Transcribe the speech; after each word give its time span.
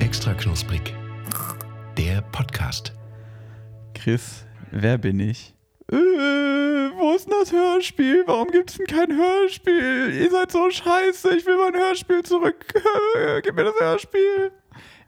Extra 0.00 0.34
knusprig. 0.34 0.94
Der 1.96 2.22
Podcast. 2.32 2.92
Chris, 3.94 4.44
wer 4.72 4.98
bin 4.98 5.20
ich? 5.20 5.54
Äh, 5.92 5.94
wo 5.94 7.14
ist 7.14 7.26
denn 7.26 7.34
das 7.38 7.52
Hörspiel? 7.52 8.24
Warum 8.26 8.48
gibt 8.48 8.70
es 8.70 8.78
denn 8.78 8.86
kein 8.86 9.16
Hörspiel? 9.16 10.14
Ihr 10.20 10.30
seid 10.32 10.50
so 10.50 10.68
scheiße, 10.68 11.36
ich 11.36 11.46
will 11.46 11.58
mein 11.58 11.74
Hörspiel 11.74 12.24
zurück. 12.24 12.64
Gib 13.44 13.54
mir 13.54 13.64
das 13.64 13.78
Hörspiel. 13.78 14.50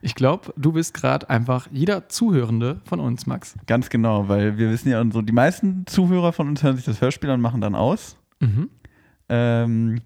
Ich 0.05 0.13
glaube, 0.13 0.53
du 0.55 0.71
bist 0.71 0.93
gerade 0.93 1.31
einfach 1.31 1.67
jeder 1.71 2.07
Zuhörende 2.09 2.79
von 2.85 2.99
uns, 2.99 3.25
Max. 3.25 3.55
Ganz 3.65 3.89
genau, 3.89 4.29
weil 4.29 4.55
wir 4.55 4.69
wissen 4.69 4.89
ja, 4.89 5.03
so, 5.11 5.23
die 5.23 5.33
meisten 5.33 5.87
Zuhörer 5.87 6.31
von 6.31 6.47
uns 6.47 6.61
hören 6.61 6.75
sich 6.75 6.85
das 6.85 7.01
Hörspiel 7.01 7.31
an 7.31 7.37
und 7.37 7.41
machen 7.41 7.59
dann 7.59 7.73
aus. 7.73 8.15
Mhm. 8.39 8.69
Ähm, 9.29 10.01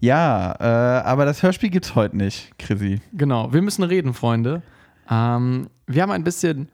ja, 0.00 0.56
äh, 0.58 1.04
aber 1.04 1.26
das 1.26 1.44
Hörspiel 1.44 1.70
gibt 1.70 1.84
es 1.84 1.94
heute 1.94 2.16
nicht, 2.16 2.58
Chrissy. 2.58 3.02
Genau, 3.12 3.52
wir 3.52 3.62
müssen 3.62 3.84
reden, 3.84 4.14
Freunde. 4.14 4.62
Ähm, 5.08 5.68
wir 5.86 6.02
haben 6.02 6.10
ein 6.10 6.24
bisschen 6.24 6.68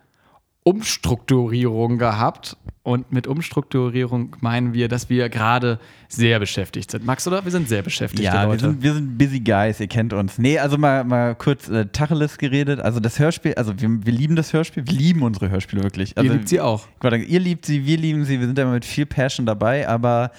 Umstrukturierung 0.63 1.99
gehabt. 1.99 2.57
Und 2.87 3.11
mit 3.11 3.27
Umstrukturierung 3.27 4.37
meinen 4.41 4.73
wir, 4.73 4.87
dass 4.87 5.11
wir 5.11 5.29
gerade 5.29 5.81
sehr 6.09 6.39
beschäftigt 6.39 6.93
sind. 6.93 7.05
Max, 7.05 7.27
oder? 7.27 7.45
Wir 7.45 7.51
sind 7.51 7.69
sehr 7.69 7.83
beschäftigt. 7.83 8.23
Ja, 8.23 8.43
wir 8.43 8.47
Leute. 8.47 8.61
sind, 8.61 8.81
wir 8.81 8.95
sind 8.95 9.19
busy 9.19 9.41
guys, 9.41 9.81
ihr 9.81 9.89
kennt 9.89 10.13
uns. 10.13 10.39
Nee, 10.39 10.61
also 10.61 10.79
mal, 10.79 11.03
mal 11.03 11.35
kurz 11.35 11.69
äh, 11.69 11.87
Tacheles 11.87 12.39
geredet. 12.39 12.79
Also 12.79 13.01
das 13.01 13.19
Hörspiel, 13.19 13.55
also 13.55 13.73
wir, 13.81 13.89
wir 14.07 14.13
lieben 14.13 14.37
das 14.37 14.53
Hörspiel, 14.53 14.87
wir 14.87 14.95
lieben 14.97 15.23
unsere 15.25 15.51
Hörspiele 15.51 15.83
wirklich. 15.83 16.17
Also, 16.17 16.29
Ihr 16.31 16.35
liebt 16.37 16.49
sie 16.49 16.61
auch. 16.61 16.87
Ihr 17.03 17.41
liebt 17.41 17.67
sie, 17.67 17.85
wir 17.87 17.97
lieben 17.97 18.25
sie, 18.25 18.39
wir 18.39 18.47
sind 18.47 18.57
immer 18.57 18.71
mit 18.71 18.85
viel 18.85 19.05
Passion 19.05 19.47
dabei, 19.47 19.89
aber 19.89 20.31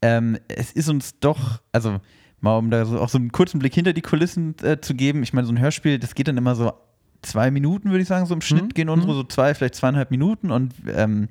ähm, 0.00 0.38
es 0.48 0.72
ist 0.72 0.88
uns 0.88 1.18
doch, 1.20 1.60
also 1.70 2.00
mal 2.40 2.56
um 2.56 2.70
da 2.70 2.86
so 2.86 2.98
auch 2.98 3.10
so 3.10 3.18
einen 3.18 3.30
kurzen 3.30 3.58
Blick 3.58 3.74
hinter 3.74 3.92
die 3.92 4.00
Kulissen 4.00 4.54
äh, 4.62 4.80
zu 4.80 4.94
geben. 4.94 5.22
Ich 5.22 5.34
meine, 5.34 5.46
so 5.46 5.52
ein 5.52 5.60
Hörspiel, 5.60 5.98
das 5.98 6.14
geht 6.14 6.28
dann 6.28 6.38
immer 6.38 6.54
so 6.54 6.72
zwei 7.20 7.50
Minuten, 7.50 7.90
würde 7.90 8.00
ich 8.00 8.08
sagen, 8.08 8.24
so 8.24 8.32
im 8.32 8.40
Schnitt 8.40 8.62
Mhm. 8.64 8.68
gehen 8.70 8.88
unsere 8.88 9.12
so 9.12 9.24
zwei, 9.24 9.52
vielleicht 9.54 9.74
zweieinhalb 9.74 10.10
Minuten 10.10 10.50
und 10.50 10.72
ähm, 10.96 11.28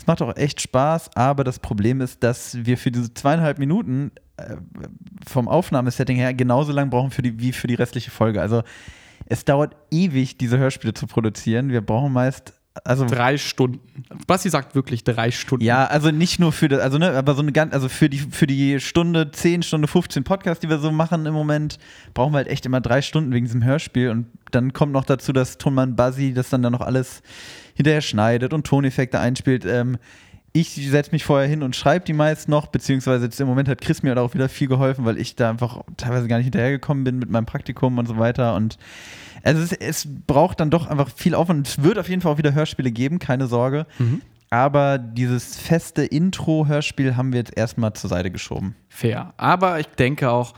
es 0.00 0.06
macht 0.06 0.22
auch 0.22 0.34
echt 0.34 0.62
Spaß, 0.62 1.14
aber 1.14 1.44
das 1.44 1.58
Problem 1.58 2.00
ist, 2.00 2.22
dass 2.22 2.56
wir 2.64 2.78
für 2.78 2.90
diese 2.90 3.12
zweieinhalb 3.12 3.58
Minuten 3.58 4.12
äh, 4.38 4.56
vom 5.28 5.46
Aufnahmesetting 5.46 6.16
her 6.16 6.32
genauso 6.32 6.72
lang 6.72 6.88
brauchen 6.88 7.10
für 7.10 7.20
die, 7.20 7.38
wie 7.38 7.52
für 7.52 7.66
die 7.66 7.74
restliche 7.74 8.10
Folge. 8.10 8.40
Also 8.40 8.62
es 9.26 9.44
dauert 9.44 9.76
ewig, 9.90 10.38
diese 10.38 10.56
Hörspiele 10.56 10.94
zu 10.94 11.06
produzieren. 11.06 11.68
Wir 11.68 11.82
brauchen 11.82 12.14
meist, 12.14 12.54
also 12.82 13.04
Drei 13.04 13.36
Stunden. 13.36 13.80
Basti 14.26 14.48
sagt 14.48 14.74
wirklich 14.74 15.04
drei 15.04 15.30
Stunden. 15.30 15.64
ja, 15.64 15.84
also 15.84 16.10
nicht 16.10 16.40
nur 16.40 16.50
für 16.52 16.68
das, 16.68 16.80
also 16.80 16.96
ne, 16.96 17.10
aber 17.10 17.34
so 17.34 17.42
eine 17.42 17.52
ganz, 17.52 17.74
also 17.74 17.90
für 17.90 18.08
die, 18.08 18.18
für 18.18 18.46
die 18.46 18.80
Stunde 18.80 19.30
10, 19.30 19.64
Stunde 19.64 19.86
15 19.86 20.24
Podcast, 20.24 20.62
die 20.62 20.70
wir 20.70 20.78
so 20.78 20.90
machen 20.90 21.26
im 21.26 21.34
Moment, 21.34 21.78
brauchen 22.14 22.32
wir 22.32 22.38
halt 22.38 22.48
echt 22.48 22.64
immer 22.64 22.80
drei 22.80 23.02
Stunden 23.02 23.34
wegen 23.34 23.44
diesem 23.44 23.64
Hörspiel. 23.64 24.08
Und 24.08 24.28
dann 24.50 24.72
kommt 24.72 24.92
noch 24.92 25.04
dazu, 25.04 25.34
dass 25.34 25.58
Tonmann 25.58 25.94
Buzzy 25.94 26.32
das 26.32 26.48
dann, 26.48 26.62
dann 26.62 26.72
noch 26.72 26.80
alles 26.80 27.22
hinterher 27.80 28.02
schneidet 28.02 28.52
und 28.52 28.66
Toneffekte 28.66 29.18
einspielt. 29.18 29.64
Ähm, 29.64 29.98
ich 30.52 30.74
setze 30.90 31.12
mich 31.12 31.24
vorher 31.24 31.48
hin 31.48 31.62
und 31.62 31.76
schreibe 31.76 32.04
die 32.04 32.12
meist 32.12 32.48
noch, 32.48 32.66
beziehungsweise 32.66 33.24
jetzt 33.24 33.40
im 33.40 33.46
Moment 33.46 33.68
hat 33.68 33.80
Chris 33.80 34.02
mir 34.02 34.10
halt 34.10 34.18
auch 34.18 34.34
wieder 34.34 34.48
viel 34.48 34.66
geholfen, 34.66 35.04
weil 35.04 35.18
ich 35.18 35.36
da 35.36 35.50
einfach 35.50 35.82
teilweise 35.96 36.26
gar 36.26 36.38
nicht 36.38 36.46
hinterhergekommen 36.46 37.04
bin 37.04 37.18
mit 37.18 37.30
meinem 37.30 37.46
Praktikum 37.46 37.98
und 37.98 38.06
so 38.06 38.18
weiter. 38.18 38.54
Und 38.56 38.76
also 39.42 39.62
es, 39.62 39.72
es 39.72 40.08
braucht 40.26 40.60
dann 40.60 40.70
doch 40.70 40.88
einfach 40.88 41.10
viel 41.14 41.34
Aufwand. 41.34 41.68
Es 41.68 41.82
wird 41.82 41.98
auf 41.98 42.08
jeden 42.08 42.20
Fall 42.20 42.32
auch 42.32 42.38
wieder 42.38 42.52
Hörspiele 42.52 42.90
geben, 42.90 43.18
keine 43.20 43.46
Sorge. 43.46 43.86
Mhm. 43.98 44.22
Aber 44.50 44.98
dieses 44.98 45.56
feste 45.56 46.02
Intro-Hörspiel 46.02 47.16
haben 47.16 47.32
wir 47.32 47.38
jetzt 47.38 47.56
erstmal 47.56 47.92
zur 47.92 48.10
Seite 48.10 48.32
geschoben. 48.32 48.74
Fair. 48.88 49.32
Aber 49.36 49.78
ich 49.78 49.86
denke 49.86 50.30
auch, 50.30 50.54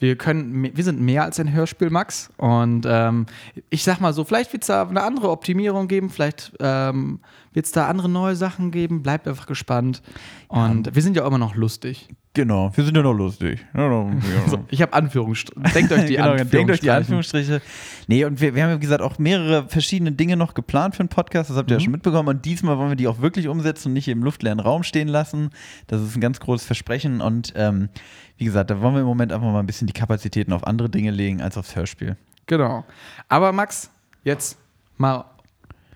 wir 0.00 0.16
können, 0.16 0.74
wir 0.74 0.84
sind 0.84 1.00
mehr 1.00 1.24
als 1.24 1.38
ein 1.38 1.52
Hörspiel, 1.52 1.90
Max. 1.90 2.30
Und 2.38 2.86
ähm, 2.88 3.26
ich 3.68 3.84
sag 3.84 4.00
mal 4.00 4.14
so, 4.14 4.24
vielleicht 4.24 4.52
wird 4.52 4.62
es 4.62 4.68
da 4.68 4.88
eine 4.88 5.02
andere 5.02 5.30
Optimierung 5.30 5.88
geben, 5.88 6.08
vielleicht 6.08 6.52
ähm, 6.58 7.20
wird 7.52 7.66
es 7.66 7.72
da 7.72 7.86
andere 7.86 8.08
neue 8.08 8.34
Sachen 8.34 8.70
geben. 8.70 9.02
Bleibt 9.02 9.28
einfach 9.28 9.46
gespannt. 9.46 10.02
Und 10.48 10.94
wir 10.94 11.02
sind 11.02 11.16
ja 11.16 11.22
auch 11.22 11.28
immer 11.28 11.38
noch 11.38 11.54
lustig. 11.54 12.08
Genau, 12.32 12.70
wir 12.76 12.84
sind 12.84 12.96
ja 12.96 13.02
noch 13.02 13.12
lustig. 13.12 13.66
Ja, 13.74 13.90
ja. 13.90 14.10
So, 14.46 14.64
ich 14.68 14.80
habe 14.82 14.92
Anführungsstriche. 14.92 15.60
Denkt 15.74 15.90
euch 15.92 16.04
die 16.04 16.14
genau, 16.16 16.30
Anführungsstriche. 16.30 16.56
denkt 16.58 16.70
euch 16.70 16.80
die 16.80 16.90
Anführungsstriche. 16.90 17.60
Nee, 18.06 18.24
und 18.24 18.40
wir, 18.40 18.54
wir 18.54 18.62
haben 18.62 18.70
ja 18.70 18.76
gesagt 18.76 19.02
auch 19.02 19.18
mehrere 19.18 19.68
verschiedene 19.68 20.12
Dinge 20.12 20.36
noch 20.36 20.54
geplant 20.54 20.94
für 20.94 21.00
einen 21.00 21.08
Podcast, 21.08 21.50
das 21.50 21.56
habt 21.56 21.70
ihr 21.70 21.74
ja 21.74 21.80
Mhm. 21.80 21.84
schon 21.84 21.92
mitbekommen. 21.92 22.28
Und 22.28 22.44
diesmal 22.44 22.78
wollen 22.78 22.90
wir 22.90 22.96
die 22.96 23.08
auch 23.08 23.20
wirklich 23.20 23.48
umsetzen 23.48 23.88
und 23.88 23.94
nicht 23.94 24.06
im 24.06 24.22
luftleeren 24.22 24.60
Raum 24.60 24.84
stehen 24.84 25.08
lassen. 25.08 25.50
Das 25.88 26.00
ist 26.02 26.16
ein 26.16 26.20
ganz 26.20 26.38
großes 26.38 26.64
Versprechen. 26.66 27.20
Und 27.20 27.52
ähm, 27.56 27.88
wie 28.36 28.44
gesagt, 28.44 28.70
da 28.70 28.80
wollen 28.80 28.94
wir 28.94 29.00
im 29.00 29.06
Moment 29.08 29.32
einfach 29.32 29.50
mal 29.50 29.58
ein 29.58 29.66
bisschen 29.66 29.88
die 29.88 29.92
Kapazitäten 29.92 30.52
auf 30.52 30.64
andere 30.64 30.88
Dinge 30.88 31.10
legen 31.10 31.40
als 31.42 31.58
aufs 31.58 31.74
Hörspiel. 31.74 32.16
Genau. 32.46 32.84
Aber 33.28 33.50
Max, 33.50 33.90
jetzt 34.22 34.56
mal 34.98 35.24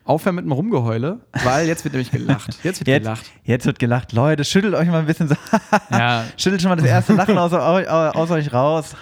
aufhören 0.04 0.34
mit 0.36 0.44
dem 0.44 0.52
Rumgeheule, 0.52 1.20
weil 1.44 1.66
jetzt 1.66 1.84
wird 1.84 1.94
nämlich 1.94 2.10
gelacht. 2.10 2.58
Jetzt 2.62 2.80
wird 2.80 2.88
Jetzt, 2.88 3.02
gelacht. 3.04 3.30
jetzt 3.44 3.64
wird 3.66 3.78
gelacht. 3.78 4.12
Leute, 4.12 4.44
schüttelt 4.44 4.74
euch 4.74 4.86
mal 4.88 4.98
ein 5.00 5.06
bisschen 5.06 5.28
so. 5.28 5.34
Ja. 5.90 6.24
Schüttelt 6.36 6.60
schon 6.60 6.68
mal 6.68 6.76
das 6.76 6.84
erste 6.84 7.14
Lachen 7.14 7.38
aus, 7.38 7.52
eu- 7.52 7.58
aus 7.58 8.30
euch 8.30 8.52
raus. 8.52 8.94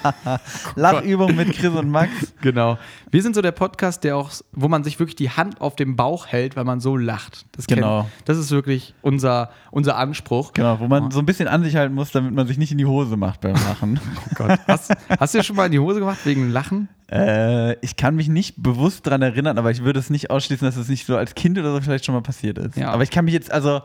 Lachübung 0.76 1.34
mit 1.36 1.52
Chris 1.56 1.70
und 1.70 1.90
Max. 1.90 2.10
Genau. 2.42 2.78
Wir 3.12 3.22
sind 3.22 3.34
so 3.34 3.42
der 3.42 3.50
Podcast, 3.50 4.04
der 4.04 4.16
auch, 4.16 4.30
wo 4.52 4.68
man 4.68 4.84
sich 4.84 4.98
wirklich 5.00 5.16
die 5.16 5.30
Hand 5.30 5.60
auf 5.60 5.74
dem 5.74 5.96
Bauch 5.96 6.28
hält, 6.28 6.54
weil 6.54 6.64
man 6.64 6.78
so 6.80 6.96
lacht. 6.96 7.44
Das 7.52 7.66
kennt- 7.66 7.80
Genau. 7.80 8.08
Das 8.24 8.38
ist 8.38 8.50
wirklich 8.52 8.94
unser, 9.02 9.50
unser 9.72 9.96
Anspruch. 9.96 10.52
Genau, 10.52 10.78
wo 10.78 10.86
man 10.86 11.10
so 11.10 11.18
ein 11.18 11.26
bisschen 11.26 11.48
an 11.48 11.64
sich 11.64 11.74
halten 11.74 11.94
muss, 11.94 12.12
damit 12.12 12.32
man 12.34 12.46
sich 12.46 12.56
nicht 12.56 12.70
in 12.70 12.78
die 12.78 12.86
Hose 12.86 13.16
macht 13.16 13.40
beim 13.40 13.54
Lachen. 13.54 13.98
Oh 14.30 14.34
Gott. 14.36 14.58
Hast, 14.68 14.92
hast 15.18 15.34
du 15.34 15.38
dir 15.38 15.44
schon 15.44 15.56
mal 15.56 15.66
in 15.66 15.72
die 15.72 15.78
Hose 15.80 15.98
gemacht 15.98 16.18
wegen 16.24 16.50
Lachen? 16.50 16.88
äh, 17.10 17.72
ich 17.84 17.96
kann 17.96 18.14
mich 18.14 18.28
nicht 18.28 18.62
bewusst 18.62 19.06
daran 19.06 19.22
erinnern, 19.22 19.58
aber 19.58 19.70
ich 19.72 19.82
würde 19.82 19.98
es 19.98 20.08
nicht 20.10 20.30
ausschließen, 20.30 20.64
dass 20.64 20.76
es 20.76 20.88
nicht 20.88 21.04
so 21.06 21.16
als 21.16 21.34
Kind 21.34 21.58
oder 21.58 21.72
so 21.74 21.80
vielleicht 21.80 22.04
schon 22.04 22.14
mal 22.14 22.20
passiert 22.22 22.58
ist. 22.58 22.76
Ja. 22.76 22.90
Aber 22.90 23.02
ich 23.02 23.10
kann 23.10 23.24
mich 23.24 23.34
jetzt, 23.34 23.50
also, 23.50 23.80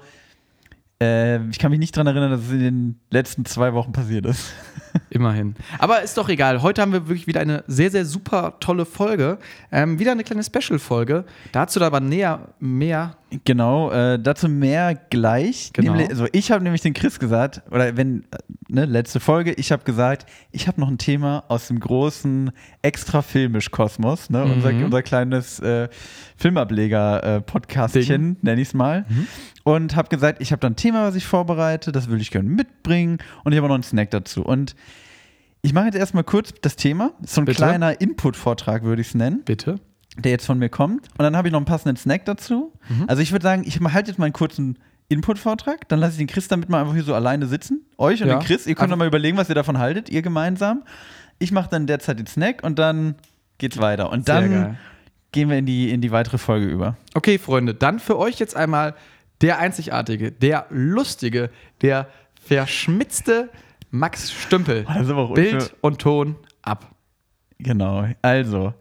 äh, 1.02 1.46
ich 1.50 1.60
kann 1.60 1.72
mich 1.72 1.80
nicht 1.80 1.96
daran 1.96 2.08
erinnern, 2.08 2.32
dass 2.32 2.42
es 2.42 2.52
in 2.52 2.60
den 2.60 3.00
letzten 3.10 3.46
zwei 3.46 3.74
Wochen 3.74 3.92
passiert 3.92 4.26
ist. 4.26 4.54
Immerhin. 5.10 5.56
Aber 5.78 6.02
ist 6.02 6.18
doch 6.18 6.30
egal. 6.30 6.62
Heute 6.62 6.82
haben 6.82 6.94
wir 6.94 7.08
wirklich 7.08 7.28
wieder 7.28 7.42
eine 7.42 7.64
sehr, 7.68 7.92
sehr 7.92 8.06
super 8.06 8.56
tolle 8.60 8.86
Folge. 8.86 9.38
Ähm, 9.72 10.00
wieder 10.00 10.14
eine 10.14 10.24
kleine 10.24 10.44
Special-Folge. 10.44 11.26
Dazu 11.52 11.82
aber 11.82 12.00
näher 12.00 12.54
mehr. 12.60 13.18
Genau, 13.44 13.92
äh, 13.92 14.20
dazu 14.20 14.48
mehr 14.48 14.96
gleich. 14.96 15.72
Genau. 15.74 15.92
Nämlich, 15.94 16.10
also 16.10 16.28
ich 16.32 16.52
habe 16.52 16.64
nämlich 16.64 16.82
den 16.82 16.94
Chris 16.94 17.20
gesagt, 17.20 17.62
oder 17.72 17.98
wenn, 17.98 18.26
ne, 18.68 18.86
letzte 18.86 19.20
Folge, 19.20 19.54
ich 19.54 19.72
habe 19.72 19.84
gesagt, 19.84 20.26
ich 20.52 20.68
habe 20.68 20.80
noch 20.80 20.90
ein 20.90 20.98
Thema 20.98 21.44
aus 21.50 21.68
dem 21.68 21.80
großen 21.80 22.52
Extra-Filmisch-Kosmos, 22.82 24.30
ne, 24.30 24.44
unser, 24.46 24.72
Mhm. 24.72 24.86
unser 24.86 25.02
kleines 25.04 25.60
äh, 25.60 25.90
Filmableger-Podcastchen, 26.38 28.38
nenne 28.42 28.62
ich 28.62 28.70
es 28.70 28.74
mal. 28.74 29.06
Und 29.64 29.96
habe 29.96 30.10
gesagt, 30.10 30.42
ich 30.42 30.52
habe 30.52 30.60
da 30.60 30.68
ein 30.68 30.76
Thema, 30.76 31.08
was 31.08 31.16
ich 31.16 31.26
vorbereite, 31.26 31.92
das 31.92 32.08
würde 32.10 32.22
ich 32.22 32.32
gerne 32.32 32.50
mitbringen 32.50 33.18
und 33.44 33.52
ich 33.52 33.58
habe 33.58 33.68
noch 33.68 33.76
einen 33.76 33.84
Snack 33.84 34.12
dazu. 34.12 34.44
Und 34.44 34.76
ich 35.62 35.74
mache 35.74 35.86
jetzt 35.86 35.96
erstmal 35.96 36.24
kurz 36.24 36.54
das 36.62 36.76
Thema. 36.76 37.12
So 37.26 37.42
ein 37.42 37.46
Bitte? 37.46 37.58
kleiner 37.58 38.00
Input-Vortrag 38.00 38.84
würde 38.84 39.02
ich 39.02 39.10
es 39.10 39.16
nennen 39.16 39.42
Bitte. 39.44 39.80
Der 40.18 40.32
jetzt 40.32 40.46
von 40.46 40.58
mir 40.60 40.70
kommt. 40.70 41.08
Und 41.18 41.20
dann 41.20 41.36
habe 41.36 41.48
ich 41.48 41.52
noch 41.52 41.60
einen 41.60 41.66
passenden 41.66 41.98
Snack 41.98 42.26
dazu. 42.26 42.72
Also 43.08 43.22
ich 43.22 43.32
würde 43.32 43.44
sagen, 43.44 43.64
ich 43.66 43.80
halte 43.82 44.12
jetzt 44.12 44.18
mal 44.18 44.26
einen 44.26 44.34
kurzen 44.34 44.80
Input-Vortrag, 45.10 45.88
dann 45.90 46.00
lasse 46.00 46.14
ich 46.14 46.18
den 46.18 46.28
Chris 46.28 46.48
damit 46.48 46.70
mal 46.70 46.82
einfach 46.82 46.94
hier 46.94 47.04
so 47.04 47.14
alleine 47.14 47.46
sitzen. 47.48 47.86
Euch 47.98 48.22
und 48.24 48.30
Ja. 48.30 48.40
den 48.40 48.46
Chris, 48.46 48.66
ihr 48.66 48.76
könnt 48.76 48.92
doch 48.92 48.98
mal 48.98 49.08
überlegen, 49.08 49.38
was 49.38 49.50
ihr 49.50 49.56
davon 49.56 49.78
haltet, 49.78 50.10
ihr 50.10 50.22
gemeinsam. 50.22 50.84
Ich 51.38 51.52
mache 51.52 51.70
dann 51.70 51.86
derzeit 51.86 52.18
den 52.18 52.28
Snack 52.28 52.64
und 52.64 52.80
dann 52.80 53.16
geht's 53.58 53.78
weiter. 53.78 54.10
Und 54.12 54.28
dann 54.30 54.78
gehen 55.32 55.50
wir 55.50 55.58
in 55.58 55.66
die, 55.66 55.92
in 55.92 56.02
die 56.02 56.12
weitere 56.12 56.38
Folge 56.38 56.66
über. 56.66 56.98
Okay, 57.14 57.38
Freunde, 57.38 57.74
dann 57.76 58.00
für 58.00 58.18
euch 58.18 58.40
jetzt 58.40 58.56
einmal 58.56 58.96
der 59.42 59.60
einzigartige, 59.60 60.32
der 60.32 60.66
lustige, 60.70 61.50
der 61.82 62.08
verschmitzte 62.42 63.50
Max 63.92 64.32
Stümpel. 64.32 64.86
Auch 64.88 65.34
Bild 65.34 65.76
und 65.82 66.00
Ton 66.00 66.36
ab. 66.62 66.95
Genau. 67.60 68.06
Also, 68.22 68.74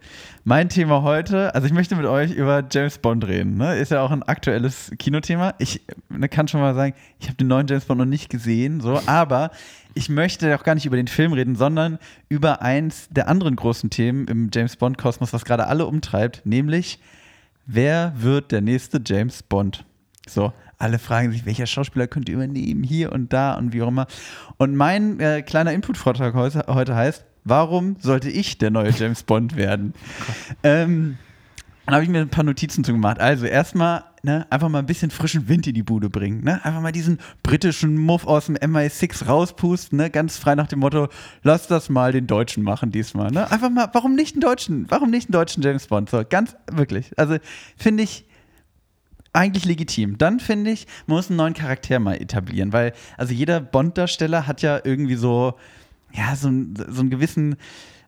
mein 0.42 0.68
Thema 0.68 1.02
heute, 1.02 1.54
also 1.54 1.66
ich 1.66 1.72
möchte 1.72 1.94
mit 1.94 2.06
euch 2.06 2.32
über 2.32 2.64
James 2.70 2.98
Bond 2.98 3.26
reden. 3.26 3.56
Ne? 3.56 3.76
Ist 3.76 3.92
ja 3.92 4.02
auch 4.02 4.10
ein 4.10 4.24
aktuelles 4.24 4.90
Kinothema. 4.98 5.54
Ich 5.58 5.82
ne, 6.08 6.28
kann 6.28 6.48
schon 6.48 6.60
mal 6.60 6.74
sagen, 6.74 6.94
ich 7.20 7.28
habe 7.28 7.36
den 7.36 7.46
neuen 7.46 7.68
James 7.68 7.84
Bond 7.84 7.98
noch 7.98 8.04
nicht 8.04 8.30
gesehen, 8.30 8.80
so, 8.80 9.00
aber 9.06 9.52
ich 9.94 10.08
möchte 10.08 10.54
auch 10.56 10.64
gar 10.64 10.74
nicht 10.74 10.86
über 10.86 10.96
den 10.96 11.06
Film 11.06 11.32
reden, 11.32 11.54
sondern 11.54 11.98
über 12.28 12.62
eins 12.62 13.08
der 13.10 13.28
anderen 13.28 13.54
großen 13.54 13.90
Themen 13.90 14.26
im 14.26 14.50
James 14.52 14.76
Bond-Kosmos, 14.76 15.32
was 15.32 15.44
gerade 15.44 15.68
alle 15.68 15.86
umtreibt, 15.86 16.44
nämlich 16.44 16.98
wer 17.66 18.12
wird 18.16 18.50
der 18.50 18.60
nächste 18.60 19.00
James 19.04 19.44
Bond? 19.44 19.84
So, 20.26 20.52
alle 20.78 20.98
fragen 20.98 21.30
sich, 21.30 21.46
welcher 21.46 21.66
Schauspieler 21.66 22.08
könnte 22.08 22.32
übernehmen, 22.32 22.82
hier 22.82 23.12
und 23.12 23.32
da 23.32 23.54
und 23.54 23.72
wie 23.72 23.82
auch 23.82 23.88
immer. 23.88 24.08
Und 24.56 24.74
mein 24.74 25.20
äh, 25.20 25.42
kleiner 25.42 25.72
Input-Vortrag 25.72 26.34
heute, 26.34 26.64
heute 26.68 26.96
heißt, 26.96 27.24
warum 27.44 27.96
sollte 28.00 28.30
ich 28.30 28.58
der 28.58 28.70
neue 28.70 28.90
James 28.90 29.22
Bond 29.22 29.56
werden? 29.56 29.94
ähm, 30.62 31.18
dann 31.86 31.96
habe 31.96 32.04
ich 32.04 32.10
mir 32.10 32.20
ein 32.20 32.30
paar 32.30 32.44
Notizen 32.44 32.82
zu 32.82 32.92
gemacht. 32.92 33.20
Also 33.20 33.44
erstmal, 33.44 34.04
ne, 34.22 34.46
einfach 34.48 34.70
mal 34.70 34.78
ein 34.78 34.86
bisschen 34.86 35.10
frischen 35.10 35.48
Wind 35.48 35.66
in 35.66 35.74
die 35.74 35.82
Bude 35.82 36.08
bringen. 36.08 36.42
Ne? 36.42 36.64
Einfach 36.64 36.80
mal 36.80 36.92
diesen 36.92 37.18
britischen 37.42 37.98
Muff 37.98 38.26
aus 38.26 38.46
dem 38.46 38.56
MI6 38.56 39.26
rauspusten, 39.26 39.98
ne? 39.98 40.08
ganz 40.08 40.38
frei 40.38 40.54
nach 40.54 40.66
dem 40.66 40.78
Motto, 40.78 41.08
lass 41.42 41.66
das 41.66 41.90
mal 41.90 42.12
den 42.12 42.26
Deutschen 42.26 42.62
machen 42.62 42.90
diesmal. 42.90 43.30
Ne? 43.30 43.50
Einfach 43.50 43.68
mal, 43.68 43.90
warum 43.92 44.14
nicht 44.14 44.34
einen 44.34 44.40
Deutschen? 44.40 44.86
Warum 44.88 45.10
nicht 45.10 45.28
einen 45.28 45.32
deutschen 45.32 45.62
James 45.62 45.86
Bond? 45.86 46.08
So, 46.08 46.22
ganz 46.26 46.56
wirklich. 46.72 47.10
Also 47.18 47.36
finde 47.76 48.02
ich 48.04 48.26
eigentlich 49.34 49.66
legitim. 49.66 50.16
Dann 50.16 50.40
finde 50.40 50.70
ich, 50.70 50.86
man 51.06 51.16
muss 51.16 51.28
einen 51.28 51.36
neuen 51.36 51.54
Charakter 51.54 51.98
mal 51.98 52.14
etablieren, 52.14 52.72
weil 52.72 52.94
also 53.18 53.34
jeder 53.34 53.60
Bond-Darsteller 53.60 54.46
hat 54.46 54.62
ja 54.62 54.80
irgendwie 54.82 55.16
so, 55.16 55.54
ja, 56.14 56.36
so, 56.36 56.50
so 56.88 57.00
einen 57.00 57.10
gewissen 57.10 57.56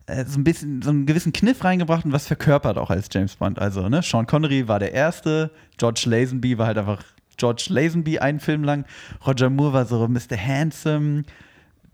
äh, 0.06 0.24
so 0.24 0.38
ein 0.38 0.44
bisschen 0.44 0.82
so 0.82 0.90
einen 0.90 1.06
gewissen 1.06 1.32
Kniff 1.32 1.64
reingebracht 1.64 2.04
und 2.04 2.12
was 2.12 2.26
verkörpert 2.26 2.78
auch 2.78 2.90
als 2.90 3.08
James 3.12 3.36
Bond. 3.36 3.58
Also, 3.58 3.88
ne, 3.88 4.02
Sean 4.02 4.26
Connery 4.26 4.68
war 4.68 4.78
der 4.78 4.92
erste, 4.92 5.50
George 5.78 6.04
Lazenby 6.06 6.58
war 6.58 6.68
halt 6.68 6.78
einfach 6.78 7.02
George 7.36 7.66
Lazenby 7.68 8.18
einen 8.18 8.40
Film 8.40 8.64
lang, 8.64 8.84
Roger 9.26 9.50
Moore 9.50 9.72
war 9.72 9.86
so 9.86 10.06
Mr. 10.08 10.36
Handsome, 10.36 11.24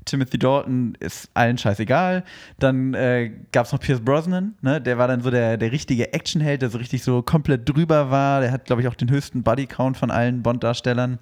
Timothy 0.04 0.38
Dalton 0.38 0.96
ist 1.00 1.30
allen 1.34 1.58
scheißegal. 1.58 2.24
Dann 2.58 2.94
äh, 2.94 3.30
gab 3.52 3.66
es 3.66 3.72
noch 3.72 3.80
Pierce 3.80 4.00
Brosnan, 4.00 4.54
ne? 4.60 4.80
der 4.80 4.98
war 4.98 5.08
dann 5.08 5.20
so 5.20 5.30
der, 5.30 5.56
der 5.56 5.72
richtige 5.72 6.12
Actionheld, 6.12 6.62
der 6.62 6.70
so 6.70 6.78
richtig 6.78 7.02
so 7.02 7.22
komplett 7.22 7.68
drüber 7.68 8.10
war. 8.10 8.40
Der 8.40 8.50
hat, 8.50 8.64
glaube 8.64 8.82
ich, 8.82 8.88
auch 8.88 8.94
den 8.94 9.10
höchsten 9.10 9.42
Bodycount 9.42 9.96
von 9.96 10.10
allen 10.10 10.42
Bond-Darstellern. 10.42 11.18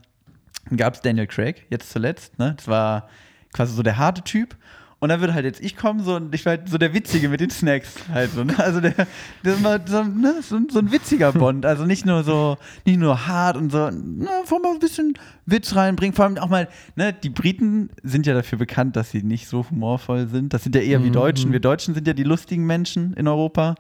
Dann 0.69 0.77
gab 0.77 0.95
es 0.95 1.03
Daniel 1.03 1.27
Craig, 1.27 1.67
jetzt 1.71 1.91
zuletzt. 1.91 2.39
Ne? 2.39 2.55
Das 2.57 2.69
war 2.69 3.09
quasi 3.53 3.75
so 3.75 3.83
der 3.83 3.99
harte 3.99 4.23
Typ. 4.23 4.57
Und 5.01 5.09
dann 5.09 5.21
würde 5.21 5.33
halt 5.33 5.47
jetzt 5.47 5.63
ich 5.63 5.77
kommen 5.77 6.05
so, 6.05 6.17
und 6.17 6.35
ich 6.35 6.45
war 6.45 6.59
halt 6.59 6.69
so 6.69 6.77
der 6.77 6.93
Witzige 6.93 7.31
mit 7.31 7.41
den 7.41 7.49
Snacks 7.49 7.95
halt 8.13 8.33
so. 8.33 8.45
Ne? 8.45 8.55
Also 8.59 8.81
der, 8.81 8.95
der 9.45 9.65
war 9.65 9.81
so, 9.85 10.05
ne? 10.05 10.35
so, 10.43 10.59
so, 10.71 10.79
ein 10.79 10.93
witziger 10.93 11.33
Bond. 11.33 11.65
Also 11.65 11.87
nicht 11.87 12.05
nur 12.05 12.23
so, 12.23 12.59
nicht 12.85 12.99
nur 12.99 13.27
hart 13.27 13.57
und 13.57 13.73
so, 13.73 13.91
ne, 13.91 14.29
vor 14.45 14.61
mal 14.61 14.73
ein 14.73 14.79
bisschen 14.79 15.15
Witz 15.47 15.75
reinbringen. 15.75 16.15
Vor 16.15 16.27
allem 16.27 16.37
auch 16.37 16.51
mal, 16.51 16.69
ne, 16.97 17.15
die 17.15 17.31
Briten 17.31 17.89
sind 18.03 18.27
ja 18.27 18.35
dafür 18.35 18.59
bekannt, 18.59 18.95
dass 18.95 19.11
sie 19.11 19.23
nicht 19.23 19.49
so 19.49 19.65
humorvoll 19.71 20.29
sind. 20.29 20.53
Das 20.53 20.65
sind 20.65 20.75
ja 20.75 20.83
eher 20.83 21.03
wie 21.03 21.11
Deutschen. 21.11 21.51
Wir 21.51 21.61
Deutschen 21.61 21.95
sind 21.95 22.07
ja 22.07 22.13
die 22.13 22.25
lustigen 22.25 22.67
Menschen 22.67 23.15
in 23.15 23.27
Europa. 23.27 23.77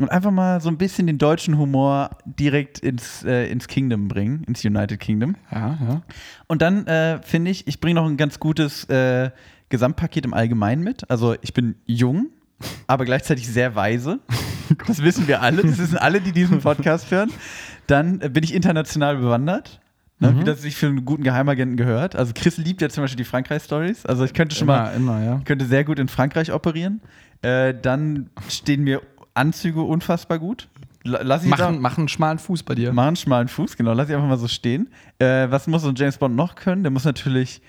Und 0.00 0.10
einfach 0.10 0.30
mal 0.30 0.60
so 0.60 0.68
ein 0.68 0.78
bisschen 0.78 1.06
den 1.06 1.18
deutschen 1.18 1.58
Humor 1.58 2.10
direkt 2.24 2.78
ins, 2.78 3.24
äh, 3.24 3.50
ins 3.50 3.66
Kingdom 3.66 4.06
bringen, 4.08 4.44
ins 4.44 4.64
United 4.64 5.00
Kingdom. 5.00 5.36
Ja, 5.50 5.78
ja. 5.80 6.02
Und 6.46 6.62
dann 6.62 6.86
äh, 6.86 7.20
finde 7.22 7.50
ich, 7.50 7.66
ich 7.66 7.80
bringe 7.80 7.96
noch 7.96 8.06
ein 8.06 8.16
ganz 8.16 8.38
gutes 8.38 8.84
äh, 8.84 9.30
Gesamtpaket 9.68 10.24
im 10.24 10.34
Allgemeinen 10.34 10.82
mit. 10.82 11.10
Also 11.10 11.36
ich 11.42 11.52
bin 11.54 11.74
jung, 11.86 12.28
aber 12.86 13.04
gleichzeitig 13.04 13.46
sehr 13.48 13.74
weise. 13.74 14.18
Das 14.86 15.02
wissen 15.02 15.26
wir 15.28 15.40
alle. 15.42 15.62
Das 15.62 15.78
wissen 15.78 15.96
alle, 15.96 16.20
die 16.20 16.32
diesen 16.32 16.60
Podcast 16.60 17.10
hören. 17.10 17.30
Dann 17.86 18.18
bin 18.18 18.44
ich 18.44 18.54
international 18.54 19.16
bewandert. 19.16 19.80
Ne, 20.20 20.32
Mhm. 20.32 20.40
Wie 20.40 20.44
das 20.44 20.62
sich 20.62 20.74
für 20.76 20.88
einen 20.88 21.04
guten 21.04 21.22
Geheimagenten 21.22 21.76
gehört. 21.76 22.16
Also 22.16 22.32
Chris 22.34 22.56
liebt 22.58 22.82
ja 22.82 22.88
zum 22.88 23.04
Beispiel 23.04 23.18
die 23.18 23.24
Frankreich-Stories. 23.24 24.04
Also 24.04 24.24
ich 24.24 24.34
könnte 24.34 24.56
schon 24.56 24.66
mal, 24.66 24.92
immer, 24.96 25.22
ja. 25.22 25.40
könnte 25.44 25.64
sehr 25.64 25.84
gut 25.84 25.98
in 26.00 26.08
Frankreich 26.08 26.52
operieren. 26.52 27.00
Äh, 27.42 27.72
dann 27.80 28.28
stehen 28.48 28.82
mir 28.82 29.00
Anzüge 29.34 29.80
unfassbar 29.80 30.40
gut. 30.40 30.68
La- 31.04 31.20
Lass 31.22 31.44
ich 31.44 31.48
Machen, 31.50 31.74
da- 31.76 31.80
machen 31.80 32.00
einen 32.00 32.08
schmalen 32.08 32.40
Fuß 32.40 32.64
bei 32.64 32.74
dir. 32.74 32.92
Machen 32.92 33.06
einen 33.08 33.16
schmalen 33.16 33.46
Fuß, 33.46 33.76
genau. 33.76 33.92
Lass 33.92 34.08
ich 34.08 34.14
einfach 34.16 34.26
mal 34.28 34.36
so 34.38 34.48
stehen. 34.48 34.88
Äh, 35.20 35.48
was 35.50 35.68
muss 35.68 35.82
so 35.82 35.88
ein 35.88 35.94
James 35.94 36.18
Bond 36.18 36.34
noch 36.34 36.56
können? 36.56 36.82
Der 36.82 36.90
muss 36.90 37.04
natürlich, 37.04 37.62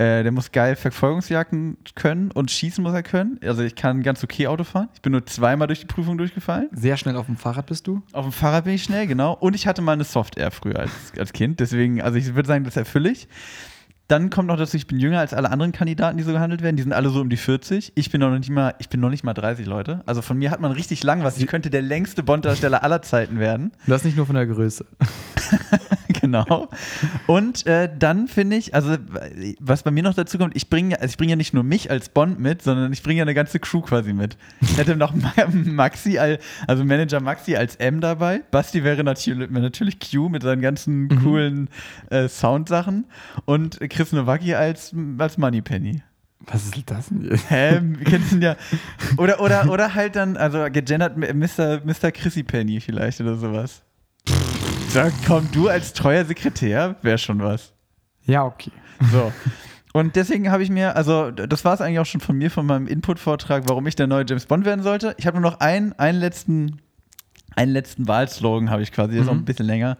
äh, 0.00 0.22
der 0.22 0.32
muss 0.32 0.50
geil 0.50 0.76
Verfolgungsjagden 0.76 1.76
können 1.94 2.30
und 2.30 2.50
schießen 2.50 2.82
muss 2.82 2.94
er 2.94 3.02
können. 3.02 3.38
Also 3.44 3.62
ich 3.62 3.74
kann 3.74 4.02
ganz 4.02 4.24
okay 4.24 4.46
Auto 4.46 4.64
fahren. 4.64 4.88
Ich 4.94 5.02
bin 5.02 5.12
nur 5.12 5.26
zweimal 5.26 5.66
durch 5.66 5.80
die 5.80 5.86
Prüfung 5.86 6.16
durchgefallen. 6.16 6.70
Sehr 6.72 6.96
schnell 6.96 7.16
auf 7.16 7.26
dem 7.26 7.36
Fahrrad 7.36 7.66
bist 7.66 7.86
du. 7.86 8.00
Auf 8.12 8.24
dem 8.24 8.32
Fahrrad 8.32 8.64
bin 8.64 8.72
ich 8.72 8.82
schnell, 8.82 9.06
genau. 9.06 9.34
Und 9.34 9.54
ich 9.54 9.66
hatte 9.66 9.82
mal 9.82 9.92
eine 9.92 10.04
Soft-Air 10.04 10.52
früher 10.52 10.78
als, 10.78 10.90
als 11.18 11.34
Kind. 11.34 11.60
Deswegen, 11.60 12.00
also 12.00 12.16
ich 12.16 12.34
würde 12.34 12.46
sagen, 12.46 12.64
das 12.64 12.78
erfülle 12.78 13.10
ich. 13.10 13.28
Dann 14.08 14.30
kommt 14.30 14.48
noch 14.48 14.56
dazu, 14.56 14.76
ich 14.76 14.86
bin 14.86 14.98
jünger 14.98 15.20
als 15.20 15.34
alle 15.34 15.50
anderen 15.50 15.72
Kandidaten, 15.72 16.16
die 16.16 16.24
so 16.24 16.32
gehandelt 16.32 16.62
werden. 16.62 16.76
Die 16.76 16.82
sind 16.82 16.94
alle 16.94 17.10
so 17.10 17.20
um 17.20 17.28
die 17.28 17.36
40. 17.36 17.92
Ich 17.94 18.10
bin 18.10 18.22
noch 18.22 18.30
nicht 18.30 18.48
mal, 18.48 18.74
ich 18.78 18.88
bin 18.88 19.00
noch 19.00 19.10
nicht 19.10 19.22
mal 19.22 19.34
30 19.34 19.66
Leute. 19.66 20.00
Also 20.06 20.22
von 20.22 20.38
mir 20.38 20.50
hat 20.50 20.60
man 20.60 20.72
richtig 20.72 21.02
lang 21.04 21.22
was. 21.24 21.36
Ich 21.36 21.46
könnte 21.46 21.68
der 21.68 21.82
längste 21.82 22.22
Bond-Darsteller 22.22 22.82
aller 22.82 23.02
Zeiten 23.02 23.38
werden. 23.38 23.72
Das 23.86 24.02
nicht 24.02 24.16
nur 24.16 24.24
von 24.24 24.34
der 24.34 24.46
Größe. 24.46 24.86
genau. 26.32 26.68
Und 27.26 27.66
äh, 27.66 27.88
dann 27.98 28.28
finde 28.28 28.56
ich, 28.56 28.74
also 28.74 28.96
was 29.60 29.82
bei 29.82 29.90
mir 29.90 30.02
noch 30.02 30.14
dazu 30.14 30.38
kommt, 30.38 30.56
ich 30.56 30.68
bringe 30.70 30.96
also 31.00 31.10
ich 31.10 31.16
bringe 31.16 31.30
ja 31.30 31.36
nicht 31.36 31.54
nur 31.54 31.62
mich 31.62 31.90
als 31.90 32.08
Bond 32.08 32.38
mit, 32.40 32.62
sondern 32.62 32.92
ich 32.92 33.02
bringe 33.02 33.18
ja 33.18 33.22
eine 33.24 33.34
ganze 33.34 33.58
Crew 33.60 33.80
quasi 33.80 34.12
mit. 34.12 34.36
Ich 34.60 34.76
hätte 34.76 34.96
noch 34.96 35.14
Ma- 35.14 35.32
Maxi, 35.52 36.18
al- 36.18 36.38
also 36.66 36.84
Manager 36.84 37.20
Maxi 37.20 37.56
als 37.56 37.76
M 37.76 38.00
dabei. 38.00 38.42
Basti 38.50 38.84
wäre 38.84 39.04
natürlich, 39.04 39.50
natürlich 39.50 39.98
Q 40.00 40.28
mit 40.28 40.42
seinen 40.42 40.62
ganzen 40.62 41.08
coolen 41.22 41.68
äh, 42.10 42.28
Soundsachen 42.28 43.06
und 43.44 43.78
Chris 43.90 44.12
Nowacki 44.12 44.54
als, 44.54 44.94
als 45.18 45.38
Moneypenny. 45.38 46.02
Was 46.46 46.64
ist 46.64 46.74
das 46.86 47.08
denn? 47.08 47.38
Hä? 47.48 47.80
Kennst 48.04 48.32
du 48.32 48.36
ja? 48.38 48.56
Oder, 49.18 49.40
oder, 49.40 49.70
oder 49.70 49.94
halt 49.94 50.16
dann, 50.16 50.38
also 50.38 50.64
gegendert 50.72 51.16
Mr. 51.18 51.82
Mr. 51.84 52.10
Chrissy 52.12 52.42
Penny 52.42 52.80
vielleicht 52.80 53.20
oder 53.20 53.36
sowas. 53.36 53.82
Da 54.94 55.10
komm, 55.26 55.48
du 55.52 55.68
als 55.68 55.92
treuer 55.92 56.24
Sekretär, 56.24 56.96
wäre 57.02 57.18
schon 57.18 57.40
was. 57.40 57.72
Ja, 58.24 58.44
okay. 58.44 58.72
So. 59.12 59.32
Und 59.92 60.16
deswegen 60.16 60.50
habe 60.50 60.62
ich 60.62 60.70
mir, 60.70 60.96
also 60.96 61.30
das 61.30 61.64
war 61.64 61.74
es 61.74 61.80
eigentlich 61.80 61.98
auch 62.00 62.06
schon 62.06 62.20
von 62.20 62.36
mir, 62.36 62.50
von 62.50 62.66
meinem 62.66 62.86
Input-Vortrag, 62.86 63.64
warum 63.68 63.86
ich 63.86 63.94
der 63.96 64.06
neue 64.06 64.24
James 64.28 64.46
Bond 64.46 64.64
werden 64.64 64.82
sollte. 64.82 65.14
Ich 65.18 65.26
habe 65.26 65.40
nur 65.40 65.50
noch 65.50 65.60
einen, 65.60 65.92
einen 65.94 66.18
letzten, 66.18 66.80
einen 67.56 67.72
letzten 67.72 68.06
Wahlslogan 68.08 68.70
habe 68.70 68.82
ich 68.82 68.92
quasi, 68.92 69.12
der 69.14 69.22
ist 69.22 69.28
auch 69.28 69.32
ein 69.32 69.44
bisschen 69.44 69.66
länger. 69.66 69.96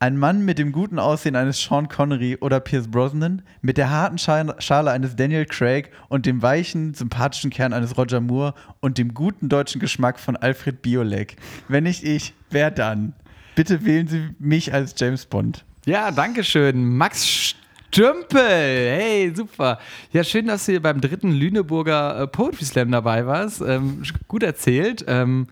Ein 0.00 0.16
Mann 0.16 0.44
mit 0.44 0.58
dem 0.58 0.72
guten 0.72 0.98
Aussehen 0.98 1.36
eines 1.36 1.60
Sean 1.62 1.88
Connery 1.88 2.36
oder 2.40 2.58
Pierce 2.58 2.88
Brosnan, 2.88 3.42
mit 3.60 3.76
der 3.76 3.90
harten 3.90 4.16
Scha- 4.16 4.60
Schale 4.60 4.90
eines 4.90 5.14
Daniel 5.14 5.46
Craig 5.46 5.90
und 6.08 6.26
dem 6.26 6.42
weichen, 6.42 6.92
sympathischen 6.94 7.50
Kern 7.50 7.72
eines 7.72 7.96
Roger 7.96 8.20
Moore 8.20 8.54
und 8.80 8.98
dem 8.98 9.14
guten 9.14 9.48
deutschen 9.48 9.80
Geschmack 9.80 10.18
von 10.18 10.36
Alfred 10.36 10.82
Biolek. 10.82 11.36
Wenn 11.68 11.84
nicht 11.84 12.02
ich, 12.02 12.34
wer 12.50 12.72
dann? 12.72 13.14
Bitte 13.54 13.84
wählen 13.84 14.06
Sie 14.08 14.30
mich 14.38 14.72
als 14.72 14.94
James 14.96 15.26
Bond. 15.26 15.64
Ja, 15.84 16.10
danke 16.10 16.42
schön. 16.44 16.96
Max 16.96 17.54
Stümpel. 17.90 18.40
Hey, 18.40 19.32
super. 19.34 19.78
Ja, 20.12 20.24
schön, 20.24 20.46
dass 20.46 20.64
du 20.66 20.72
hier 20.72 20.82
beim 20.82 21.00
dritten 21.00 21.32
Lüneburger 21.32 22.22
äh, 22.22 22.26
Poetry 22.26 22.64
Slam 22.64 22.90
dabei 22.90 23.26
warst. 23.26 23.60
Ähm, 23.60 24.02
gut 24.28 24.42
erzählt. 24.42 25.04
Ähm, 25.08 25.48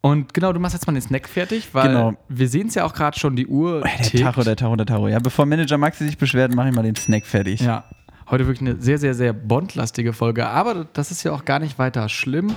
und 0.00 0.32
genau, 0.32 0.52
du 0.52 0.60
machst 0.60 0.74
jetzt 0.74 0.86
mal 0.86 0.92
den 0.94 1.02
Snack 1.02 1.28
fertig, 1.28 1.68
weil 1.72 1.88
Genau. 1.88 2.14
wir 2.28 2.48
sehen 2.48 2.68
es 2.68 2.74
ja 2.76 2.84
auch 2.84 2.94
gerade 2.94 3.18
schon, 3.18 3.34
die 3.36 3.46
Uhr 3.48 3.80
Der 3.82 3.96
tickt. 3.98 4.22
Tacho, 4.22 4.42
der 4.44 4.56
Tacho, 4.56 4.76
der 4.76 4.86
Tacho. 4.86 5.08
Ja, 5.08 5.18
bevor 5.18 5.44
Manager 5.44 5.76
Maxi 5.76 6.06
sich 6.06 6.16
beschwert, 6.16 6.54
mache 6.54 6.68
ich 6.68 6.74
mal 6.74 6.82
den 6.82 6.94
Snack 6.96 7.26
fertig. 7.26 7.60
Ja, 7.60 7.84
heute 8.30 8.46
wirklich 8.46 8.66
eine 8.70 8.80
sehr, 8.80 8.98
sehr, 8.98 9.14
sehr 9.14 9.32
bondlastige 9.32 10.12
Folge. 10.12 10.46
Aber 10.46 10.86
das 10.92 11.10
ist 11.10 11.24
ja 11.24 11.32
auch 11.32 11.44
gar 11.44 11.58
nicht 11.58 11.78
weiter 11.78 12.08
schlimm. 12.08 12.54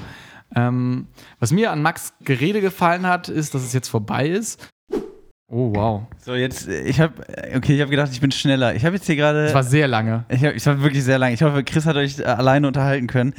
Ähm, 0.56 1.08
was 1.40 1.52
mir 1.52 1.72
an 1.72 1.82
Max 1.82 2.14
Gerede 2.24 2.62
gefallen 2.62 3.06
hat, 3.06 3.30
ist, 3.30 3.54
dass 3.56 3.64
es 3.64 3.74
jetzt 3.74 3.88
vorbei 3.88 4.28
ist. 4.28 4.68
Oh, 5.54 5.76
wow. 5.76 6.04
So, 6.24 6.34
jetzt, 6.34 6.70
ich 6.70 7.02
habe, 7.02 7.14
okay, 7.56 7.76
ich 7.76 7.82
habe 7.82 7.92
gedacht, 7.92 8.10
ich 8.14 8.22
bin 8.22 8.32
schneller. 8.32 8.74
Ich 8.74 8.86
habe 8.86 8.96
jetzt 8.96 9.06
hier 9.06 9.18
gerade. 9.18 9.44
Das 9.44 9.54
war 9.54 9.64
sehr 9.64 9.88
lange. 9.88 10.24
Ich, 10.30 10.46
hab, 10.46 10.56
ich 10.56 10.66
war 10.66 10.82
wirklich 10.82 11.04
sehr 11.04 11.20
lang. 11.20 11.34
Ich 11.34 11.42
hoffe, 11.42 11.64
Chris 11.66 11.86
hat 11.86 11.98
euch 11.98 12.20
äh, 12.20 12.24
alleine 12.24 12.68
unterhalten 12.68 13.08
können. 13.08 13.34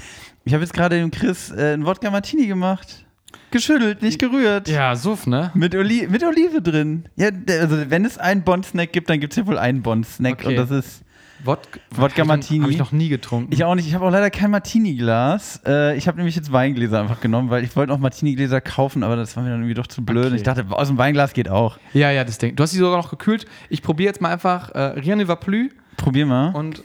Ich 0.44 0.52
habe 0.52 0.62
jetzt 0.62 0.74
gerade 0.74 0.98
dem 0.98 1.10
Chris 1.10 1.50
äh, 1.50 1.72
einen 1.72 1.86
Wodka 1.86 2.10
Martini 2.10 2.46
gemacht. 2.46 3.06
Geschüttelt, 3.50 4.02
nicht 4.02 4.18
gerührt. 4.18 4.68
Ja, 4.68 4.94
Suff, 4.94 5.26
ne? 5.26 5.52
Mit, 5.54 5.74
Oli 5.74 6.06
mit 6.06 6.22
Olive 6.22 6.60
drin. 6.60 7.08
Ja, 7.16 7.30
also 7.48 7.90
wenn 7.90 8.04
es 8.04 8.18
einen 8.18 8.42
Bond-Snack 8.42 8.92
gibt, 8.92 9.08
dann 9.08 9.20
gibt 9.20 9.32
es 9.32 9.38
ja 9.38 9.46
wohl 9.46 9.58
einen 9.58 9.82
Bond-Snack. 9.82 10.40
Okay. 10.40 10.48
Und 10.48 10.56
das 10.56 10.70
ist. 10.70 11.02
Wodka, 11.44 11.80
Wodka 11.90 12.24
Martini. 12.24 12.60
Habe 12.60 12.72
ich 12.72 12.78
noch 12.78 12.92
nie 12.92 13.08
getrunken. 13.08 13.52
Ich 13.52 13.64
auch 13.64 13.74
nicht. 13.74 13.88
Ich 13.88 13.94
habe 13.94 14.04
auch 14.06 14.10
leider 14.10 14.30
kein 14.30 14.50
Martini-Glas. 14.50 15.60
Äh, 15.66 15.96
ich 15.96 16.06
habe 16.06 16.18
nämlich 16.18 16.36
jetzt 16.36 16.52
Weingläser 16.52 17.00
einfach 17.00 17.20
genommen, 17.20 17.50
weil 17.50 17.64
ich 17.64 17.74
wollte 17.74 17.92
noch 17.92 17.98
Martini-Gläser 17.98 18.60
kaufen, 18.60 19.02
aber 19.02 19.16
das 19.16 19.36
war 19.36 19.42
mir 19.42 19.50
dann 19.50 19.60
irgendwie 19.60 19.74
doch 19.74 19.88
zu 19.88 20.04
blöd. 20.04 20.26
Okay. 20.26 20.36
Ich 20.36 20.42
dachte, 20.44 20.64
aus 20.70 20.88
dem 20.88 20.98
Weinglas 20.98 21.32
geht 21.32 21.48
auch. 21.48 21.78
ja, 21.92 22.10
ja, 22.10 22.22
das 22.24 22.38
Ding. 22.38 22.54
Du 22.54 22.62
hast 22.62 22.70
sie 22.70 22.78
sogar 22.78 22.96
noch 22.96 23.10
gekühlt. 23.10 23.46
Ich 23.68 23.82
probiere 23.82 24.08
jetzt 24.08 24.20
mal 24.20 24.30
einfach 24.32 24.70
äh, 24.70 24.78
Rien 25.00 25.18
ne 25.18 25.26
va 25.26 25.34
plus 25.36 25.70
Probier 25.96 26.26
mal. 26.26 26.54
und 26.54 26.84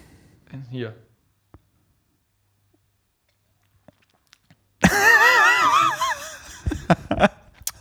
hier. 0.72 0.96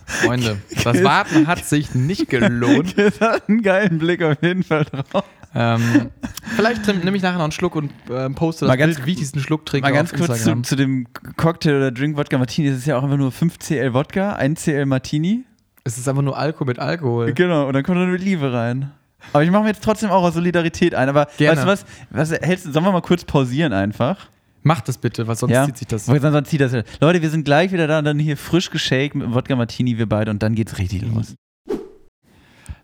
Freunde, 0.05 0.57
das 0.83 1.03
Warten 1.03 1.47
hat 1.47 1.63
sich 1.65 1.93
nicht 1.95 2.29
gelohnt. 2.29 2.95
Das 2.97 3.21
hat 3.21 3.49
einen 3.49 3.61
geilen 3.61 3.97
Blick 3.99 4.21
auf 4.23 4.37
jeden 4.41 4.63
Fall 4.63 4.85
drauf. 4.85 5.23
Ähm, 5.57 6.11
vielleicht 6.55 6.85
nehm- 6.85 7.03
nehme 7.03 7.17
ich 7.17 7.23
nachher 7.23 7.37
noch 7.37 7.43
einen 7.45 7.51
Schluck 7.51 7.75
und 7.75 7.91
ähm, 8.11 8.35
poste 8.35 8.65
das 8.65 8.69
Mal 8.69 8.77
ganz 8.77 8.95
Bild, 8.95 9.07
wie 9.07 9.11
ich 9.11 9.17
diesen 9.17 9.41
Schluck 9.41 9.65
trinke 9.65 9.87
Mal 9.87 9.93
ganz 9.93 10.13
kurz 10.13 10.43
zu, 10.43 10.61
zu 10.61 10.75
dem 10.75 11.07
Cocktail 11.35 11.77
oder 11.77 11.91
Drink 11.91 12.15
Wodka 12.15 12.37
Martini. 12.37 12.69
Das 12.69 12.77
ist 12.77 12.85
ja 12.85 12.97
auch 12.97 13.03
einfach 13.03 13.17
nur 13.17 13.31
5 13.31 13.57
CL 13.57 13.93
Wodka, 13.93 14.33
1 14.33 14.63
CL 14.63 14.85
Martini. 14.85 15.45
Es 15.83 15.97
ist 15.97 16.07
einfach 16.07 16.21
nur 16.21 16.37
Alkohol 16.37 16.67
mit 16.67 16.79
Alkohol. 16.79 17.33
Genau, 17.33 17.67
und 17.67 17.73
dann 17.73 17.83
kommt 17.83 17.97
dann 17.97 18.11
mit 18.11 18.21
Liebe 18.21 18.53
rein. 18.53 18.91
Aber 19.33 19.43
ich 19.43 19.49
mache 19.49 19.63
mir 19.63 19.69
jetzt 19.69 19.83
trotzdem 19.83 20.11
auch 20.11 20.23
aus 20.23 20.35
Solidarität 20.35 20.93
ein. 20.93 21.09
Aber 21.09 21.27
Gerne. 21.37 21.65
weißt 21.65 21.83
du 21.83 22.15
was? 22.15 22.29
was 22.31 22.39
hältst, 22.39 22.71
sollen 22.71 22.85
wir 22.85 22.91
mal 22.91 23.01
kurz 23.01 23.23
pausieren 23.25 23.73
einfach? 23.73 24.29
Mach 24.63 24.81
das 24.81 24.97
bitte, 24.97 25.27
weil 25.27 25.35
sonst 25.35 25.53
ja? 25.53 25.65
zieht 25.65 25.77
sich 25.77 25.87
das. 25.87 26.07
Weil 26.07 26.19
Sonst 26.19 26.49
zieht 26.49 26.61
das. 26.61 26.73
Leute, 26.99 27.21
wir 27.21 27.29
sind 27.29 27.45
gleich 27.45 27.71
wieder 27.71 27.87
da 27.87 27.99
und 27.99 28.05
dann 28.05 28.19
hier 28.19 28.35
frisch 28.37 28.69
geshakt 28.69 29.15
mit 29.15 29.25
dem 29.25 29.33
Wodka 29.33 29.55
Martini, 29.55 29.97
wir 29.97 30.07
beide, 30.07 30.29
und 30.29 30.43
dann 30.43 30.55
geht's 30.55 30.77
richtig 30.77 31.03
los. 31.03 31.35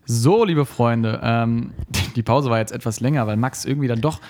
So, 0.06 0.44
liebe 0.44 0.66
Freunde, 0.66 1.20
ähm, 1.22 1.72
die 2.16 2.22
Pause 2.22 2.50
war 2.50 2.58
jetzt 2.58 2.72
etwas 2.72 3.00
länger, 3.00 3.26
weil 3.26 3.36
Max 3.36 3.64
irgendwie 3.64 3.88
dann 3.88 4.00
doch, 4.00 4.20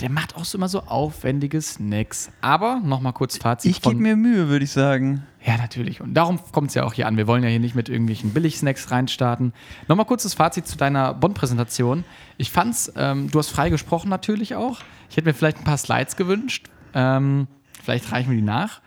der 0.00 0.10
macht 0.10 0.36
auch 0.36 0.44
so 0.44 0.58
immer 0.58 0.68
so 0.68 0.82
aufwendige 0.82 1.60
Snacks. 1.60 2.30
Aber 2.42 2.80
nochmal 2.84 3.12
kurz 3.12 3.38
Fazit. 3.38 3.70
Ich 3.70 3.80
gebe 3.80 3.96
mir 3.96 4.14
Mühe, 4.14 4.48
würde 4.48 4.64
ich 4.64 4.70
sagen. 4.70 5.26
Ja, 5.44 5.56
natürlich. 5.56 6.00
Und 6.00 6.14
darum 6.14 6.38
kommt 6.52 6.68
es 6.68 6.74
ja 6.74 6.84
auch 6.84 6.92
hier 6.92 7.06
an. 7.06 7.16
Wir 7.16 7.26
wollen 7.26 7.42
ja 7.42 7.48
hier 7.48 7.60
nicht 7.60 7.74
mit 7.74 7.88
irgendwelchen 7.88 8.32
Billig-Snacks 8.34 8.90
reinstarten. 8.90 9.52
Nochmal 9.88 10.06
kurzes 10.06 10.34
Fazit 10.34 10.66
zu 10.66 10.76
deiner 10.76 11.14
Bond-Präsentation. 11.14 12.04
Ich 12.36 12.50
fand's, 12.50 12.92
ähm, 12.96 13.30
du 13.30 13.38
hast 13.38 13.50
frei 13.50 13.70
gesprochen 13.70 14.08
natürlich 14.08 14.54
auch. 14.54 14.80
Ich 15.08 15.16
hätte 15.16 15.28
mir 15.28 15.34
vielleicht 15.34 15.58
ein 15.58 15.64
paar 15.64 15.78
Slides 15.78 16.16
gewünscht. 16.16 16.66
Ähm, 16.94 17.46
vielleicht 17.82 18.12
reichen 18.12 18.30
wir 18.30 18.36
die 18.36 18.42
nach. 18.42 18.80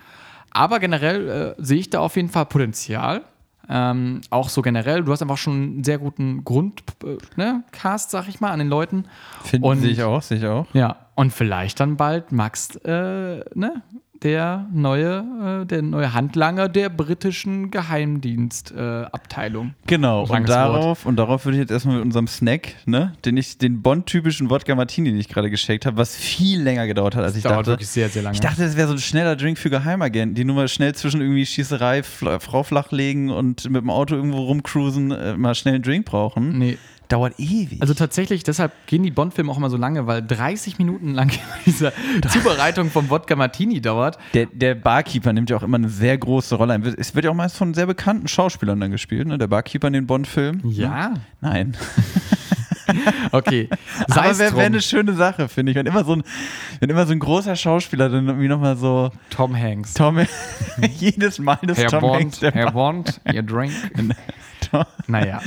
Aber 0.51 0.79
generell 0.79 1.55
äh, 1.59 1.63
sehe 1.63 1.79
ich 1.79 1.89
da 1.89 1.99
auf 1.99 2.15
jeden 2.15 2.29
Fall 2.29 2.45
Potenzial. 2.45 3.23
Ähm, 3.69 4.21
auch 4.31 4.49
so 4.49 4.61
generell, 4.61 5.03
du 5.03 5.11
hast 5.11 5.21
einfach 5.21 5.37
schon 5.37 5.53
einen 5.53 5.83
sehr 5.83 5.99
guten 5.99 6.43
Grundcast, 6.43 7.03
äh, 7.03 7.17
ne, 7.35 7.63
Cast, 7.71 8.09
sag 8.09 8.27
ich 8.27 8.41
mal, 8.41 8.49
an 8.49 8.59
den 8.59 8.67
Leuten. 8.67 9.05
Finde 9.43 9.87
ich 9.87 10.01
auch, 10.01 10.21
sehe 10.21 10.39
ich 10.39 10.45
auch. 10.47 10.65
Ja, 10.73 10.97
und 11.15 11.31
vielleicht 11.31 11.79
dann 11.79 11.95
bald 11.95 12.31
Max, 12.31 12.75
äh, 12.77 13.39
ne, 13.53 13.83
der 14.23 14.67
neue, 14.73 15.61
äh, 15.61 15.65
der 15.65 15.81
neue 15.81 16.13
Handlanger 16.13 16.69
der 16.69 16.89
britischen 16.89 17.71
Geheimdienstabteilung. 17.71 19.67
Äh, 19.67 19.87
genau, 19.87 20.23
und 20.23 20.49
darauf, 20.49 21.05
und 21.05 21.15
darauf 21.15 21.45
würde 21.45 21.57
ich 21.57 21.61
jetzt 21.61 21.71
erstmal 21.71 21.95
mit 21.97 22.05
unserem 22.05 22.27
Snack, 22.27 22.75
ne, 22.85 23.13
den 23.25 23.37
ich, 23.37 23.57
den 23.57 23.81
Bond-typischen 23.81 24.49
Wodka 24.49 24.75
Martini, 24.75 25.09
den 25.09 25.19
ich 25.19 25.29
gerade 25.29 25.49
geschenkt 25.49 25.85
habe, 25.85 25.97
was 25.97 26.15
viel 26.15 26.61
länger 26.61 26.87
gedauert 26.87 27.15
hat, 27.15 27.23
als 27.23 27.35
ich 27.35 27.43
Dauert 27.43 27.59
dachte. 27.59 27.71
wirklich 27.71 27.89
sehr, 27.89 28.09
sehr 28.09 28.23
lange. 28.23 28.33
Ich 28.33 28.41
dachte, 28.41 28.61
das 28.61 28.75
wäre 28.75 28.87
so 28.87 28.93
ein 28.93 28.99
schneller 28.99 29.35
Drink 29.35 29.57
für 29.57 29.69
Geheimagenten, 29.69 30.35
die 30.35 30.43
nur 30.43 30.55
mal 30.55 30.67
schnell 30.67 30.93
zwischen 30.95 31.21
irgendwie 31.21 31.45
Schießerei, 31.45 32.03
Frau 32.03 32.63
flachlegen 32.63 33.29
und 33.29 33.69
mit 33.69 33.81
dem 33.81 33.89
Auto 33.89 34.15
irgendwo 34.15 34.39
rumcruisen, 34.43 35.11
äh, 35.11 35.37
mal 35.37 35.55
schnell 35.55 35.75
einen 35.75 35.83
Drink 35.83 36.05
brauchen. 36.05 36.57
nee. 36.57 36.77
Dauert 37.09 37.39
ewig. 37.39 37.81
Also 37.81 37.95
tatsächlich, 37.95 38.43
deshalb 38.43 38.71
gehen 38.85 39.01
die 39.01 39.09
Bond-Filme 39.09 39.51
auch 39.51 39.57
immer 39.57 39.71
so 39.71 39.77
lange, 39.77 40.05
weil 40.05 40.21
30 40.21 40.77
Minuten 40.77 41.13
lang 41.15 41.31
diese 41.65 41.91
Zubereitung 42.31 42.91
vom 42.91 43.09
Wodka 43.09 43.35
Martini 43.35 43.81
dauert. 43.81 44.19
der, 44.35 44.45
der 44.45 44.75
Barkeeper 44.75 45.33
nimmt 45.33 45.49
ja 45.49 45.57
auch 45.57 45.63
immer 45.63 45.77
eine 45.77 45.89
sehr 45.89 46.17
große 46.17 46.55
Rolle 46.55 46.73
ein. 46.73 46.83
Es 46.83 47.15
wird 47.15 47.25
ja 47.25 47.31
auch 47.31 47.35
meist 47.35 47.57
von 47.57 47.73
sehr 47.73 47.87
bekannten 47.87 48.27
Schauspielern 48.27 48.79
dann 48.79 48.91
gespielt, 48.91 49.27
ne? 49.27 49.39
Der 49.39 49.47
Barkeeper 49.47 49.87
in 49.87 49.93
den 49.93 50.07
Bond-Filmen. 50.07 50.61
Ja. 50.69 51.15
Nein. 51.41 51.75
Okay. 53.31 53.69
Aber 54.05 54.13
Sei's 54.13 54.39
wäre 54.39 54.57
wär 54.57 54.65
eine 54.65 54.81
schöne 54.81 55.13
Sache, 55.13 55.47
finde 55.47 55.71
ich. 55.71 55.77
Wenn 55.77 55.85
immer, 55.85 56.03
so 56.03 56.13
ein, 56.13 56.23
wenn 56.79 56.89
immer 56.89 57.05
so 57.05 57.11
ein 57.11 57.19
großer 57.19 57.55
Schauspieler 57.55 58.09
dann 58.09 58.27
irgendwie 58.27 58.47
nochmal 58.47 58.77
so 58.77 59.11
Tom 59.29 59.55
Hanks. 59.55 59.93
Tom, 59.93 60.19
jedes 60.97 61.39
Mal 61.39 61.59
das 61.61 61.77
Herr 61.77 61.89
Tom 61.89 62.01
Bond, 62.01 62.19
Hanks, 62.19 62.39
der 62.39 62.51
Herr 62.51 62.71
Bond, 62.71 63.21
ihr 63.31 63.43
Drink. 63.43 63.73
Tom, 64.71 64.85
Naja, 65.07 65.41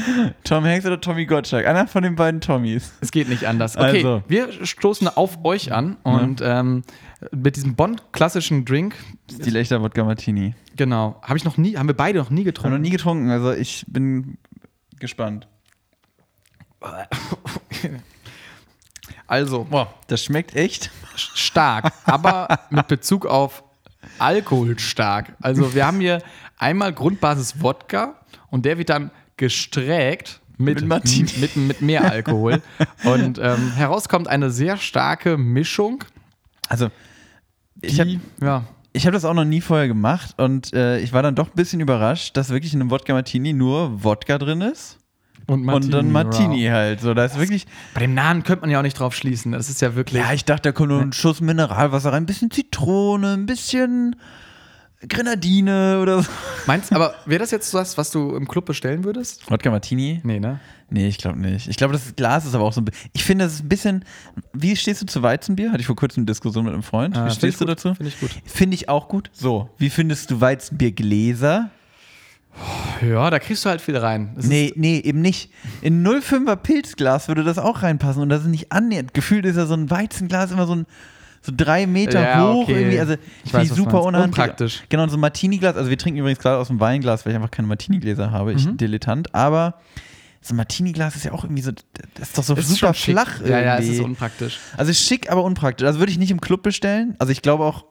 Tom 0.44 0.64
Hanks 0.64 0.84
oder 0.86 1.00
Tommy 1.00 1.26
Gottschalk. 1.26 1.66
Einer 1.66 1.86
von 1.86 2.02
den 2.02 2.16
beiden 2.16 2.40
Tommys. 2.40 2.92
es 3.00 3.10
geht 3.12 3.28
nicht 3.28 3.46
anders. 3.46 3.76
Okay, 3.76 3.98
Also. 3.98 4.22
wir 4.28 4.64
stoßen 4.66 5.08
auf 5.08 5.44
euch 5.44 5.72
an 5.72 5.96
und 6.02 6.40
ähm, 6.42 6.82
mit 7.30 7.56
diesem 7.56 7.74
Bond-klassischen 7.74 8.64
Drink, 8.64 8.94
Die 9.30 9.56
echter 9.56 9.80
Wodka 9.82 10.04
Martini. 10.04 10.54
genau, 10.76 11.20
habe 11.22 11.36
ich 11.36 11.44
noch 11.44 11.56
nie, 11.56 11.76
haben 11.76 11.86
wir 11.88 11.96
beide 11.96 12.18
noch 12.18 12.30
nie 12.30 12.44
getrunken. 12.44 12.74
noch 12.76 12.82
nie 12.82 12.90
getrunken, 12.90 13.30
also 13.30 13.52
ich 13.52 13.84
bin 13.88 14.38
gespannt. 14.98 15.46
Also, 19.26 19.64
Boah, 19.64 19.94
das 20.08 20.24
schmeckt 20.24 20.54
echt. 20.54 20.90
stark, 21.16 21.90
aber 22.04 22.58
mit 22.70 22.86
Bezug 22.88 23.24
auf 23.24 23.64
Alkohol 24.18 24.78
stark. 24.78 25.34
Also 25.40 25.74
wir 25.74 25.86
haben 25.86 26.00
hier 26.00 26.18
einmal 26.58 26.92
Grundbasis 26.92 27.62
Wodka 27.62 28.16
und 28.52 28.64
der 28.64 28.78
wird 28.78 28.90
dann 28.90 29.10
gesträgt 29.36 30.40
mit, 30.58 30.80
Mit 30.80 30.88
Martini. 30.88 31.30
mit, 31.40 31.56
mit 31.56 31.82
mehr 31.82 32.10
Alkohol. 32.10 32.62
und 33.04 33.40
ähm, 33.42 33.72
herauskommt 33.72 34.28
eine 34.28 34.50
sehr 34.50 34.76
starke 34.76 35.36
Mischung. 35.36 36.04
Also, 36.68 36.88
ich 37.80 37.98
habe 37.98 38.20
ja, 38.40 38.64
Ich 38.92 39.06
habe 39.06 39.14
das 39.14 39.24
auch 39.24 39.34
noch 39.34 39.44
nie 39.44 39.60
vorher 39.60 39.88
gemacht 39.88 40.34
und 40.36 40.72
äh, 40.72 41.00
ich 41.00 41.12
war 41.12 41.22
dann 41.22 41.34
doch 41.34 41.48
ein 41.48 41.56
bisschen 41.56 41.80
überrascht, 41.80 42.36
dass 42.36 42.50
wirklich 42.50 42.74
in 42.74 42.80
einem 42.80 42.90
Wodka 42.90 43.12
Martini 43.12 43.52
nur 43.52 44.04
Wodka 44.04 44.38
drin 44.38 44.60
ist 44.60 44.98
und, 45.46 45.68
und 45.68 45.92
dann 45.92 46.12
Martini 46.12 46.66
wow. 46.66 46.72
halt. 46.72 47.00
So, 47.00 47.14
da 47.14 47.24
ist 47.24 47.38
wirklich. 47.38 47.66
Bei 47.94 48.00
dem 48.00 48.14
Namen 48.14 48.42
könnte 48.44 48.60
man 48.60 48.70
ja 48.70 48.78
auch 48.78 48.84
nicht 48.84 48.98
drauf 48.98 49.14
schließen. 49.14 49.52
Das 49.52 49.68
ist 49.68 49.80
ja 49.80 49.94
wirklich. 49.94 50.22
Ja, 50.22 50.32
ich 50.32 50.44
dachte, 50.44 50.68
da 50.68 50.72
kommt 50.72 50.90
nur 50.90 51.00
ein 51.00 51.12
Schuss 51.12 51.40
Mineralwasser 51.40 52.12
rein, 52.12 52.24
ein 52.24 52.26
bisschen 52.26 52.50
Zitrone, 52.50 53.32
ein 53.32 53.46
bisschen 53.46 54.16
Grenadine 55.08 56.00
oder 56.00 56.22
so. 56.22 56.30
Meinst 56.66 56.92
aber 56.92 57.14
wäre 57.26 57.40
das 57.40 57.50
jetzt 57.50 57.72
was, 57.74 57.98
was 57.98 58.10
du 58.10 58.36
im 58.36 58.46
Club 58.46 58.66
bestellen 58.66 59.04
würdest? 59.04 59.50
Wodka 59.50 59.70
Martini? 59.70 60.20
Nee, 60.22 60.40
ne? 60.40 60.60
Nee, 60.90 61.08
ich 61.08 61.18
glaube 61.18 61.38
nicht. 61.38 61.68
Ich 61.68 61.76
glaube, 61.76 61.92
das 61.94 62.14
Glas 62.16 62.44
ist 62.44 62.54
aber 62.54 62.64
auch 62.64 62.72
so 62.72 62.80
ein 62.80 62.84
bisschen. 62.84 63.10
Ich 63.12 63.24
finde, 63.24 63.44
das 63.46 63.54
ist 63.54 63.64
ein 63.64 63.68
bisschen. 63.68 64.04
Wie 64.52 64.76
stehst 64.76 65.00
du 65.02 65.06
zu 65.06 65.22
Weizenbier? 65.22 65.70
Hatte 65.72 65.80
ich 65.80 65.86
vor 65.86 65.96
kurzem 65.96 66.20
eine 66.20 66.26
Diskussion 66.26 66.64
mit 66.64 66.74
einem 66.74 66.82
Freund. 66.82 67.16
Ah, 67.16 67.26
wie 67.26 67.30
stehst 67.30 67.60
du 67.60 67.64
gut, 67.64 67.76
dazu? 67.76 67.94
find 67.94 68.08
ich 68.08 68.20
gut. 68.20 68.30
Finde 68.44 68.74
ich 68.74 68.88
auch 68.88 69.08
gut. 69.08 69.30
So, 69.32 69.70
wie 69.78 69.90
findest 69.90 70.30
du 70.30 70.40
Weizenbiergläser? 70.40 71.70
Ja, 73.00 73.30
da 73.30 73.38
kriegst 73.38 73.64
du 73.64 73.70
halt 73.70 73.80
viel 73.80 73.96
rein. 73.96 74.32
Das 74.36 74.46
Nee, 74.46 74.72
nee, 74.76 74.98
eben 74.98 75.22
nicht. 75.22 75.50
In 75.80 76.06
05er 76.06 76.56
Pilzglas 76.56 77.28
würde 77.28 77.44
das 77.44 77.58
auch 77.58 77.82
reinpassen 77.82 78.22
und 78.22 78.28
das 78.28 78.42
ist 78.42 78.48
nicht 78.48 78.70
annähernd. 78.70 79.14
Gefühlt 79.14 79.46
ist 79.46 79.56
ja 79.56 79.64
so 79.66 79.74
ein 79.74 79.90
Weizenglas 79.90 80.52
immer 80.52 80.66
so 80.66 80.74
ein 80.74 80.86
so 81.42 81.52
drei 81.54 81.86
Meter 81.86 82.22
Ja, 82.22 82.42
hoch 82.52 82.62
okay. 82.62 82.80
irgendwie. 82.80 83.00
Also 83.00 83.14
Ich 83.44 83.52
ich 83.52 83.68
du 83.68 83.74
super 83.74 84.02
unhandlich. 84.02 84.28
Unpraktisch. 84.38 84.82
Genau, 84.88 85.02
und 85.02 85.10
so 85.10 85.16
ein 85.16 85.20
Martini-Glas. 85.20 85.76
Also 85.76 85.90
wir 85.90 85.98
trinken 85.98 86.20
übrigens 86.20 86.38
gerade 86.38 86.56
aus 86.58 86.68
dem 86.68 86.78
Weinglas, 86.80 87.26
weil 87.26 87.32
ich 87.32 87.36
einfach 87.36 87.50
keine 87.50 87.68
Martini-Gläser 87.68 88.30
habe. 88.30 88.52
Ich 88.52 88.64
Mhm. 88.66 88.76
Dilettant. 88.76 89.34
Aber 89.34 89.74
so 90.40 90.54
ein 90.54 90.56
Martini-Glas 90.56 91.16
ist 91.16 91.24
ja 91.24 91.32
auch 91.32 91.44
irgendwie 91.44 91.62
so, 91.62 91.72
das 92.14 92.28
ist 92.28 92.38
doch 92.38 92.44
so 92.44 92.54
ist 92.54 92.68
super 92.68 92.78
schon 92.78 92.94
schick. 92.94 93.14
flach 93.14 93.34
irgendwie. 93.36 93.50
Ja, 93.52 93.60
ja, 93.60 93.78
es 93.78 93.88
ist 93.88 94.00
unpraktisch. 94.00 94.58
also 94.76 94.92
schick, 94.92 95.30
aber 95.30 95.44
unpraktisch. 95.44 95.86
Also 95.86 95.98
würde 95.98 96.12
ich 96.12 96.18
nicht 96.18 96.30
im 96.30 96.40
Club 96.40 96.62
bestellen. 96.62 97.14
Also 97.18 97.32
ich 97.32 97.42
glaube 97.42 97.64
auch, 97.64 97.84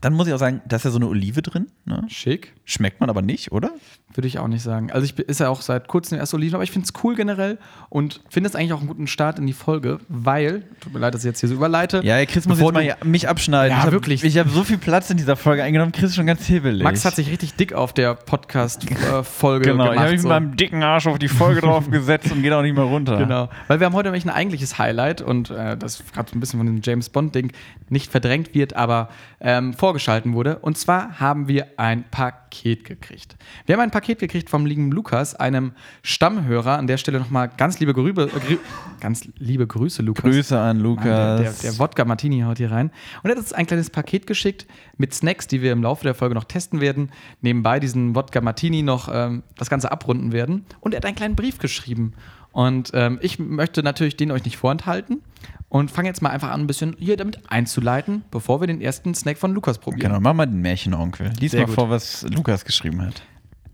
dann 0.00 0.14
muss 0.14 0.26
ich 0.26 0.34
auch 0.34 0.38
sagen, 0.38 0.60
da 0.66 0.76
ist 0.76 0.84
ja 0.84 0.90
so 0.90 0.98
eine 0.98 1.08
Olive 1.08 1.42
drin. 1.42 1.66
Ne? 1.84 2.04
Schick. 2.08 2.52
Schmeckt 2.64 3.00
man 3.00 3.08
aber 3.08 3.22
nicht, 3.22 3.52
oder? 3.52 3.70
Würde 4.14 4.28
ich 4.28 4.38
auch 4.38 4.48
nicht 4.48 4.62
sagen. 4.62 4.90
Also 4.90 5.04
ich 5.04 5.18
ist 5.18 5.40
ja 5.40 5.48
auch 5.48 5.62
seit 5.62 5.88
kurzem 5.88 6.18
erst 6.18 6.34
Oliven, 6.34 6.54
aber 6.54 6.64
ich 6.64 6.70
finde 6.70 6.86
es 6.86 7.04
cool 7.04 7.14
generell 7.14 7.58
und 7.88 8.20
finde 8.28 8.48
es 8.48 8.56
eigentlich 8.56 8.72
auch 8.72 8.78
einen 8.78 8.88
guten 8.88 9.06
Start 9.06 9.38
in 9.38 9.46
die 9.46 9.52
Folge, 9.52 9.98
weil, 10.08 10.64
tut 10.80 10.92
mir 10.92 10.98
leid, 10.98 11.14
dass 11.14 11.22
ich 11.22 11.28
jetzt 11.28 11.40
hier 11.40 11.48
so 11.48 11.54
überleite. 11.54 12.00
Ja, 12.04 12.24
Chris 12.24 12.46
muss 12.46 12.58
jetzt 12.58 12.72
mal 12.72 12.96
mich 13.04 13.28
abschneiden. 13.28 13.72
Ja, 13.72 13.78
ich 13.78 13.84
hab, 13.84 13.92
wirklich. 13.92 14.24
Ich 14.24 14.38
habe 14.38 14.50
so 14.50 14.64
viel 14.64 14.78
Platz 14.78 15.10
in 15.10 15.16
dieser 15.16 15.36
Folge 15.36 15.62
eingenommen. 15.62 15.92
Chris 15.92 16.10
ist 16.10 16.16
schon 16.16 16.26
ganz 16.26 16.46
hibbelig. 16.46 16.82
Max 16.82 17.04
hat 17.04 17.14
sich 17.14 17.30
richtig 17.30 17.54
dick 17.54 17.72
auf 17.72 17.92
der 17.92 18.14
Podcast-Folge 18.14 19.70
genau, 19.70 19.84
ich 19.84 19.90
gemacht. 19.90 19.98
habe 19.98 20.10
mich 20.12 20.22
so. 20.22 20.28
mit 20.28 20.40
meinem 20.40 20.56
dicken 20.56 20.82
Arsch 20.82 21.06
auf 21.06 21.18
die 21.18 21.28
Folge 21.28 21.60
drauf 21.60 21.90
gesetzt 21.90 22.32
und 22.32 22.42
geht 22.42 22.52
auch 22.52 22.62
nicht 22.62 22.74
mehr 22.74 22.84
runter. 22.84 23.18
Genau, 23.18 23.48
weil 23.68 23.80
wir 23.80 23.86
haben 23.86 23.94
heute 23.94 24.08
nämlich 24.08 24.24
ein 24.24 24.30
eigentliches 24.30 24.78
Highlight 24.78 25.22
und 25.22 25.50
äh, 25.50 25.76
das 25.76 26.02
gerade 26.12 26.30
so 26.30 26.36
ein 26.36 26.40
bisschen 26.40 26.58
von 26.58 26.66
dem 26.66 26.80
James 26.82 27.08
Bond-Ding 27.10 27.52
nicht 27.90 28.10
verdrängt 28.10 28.54
wird, 28.54 28.74
aber 28.74 29.08
ähm, 29.40 29.72
vorgeschalten 29.86 30.34
wurde. 30.34 30.58
Und 30.58 30.76
zwar 30.76 31.20
haben 31.20 31.46
wir 31.46 31.68
ein 31.76 32.02
Paket 32.10 32.82
gekriegt. 32.82 33.36
Wir 33.66 33.76
haben 33.76 33.82
ein 33.82 33.92
Paket 33.92 34.18
gekriegt 34.18 34.50
vom 34.50 34.66
lieben 34.66 34.90
Lukas, 34.90 35.36
einem 35.36 35.74
Stammhörer. 36.02 36.76
An 36.76 36.88
der 36.88 36.96
Stelle 36.96 37.20
nochmal 37.20 37.48
ganz 37.56 37.78
liebe 37.78 37.94
Grüße, 37.94 38.22
äh, 38.22 38.40
grü 38.40 38.58
ganz 38.98 39.28
liebe 39.38 39.64
Grüße, 39.64 40.02
Lukas. 40.02 40.24
Grüße 40.24 40.58
an 40.58 40.78
Mann, 40.78 40.82
Lukas. 40.82 41.04
Der, 41.04 41.36
der, 41.38 41.52
der 41.52 41.78
Wodka 41.78 42.04
Martini 42.04 42.40
haut 42.40 42.58
hier 42.58 42.72
rein. 42.72 42.90
Und 43.22 43.30
er 43.30 43.36
hat 43.36 43.38
uns 43.38 43.52
ein 43.52 43.64
kleines 43.66 43.90
Paket 43.90 44.26
geschickt 44.26 44.66
mit 44.96 45.14
Snacks, 45.14 45.46
die 45.46 45.62
wir 45.62 45.70
im 45.70 45.84
Laufe 45.84 46.02
der 46.02 46.16
Folge 46.16 46.34
noch 46.34 46.44
testen 46.44 46.80
werden. 46.80 47.12
Nebenbei 47.42 47.78
diesen 47.78 48.16
Wodka 48.16 48.40
Martini 48.40 48.82
noch 48.82 49.08
ähm, 49.12 49.44
das 49.56 49.70
Ganze 49.70 49.92
abrunden 49.92 50.32
werden. 50.32 50.66
Und 50.80 50.94
er 50.94 50.96
hat 50.96 51.04
einen 51.04 51.14
kleinen 51.14 51.36
Brief 51.36 51.60
geschrieben. 51.60 52.14
Und 52.56 52.92
ähm, 52.94 53.18
ich 53.20 53.38
möchte 53.38 53.82
natürlich 53.82 54.16
den 54.16 54.30
euch 54.30 54.46
nicht 54.46 54.56
vorenthalten. 54.56 55.20
Und 55.68 55.90
fange 55.90 56.08
jetzt 56.08 56.22
mal 56.22 56.30
einfach 56.30 56.48
an, 56.48 56.62
ein 56.62 56.66
bisschen 56.66 56.96
hier 56.98 57.18
damit 57.18 57.50
einzuleiten, 57.50 58.24
bevor 58.30 58.62
wir 58.62 58.66
den 58.66 58.80
ersten 58.80 59.14
Snack 59.14 59.36
von 59.36 59.52
Lukas 59.52 59.76
probieren. 59.76 60.12
Genau, 60.12 60.20
mach 60.20 60.32
mal 60.32 60.46
den 60.46 60.62
Märchenonkel. 60.62 61.32
Lies 61.38 61.50
Sehr 61.50 61.60
mal 61.60 61.66
gut. 61.66 61.74
vor, 61.74 61.90
was 61.90 62.22
Lukas 62.30 62.64
geschrieben 62.64 63.02
hat. 63.02 63.20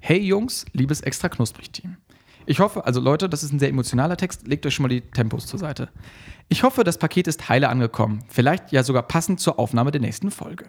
Hey 0.00 0.18
Jungs, 0.18 0.64
liebes 0.72 1.00
extra 1.02 1.28
knusprig 1.28 1.70
Team. 1.70 1.96
Ich 2.46 2.60
hoffe, 2.60 2.84
also 2.84 3.00
Leute, 3.00 3.28
das 3.28 3.42
ist 3.42 3.52
ein 3.52 3.58
sehr 3.58 3.68
emotionaler 3.68 4.16
Text, 4.16 4.46
legt 4.46 4.66
euch 4.66 4.74
schon 4.74 4.84
mal 4.84 4.88
die 4.88 5.00
Tempos 5.00 5.46
zur 5.46 5.58
Seite. 5.58 5.88
Ich 6.48 6.62
hoffe, 6.62 6.84
das 6.84 6.98
Paket 6.98 7.28
ist 7.28 7.48
heile 7.48 7.68
angekommen, 7.68 8.24
vielleicht 8.28 8.72
ja 8.72 8.82
sogar 8.82 9.04
passend 9.04 9.40
zur 9.40 9.58
Aufnahme 9.58 9.90
der 9.90 10.00
nächsten 10.00 10.30
Folge. 10.30 10.66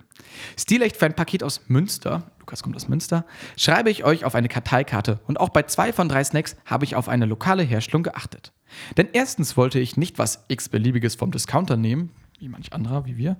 Stilecht 0.57 0.97
für 0.97 1.05
ein 1.05 1.15
Paket 1.15 1.43
aus 1.43 1.61
Münster, 1.67 2.31
Lukas 2.39 2.63
kommt 2.63 2.75
aus 2.75 2.87
Münster, 2.87 3.25
schreibe 3.57 3.89
ich 3.89 4.03
euch 4.03 4.23
auf 4.23 4.35
eine 4.35 4.47
Karteikarte 4.47 5.19
und 5.27 5.39
auch 5.39 5.49
bei 5.49 5.63
zwei 5.63 5.91
von 5.91 6.07
drei 6.07 6.23
Snacks 6.23 6.55
habe 6.65 6.85
ich 6.85 6.95
auf 6.95 7.09
eine 7.09 7.25
lokale 7.25 7.63
Herstellung 7.63 8.03
geachtet. 8.03 8.53
Denn 8.97 9.09
erstens 9.11 9.57
wollte 9.57 9.79
ich 9.79 9.97
nicht 9.97 10.19
was 10.19 10.45
x-beliebiges 10.47 11.15
vom 11.15 11.31
Discounter 11.31 11.75
nehmen, 11.75 12.11
wie 12.39 12.49
manch 12.49 12.73
anderer, 12.73 13.05
wie 13.05 13.17
wir, 13.17 13.37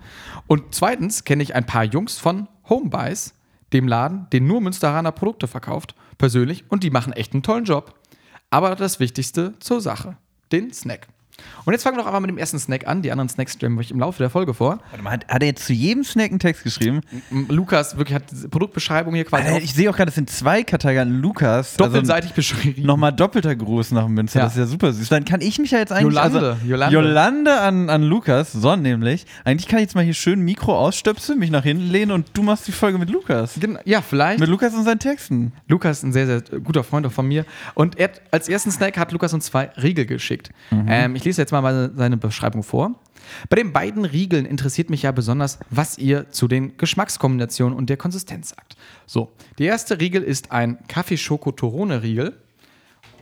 und 0.48 0.76
zweitens 0.76 1.24
kenne 1.24 1.44
ich 1.44 1.56
ein 1.56 1.66
paar 1.66 1.84
Jungs 1.84 2.18
von 2.18 2.48
Homebuys, 2.68 3.36
dem 3.74 3.88
Laden, 3.88 4.28
den 4.32 4.48
nur 4.48 4.62
Münsteraner 4.62 5.12
Produkte 5.12 5.48
verkauft, 5.48 5.96
persönlich 6.18 6.66
und 6.70 6.84
die 6.84 6.92
machen 6.92 7.14
echt 7.14 7.34
einen 7.34 7.44
tollen 7.44 7.66
Job. 7.66 7.96
Aber 8.54 8.76
das 8.76 9.00
Wichtigste 9.00 9.58
zur 9.58 9.82
Sache, 9.82 10.16
den 10.52 10.72
Snack. 10.72 11.08
Und 11.66 11.74
jetzt 11.74 11.84
fangen 11.84 11.96
wir 11.96 12.02
doch 12.02 12.08
einfach 12.08 12.20
mit 12.20 12.30
dem 12.30 12.38
ersten 12.38 12.60
Snack 12.60 12.88
an. 12.88 13.02
Die 13.02 13.12
anderen 13.12 13.30
Snacks 13.30 13.54
stellen 13.54 13.74
wir 13.74 13.80
euch 13.80 13.92
im 13.92 14.00
Laufe 14.00 14.18
der 14.20 14.30
Folge 14.30 14.54
vor. 14.54 14.80
Warte 14.90 15.04
mal, 15.04 15.12
hat, 15.12 15.28
hat 15.28 15.42
er 15.42 15.48
jetzt 15.48 15.66
zu 15.66 15.72
jedem 15.74 16.04
Snack 16.04 16.30
einen 16.32 16.40
Text 16.40 16.64
geschrieben? 16.64 17.02
Lukas 17.50 17.98
wirklich 17.98 18.16
hat 18.16 18.30
diese 18.32 18.50
Produktbeschreibung 18.50 19.14
hier 19.16 19.24
quasi 19.26 19.48
Alter, 19.48 19.64
ich 19.64 19.74
sehe 19.74 19.90
auch 19.90 19.96
gerade, 19.96 20.10
es 20.10 20.16
sind 20.16 20.30
zwei 20.30 20.64
Kategorien. 20.64 21.22
Lukas. 21.22 21.76
doppelseitig 21.76 22.34
beschrieben. 22.34 22.76
Also 22.78 22.88
Nochmal 22.88 23.14
doppelter 23.14 23.56
Gruß 23.56 23.92
nach 23.92 24.08
Münster, 24.08 24.40
Ja. 24.40 24.46
das 24.46 24.54
ist 24.54 24.60
ja 24.60 24.66
super 24.66 24.92
süß. 24.94 25.10
Dann 25.10 25.24
kann 25.26 25.42
ich 25.42 25.58
mich 25.60 25.72
ja 25.72 25.80
jetzt 25.80 25.92
eigentlich. 25.92 26.14
Jolande, 26.14 26.40
also, 26.40 26.66
Jolande. 26.68 26.94
Jolande 26.96 27.60
an, 27.62 27.90
an 27.90 28.04
Lukas, 28.04 28.52
so 28.52 28.76
nämlich. 28.76 29.26
Eigentlich 29.46 29.68
kann 29.68 29.80
ich 29.80 29.84
jetzt 29.84 29.96
mal 29.96 30.04
hier 30.04 30.14
schön 30.14 30.42
Mikro 30.42 30.78
ausstöpseln, 30.78 31.40
mich 31.40 31.50
nach 31.52 31.64
hinten 31.64 31.90
lehnen 31.90 32.12
und 32.12 32.28
du 32.34 32.44
machst 32.44 32.68
die 32.68 32.72
Folge 32.74 32.98
mit 32.98 33.10
Lukas. 33.10 33.56
Gen- 33.60 33.80
Ja, 33.86 34.02
vielleicht. 34.02 34.40
Mit 34.40 34.50
Lukas 34.50 34.74
und 34.74 34.84
seinen 34.84 35.00
Texten. 35.00 35.54
Lukas 35.68 36.00
ist 36.00 36.04
ein 36.04 36.14
sehr, 36.14 36.26
sehr 36.28 36.42
guter 36.60 36.84
Freund 36.84 37.06
auch 37.08 37.12
von 37.12 37.28
mir. 37.28 37.46
Und 37.74 37.98
er, 37.98 38.10
als 38.32 38.50
ersten 38.50 38.72
Snack 38.72 38.98
hat 38.98 39.12
Lukas 39.14 39.34
uns 39.34 39.46
zwei 39.46 39.70
Riegel 39.82 40.06
geschickt. 40.06 40.50
Ähm, 40.72 41.16
ich 41.16 41.23
lese 41.26 41.42
jetzt 41.42 41.52
mal 41.52 41.92
seine 41.96 42.18
Beschreibung 42.18 42.64
vor. 42.64 43.00
Bei 43.50 43.56
den 43.56 43.72
beiden 43.74 44.06
Riegeln 44.06 44.46
interessiert 44.46 44.90
mich 44.90 45.04
ja 45.04 45.12
besonders, 45.12 45.60
was 45.70 45.98
ihr 45.98 46.30
zu 46.30 46.48
den 46.48 46.78
Geschmackskombinationen 46.78 47.78
und 47.78 47.90
der 47.90 47.98
Konsistenz 47.98 48.50
sagt. 48.50 48.76
So, 49.06 49.32
der 49.60 49.68
erste 49.68 50.00
Riegel 50.00 50.24
ist 50.24 50.52
ein 50.52 50.78
Kaffee-Schoko-Torone-Riegel 50.88 52.38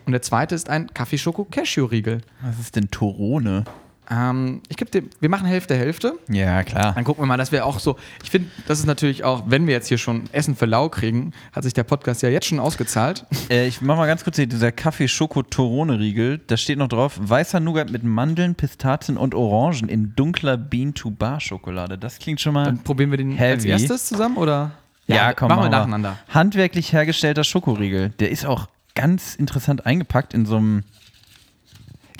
und 0.06 0.12
der 0.12 0.22
zweite 0.22 0.56
ist 0.56 0.70
ein 0.70 0.88
Kaffee-Schoko-Cashew-Riegel. 0.94 2.22
Was 2.42 2.60
ist 2.60 2.76
denn 2.76 2.90
Torone? 2.90 3.66
Ähm, 4.12 4.62
ich 4.68 4.76
gebe 4.76 4.92
dir, 4.92 5.04
wir 5.22 5.30
machen 5.30 5.48
Hälfte, 5.48 5.76
Hälfte. 5.76 6.20
Ja, 6.28 6.64
klar. 6.64 6.92
Dann 6.94 7.06
gucken 7.06 7.24
wir 7.24 7.28
mal, 7.28 7.38
dass 7.38 7.52
wir 7.54 7.66
auch 7.66 7.80
so. 7.80 7.96
Ich 8.24 8.30
finde, 8.30 8.50
das 8.68 8.80
ist 8.80 8.86
natürlich 8.86 9.24
auch, 9.24 9.44
wenn 9.48 9.68
wir 9.68 9.74
jetzt 9.74 9.88
hier 9.88 9.98
schon 9.98 10.24
Essen 10.34 10.56
für 10.56 10.66
lau 10.66 10.90
kriegen, 10.90 11.32
hat 11.54 11.64
sich 11.64 11.74
der 11.74 11.84
Podcast 11.84 12.22
ja 12.22 12.30
jetzt 12.30 12.48
schon 12.48 12.60
ausgezahlt. 12.60 13.26
Äh, 13.50 13.68
ich 13.68 13.82
mach 13.82 13.98
mal 13.98 14.06
ganz 14.08 14.24
kurz 14.24 14.38
hier, 14.38 14.48
dieser 14.48 14.72
Kaffee-Schoko-Torone-Riegel, 14.72 16.40
da 16.48 16.58
steht 16.58 16.78
noch 16.78 16.88
drauf, 16.88 17.20
weißer 17.22 17.60
Nougat 17.60 17.92
mit 17.92 18.04
Mandeln, 18.04 18.56
Pistazien 18.56 19.18
und 19.18 19.36
Orangen 19.36 19.90
in 19.90 20.14
dunkler 20.16 20.58
Bean-to-Bar-Schokolade. 20.58 21.98
Das 21.98 22.20
klingt 22.20 22.40
schon 22.42 22.54
mal 22.54 22.66
Dann 22.66 22.80
probieren 22.84 23.12
wir 23.12 23.18
den 23.18 23.32
als 23.32 23.40
Heavy. 23.64 23.70
erstes 23.70 24.06
zusammen 24.08 24.38
oder? 24.38 24.72
Ja, 25.08 25.34
komm, 25.34 25.50
machen 25.50 25.60
wir 25.60 25.64
machen 25.64 25.72
wir. 25.72 25.78
nacheinander. 25.98 26.18
handwerklich 26.30 26.94
hergestellter 26.94 27.44
Schokoriegel. 27.44 28.10
Der 28.20 28.32
ist 28.32 28.46
auch 28.46 28.68
ganz 28.96 29.36
interessant 29.36 29.86
eingepackt 29.86 30.34
in 30.34 30.46
so 30.46 30.58
einem, 30.58 30.84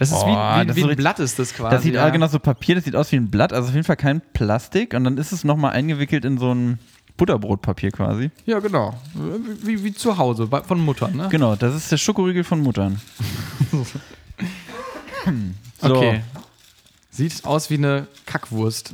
Das 0.02 0.12
ist 0.12 0.22
Boah, 0.22 0.62
wie, 0.62 0.66
das 0.66 0.66
wie, 0.66 0.70
ist 0.72 0.76
wie 0.78 0.82
ein 0.82 0.90
richtig- 0.90 1.04
Blatt 1.04 1.20
ist 1.20 1.38
das 1.38 1.54
quasi. 1.54 1.76
das 1.76 1.84
sieht 1.84 1.94
ja. 1.94 2.10
genau 2.10 2.26
so 2.26 2.40
Papier, 2.40 2.74
das 2.74 2.86
sieht 2.86 2.96
aus 2.96 3.12
wie 3.12 3.18
ein 3.18 3.30
Blatt, 3.30 3.54
also 3.54 3.68
auf 3.68 3.76
jeden 3.76 3.86
Fall 3.86 3.98
kein 3.98 4.20
Plastik 4.34 4.96
und 4.96 5.04
dann 5.04 5.20
ist 5.20 5.32
es 5.32 5.44
nochmal 5.44 5.74
eingewickelt 5.74 6.26
in 6.26 6.40
so 6.40 6.52
ein 6.52 6.80
Butterbrotpapier 7.18 7.92
quasi. 7.92 8.32
Ja, 8.48 8.58
genau. 8.58 9.00
Wie, 9.62 9.84
wie 9.84 9.94
zu 9.94 10.18
Hause 10.18 10.50
von 10.66 10.84
Mutter, 10.84 11.08
ne? 11.10 11.28
Genau, 11.30 11.56
das 11.56 11.76
ist 11.76 11.92
der 11.92 11.98
Schokoriegel 11.98 12.44
von 12.44 12.62
Muttern. 12.62 13.00
So. 15.84 15.96
Okay. 15.96 16.22
Sieht 17.12 17.46
aus 17.46 17.70
wie 17.70 17.76
eine 17.76 18.08
Kackwurst. 18.26 18.92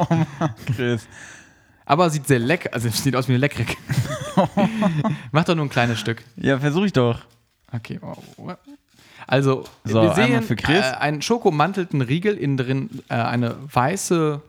Chris. 0.74 1.06
Aber 1.84 2.08
sieht 2.08 2.26
sehr 2.26 2.38
lecker, 2.38 2.70
also 2.72 2.88
sieht 2.88 3.14
aus 3.14 3.28
wie 3.28 3.32
eine 3.32 3.40
leckere. 3.40 3.66
Mach 5.32 5.44
doch 5.44 5.54
nur 5.54 5.66
ein 5.66 5.70
kleines 5.70 6.00
Stück. 6.00 6.24
Ja, 6.36 6.58
versuch 6.58 6.84
ich 6.84 6.94
doch. 6.94 7.20
Okay. 7.72 8.00
Also, 9.30 9.64
So, 9.84 10.02
wir 10.02 10.12
sehen 10.14 10.42
für 10.42 10.56
Chris. 10.56 10.84
Äh, 10.84 10.96
einen 10.98 11.22
schokomantelten 11.22 12.00
Riegel, 12.02 12.36
innen 12.36 12.56
drin 12.56 12.90
äh, 13.08 13.14
eine 13.14 13.54
weiße 13.72 14.40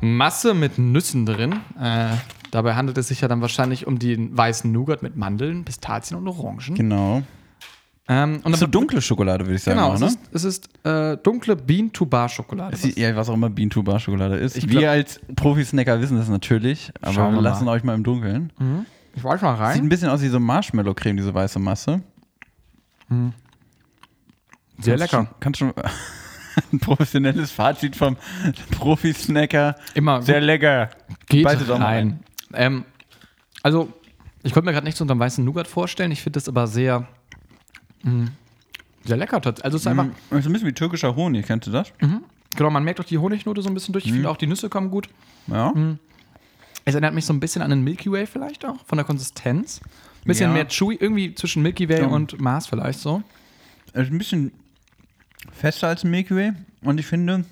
Masse 0.00 0.54
mit 0.54 0.78
Nüssen 0.78 1.26
drin. 1.26 1.52
Äh, 1.80 2.08
dabei 2.50 2.74
handelt 2.74 2.98
es 2.98 3.08
sich 3.08 3.20
ja 3.20 3.28
dann 3.28 3.40
wahrscheinlich 3.40 3.86
um 3.86 3.98
den 3.98 4.36
weißen 4.36 4.70
Nougat 4.70 5.02
mit 5.02 5.16
Mandeln, 5.16 5.64
Pistazien 5.64 6.18
und 6.18 6.26
Orangen. 6.28 6.74
Genau. 6.74 7.22
Ähm, 8.08 8.40
und 8.42 8.56
So 8.56 8.66
dunkle 8.66 9.00
Schokolade, 9.00 9.46
würde 9.46 9.54
ich 9.56 9.62
sagen. 9.62 9.78
genau, 9.78 9.90
auch, 9.90 9.94
es 9.94 10.00
ne? 10.00 10.06
ist, 10.08 10.18
es 10.32 10.44
ist 10.44 10.68
äh, 10.84 11.16
dunkle 11.18 11.54
Bean-to-Bar-Schokolade. 11.54 12.76
Ja, 12.96 13.14
was 13.14 13.28
auch 13.28 13.34
immer 13.34 13.48
Bean-to-Bar-Schokolade 13.48 14.36
ist. 14.36 14.56
Ich 14.56 14.68
Wir 14.68 14.80
glaub- 14.80 14.90
als 14.90 15.20
Profisnacker 15.36 16.00
wissen 16.00 16.16
das 16.18 16.28
natürlich, 16.28 16.90
aber 17.00 17.14
wir 17.30 17.32
wir 17.34 17.40
lassen 17.40 17.64
mal. 17.64 17.72
euch 17.72 17.84
mal 17.84 17.94
im 17.94 18.02
Dunkeln. 18.02 18.52
Ich 19.14 19.22
weiß 19.22 19.40
mal 19.40 19.52
Sieht 19.54 19.60
rein. 19.62 19.78
ein 19.78 19.88
bisschen 19.88 20.08
aus 20.08 20.20
wie 20.20 20.28
so 20.28 20.40
Marshmallow-Creme, 20.40 21.16
diese 21.16 21.32
weiße 21.32 21.60
Masse. 21.60 22.02
Sehr 24.78 24.96
Kannst 24.96 25.12
lecker. 25.12 25.26
Schon, 25.26 25.40
kannst 25.40 25.58
schon 25.60 25.72
ein 26.72 26.80
professionelles 26.80 27.50
Fazit 27.50 27.96
vom 27.96 28.16
Profi-Snacker. 28.72 29.76
Immer 29.94 30.22
Sehr 30.22 30.40
lecker. 30.40 30.90
Geht 31.28 31.44
Beiß 31.44 31.60
es 31.60 31.70
auch 31.70 31.80
rein. 31.80 32.20
Ähm, 32.54 32.84
also, 33.62 33.92
ich 34.42 34.52
konnte 34.52 34.66
mir 34.66 34.72
gerade 34.72 34.84
nichts 34.86 35.00
unter 35.00 35.14
dem 35.14 35.20
weißen 35.20 35.44
Nougat 35.44 35.66
vorstellen. 35.68 36.10
Ich 36.10 36.20
finde 36.22 36.38
das 36.38 36.48
aber 36.48 36.66
sehr, 36.66 37.06
mh, 38.02 38.28
sehr 39.04 39.16
lecker. 39.16 39.40
Also, 39.44 39.76
es 39.76 39.82
ist 39.82 39.86
einfach, 39.86 40.06
Mm, 40.30 40.36
ist 40.36 40.46
ein 40.46 40.52
bisschen 40.52 40.68
wie 40.68 40.72
türkischer 40.72 41.14
Honig, 41.14 41.46
kennst 41.46 41.66
du 41.68 41.70
das? 41.70 41.92
genau, 42.56 42.70
man 42.70 42.84
merkt 42.84 43.00
auch 43.00 43.04
die 43.04 43.18
Honignote 43.18 43.62
so 43.62 43.68
ein 43.70 43.74
bisschen 43.74 43.92
durch. 43.92 44.04
Ich 44.04 44.10
Mhm. 44.10 44.16
finde 44.16 44.30
auch, 44.30 44.36
die 44.36 44.46
Nüsse 44.46 44.68
kommen 44.68 44.90
gut. 44.90 45.08
Ja. 45.46 45.72
Es 46.84 46.94
erinnert 46.94 47.14
mich 47.14 47.24
so 47.26 47.32
ein 47.32 47.40
bisschen 47.40 47.62
an 47.62 47.70
den 47.70 47.82
Milky 47.84 48.10
Way 48.10 48.26
vielleicht 48.26 48.64
auch, 48.64 48.84
von 48.86 48.96
der 48.98 49.04
Konsistenz. 49.04 49.80
Ein 49.82 50.26
bisschen 50.26 50.48
Ja. 50.50 50.54
mehr 50.54 50.68
chewy, 50.68 50.96
irgendwie 50.98 51.34
zwischen 51.34 51.62
Milky 51.62 51.88
Way 51.88 52.00
Ja. 52.02 52.06
und 52.06 52.40
Mars 52.40 52.66
vielleicht 52.66 52.98
so. 53.00 53.22
Ist 53.92 54.10
ein 54.10 54.18
bisschen 54.18 54.52
fester 55.52 55.88
als 55.88 56.04
ein 56.04 56.10
Milky 56.10 56.34
Way. 56.34 56.52
Und 56.82 56.98
ich 56.98 57.06
finde, 57.06 57.44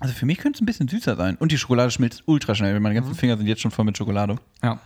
also 0.00 0.14
für 0.14 0.26
mich 0.26 0.38
könnte 0.38 0.58
es 0.58 0.62
ein 0.62 0.66
bisschen 0.66 0.88
süßer 0.88 1.16
sein. 1.16 1.36
Und 1.36 1.50
die 1.52 1.58
Schokolade 1.58 1.90
schmilzt 1.90 2.22
ultra 2.26 2.54
schnell. 2.54 2.78
Meine 2.80 2.94
Mhm. 2.98 3.04
ganzen 3.04 3.14
Finger 3.18 3.36
sind 3.36 3.46
jetzt 3.46 3.60
schon 3.62 3.70
voll 3.70 3.84
mit 3.84 3.96
Schokolade. 3.98 4.36
Ja. 4.62 4.80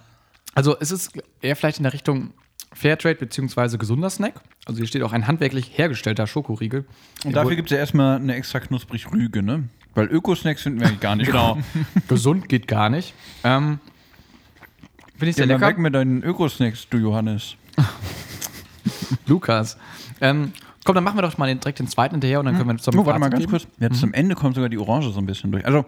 Also, 0.55 0.77
es 0.79 0.91
ist 0.91 1.13
eher 1.41 1.57
vielleicht 1.57 1.79
in 1.79 1.85
der 1.85 1.93
Richtung 1.93 2.33
Fairtrade 2.75 3.17
bzw. 3.17 3.77
gesunder 3.79 4.11
Snack. 4.11 4.35
Also, 4.67 4.79
hier 4.79 4.87
steht 4.87 5.03
auch 5.03 5.13
ein 5.13 5.27
handwerklich 5.27 5.77
hergestellter 5.77 6.27
Schokoriegel. 6.27 6.85
Und 7.25 7.35
dafür 7.37 7.57
gibt 7.57 7.71
es 7.71 7.75
ja 7.75 7.79
erstmal 7.79 8.17
eine 8.17 8.35
extra 8.35 8.61
knusprig 8.61 9.11
Rüge, 9.13 9.43
ne? 9.43 9.69
Weil 9.95 10.07
Öko-Snacks 10.07 10.63
finden 10.63 10.81
wir 10.81 10.87
eigentlich 10.89 11.01
gar 11.01 11.17
nicht. 11.17 11.27
Genau. 11.27 11.59
Gesund 12.09 12.49
geht 12.49 12.67
gar 12.67 12.89
nicht. 12.89 13.15
Ähm, 13.45 13.79
Finde 15.19 15.31
ich 15.31 15.37
Ja, 15.37 15.45
sehr 15.45 15.47
dann 15.47 15.61
lecker. 15.61 15.71
weg 15.73 15.79
mit 15.79 15.95
deinen 15.95 16.23
Öko-Snacks, 16.23 16.89
du 16.89 16.99
Johannes. 16.99 17.57
Lukas. 19.27 19.77
Ähm, 20.21 20.53
komm, 20.85 20.95
dann 20.95 21.05
machen 21.05 21.19
wir 21.19 21.23
doch 21.23 21.37
mal 21.39 21.47
den, 21.47 21.61
direkt 21.61 21.79
den 21.79 21.89
zweiten 21.89 22.15
hinterher 22.17 22.41
und 22.41 22.47
dann 22.47 22.57
können 22.57 22.69
wir 22.71 22.77
zum 22.79 22.99
Oh, 22.99 23.07
warte 23.07 23.21
mal 23.21 23.31
ganz 23.31 23.47
kurz. 23.47 23.67
Jetzt 23.79 24.01
zum 24.01 24.13
Ende 24.15 24.35
kommt 24.35 24.55
sogar 24.55 24.69
die 24.69 24.79
Orange 24.79 25.11
so 25.13 25.19
ein 25.21 25.27
bisschen 25.27 25.53
durch. 25.53 25.65
Also, 25.67 25.85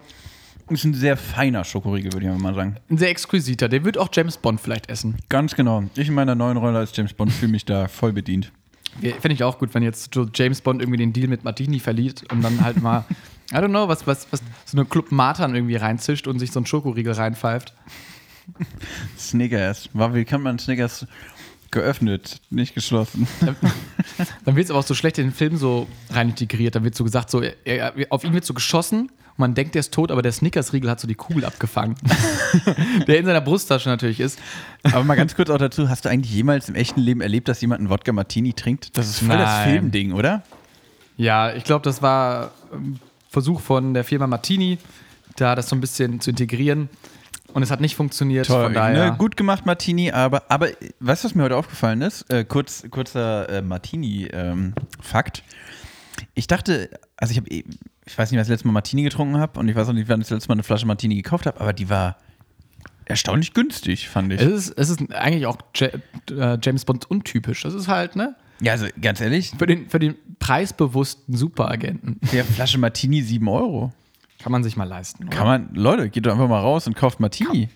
ist 0.69 0.83
ein 0.83 0.93
sehr 0.93 1.15
feiner 1.15 1.63
Schokoriegel, 1.63 2.13
würde 2.13 2.31
ich 2.31 2.41
mal 2.41 2.55
sagen. 2.55 2.77
Ein 2.89 2.97
sehr 2.97 3.09
exquisiter. 3.09 3.69
Den 3.69 3.85
wird 3.85 3.97
auch 3.97 4.09
James 4.11 4.37
Bond 4.37 4.59
vielleicht 4.59 4.89
essen. 4.89 5.17
Ganz 5.29 5.55
genau. 5.55 5.83
Ich 5.95 6.07
in 6.07 6.15
meiner 6.15 6.33
neuen 6.33 6.57
Rolle 6.57 6.79
als 6.79 6.95
James 6.95 7.13
Bond 7.13 7.31
fühle 7.31 7.51
mich 7.51 7.65
da 7.65 7.87
voll 7.87 8.13
bedient. 8.13 8.51
Finde 9.01 9.33
ich 9.33 9.43
auch 9.43 9.59
gut, 9.59 9.73
wenn 9.73 9.83
jetzt 9.83 10.17
James 10.33 10.61
Bond 10.61 10.81
irgendwie 10.81 10.97
den 10.97 11.11
Deal 11.11 11.27
mit 11.27 11.43
Martini 11.43 11.79
verliert 11.79 12.23
und 12.31 12.41
dann 12.41 12.63
halt 12.63 12.81
mal, 12.81 13.03
I 13.51 13.55
don't 13.55 13.69
know, 13.69 13.87
was, 13.87 14.07
was, 14.07 14.27
was 14.31 14.41
so 14.65 14.77
eine 14.77 14.85
Club 14.85 15.11
Matan 15.11 15.53
irgendwie 15.53 15.75
reinzischt 15.75 16.27
und 16.27 16.39
sich 16.39 16.51
so 16.51 16.59
einen 16.59 16.65
Schokoriegel 16.65 17.13
reinpfeift. 17.13 17.73
Snickers. 19.17 19.89
Wie 19.93 20.25
kann 20.25 20.41
man 20.41 20.59
Snickers 20.59 21.05
geöffnet, 21.71 22.41
nicht 22.49 22.73
geschlossen? 22.75 23.27
Dann 24.45 24.55
wird 24.55 24.65
es 24.65 24.71
aber 24.71 24.79
auch 24.79 24.85
so 24.85 24.93
schlecht 24.93 25.17
in 25.17 25.27
den 25.27 25.33
Film 25.33 25.57
so 25.57 25.87
rein 26.09 26.29
integriert. 26.29 26.75
Dann 26.75 26.83
wird 26.83 26.95
so 26.95 27.03
gesagt, 27.03 27.29
so, 27.29 27.41
er, 27.41 27.93
auf 28.09 28.23
ihn 28.23 28.33
wird 28.33 28.45
so 28.45 28.53
geschossen 28.53 29.09
und 29.37 29.39
man 29.39 29.53
denkt, 29.53 29.75
der 29.75 29.81
ist 29.81 29.93
tot, 29.93 30.11
aber 30.11 30.21
der 30.21 30.31
Snickers-Riegel 30.31 30.89
hat 30.89 30.99
so 30.99 31.07
die 31.07 31.15
Kugel 31.15 31.43
abgefangen. 31.43 31.95
der 33.07 33.19
in 33.19 33.25
seiner 33.25 33.41
Brusttasche 33.41 33.89
natürlich 33.89 34.19
ist. 34.19 34.39
Aber 34.83 35.03
mal 35.03 35.15
ganz 35.15 35.35
kurz 35.35 35.49
auch 35.49 35.57
dazu, 35.57 35.89
hast 35.89 36.05
du 36.05 36.09
eigentlich 36.09 36.33
jemals 36.33 36.69
im 36.69 36.75
echten 36.75 37.01
Leben 37.01 37.19
erlebt, 37.19 37.47
dass 37.47 37.59
jemand 37.59 37.79
einen 37.79 37.89
Wodka 37.89 38.13
Martini 38.13 38.53
trinkt? 38.53 38.97
Das 38.97 39.09
ist 39.09 39.19
voll 39.19 39.37
das 39.37 39.49
Nein. 39.49 39.71
Filmding, 39.71 40.13
oder? 40.13 40.43
Ja, 41.17 41.53
ich 41.53 41.65
glaube, 41.65 41.83
das 41.83 42.01
war 42.01 42.51
ein 42.71 42.99
Versuch 43.29 43.59
von 43.59 43.93
der 43.93 44.05
Firma 44.05 44.27
Martini, 44.27 44.77
da 45.35 45.55
das 45.55 45.67
so 45.67 45.75
ein 45.75 45.81
bisschen 45.81 46.21
zu 46.21 46.29
integrieren. 46.29 46.89
Und 47.55 47.63
es 47.63 47.71
hat 47.71 47.79
nicht 47.79 47.95
funktioniert. 47.95 48.47
von 48.47 48.73
daher. 48.73 49.11
ne? 49.11 49.17
Gut 49.17 49.37
gemacht, 49.37 49.65
Martini, 49.65 50.11
aber, 50.11 50.43
aber 50.49 50.67
weißt 50.99 51.23
du, 51.23 51.27
was 51.29 51.35
mir 51.35 51.43
heute 51.43 51.55
aufgefallen 51.55 52.01
ist? 52.01 52.29
Äh, 52.29 52.43
kurz, 52.43 52.83
kurzer 52.91 53.47
äh, 53.49 53.61
Martini-Fakt. 53.61 55.41
ich 56.33 56.47
dachte, 56.47 56.89
also 57.15 57.31
ich 57.31 57.37
habe, 57.37 57.47
ich 57.49 57.63
weiß 58.17 58.31
nicht, 58.31 58.39
was 58.39 58.47
ich 58.47 58.47
das 58.47 58.47
letzte 58.49 58.67
Mal 58.67 58.73
Martini 58.73 59.03
getrunken 59.03 59.37
habe 59.37 59.57
und 59.57 59.69
ich 59.69 59.75
weiß 59.75 59.87
auch 59.87 59.93
nicht, 59.93 60.09
wann 60.09 60.19
ich 60.19 60.27
das 60.27 60.35
letzte 60.35 60.49
Mal 60.49 60.55
eine 60.55 60.63
Flasche 60.63 60.85
Martini 60.85 61.15
gekauft 61.15 61.45
habe, 61.45 61.61
aber 61.61 61.71
die 61.71 61.89
war 61.89 62.17
erstaunlich 63.05 63.53
günstig, 63.53 64.09
fand 64.09 64.33
ich. 64.33 64.41
Es 64.41 64.67
ist, 64.67 64.77
es 64.77 64.89
ist 64.89 65.13
eigentlich 65.13 65.45
auch 65.45 65.57
Ja- 65.75 65.87
äh, 66.31 66.57
James 66.61 66.83
Bond 66.83 67.09
untypisch. 67.09 67.61
Das 67.63 67.73
ist 67.73 67.87
halt, 67.87 68.17
ne? 68.17 68.35
ja, 68.59 68.73
also 68.73 68.87
ganz 69.01 69.21
ehrlich, 69.21 69.51
Für 69.57 69.65
den, 69.65 69.89
für 69.89 69.99
den 69.99 70.15
preisbewussten 70.39 71.35
Superagenten 71.37 72.19
der 72.33 72.43
Flasche 72.43 72.77
Martini 72.79 73.21
7 73.21 73.47
Euro. 73.47 73.93
Kann 74.45 74.51
man 74.51 74.63
sich 74.63 74.77
mal 74.77 74.83
leisten. 74.83 75.23
Oder? 75.23 75.35
Kann 75.35 75.47
man, 75.47 75.69
Leute, 75.73 76.07
geht 76.07 76.27
doch 76.27 76.33
einfach 76.33 76.47
mal 76.47 76.59
raus 76.59 76.85
und 76.85 76.95
kauft 76.95 77.19
Martini. 77.19 77.67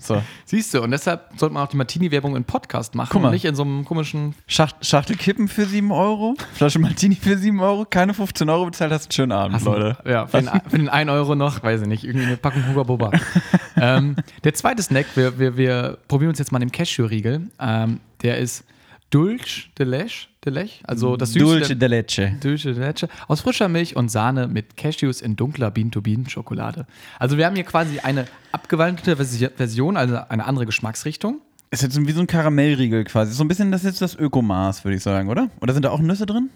So. 0.00 0.22
Siehst 0.44 0.72
du, 0.72 0.80
und 0.80 0.92
deshalb 0.92 1.30
sollte 1.36 1.52
man 1.52 1.64
auch 1.64 1.68
die 1.68 1.76
Martini-Werbung 1.76 2.36
in 2.36 2.44
Podcast 2.44 2.94
machen 2.94 3.08
Guck 3.10 3.22
mal. 3.22 3.28
und 3.28 3.34
nicht 3.34 3.44
in 3.44 3.56
so 3.56 3.64
einem 3.64 3.84
komischen. 3.84 4.36
Schacht, 4.46 4.86
Schachtel 4.86 5.16
Kippen 5.16 5.48
für 5.48 5.66
7 5.66 5.90
Euro, 5.90 6.36
Flasche 6.52 6.78
Martini 6.78 7.16
für 7.16 7.36
7 7.36 7.58
Euro, 7.58 7.86
keine 7.90 8.14
15 8.14 8.48
Euro 8.48 8.66
bezahlt, 8.66 8.92
hast 8.92 9.06
einen 9.06 9.12
schönen 9.14 9.32
Abend, 9.32 9.64
Leute. 9.64 9.98
Ja, 10.08 10.28
für 10.28 10.42
den, 10.42 10.48
für 10.68 10.78
den 10.78 10.88
1 10.88 11.10
Euro 11.10 11.34
noch, 11.34 11.64
weiß 11.64 11.82
ich 11.82 11.88
nicht, 11.88 12.04
irgendwie 12.04 12.26
eine 12.26 12.36
Packung 12.36 12.68
Huga 12.68 12.84
Boba. 12.84 13.10
ähm, 13.76 14.14
der 14.44 14.54
zweite 14.54 14.84
Snack, 14.84 15.06
wir, 15.16 15.40
wir, 15.40 15.56
wir 15.56 15.98
probieren 16.06 16.28
uns 16.28 16.38
jetzt 16.38 16.52
mal 16.52 16.60
den 16.60 16.70
Cashew-Riegel. 16.70 17.48
Ähm, 17.58 17.98
der 18.22 18.38
ist 18.38 18.62
Dulce 19.10 19.68
de 19.78 19.86
Leche, 19.86 20.28
de 20.44 20.52
Leche 20.52 20.80
also 20.84 21.16
das 21.16 21.32
Süße 21.32 21.44
Dulce 21.44 21.76
de 21.76 21.88
leche. 21.88 22.36
Dulce 22.40 22.74
de 22.74 22.84
Leche 22.84 23.08
aus 23.28 23.40
frischer 23.40 23.68
Milch 23.68 23.94
und 23.96 24.08
Sahne 24.08 24.48
mit 24.48 24.76
Cashews 24.76 25.20
in 25.20 25.36
dunkler 25.36 25.70
Bean-to-Bean-Schokolade. 25.70 26.86
Also 27.18 27.36
wir 27.38 27.46
haben 27.46 27.54
hier 27.54 27.64
quasi 27.64 28.00
eine 28.00 28.26
abgewandelte 28.52 29.14
Versi- 29.16 29.50
Version, 29.56 29.96
also 29.96 30.16
eine 30.28 30.44
andere 30.44 30.66
Geschmacksrichtung. 30.66 31.40
Ist 31.70 31.82
jetzt 31.82 32.04
wie 32.04 32.12
so 32.12 32.20
ein 32.20 32.26
Karamellriegel 32.26 33.04
quasi. 33.04 33.32
So 33.32 33.44
ein 33.44 33.48
bisschen, 33.48 33.70
das 33.70 33.82
ist 33.82 33.86
jetzt 33.90 34.02
das 34.02 34.14
Ökomaß, 34.16 34.84
würde 34.84 34.96
ich 34.96 35.02
sagen, 35.02 35.28
oder? 35.28 35.50
Oder 35.60 35.72
sind 35.72 35.84
da 35.84 35.90
auch 35.90 36.00
Nüsse 36.00 36.26
drin? 36.26 36.50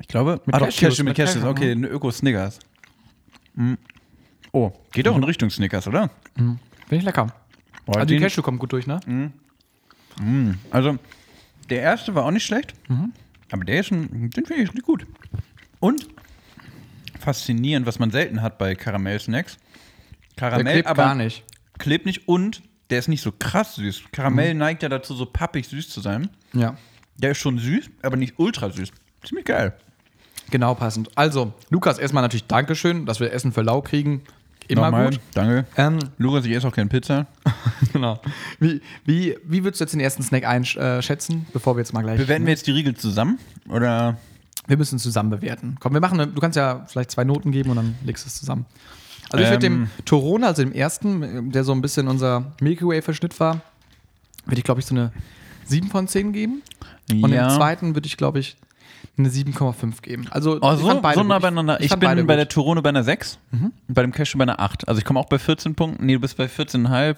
Ich 0.00 0.08
glaube. 0.08 0.40
Mit 0.46 0.54
ah, 0.54 0.58
doch, 0.60 0.66
Cashews, 0.66 0.80
Cashew, 0.96 1.04
mit 1.04 1.16
Cashews. 1.16 1.34
Cashew, 1.36 1.48
Okay, 1.48 1.72
ein 1.72 1.84
Öko-Snickers. 1.84 2.58
Mm. 3.54 3.74
Oh, 4.52 4.72
geht 4.92 5.06
auch 5.08 5.16
in 5.16 5.24
Richtung 5.24 5.50
Snickers, 5.50 5.86
oder? 5.86 6.10
Finde 6.34 6.58
ich 6.90 7.02
lecker. 7.02 7.28
Boah, 7.86 7.96
Also 7.96 8.06
die 8.06 8.18
Cashew 8.18 8.42
kommt 8.42 8.58
gut 8.58 8.72
durch, 8.72 8.86
ne? 8.86 9.00
Also, 10.70 10.98
der 11.68 11.82
erste 11.82 12.14
war 12.14 12.24
auch 12.24 12.30
nicht 12.30 12.44
schlecht, 12.44 12.74
Mhm. 12.88 13.12
aber 13.50 13.64
der 13.64 13.80
ist 13.80 13.86
schon, 13.86 14.08
den 14.30 14.32
finde 14.46 14.54
ich 14.62 14.68
richtig 14.68 14.82
gut. 14.84 15.06
Und 15.80 16.06
faszinierend, 17.18 17.86
was 17.86 17.98
man 17.98 18.10
selten 18.10 18.42
hat 18.42 18.58
bei 18.58 18.74
Karamell-Snacks. 18.74 19.56
Der 20.38 20.50
Karamell, 20.50 20.72
klebt 20.74 20.88
aber 20.88 21.02
gar 21.04 21.14
nicht. 21.14 21.44
klebt 21.78 22.06
nicht 22.06 22.28
und 22.28 22.62
der 22.90 22.98
ist 22.98 23.08
nicht 23.08 23.22
so 23.22 23.32
krass 23.32 23.76
süß. 23.76 24.04
Karamell 24.12 24.54
neigt 24.54 24.82
ja 24.82 24.88
dazu, 24.88 25.14
so 25.14 25.26
pappig 25.26 25.66
süß 25.68 25.88
zu 25.90 26.00
sein. 26.00 26.30
Ja. 26.52 26.76
Der 27.18 27.32
ist 27.32 27.38
schon 27.38 27.58
süß, 27.58 27.90
aber 28.02 28.16
nicht 28.16 28.34
ultra 28.38 28.70
süß. 28.70 28.90
Ziemlich 29.24 29.44
geil. 29.46 29.74
Genau 30.50 30.74
passend. 30.74 31.10
Also, 31.16 31.52
Lukas, 31.68 31.98
erstmal 31.98 32.22
natürlich 32.22 32.46
Dankeschön, 32.46 33.06
dass 33.06 33.20
wir 33.20 33.32
Essen 33.32 33.52
für 33.52 33.62
lau 33.62 33.82
kriegen. 33.82 34.22
Immer 34.70 34.82
Nochmal, 34.90 35.10
gut. 35.10 35.20
Danke. 35.34 35.66
Ähm, 35.76 35.98
Lukas, 36.18 36.44
ich 36.44 36.52
esse 36.52 36.68
auch 36.68 36.72
keine 36.72 36.88
Pizza. 36.88 37.26
genau. 37.92 38.20
Wie, 38.60 38.80
wie, 39.04 39.36
wie 39.44 39.64
würdest 39.64 39.80
du 39.80 39.84
jetzt 39.84 39.92
den 39.92 40.00
ersten 40.00 40.22
Snack 40.22 40.44
einschätzen, 40.46 41.46
bevor 41.52 41.74
wir 41.76 41.80
jetzt 41.80 41.92
mal 41.92 42.02
gleich. 42.02 42.18
Bewerten 42.18 42.44
wir 42.46 42.52
jetzt 42.52 42.66
die 42.66 42.70
Riegel 42.72 42.94
zusammen? 42.94 43.38
Oder? 43.68 44.16
Wir 44.68 44.76
müssen 44.76 44.96
es 44.96 45.02
zusammen 45.02 45.30
bewerten. 45.30 45.76
Komm, 45.80 45.94
wir 45.94 46.00
machen 46.00 46.20
eine, 46.20 46.30
du 46.30 46.40
kannst 46.40 46.56
ja 46.56 46.84
vielleicht 46.86 47.10
zwei 47.10 47.24
Noten 47.24 47.50
geben 47.50 47.70
und 47.70 47.76
dann 47.76 47.96
legst 48.04 48.24
du 48.24 48.28
es 48.28 48.36
zusammen. 48.38 48.66
Also 49.30 49.44
ich 49.44 49.50
würde 49.50 49.66
Ähm. 49.66 49.88
dem 49.96 50.04
Torone, 50.04 50.46
also 50.46 50.62
dem 50.62 50.72
ersten, 50.72 51.50
der 51.50 51.64
so 51.64 51.72
ein 51.72 51.80
bisschen 51.80 52.06
unser 52.08 52.52
Milky 52.60 52.86
Way-Verschnitt 52.86 53.38
war, 53.40 53.60
würde 54.44 54.58
ich, 54.58 54.64
glaube 54.64 54.80
ich, 54.80 54.86
so 54.86 54.94
eine 54.94 55.12
7 55.66 55.88
von 55.88 56.06
10 56.08 56.32
geben. 56.32 56.62
Und 57.10 57.32
Ja. 57.32 57.48
dem 57.48 57.56
zweiten 57.56 57.94
würde 57.96 58.06
ich, 58.06 58.16
glaube 58.16 58.38
ich, 58.38 58.56
eine 59.20 59.28
7,5 59.30 60.02
geben. 60.02 60.26
Also 60.30 60.58
Oh, 60.60 60.72
ich 60.72 60.78
so, 60.80 60.86
so 60.88 61.22
nah 61.22 61.38
beieinander. 61.38 61.80
Ich, 61.80 61.88
fand 61.88 62.00
bin 62.00 62.08
bei 62.08 62.14
gut. 62.16 62.24
Mhm. 62.24 62.36
der 62.36 62.48
Torone 62.48 62.82
bei 62.82 62.88
einer 62.88 63.04
6 63.04 63.38
und 63.52 63.72
bei 63.88 64.02
dem 64.02 64.12
Cashew 64.12 64.38
bei 64.38 64.42
einer 64.44 64.60
8. 64.60 64.88
Also 64.88 64.98
ich 64.98 65.04
komme 65.04 65.20
auch 65.20 65.28
bei 65.28 65.38
14 65.38 65.74
Punkten. 65.74 66.04
Nee, 66.06 66.14
du 66.14 66.20
bist 66.20 66.36
bei 66.36 66.46
14,5 66.46 67.16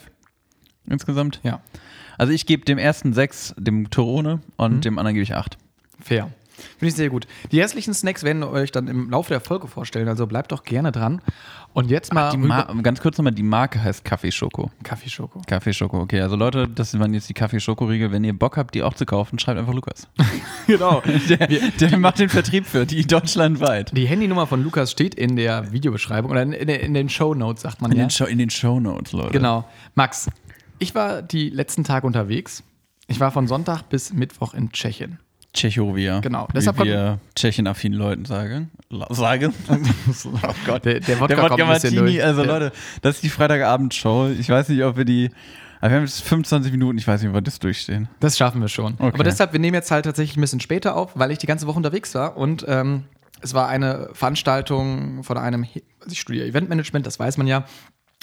insgesamt. 0.86 1.40
Ja, 1.42 1.60
Also 2.18 2.32
ich 2.32 2.46
gebe 2.46 2.64
dem 2.64 2.78
ersten 2.78 3.12
6, 3.12 3.54
dem 3.58 3.90
Torone, 3.90 4.40
und 4.56 4.76
Mhm. 4.76 4.80
dem 4.82 4.98
anderen 4.98 5.14
gebe 5.14 5.22
ich 5.24 5.34
8. 5.34 5.56
fair. 6.00 6.28
Finde 6.78 6.86
ich 6.86 6.94
sehr 6.94 7.10
gut. 7.10 7.26
Die 7.50 7.60
restlichen 7.60 7.94
Snacks 7.94 8.22
werden 8.22 8.40
wir 8.40 8.50
euch 8.50 8.72
dann 8.72 8.88
im 8.88 9.10
Laufe 9.10 9.30
der 9.30 9.40
Folge 9.40 9.68
vorstellen, 9.68 10.08
also 10.08 10.26
bleibt 10.26 10.52
doch 10.52 10.64
gerne 10.64 10.92
dran. 10.92 11.20
Und 11.74 11.90
jetzt 11.90 12.12
mal 12.12 12.36
Ma 12.36 12.64
ganz 12.82 13.00
kurz 13.00 13.16
nochmal, 13.16 13.32
die 13.32 13.42
Marke 13.42 13.82
heißt 13.82 14.04
Kaffee 14.04 14.30
Schoko. 14.30 14.70
Kaffeeschoko. 14.82 15.40
Kaffee 15.46 15.72
Schoko, 15.72 16.00
okay. 16.00 16.20
Also 16.20 16.36
Leute, 16.36 16.68
das 16.68 16.98
waren 16.98 17.14
jetzt 17.14 17.30
die 17.30 17.34
Kaffee 17.34 17.60
Schoko-Riegel. 17.60 18.12
Wenn 18.12 18.24
ihr 18.24 18.38
Bock 18.38 18.58
habt, 18.58 18.74
die 18.74 18.82
auch 18.82 18.92
zu 18.92 19.06
kaufen, 19.06 19.38
schreibt 19.38 19.58
einfach 19.58 19.74
Lukas. 19.74 20.08
Genau. 20.66 21.02
Der, 21.28 21.48
der 21.48 21.98
macht 21.98 22.20
den 22.20 22.28
Vertrieb 22.28 22.66
für 22.66 22.86
die 22.86 23.04
deutschlandweit. 23.04 23.96
Die 23.96 24.06
Handynummer 24.06 24.46
von 24.46 24.62
Lukas 24.62 24.92
steht 24.92 25.14
in 25.14 25.34
der 25.34 25.72
Videobeschreibung 25.72 26.30
oder 26.30 26.42
in, 26.42 26.52
in, 26.52 26.68
in 26.68 26.94
den 26.94 27.08
Show 27.08 27.34
Notes, 27.34 27.62
sagt 27.62 27.82
man 27.82 27.90
In 27.90 27.98
ja. 27.98 28.04
den, 28.04 28.10
Show, 28.10 28.26
in 28.26 28.38
den 28.38 28.50
Shownotes, 28.50 29.12
Leute. 29.12 29.32
Genau. 29.32 29.64
Max, 29.94 30.30
ich 30.78 30.94
war 30.94 31.22
die 31.22 31.48
letzten 31.48 31.84
Tage 31.84 32.06
unterwegs. 32.06 32.62
Ich 33.08 33.18
war 33.18 33.32
von 33.32 33.46
Sonntag 33.48 33.82
bis 33.88 34.12
Mittwoch 34.12 34.54
in 34.54 34.70
Tschechien. 34.72 35.18
Tschechowia. 35.54 36.20
Genau. 36.20 36.46
Wie 36.48 36.52
Deshalb 36.54 36.82
wir 36.82 37.18
tschechenaffinen 37.34 37.98
Leuten 37.98 38.24
sagen. 38.24 38.70
Sagen. 39.10 39.52
oh 39.68 40.38
Gott. 40.66 40.84
Der, 40.84 41.00
der 41.00 41.20
Wodka, 41.20 41.34
Der 41.34 41.42
Wodka 41.42 41.64
Martini, 41.66 41.96
durch. 41.96 42.24
also 42.24 42.42
Der- 42.42 42.52
Leute, 42.52 42.72
das 43.02 43.16
ist 43.16 43.22
die 43.24 43.28
Freitagabendshow. 43.28 44.30
Ich 44.38 44.48
weiß 44.48 44.68
nicht, 44.70 44.82
ob 44.82 44.96
wir 44.96 45.04
die. 45.04 45.30
Aber 45.80 45.90
wir 45.90 45.96
haben 45.96 46.04
jetzt 46.04 46.22
25 46.22 46.70
Minuten, 46.72 46.96
ich 46.96 47.06
weiß 47.08 47.20
nicht, 47.20 47.28
ob 47.28 47.34
wir 47.34 47.40
das 47.42 47.58
durchstehen. 47.58 48.08
Das 48.20 48.38
schaffen 48.38 48.60
wir 48.60 48.68
schon. 48.68 48.94
Okay. 48.94 49.10
Aber 49.14 49.24
deshalb, 49.24 49.52
wir 49.52 49.58
nehmen 49.60 49.74
jetzt 49.74 49.90
halt 49.90 50.04
tatsächlich 50.04 50.36
ein 50.36 50.40
bisschen 50.40 50.60
später 50.60 50.96
auf, 50.96 51.10
weil 51.16 51.32
ich 51.32 51.38
die 51.38 51.46
ganze 51.46 51.66
Woche 51.66 51.76
unterwegs 51.76 52.14
war 52.14 52.36
und 52.36 52.64
ähm, 52.68 53.04
es 53.40 53.52
war 53.52 53.66
eine 53.68 54.08
Veranstaltung 54.12 55.24
von 55.24 55.36
einem, 55.36 55.64
He- 55.64 55.82
also 56.00 56.12
ich 56.12 56.20
studiere 56.20 56.46
Eventmanagement, 56.46 57.04
das 57.04 57.18
weiß 57.18 57.36
man 57.36 57.48
ja. 57.48 57.64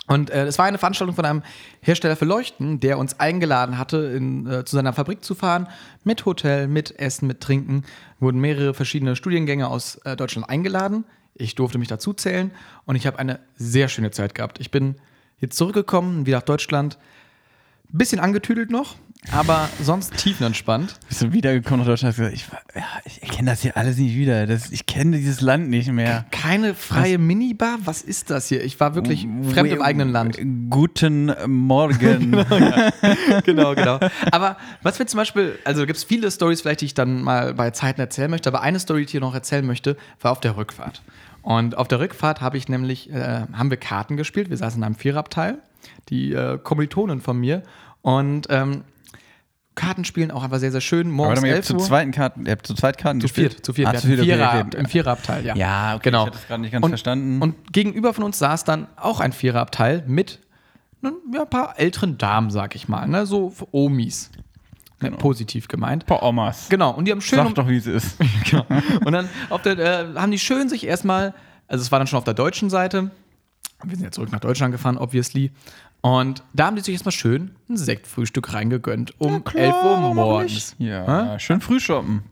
Und 0.10 0.32
äh, 0.32 0.48
es 0.48 0.58
war 0.58 0.66
eine 0.66 0.80
Veranstaltung 0.80 1.16
von 1.16 1.24
einem 1.24 1.44
Hersteller 1.82 2.16
für 2.16 2.26
Leuchten, 2.26 2.80
der 2.80 2.98
uns 2.98 3.20
eingeladen 3.20 3.78
hatte, 3.78 3.98
in, 3.98 4.48
äh, 4.48 4.66
zu 4.66 4.76
seiner 4.76 4.92
Fabrik 4.92 5.24
zu 5.24 5.36
fahren, 5.36 5.68
mit 6.04 6.26
Hotel, 6.26 6.68
mit 6.68 7.00
Essen, 7.00 7.28
mit 7.28 7.42
Trinken. 7.42 7.84
Wurden 8.20 8.42
mehrere 8.42 8.74
verschiedene 8.74 9.16
Studiengänge 9.16 9.68
aus 9.68 9.98
äh, 10.06 10.16
Deutschland 10.16 10.50
eingeladen. 10.50 11.06
Ich 11.36 11.54
durfte 11.54 11.78
mich 11.78 11.90
dazu 11.90 12.14
zählen 12.14 12.50
und 12.86 12.96
ich 12.96 13.06
habe 13.06 13.20
eine 13.20 13.40
sehr 13.56 13.88
schöne 13.88 14.10
Zeit 14.10 14.34
gehabt. 14.34 14.60
Ich 14.60 14.72
bin 14.72 14.96
jetzt 15.38 15.56
zurückgekommen, 15.56 16.26
wieder 16.26 16.38
nach 16.38 16.44
Deutschland. 16.44 16.98
Bisschen 17.90 18.20
angetüdelt 18.20 18.72
noch, 18.72 18.96
aber 19.32 19.70
sonst 19.82 20.16
tiefenentspannt. 20.16 20.96
Bist 21.08 21.22
du 21.22 21.34
wiedergekommen 21.34 21.82
nach 21.82 21.88
Deutschland 21.88 22.18
und 22.18 22.26
hast 22.26 22.34
gesagt, 22.34 22.62
ich, 22.74 22.80
ja, 22.80 22.88
ich 23.06 23.30
kenne 23.30 23.52
das 23.52 23.62
hier 23.62 23.76
alles 23.76 23.98
nicht 23.98 24.16
wieder. 24.16 24.48
Das, 24.48 24.72
ich 24.72 24.86
kenne 24.86 25.18
dieses 25.18 25.42
Land 25.42 25.70
nicht 25.70 25.92
mehr. 25.92 26.26
Keine 26.32 26.74
freie 26.74 27.18
Minibar? 27.18 27.78
Was 27.84 28.02
ist 28.02 28.30
das 28.30 28.48
hier? 28.48 28.64
Ich 28.64 28.80
war 28.80 28.96
wirklich 28.96 29.28
fremd 29.52 29.72
im 29.72 29.82
eigenen 29.82 30.10
Land. 30.10 30.40
Guten 30.70 31.34
Morgen. 31.48 32.32
genau, 33.46 33.76
genau. 33.76 34.00
Aber 34.32 34.58
was 34.82 35.00
wir 35.00 35.06
zum 35.06 35.18
Beispiel, 35.18 35.60
also 35.66 35.86
gibt 35.86 35.98
es 35.98 36.06
viele 36.06 36.32
Stories 36.32 36.62
vielleicht, 36.62 36.82
die 36.82 36.86
ich 36.86 36.94
dann 36.94 37.22
mal 37.22 37.54
bei 37.54 37.72
Zeiten 37.72 38.00
erzählen 38.00 38.32
möchte, 38.32 38.50
aber 38.50 38.62
eine 38.62 38.80
Story, 38.80 39.02
die 39.02 39.06
ich 39.06 39.12
hier 39.12 39.22
noch 39.22 39.36
erzählen 39.36 39.66
möchte, 39.66 39.98
war 40.22 40.32
auf 40.32 40.40
der 40.40 40.56
Rückfahrt. 40.56 41.02
Und 41.42 41.78
auf 41.78 41.88
der 41.88 42.00
Rückfahrt 42.00 42.42
habe 42.42 42.58
ich 42.58 42.70
nämlich, 42.70 43.12
äh, 43.12 43.42
haben 43.54 43.70
wir 43.70 43.78
Karten 43.78 44.18
gespielt, 44.18 44.50
wir 44.50 44.58
saßen 44.58 44.80
in 44.80 44.84
einem 44.84 44.96
Viererabteil, 44.96 45.60
die 46.10 46.34
äh, 46.34 46.58
Kommilitonen 46.58 47.22
von 47.22 47.38
mir 47.38 47.64
und 48.02 48.48
ähm, 48.50 48.84
Karten 49.80 50.04
spielen 50.04 50.30
auch 50.30 50.44
einfach 50.44 50.60
sehr, 50.60 50.72
sehr 50.72 50.82
schön. 50.82 51.08
Aber 51.08 51.16
Morgens 51.16 51.30
warte 51.30 51.42
mal, 51.42 51.48
ihr 51.48 51.54
habt 51.54 51.60
11 51.60 51.68
zu 51.68 51.74
Uhr. 51.76 51.80
zweit 51.80 52.12
Karten, 52.12 52.46
ihr 52.46 52.52
habt 52.52 52.68
zu 52.68 52.74
zweit 52.74 52.98
Karten 52.98 53.22
Zu 53.22 53.28
gespielt? 53.28 53.54
viert, 53.54 53.66
zu 53.66 53.74
viert. 53.74 53.88
Ah, 53.88 53.94
zu 53.96 54.08
viert, 54.08 54.20
Vierer, 54.20 54.66
okay. 54.68 54.78
Im 54.78 54.86
Viererabteil, 54.86 55.46
ja. 55.46 55.56
Ja, 55.56 55.96
okay, 55.96 56.10
genau. 56.10 56.24
ich 56.24 56.28
hatte 56.28 56.38
das 56.38 56.48
gerade 56.48 56.62
nicht 56.62 56.72
ganz 56.72 56.84
und, 56.84 56.90
verstanden. 56.90 57.42
Und 57.42 57.72
gegenüber 57.72 58.14
von 58.14 58.26
uns 58.26 58.38
saß 58.40 58.66
dann 58.66 58.88
auch 58.98 59.22
ein 59.22 59.32
Viererabteil 59.32 60.04
mit 60.06 60.40
ja, 61.02 61.12
ein 61.42 61.50
paar 61.50 61.80
älteren 61.80 62.18
Damen, 62.18 62.52
sag 62.52 62.76
ich 62.76 62.90
mal, 62.90 63.08
ne? 63.08 63.26
so 63.26 63.54
Omis. 63.72 64.32
Ne, 65.02 65.12
Positiv 65.12 65.70
gemeint. 65.70 66.06
Paar 66.06 66.24
Omas. 66.24 66.68
Genau, 66.68 66.92
und 66.92 67.06
die 67.06 67.12
haben 67.12 67.22
schön. 67.22 67.40
Sag 67.40 67.56
doch, 67.56 67.70
wie 67.70 67.78
es 67.78 67.88
ist. 67.88 68.18
genau. 68.50 68.66
Und 69.06 69.14
dann 69.14 69.30
der, 69.64 69.80
äh, 69.80 70.16
haben 70.16 70.32
die 70.32 70.40
schön 70.40 70.68
sich 70.68 70.86
erstmal, 70.86 71.34
also 71.68 71.82
es 71.82 71.90
war 71.90 72.00
dann 72.00 72.08
schon 72.08 72.18
auf 72.18 72.26
der 72.26 72.34
deutschen 72.34 72.70
Seite. 72.70 73.12
Wir 73.82 73.96
sind 73.96 74.04
ja 74.04 74.12
zurück 74.12 74.34
nach 74.34 74.42
Deutschland 74.42 74.74
gefahren, 74.74 74.98
obviously. 74.98 75.52
Und 76.02 76.44
da 76.54 76.68
haben 76.68 76.76
die 76.76 76.82
sich 76.82 76.94
erstmal 76.94 77.12
schön 77.12 77.56
ein 77.70 77.78
Sektfrühstück 77.78 78.54
reingegönnt 78.54 79.20
um 79.20 79.44
11 79.54 79.76
Uhr 79.84 80.14
morgens. 80.14 80.76
Ja, 80.80 81.38
schön 81.40 81.60
früh 81.62 81.80
shoppen. 81.80 82.24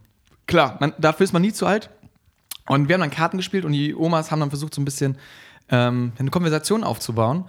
Klar, 0.45 0.77
man, 0.79 0.93
dafür 0.97 1.25
ist 1.25 1.33
man 1.33 1.41
nie 1.41 1.51
zu 1.51 1.65
alt. 1.65 1.89
Und 2.67 2.87
wir 2.87 2.93
haben 2.93 3.01
dann 3.01 3.11
Karten 3.11 3.37
gespielt 3.37 3.65
und 3.65 3.73
die 3.73 3.93
Omas 3.93 4.31
haben 4.31 4.39
dann 4.39 4.49
versucht, 4.49 4.73
so 4.73 4.81
ein 4.81 4.85
bisschen 4.85 5.17
ähm, 5.69 6.13
eine 6.17 6.29
Konversation 6.29 6.83
aufzubauen. 6.83 7.45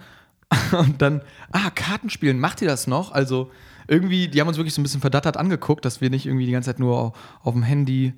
Und 0.71 1.01
dann, 1.01 1.21
ah, 1.51 1.69
Kartenspielen, 1.69 2.39
macht 2.39 2.61
ihr 2.61 2.67
das 2.67 2.87
noch? 2.87 3.11
Also 3.11 3.51
irgendwie, 3.87 4.27
die 4.27 4.41
haben 4.41 4.47
uns 4.47 4.57
wirklich 4.57 4.73
so 4.73 4.81
ein 4.81 4.83
bisschen 4.83 5.01
verdattert 5.01 5.37
angeguckt, 5.37 5.85
dass 5.85 6.01
wir 6.01 6.09
nicht 6.09 6.25
irgendwie 6.25 6.47
die 6.47 6.51
ganze 6.51 6.71
Zeit 6.71 6.79
nur 6.79 6.97
auf, 6.97 7.13
auf 7.43 7.53
dem 7.53 7.61
Handy 7.61 8.13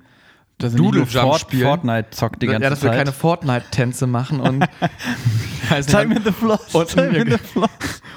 Da 0.62 0.68
sind 0.68 0.78
die 0.78 0.82
nur 0.82 0.92
Doodle 0.92 1.06
Fort- 1.06 1.40
Fort, 1.50 1.54
Fortnite 1.62 2.10
zockt 2.10 2.40
die 2.42 2.46
ganze 2.46 2.62
ja, 2.62 2.70
dass 2.70 2.82
wir 2.82 2.90
Zeit. 2.90 2.98
keine 2.98 3.12
Fortnite-Tänze 3.12 4.06
machen 4.06 4.40
und, 4.40 4.64
Time 5.86 6.14
in 6.16 6.22
the 6.24 6.32
floss. 6.32 6.74
Und- 6.74 6.88
time 6.88 7.16
in 7.16 7.30
the 7.30 7.38
floss. 7.38 7.68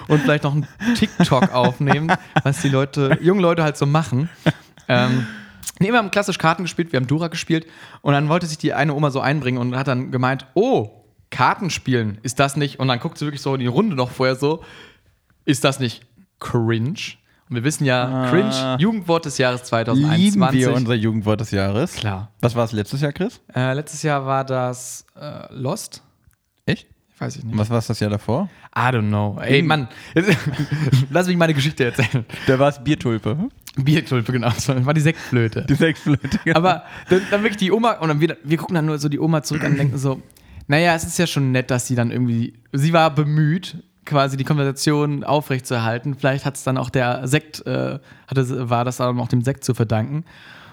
und 0.07 0.21
vielleicht 0.21 0.43
noch 0.43 0.53
einen 0.53 0.67
TikTok 0.95 1.53
aufnehmen, 1.53 2.11
was 2.43 2.61
die 2.61 2.69
Leute, 2.69 3.17
junge 3.21 3.41
Leute 3.41 3.63
halt 3.63 3.77
so 3.77 3.85
machen. 3.85 4.29
Ähm, 4.87 5.25
nee, 5.79 5.89
wir 5.91 5.97
haben 5.97 6.11
klassisch 6.11 6.37
Karten 6.37 6.63
gespielt, 6.63 6.91
wir 6.91 6.97
haben 6.99 7.07
Dura 7.07 7.27
gespielt 7.29 7.65
und 8.01 8.13
dann 8.13 8.29
wollte 8.29 8.45
sich 8.45 8.57
die 8.59 8.73
eine 8.73 8.93
Oma 8.93 9.09
so 9.11 9.19
einbringen 9.21 9.57
und 9.59 9.75
hat 9.75 9.87
dann 9.87 10.11
gemeint, 10.11 10.45
oh, 10.53 11.01
Karten 11.31 11.69
spielen, 11.71 12.19
ist 12.21 12.39
das 12.39 12.55
nicht? 12.55 12.79
Und 12.79 12.87
dann 12.87 12.99
guckt 12.99 13.17
sie 13.17 13.25
wirklich 13.25 13.41
so 13.41 13.55
in 13.55 13.59
die 13.59 13.65
Runde 13.67 13.95
noch 13.95 14.11
vorher 14.11 14.35
so, 14.35 14.63
ist 15.45 15.63
das 15.63 15.79
nicht 15.79 16.03
cringe? 16.39 16.93
Und 17.49 17.55
wir 17.57 17.63
wissen 17.63 17.85
ja, 17.85 18.27
cringe, 18.31 18.77
Jugendwort 18.79 19.25
des 19.25 19.37
Jahres 19.37 19.63
2021. 19.65 20.17
Lieben 20.17 20.53
wir 20.53 20.73
unser 20.73 20.95
Jugendwort 20.95 21.41
des 21.41 21.51
Jahres. 21.51 21.93
Klar. 21.93 22.31
Was 22.41 22.55
war 22.55 22.65
es 22.65 22.71
letztes 22.71 23.01
Jahr, 23.01 23.11
Chris? 23.13 23.39
Äh, 23.55 23.73
letztes 23.73 24.01
Jahr 24.01 24.25
war 24.25 24.43
das 24.43 25.05
äh, 25.19 25.53
Lost. 25.53 26.01
Echt? 26.65 26.87
Weiß 27.19 27.35
ich 27.37 27.43
nicht. 27.43 27.55
Was 27.57 27.69
war 27.69 27.77
es 27.77 27.87
das 27.87 27.99
Jahr 27.99 28.09
davor? 28.09 28.49
I 28.75 28.79
don't 28.89 29.07
know. 29.07 29.37
Ey, 29.39 29.61
Mann, 29.61 29.87
jetzt- 30.15 30.35
lass 31.11 31.27
mich 31.27 31.37
meine 31.37 31.53
Geschichte 31.53 31.85
erzählen. 31.85 32.25
Da 32.47 32.57
war 32.59 32.69
es 32.69 32.83
Biertulpe. 32.83 33.37
Biertulpe, 33.77 34.31
genau. 34.31 34.49
Das 34.49 34.67
war 34.85 34.93
die 34.93 35.01
Sektflöte. 35.01 35.65
Die 35.69 35.75
Sechsflöte. 35.75 36.39
Aber 36.55 36.83
dann, 37.09 37.21
dann 37.29 37.43
wirklich 37.43 37.57
die 37.57 37.71
Oma, 37.71 37.91
und 37.99 38.07
dann 38.09 38.19
wir, 38.19 38.37
wir 38.43 38.57
gucken 38.57 38.73
dann 38.75 38.85
nur 38.85 38.97
so 38.97 39.07
die 39.07 39.19
Oma 39.19 39.43
zurück 39.43 39.63
an 39.63 39.73
und 39.73 39.77
denken 39.77 39.97
so, 39.97 40.21
naja, 40.67 40.95
es 40.95 41.03
ist 41.05 41.19
ja 41.19 41.27
schon 41.27 41.51
nett, 41.51 41.69
dass 41.71 41.87
sie 41.87 41.95
dann 41.95 42.09
irgendwie, 42.11 42.53
sie 42.73 42.91
war 42.91 43.13
bemüht, 43.13 43.77
quasi 44.05 44.37
die 44.37 44.43
Konversation 44.43 45.23
aufrechtzuerhalten. 45.23 46.15
Vielleicht 46.15 46.45
hat 46.45 46.55
es 46.55 46.63
dann 46.63 46.77
auch 46.77 46.89
der 46.89 47.27
Sekt, 47.27 47.65
äh, 47.65 47.99
hatte, 48.27 48.69
war 48.69 48.85
das 48.85 48.97
dann 48.97 49.19
auch 49.19 49.27
dem 49.27 49.41
Sekt 49.41 49.63
zu 49.63 49.73
verdanken. 49.73 50.25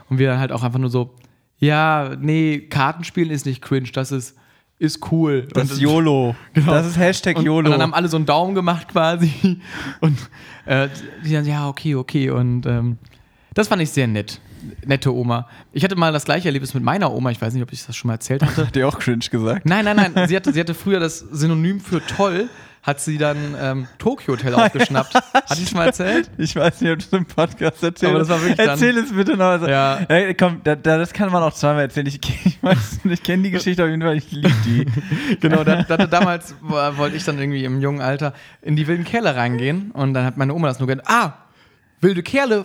Und 0.08 0.18
wir 0.18 0.28
dann 0.28 0.38
halt 0.38 0.52
auch 0.52 0.62
einfach 0.62 0.78
nur 0.78 0.90
so, 0.90 1.14
ja, 1.58 2.10
nee, 2.20 2.58
Kartenspielen 2.68 3.30
ist 3.30 3.46
nicht 3.46 3.62
cringe, 3.62 3.88
das 3.92 4.12
ist, 4.12 4.36
ist 4.78 5.12
cool. 5.12 5.46
Das 5.52 5.64
Und- 5.64 5.72
ist 5.72 5.80
YOLO. 5.80 6.34
Genau. 6.52 6.72
Das 6.72 6.86
ist 6.86 6.98
Hashtag 6.98 7.36
und, 7.38 7.44
YOLO. 7.44 7.66
Und 7.66 7.70
dann 7.72 7.82
haben 7.82 7.94
alle 7.94 8.08
so 8.08 8.16
einen 8.16 8.26
Daumen 8.26 8.54
gemacht 8.54 8.88
quasi. 8.88 9.60
Und 10.00 10.18
äh, 10.66 10.88
die 11.24 11.32
dann, 11.32 11.46
ja, 11.46 11.68
okay, 11.68 11.94
okay. 11.94 12.30
Und 12.30 12.66
ähm, 12.66 12.98
das 13.54 13.68
fand 13.68 13.80
ich 13.80 13.90
sehr 13.90 14.06
nett. 14.08 14.40
Nette 14.86 15.12
Oma. 15.14 15.48
Ich 15.72 15.82
hatte 15.82 15.96
mal 15.96 16.12
das 16.12 16.24
gleiche 16.24 16.46
Erlebnis 16.48 16.72
mit 16.74 16.82
meiner 16.84 17.12
Oma. 17.12 17.30
Ich 17.30 17.40
weiß 17.40 17.52
nicht, 17.54 17.62
ob 17.62 17.72
ich 17.72 17.84
das 17.84 17.96
schon 17.96 18.08
mal 18.08 18.14
erzählt 18.14 18.42
hatte. 18.42 18.66
Hat 18.66 18.74
die 18.76 18.84
auch 18.84 18.98
cringe 18.98 19.24
gesagt? 19.30 19.66
Nein, 19.66 19.84
nein, 19.84 19.96
nein. 20.14 20.28
Sie 20.28 20.36
hatte, 20.36 20.52
sie 20.52 20.60
hatte 20.60 20.74
früher 20.74 21.00
das 21.00 21.18
Synonym 21.18 21.80
für 21.80 22.04
toll, 22.04 22.48
hat 22.82 23.00
sie 23.00 23.16
dann 23.16 23.56
ähm, 23.60 23.86
Tokyo 23.98 24.34
Hotel 24.34 24.54
aufgeschnappt. 24.54 25.14
Hatte 25.14 25.54
ich 25.54 25.62
es 25.64 25.72
mal 25.74 25.86
erzählt? 25.86 26.28
Ich 26.36 26.56
weiß 26.56 26.80
nicht, 26.80 26.90
ob 26.92 26.98
du 26.98 27.04
es 27.04 27.12
im 27.12 27.26
Podcast 27.26 27.82
erzählst. 27.82 28.04
Aber 28.04 28.18
das 28.18 28.28
war 28.28 28.40
wirklich 28.40 28.56
dann- 28.56 28.68
Erzähl 28.70 28.98
es 28.98 29.12
bitte 29.14 29.36
noch. 29.36 29.46
Also, 29.46 29.68
Ja. 29.68 29.98
Ey, 30.08 30.34
komm, 30.34 30.60
da, 30.64 30.74
da, 30.74 30.98
das 30.98 31.12
kann 31.12 31.30
man 31.30 31.42
auch 31.44 31.54
zweimal 31.54 31.82
erzählen. 31.82 32.08
Ich, 32.08 32.18
ich, 32.44 32.62
weiß, 32.62 33.00
ich 33.04 33.22
kenne 33.22 33.44
die 33.44 33.50
Geschichte 33.52 33.84
auf 33.84 33.88
jeden 33.88 34.02
Fall, 34.02 34.16
ich 34.16 34.30
liebe 34.32 34.50
die. 34.64 34.86
Genau, 35.40 35.62
da, 35.64 35.82
da, 35.84 35.96
damals 36.06 36.54
wo- 36.60 36.74
wollte 36.98 37.16
ich 37.16 37.24
dann 37.24 37.38
irgendwie 37.38 37.64
im 37.64 37.80
jungen 37.80 38.00
Alter 38.00 38.34
in 38.62 38.74
die 38.76 38.86
wilden 38.86 39.04
Kerle 39.04 39.36
reingehen 39.36 39.92
und 39.92 40.12
dann 40.14 40.24
hat 40.24 40.36
meine 40.36 40.52
Oma 40.52 40.68
das 40.68 40.78
nur 40.80 40.88
genannt. 40.88 41.06
Ah, 41.08 41.32
wilde 42.02 42.22
Kerle, 42.22 42.64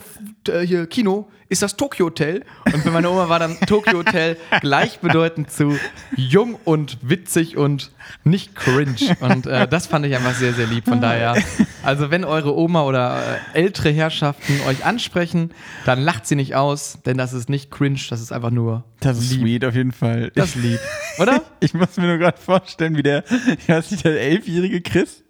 äh, 0.50 0.62
hier 0.62 0.88
Kino, 0.88 1.30
ist 1.50 1.62
das 1.62 1.78
Tokyo 1.78 2.08
Hotel? 2.08 2.44
Und 2.66 2.82
für 2.82 2.92
meine 2.92 3.10
Oma 3.10 3.30
war 3.30 3.40
dann 3.40 3.58
Tokyo 3.68 4.00
Hotel 4.00 4.36
gleichbedeutend 4.62 5.50
zu 5.50 5.78
jung 6.18 6.56
und 6.66 6.98
witzig 7.02 7.56
und 7.56 7.92
nicht 8.26 8.54
cringe. 8.56 9.16
Und 9.22 9.46
äh, 9.46 9.66
das 9.68 9.88
fand 9.88 10.06
ich 10.06 10.14
einfach 10.16 10.34
sehr, 10.34 10.54
sehr 10.54 10.68
lieb. 10.68 10.86
Von 10.86 11.00
daher, 11.00 11.42
also 11.84 12.12
wenn 12.12 12.26
eure 12.26 12.54
Oma 12.58 12.84
oder 12.84 13.22
äh, 13.54 13.62
ältere 13.62 13.92
Herrschaften 13.92 14.60
euch 14.68 14.84
ansprechen, 14.84 15.52
dann 15.86 16.02
lacht 16.02 16.26
sie 16.28 16.36
nicht 16.36 16.56
aus, 16.56 17.00
denn 17.06 17.18
das 17.18 17.32
ist 17.32 17.48
nicht 17.50 17.72
cringe, 17.72 18.00
das 18.10 18.20
ist 18.20 18.34
einfach 18.34 18.52
nur 18.52 18.84
Das 19.00 19.18
ist 19.18 19.32
lieb. 19.32 19.42
sweet 19.42 19.66
auf 19.66 19.76
jeden 19.76 19.94
Fall. 19.94 20.32
Das 20.36 20.56
lieb, 20.56 20.80
oder? 21.20 21.44
Ich 21.62 21.74
muss 21.74 21.96
mir 21.96 22.08
nur 22.08 22.18
gerade 22.18 22.38
vorstellen, 22.38 22.98
wie 22.98 23.04
der, 23.04 23.24
ich 23.58 23.70
weiß 23.70 23.92
nicht, 23.92 24.04
der 24.04 24.20
elfjährige 24.20 24.82
Chris, 24.82 25.24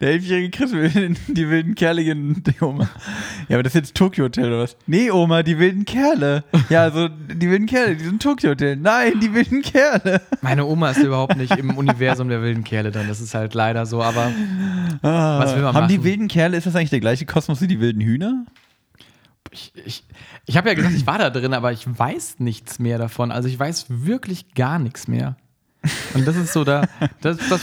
der 0.00 0.10
elfjährige 0.12 0.50
Chris 0.50 0.72
will 0.72 1.16
die 1.28 1.48
wilden 1.50 1.74
Kerle 1.74 2.04
gehen, 2.04 2.42
die 2.44 2.62
Oma. 2.64 2.88
Ja, 3.48 3.56
aber 3.56 3.62
das 3.62 3.74
ist 3.74 3.80
jetzt 3.80 3.94
Tokyo 3.96 4.24
Hotel 4.24 4.46
oder 4.46 4.60
was? 4.62 4.76
Nee, 4.86 5.10
Oma, 5.10 5.42
die 5.42 5.58
wilden 5.58 5.84
Kerle. 5.84 6.44
Ja, 6.68 6.82
also 6.82 7.08
die 7.08 7.50
wilden 7.50 7.66
Kerle, 7.66 7.96
die 7.96 8.04
sind 8.04 8.22
Tokyo 8.22 8.50
Hotel. 8.50 8.76
Nein, 8.76 9.20
die 9.20 9.32
wilden 9.34 9.62
Kerle. 9.62 10.20
Meine 10.42 10.64
Oma 10.66 10.90
ist 10.90 10.98
überhaupt 11.02 11.36
nicht 11.36 11.56
im 11.56 11.76
Universum 11.76 12.28
der 12.28 12.42
wilden 12.42 12.64
Kerle 12.64 12.90
dann. 12.90 13.08
Das 13.08 13.20
ist 13.20 13.34
halt 13.34 13.54
leider 13.54 13.86
so, 13.86 14.02
aber 14.02 14.32
Ah, 15.02 15.38
Was 15.40 15.54
will 15.54 15.62
man 15.62 15.74
haben 15.74 15.88
die 15.88 15.98
machen? 15.98 16.04
wilden 16.04 16.28
Kerle, 16.28 16.56
ist 16.56 16.66
das 16.66 16.74
eigentlich 16.76 16.90
der 16.90 17.00
gleiche 17.00 17.26
Kosmos 17.26 17.60
wie 17.60 17.66
die 17.66 17.80
wilden 17.80 18.00
Hühner? 18.00 18.44
ich, 19.50 19.72
ich, 19.86 20.04
ich 20.46 20.56
habe 20.58 20.68
ja 20.68 20.74
gesagt, 20.74 20.94
ich 20.94 21.06
war 21.06 21.18
da 21.18 21.30
drin, 21.30 21.54
aber 21.54 21.72
ich 21.72 21.86
weiß 21.86 22.36
nichts 22.38 22.78
mehr 22.78 22.98
davon. 22.98 23.32
Also 23.32 23.48
ich 23.48 23.58
weiß 23.58 23.86
wirklich 23.88 24.54
gar 24.54 24.78
nichts 24.78 25.08
mehr. 25.08 25.36
Und 26.14 26.26
das 26.26 26.36
ist 26.36 26.52
so 26.52 26.64
da, 26.64 26.82
das, 27.20 27.38
das 27.48 27.60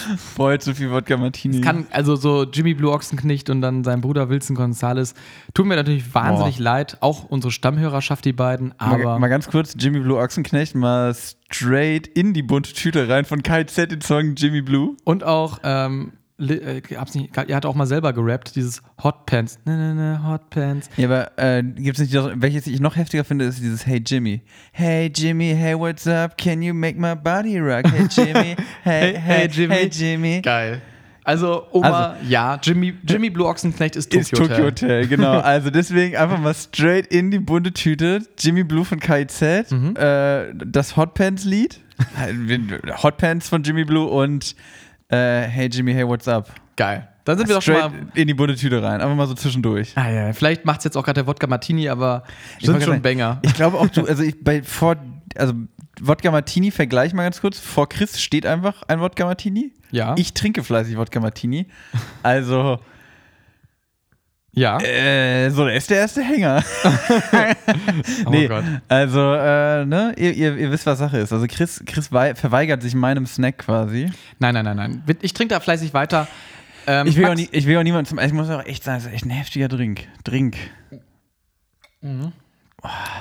jetzt 0.52 0.66
so 0.66 0.74
viel 0.74 0.90
Wodka 0.92 1.18
Martini. 1.18 1.62
kann, 1.62 1.86
also 1.92 2.16
so 2.16 2.44
Jimmy 2.44 2.74
Blue 2.74 2.92
Ochsenknecht 2.92 3.50
und 3.50 3.62
dann 3.62 3.84
sein 3.84 4.02
Bruder 4.02 4.30
Wilson 4.30 4.56
Gonzalez, 4.56 5.14
tut 5.54 5.66
mir 5.66 5.76
natürlich 5.76 6.14
wahnsinnig 6.14 6.58
Boah. 6.58 6.64
leid, 6.64 6.98
auch 7.02 7.26
unsere 7.26 7.52
Stammhörerschaft, 7.52 8.24
die 8.26 8.34
beiden, 8.34 8.74
mal, 8.80 9.02
aber 9.02 9.20
mal 9.20 9.28
ganz 9.28 9.48
kurz, 9.48 9.76
Jimmy 9.78 10.00
Blue 10.00 10.18
Ochsenknecht 10.18 10.76
mal 10.76 11.14
straight 11.14 12.08
in 12.08 12.34
die 12.34 12.44
bunte 12.44 12.74
Tüte 12.74 13.10
rein 13.10 13.26
von 13.26 13.44
Kai 13.44 13.66
Z 13.66 13.92
den 13.92 14.02
Song 14.02 14.36
Jimmy 14.36 14.62
Blue. 14.62 14.96
und 15.04 15.24
auch, 15.24 15.60
ähm, 15.64 16.14
äh, 16.40 16.82
gab's 16.82 17.16
nicht, 17.16 17.36
er 17.38 17.56
hat 17.56 17.66
auch 17.66 17.76
mal 17.76 17.86
selber 17.86 18.12
gerappt, 18.14 18.56
dieses 18.56 18.82
Hot 19.04 19.26
Pants, 19.26 19.58
ne, 19.66 19.76
ne, 19.78 19.96
ne, 19.96 20.28
Hot 20.28 20.50
Pants. 20.50 20.90
Ja, 20.98 21.08
aber 21.08 21.32
äh, 21.38 21.64
gibt 21.64 22.00
es 22.00 22.12
nicht, 22.12 22.14
welches 22.42 22.68
ich 22.68 22.80
noch 22.80 22.96
heftiger 22.96 23.24
finde, 23.24 23.46
ist 23.46 23.60
dieses 23.62 23.86
Hey 23.86 24.02
Jimmy. 24.06 24.42
Hey 24.72 25.12
Jimmy, 25.16 25.54
hey 25.58 25.78
what's 25.78 26.06
up? 26.08 26.38
Can 26.38 26.62
you 26.62 26.74
make 26.74 27.00
my 27.00 27.16
body 27.16 27.60
rock? 27.60 27.86
Hey 27.88 28.08
Jimmy, 28.10 28.56
hey, 28.84 29.14
hey, 29.14 29.20
Hey, 29.20 29.48
Jimmy. 29.48 29.74
hey 29.76 29.90
Jimmy. 29.92 30.42
Geil. 30.42 30.82
Also, 31.28 31.66
Oma, 31.72 32.18
ja, 32.30 32.60
Jimmy, 32.62 32.94
Jimmy 33.04 33.32
Blue 33.32 33.48
Ochsenknecht 33.48 33.96
ist 33.96 34.12
Tokyo, 34.12 34.22
Ist 34.22 34.30
Tokyo 34.30 34.66
Hotel. 34.66 34.66
Hotel, 34.66 35.08
genau. 35.08 35.40
Also 35.42 35.72
deswegen 35.72 36.16
einfach 36.16 36.38
mal 36.40 36.54
straight 36.54 37.08
in 37.08 37.32
die 37.32 37.40
bunte 37.40 37.72
Tüte. 37.74 38.20
Jimmy 38.38 38.64
Blue 38.64 38.86
von 38.86 39.00
KIZ, 39.00 39.72
Mhm. 39.72 39.96
äh, 39.98 40.54
das 40.54 40.96
Hot 40.98 41.16
Pants 41.16 41.44
Lied, 41.44 41.80
Hot 43.04 43.18
Pants 43.18 43.50
von 43.50 43.64
Jimmy 43.64 43.86
Blue 43.86 44.06
und 44.06 44.56
äh, 45.10 45.42
Hey 45.44 45.70
Jimmy, 45.72 45.94
hey 45.94 46.08
what's 46.08 46.28
up? 46.28 46.50
Geil. 46.76 47.08
Dann 47.26 47.38
sind 47.40 47.48
wir 47.48 47.56
doch 47.56 47.62
schon 47.62 47.74
mal. 47.74 47.92
in 48.14 48.28
die 48.28 48.36
bunte 48.36 48.56
Tüte 48.56 48.84
rein, 48.84 49.02
einfach 49.02 49.16
mal 49.16 49.26
so 49.26 49.34
zwischendurch. 49.34 49.94
Ah, 49.96 50.10
ja, 50.12 50.34
vielleicht 50.34 50.64
macht 50.64 50.80
es 50.80 50.84
jetzt 50.84 50.96
auch 50.96 51.04
gerade 51.04 51.22
der 51.22 51.28
Wodka 51.28 51.48
Martini, 51.48 51.90
aber 51.90 52.24
Ich 52.60 52.66
sind 52.66 52.76
wollte 52.76 52.86
schon 52.86 53.02
gerade 53.02 53.16
Banger. 53.16 53.40
Ich 53.42 53.56
glaube 53.56 53.80
auch 53.80 53.88
du, 53.88 54.06
also 54.06 54.22
ich 54.22 54.44
bei 54.44 54.62
vor, 54.62 54.96
also 55.36 55.54
Wodka 56.02 56.30
Martini, 56.30 56.70
vergleich 56.70 57.14
mal 57.14 57.24
ganz 57.24 57.42
kurz. 57.42 57.58
Vor 57.60 57.90
Chris 57.90 58.22
steht 58.22 58.46
einfach 58.46 58.84
ein 58.88 59.00
Wodka 59.00 59.26
Martini. 59.26 59.74
Ja. 59.92 60.14
Ich 60.18 60.34
trinke 60.34 60.64
fleißig 60.64 60.98
Wodka 60.98 61.20
Martini. 61.20 61.66
Also, 62.22 62.80
ja. 64.56 64.80
äh, 64.82 65.50
so, 65.52 65.66
der 65.66 65.76
ist 65.76 65.90
der 65.90 65.98
erste 66.00 66.22
Hänger. 66.24 66.64
oh 68.26 68.30
nee, 68.32 68.48
Gott. 68.48 68.64
also, 68.88 69.20
äh, 69.34 69.86
ne, 69.86 70.14
ihr, 70.18 70.34
ihr, 70.34 70.58
ihr 70.58 70.72
wisst, 70.72 70.86
was 70.86 70.98
Sache 71.00 71.18
ist. 71.20 71.32
Also 71.32 71.46
Chris, 71.48 71.84
Chris 71.86 72.12
wei- 72.12 72.36
verweigert 72.36 72.82
sich 72.82 72.96
meinem 72.96 73.26
Snack 73.26 73.60
quasi. 73.60 74.12
Nein, 74.40 74.54
nein, 74.56 74.66
nein, 74.66 74.76
nein. 74.78 75.04
Ich 75.22 75.34
trinke 75.34 75.54
da 75.54 75.60
fleißig 75.60 75.94
weiter. 75.94 76.28
Ähm, 76.88 77.08
Ich 77.08 77.16
will, 77.18 77.26
auch 77.26 77.30
Max- 77.30 77.42
nie, 77.42 77.50
ich 77.52 77.66
will 77.68 77.78
auch 77.78 77.84
niemanden 77.84 78.06
zum, 78.08 78.20
ich 78.20 78.34
muss 78.34 78.50
auch 78.50 78.64
echt 78.66 78.84
sagen, 78.84 78.98
es 79.00 79.06
ist 79.06 79.14
echt 79.14 79.26
ein 79.26 79.30
heftiger 79.32 79.68
Drink. 79.68 80.08
Drink. 80.24 80.56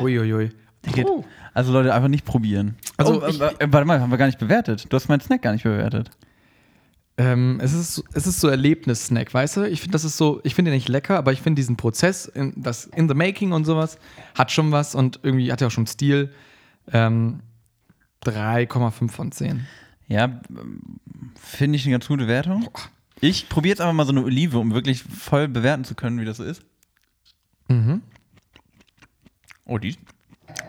Uiuiui. 0.00 0.50
Geht, 0.92 1.06
Oh. 1.06 1.24
Also 1.54 1.72
Leute, 1.72 1.94
einfach 1.94 2.08
nicht 2.08 2.24
probieren. 2.24 2.76
Also 2.96 3.22
oh, 3.22 3.26
ich- 3.26 3.40
äh, 3.40 3.46
äh, 3.58 3.66
warte 3.70 3.86
mal, 3.86 4.00
haben 4.00 4.10
wir 4.10 4.18
gar 4.18 4.26
nicht 4.26 4.38
bewertet. 4.38 4.86
Du 4.88 4.96
hast 4.96 5.08
meinen 5.08 5.20
Snack 5.20 5.40
gar 5.42 5.52
nicht 5.52 5.62
bewertet. 5.62 6.10
Ähm, 7.16 7.60
es, 7.62 7.72
ist, 7.72 8.02
es 8.12 8.26
ist 8.26 8.40
so 8.40 8.48
Erlebnis-Snack, 8.48 9.32
weißt 9.32 9.58
du? 9.58 9.62
Ich 9.68 9.80
finde, 9.80 9.92
das 9.92 10.04
ist 10.04 10.16
so, 10.16 10.40
ich 10.42 10.54
finde 10.54 10.72
den 10.72 10.76
nicht 10.76 10.88
lecker, 10.88 11.16
aber 11.16 11.32
ich 11.32 11.40
finde 11.40 11.60
diesen 11.60 11.76
Prozess, 11.76 12.26
in, 12.26 12.52
das 12.56 12.86
in 12.86 13.08
the 13.08 13.14
making 13.14 13.52
und 13.52 13.64
sowas, 13.64 13.98
hat 14.36 14.50
schon 14.50 14.72
was 14.72 14.96
und 14.96 15.20
irgendwie 15.22 15.52
hat 15.52 15.60
ja 15.60 15.68
auch 15.68 15.72
schon 15.72 15.86
Stil. 15.86 16.32
Ähm, 16.92 17.40
3,5 18.24 19.10
von 19.10 19.30
10. 19.30 19.66
Ja, 20.08 20.24
ähm, 20.24 20.80
finde 21.36 21.76
ich 21.76 21.84
eine 21.84 21.92
ganz 21.92 22.08
gute 22.08 22.26
Wertung. 22.26 22.68
Ich 23.20 23.48
probiere 23.48 23.70
jetzt 23.70 23.80
einfach 23.80 23.94
mal 23.94 24.06
so 24.06 24.12
eine 24.12 24.24
Olive, 24.24 24.58
um 24.58 24.74
wirklich 24.74 25.02
voll 25.02 25.46
bewerten 25.46 25.84
zu 25.84 25.94
können, 25.94 26.18
wie 26.20 26.24
das 26.24 26.38
so 26.38 26.44
ist. 26.44 26.62
Mhm. 27.68 28.02
Oh, 29.66 29.78
die 29.78 29.96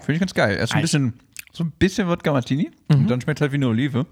finde 0.01 0.13
ich 0.13 0.19
ganz 0.19 0.33
geil. 0.33 0.55
Erst 0.57 0.73
ein 0.73 0.79
Ei. 0.79 0.81
bisschen, 0.81 1.13
so 1.51 1.63
ein 1.63 1.71
bisschen 1.71 2.07
Wodka 2.07 2.31
Martini 2.31 2.71
und 2.87 3.09
dann 3.09 3.19
schmeckt 3.19 3.41
halt 3.41 3.51
wie 3.51 3.55
eine 3.55 3.67
Olive. 3.67 4.05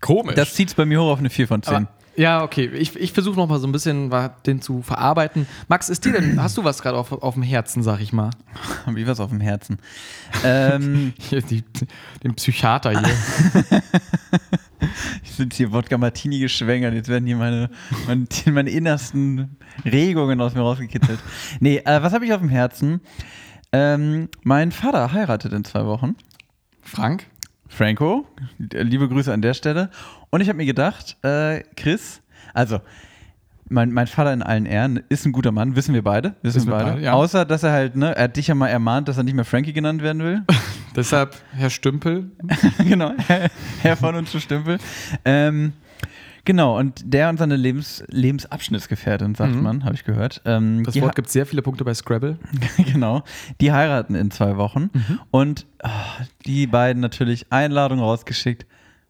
Komisch. 0.00 0.34
Das 0.34 0.54
zieht 0.54 0.68
es 0.68 0.74
bei 0.74 0.84
mir 0.84 1.00
hoch 1.00 1.10
auf 1.12 1.18
eine 1.18 1.30
4 1.30 1.48
von 1.48 1.62
10. 1.62 1.74
Aber, 1.74 1.88
ja, 2.16 2.42
okay. 2.42 2.66
Ich, 2.74 2.96
ich 2.96 3.12
versuche 3.12 3.36
noch 3.36 3.46
mal 3.46 3.58
so 3.58 3.66
ein 3.66 3.72
bisschen 3.72 4.10
den 4.46 4.62
zu 4.62 4.82
verarbeiten. 4.82 5.46
Max, 5.68 5.88
ist 5.88 6.04
dir 6.04 6.12
denn, 6.12 6.42
hast 6.42 6.56
du 6.56 6.64
was 6.64 6.82
gerade 6.82 6.96
auf, 6.96 7.12
auf 7.12 7.34
dem 7.34 7.42
Herzen, 7.42 7.82
sag 7.82 8.00
ich 8.00 8.12
mal? 8.12 8.30
Hab 8.86 8.96
ich 8.96 9.06
was 9.06 9.20
auf 9.20 9.30
dem 9.30 9.40
Herzen. 9.40 9.78
ähm, 10.44 11.12
Hier, 11.18 11.42
die, 11.42 11.62
den 12.22 12.34
Psychiater 12.34 12.90
hier. 12.90 13.02
ich 15.22 15.32
sind 15.32 15.52
hier 15.54 15.72
Wodka 15.72 15.98
Martini 15.98 16.38
geschwängert. 16.38 16.94
Jetzt 16.94 17.08
werden 17.08 17.26
hier 17.26 17.36
meine, 17.36 17.70
meine, 18.06 18.26
meine 18.52 18.70
innersten 18.70 19.56
Regungen 19.84 20.40
aus 20.40 20.54
mir 20.54 20.62
rausgekitzelt. 20.62 21.20
Nee, 21.60 21.78
äh, 21.84 22.02
was 22.02 22.12
habe 22.12 22.24
ich 22.24 22.32
auf 22.32 22.40
dem 22.40 22.48
Herzen? 22.48 23.00
Ähm, 23.72 24.28
mein 24.42 24.72
Vater 24.72 25.12
heiratet 25.12 25.52
in 25.52 25.64
zwei 25.64 25.84
Wochen. 25.84 26.16
Frank? 26.82 27.26
Franco, 27.68 28.26
liebe 28.58 29.08
Grüße 29.08 29.32
an 29.32 29.42
der 29.42 29.54
Stelle. 29.54 29.90
Und 30.30 30.40
ich 30.40 30.48
habe 30.48 30.56
mir 30.56 30.66
gedacht, 30.66 31.16
äh, 31.22 31.62
Chris, 31.76 32.22
also 32.54 32.80
mein, 33.68 33.92
mein 33.92 34.06
Vater 34.06 34.32
in 34.32 34.42
allen 34.42 34.66
Ehren 34.66 35.02
ist 35.08 35.26
ein 35.26 35.32
guter 35.32 35.52
Mann, 35.52 35.74
wissen 35.76 35.94
wir 35.94 36.02
beide. 36.02 36.34
Wissen, 36.42 36.56
Wissen 36.56 36.68
wir 36.68 36.76
beide. 36.76 36.90
beide, 36.92 37.02
ja. 37.02 37.12
Außer, 37.12 37.44
dass 37.44 37.62
er 37.62 37.72
halt, 37.72 37.96
ne, 37.96 38.14
er 38.14 38.24
hat 38.24 38.36
dich 38.36 38.46
ja 38.46 38.54
mal 38.54 38.68
ermahnt, 38.68 39.08
dass 39.08 39.16
er 39.16 39.24
nicht 39.24 39.34
mehr 39.34 39.44
Frankie 39.44 39.72
genannt 39.72 40.02
werden 40.02 40.22
will. 40.22 40.42
Deshalb 40.96 41.34
Herr 41.52 41.70
Stümpel. 41.70 42.30
genau, 42.78 43.12
Herr 43.82 43.96
von 43.96 44.14
uns 44.14 44.30
zu 44.30 44.40
Stümpel. 44.40 44.78
Ähm, 45.24 45.72
genau, 46.46 46.78
und 46.78 47.02
der 47.04 47.28
und 47.28 47.36
seine 47.38 47.56
Lebens, 47.56 48.02
Lebensabschnittsgefährtin, 48.08 49.34
sagt 49.34 49.54
Mhm. 49.54 49.62
man, 49.62 49.84
habe 49.84 49.94
ich 49.94 50.04
gehört. 50.04 50.40
Ähm, 50.46 50.82
Das 50.84 50.98
Wort 51.02 51.14
gibt 51.14 51.28
sehr 51.28 51.44
viele 51.44 51.60
Punkte 51.60 51.84
bei 51.84 51.92
Scrabble. 51.92 52.38
genau. 52.92 53.22
Die 53.60 53.72
heiraten 53.72 54.14
in 54.14 54.30
zwei 54.30 54.56
Wochen. 54.56 54.90
Mhm. 54.94 55.20
Und 55.30 55.66
ah, 55.82 55.90
die 56.46 56.66
beiden 56.66 57.02
natürlich 57.02 57.46
Einladung 57.52 57.98
rausgeschickt. 58.00 58.64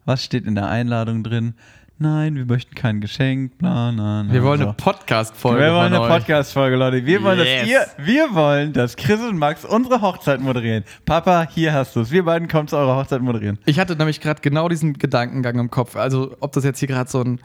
Was 0.05 0.25
steht 0.25 0.47
in 0.47 0.55
der 0.57 0.69
Einladung 0.69 1.23
drin? 1.23 1.55
Nein, 1.99 2.35
wir 2.37 2.45
möchten 2.45 2.75
kein 2.75 3.01
Geschenk, 3.01 3.59
bla, 3.59 3.93
na, 3.93 4.23
na. 4.23 4.33
Wir 4.33 4.43
wollen 4.43 4.59
so. 4.59 4.65
eine 4.67 4.75
Podcast-Folge. 4.75 5.61
Wir 5.63 5.73
wollen 5.73 5.93
eine. 5.95 6.07
Podcast-Folge, 6.07 6.77
Leute. 6.77 7.05
Wir 7.07 7.23
wollen, 7.23 7.39
Yes. 7.39 7.61
dass 7.61 7.69
ihr, 7.69 7.87
wir 8.05 8.35
wollen, 8.35 8.73
dass 8.73 8.97
Chris 8.97 9.21
und 9.21 9.39
Max 9.39 9.65
unsere 9.65 10.01
Hochzeit 10.01 10.41
moderieren. 10.41 10.85
Papa, 11.05 11.47
hier 11.51 11.73
hast 11.73 11.97
du 11.97 12.01
es. 12.01 12.11
Wir 12.11 12.25
beiden 12.25 12.49
kommen 12.49 12.69
zu 12.69 12.77
eurer 12.77 12.97
Hochzeit 12.97 13.21
moderieren. 13.23 13.59
Ich 13.65 13.79
hatte 13.79 13.97
nämlich 13.97 14.21
gerade 14.21 14.41
genau 14.41 14.69
diesen 14.69 14.95
Gedankengang 14.95 15.59
im 15.59 15.71
Kopf. 15.71 15.97
Also, 15.97 16.37
ob 16.41 16.53
das 16.53 16.65
jetzt 16.65 16.79
hier 16.79 16.89
gerade 16.89 17.11
so 17.11 17.23
ein 17.23 17.41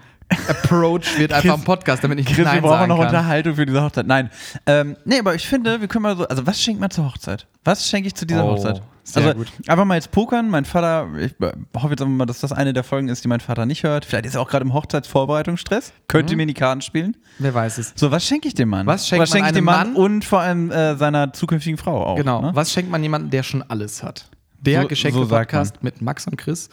Approach 0.48 1.04
wird, 1.18 1.34
einfach 1.34 1.56
im 1.58 1.64
Podcast, 1.64 2.04
damit 2.04 2.20
ich 2.20 2.26
nicht 2.26 2.36
Chris, 2.36 2.46
wir 2.46 2.54
Nein 2.54 2.62
brauchen 2.62 2.72
sagen 2.80 2.90
noch 2.90 2.98
kann. 3.00 3.08
Unterhaltung 3.08 3.56
für 3.56 3.66
diese 3.66 3.82
Hochzeit. 3.84 4.08
Nein. 4.08 4.30
Ähm, 4.66 4.96
nee, 5.06 5.20
aber 5.20 5.36
ich 5.36 5.48
finde, 5.48 5.82
wir 5.82 5.88
können 5.88 6.04
mal 6.04 6.16
so, 6.16 6.26
also 6.28 6.48
was 6.48 6.62
schenkt 6.62 6.80
man 6.80 6.90
zur 6.90 7.06
Hochzeit? 7.06 7.48
Was 7.64 7.88
schenke 7.90 8.08
ich 8.08 8.16
zu 8.16 8.26
dieser 8.26 8.46
Oh, 8.46 8.52
Hochzeit? 8.52 8.82
Sehr 9.04 9.24
also 9.26 9.38
gut. 9.38 9.52
einfach 9.68 9.86
mal 9.86 9.96
jetzt 9.96 10.12
pokern. 10.12 10.50
Mein 10.50 10.66
Vater, 10.66 11.08
ich 11.18 11.34
hoffe 11.76 11.90
jetzt 11.90 12.02
einfach 12.02 12.08
mal, 12.08 12.26
dass 12.26 12.40
das 12.40 12.52
eine 12.52 12.74
der 12.74 12.84
Folgen 12.84 13.08
ist, 13.10 13.24
die 13.24 13.28
mein 13.28 13.40
Vater 13.40 13.66
nicht 13.66 13.84
hört. 13.84 14.06
Vielleicht 14.06 14.26
ist 14.26 14.36
er 14.36 14.42
auch 14.42 14.50
gerade 14.50 14.64
im 14.66 14.74
Hochzeitsvorbereitungsstress. 14.74 15.94
Könnte 16.08 16.36
mir 16.36 16.44
in 16.44 16.48
die 16.48 16.54
Karten 16.54 16.82
spielen. 16.82 17.18
Wer 17.40 17.54
weiß 17.54 17.78
es. 17.78 17.94
So, 17.96 18.12
was 18.12 18.26
schenke 18.26 18.48
ich 18.48 18.54
dem 18.54 18.70
Mann? 18.70 18.86
Was 18.88 19.08
schenkt 19.08 19.20
man 19.20 19.28
schenke 19.28 19.48
ich 19.50 19.54
dem 19.54 19.68
einem 19.70 19.94
Mann? 19.94 19.94
Mann? 19.94 20.04
Und 20.04 20.26
vor 20.26 20.42
allem 20.42 20.72
äh, 20.72 20.96
seiner 20.96 21.34
zukünftigen 21.34 21.78
Frau 21.78 22.06
auch. 22.06 22.16
Genau. 22.16 22.42
Ne? 22.42 22.52
Was 22.54 22.72
schenkt 22.72 22.92
man 22.92 23.02
jemandem, 23.04 23.30
der 23.30 23.44
schon 23.44 23.64
alles 23.64 24.04
hat? 24.04 24.30
Der 24.60 24.84
So- 24.84 24.88
geschenkte 24.88 25.22
so 25.22 25.28
Podcast 25.28 25.82
mit 25.84 26.02
Max 26.02 26.28
und 26.28 26.38
Chris. 26.38 26.70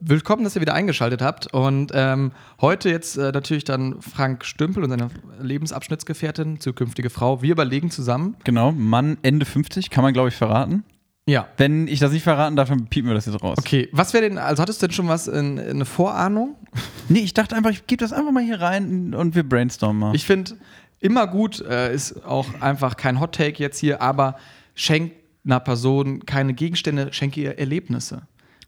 Willkommen, 0.00 0.42
dass 0.42 0.56
ihr 0.56 0.60
wieder 0.60 0.74
eingeschaltet 0.74 1.22
habt. 1.22 1.52
Und 1.52 1.92
ähm, 1.94 2.32
heute 2.60 2.90
jetzt 2.90 3.16
äh, 3.16 3.30
natürlich 3.32 3.64
dann 3.64 4.00
Frank 4.00 4.44
Stümpel 4.44 4.82
und 4.82 4.90
seine 4.90 5.08
Lebensabschnittsgefährtin, 5.40 6.60
zukünftige 6.60 7.10
Frau. 7.10 7.42
Wir 7.42 7.52
überlegen 7.52 7.90
zusammen. 7.90 8.36
Genau, 8.44 8.72
Mann 8.72 9.18
Ende 9.22 9.46
50, 9.46 9.90
kann 9.90 10.02
man 10.02 10.12
glaube 10.12 10.28
ich 10.30 10.34
verraten. 10.34 10.84
Ja. 11.26 11.48
Wenn 11.56 11.88
ich 11.88 12.00
das 12.00 12.12
nicht 12.12 12.22
verraten 12.22 12.54
darf, 12.54 12.68
dann 12.68 12.86
piepen 12.86 13.08
wir 13.08 13.14
das 13.14 13.24
jetzt 13.26 13.42
raus. 13.42 13.56
Okay, 13.58 13.88
was 13.92 14.12
wäre 14.12 14.28
denn, 14.28 14.36
also 14.38 14.60
hattest 14.62 14.82
du 14.82 14.86
denn 14.88 14.94
schon 14.94 15.08
was 15.08 15.26
in, 15.26 15.56
in 15.58 15.70
eine 15.70 15.84
Vorahnung? 15.84 16.56
Nee, 17.08 17.20
ich 17.20 17.34
dachte 17.34 17.54
einfach, 17.54 17.70
ich 17.70 17.86
gebe 17.86 18.00
das 18.00 18.12
einfach 18.14 18.32
mal 18.32 18.42
hier 18.42 18.60
rein 18.62 19.14
und 19.14 19.34
wir 19.34 19.46
brainstormen 19.46 19.98
mal. 20.00 20.14
Ich 20.14 20.24
finde, 20.24 20.56
immer 21.00 21.26
gut 21.26 21.60
äh, 21.60 21.94
ist 21.94 22.24
auch 22.24 22.46
einfach 22.62 22.96
kein 22.96 23.20
Hot 23.20 23.34
Take 23.34 23.62
jetzt 23.62 23.78
hier, 23.78 24.00
aber 24.00 24.36
schenkt 24.74 25.14
einer 25.44 25.60
Person 25.60 26.24
keine 26.24 26.54
Gegenstände, 26.54 27.12
schenke 27.12 27.40
ihr 27.42 27.58
Erlebnisse. 27.58 28.22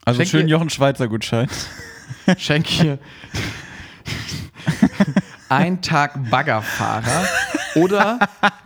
also 0.05 0.19
schenk 0.19 0.29
schön 0.31 0.41
ihr- 0.49 0.53
Jochen 0.53 0.69
Schweizer 0.71 1.09
Gutschein. 1.09 1.49
Schenk 2.39 2.83
ihr 2.85 2.99
ein 5.49 5.81
Tag 5.83 6.31
Baggerfahrer 6.31 7.25
oder 7.77 8.19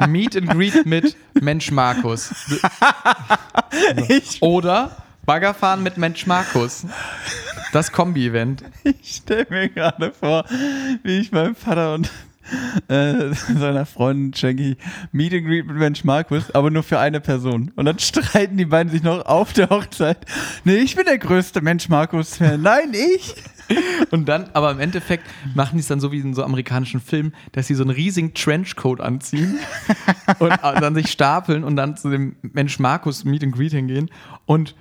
Meet 0.09 0.37
and 0.37 0.51
Greet 0.51 0.87
mit 0.87 1.17
Mensch 1.41 1.71
Markus. 1.71 2.31
Ich, 4.09 4.43
Oder 4.43 4.97
Baggerfahren 5.27 5.83
mit 5.83 5.97
Mensch 5.97 6.27
Markus. 6.27 6.85
Das 7.73 7.93
Kombi-Event. 7.93 8.65
ich 8.85 9.17
stelle 9.17 9.47
mir 9.51 9.69
gerade 9.69 10.13
vor, 10.13 10.45
wie 11.03 11.21
ich 11.21 11.31
meinem 11.31 11.55
Vater 11.55 11.95
und 11.95 12.11
äh, 12.89 13.33
seiner 13.33 13.87
Freundin 13.87 14.59
ich 14.59 14.77
Meet 15.13 15.35
and 15.35 15.47
Greet 15.47 15.67
mit 15.67 15.77
Mensch 15.77 16.05
Markus, 16.05 16.51
aber 16.53 16.71
nur 16.71 16.83
für 16.83 16.99
eine 16.99 17.21
Person. 17.21 17.71
Und 17.77 17.85
dann 17.85 17.99
streiten 17.99 18.57
die 18.57 18.65
beiden 18.65 18.91
sich 18.91 19.03
noch 19.03 19.25
auf 19.27 19.53
der 19.53 19.71
Hochzeit. 19.71 20.19
Nee, 20.65 20.77
ich 20.77 20.97
bin 20.97 21.05
der 21.05 21.19
größte 21.19 21.61
Mensch 21.61 21.89
Markus-Fan. 21.89 22.63
Nein, 22.63 22.93
ich. 22.93 23.35
Und 24.11 24.29
dann, 24.29 24.51
aber 24.53 24.71
im 24.73 24.81
Endeffekt 24.81 25.25
machen 25.55 25.77
die 25.77 25.81
es 25.81 25.87
dann 25.89 26.01
so 26.01 26.11
wie 26.13 26.19
in 26.19 26.35
so 26.35 26.43
amerikanischen 26.45 27.01
Filmen, 27.01 27.33
dass 27.53 27.67
sie 27.67 27.75
so 27.75 27.83
einen 27.83 27.91
riesigen 27.91 28.35
Trenchcoat 28.35 29.01
anziehen 29.01 29.59
und 30.39 30.51
dann 30.63 30.95
sich 30.95 31.11
stapeln 31.11 31.65
und 31.65 31.77
dann 31.77 31.97
zu 31.97 32.11
dem 32.11 32.37
Mensch 32.43 32.79
Markus 32.79 33.25
Meet 33.25 33.45
and 33.45 33.55
Greet 33.55 33.73
hingehen. 33.73 34.11
Und 34.47 34.75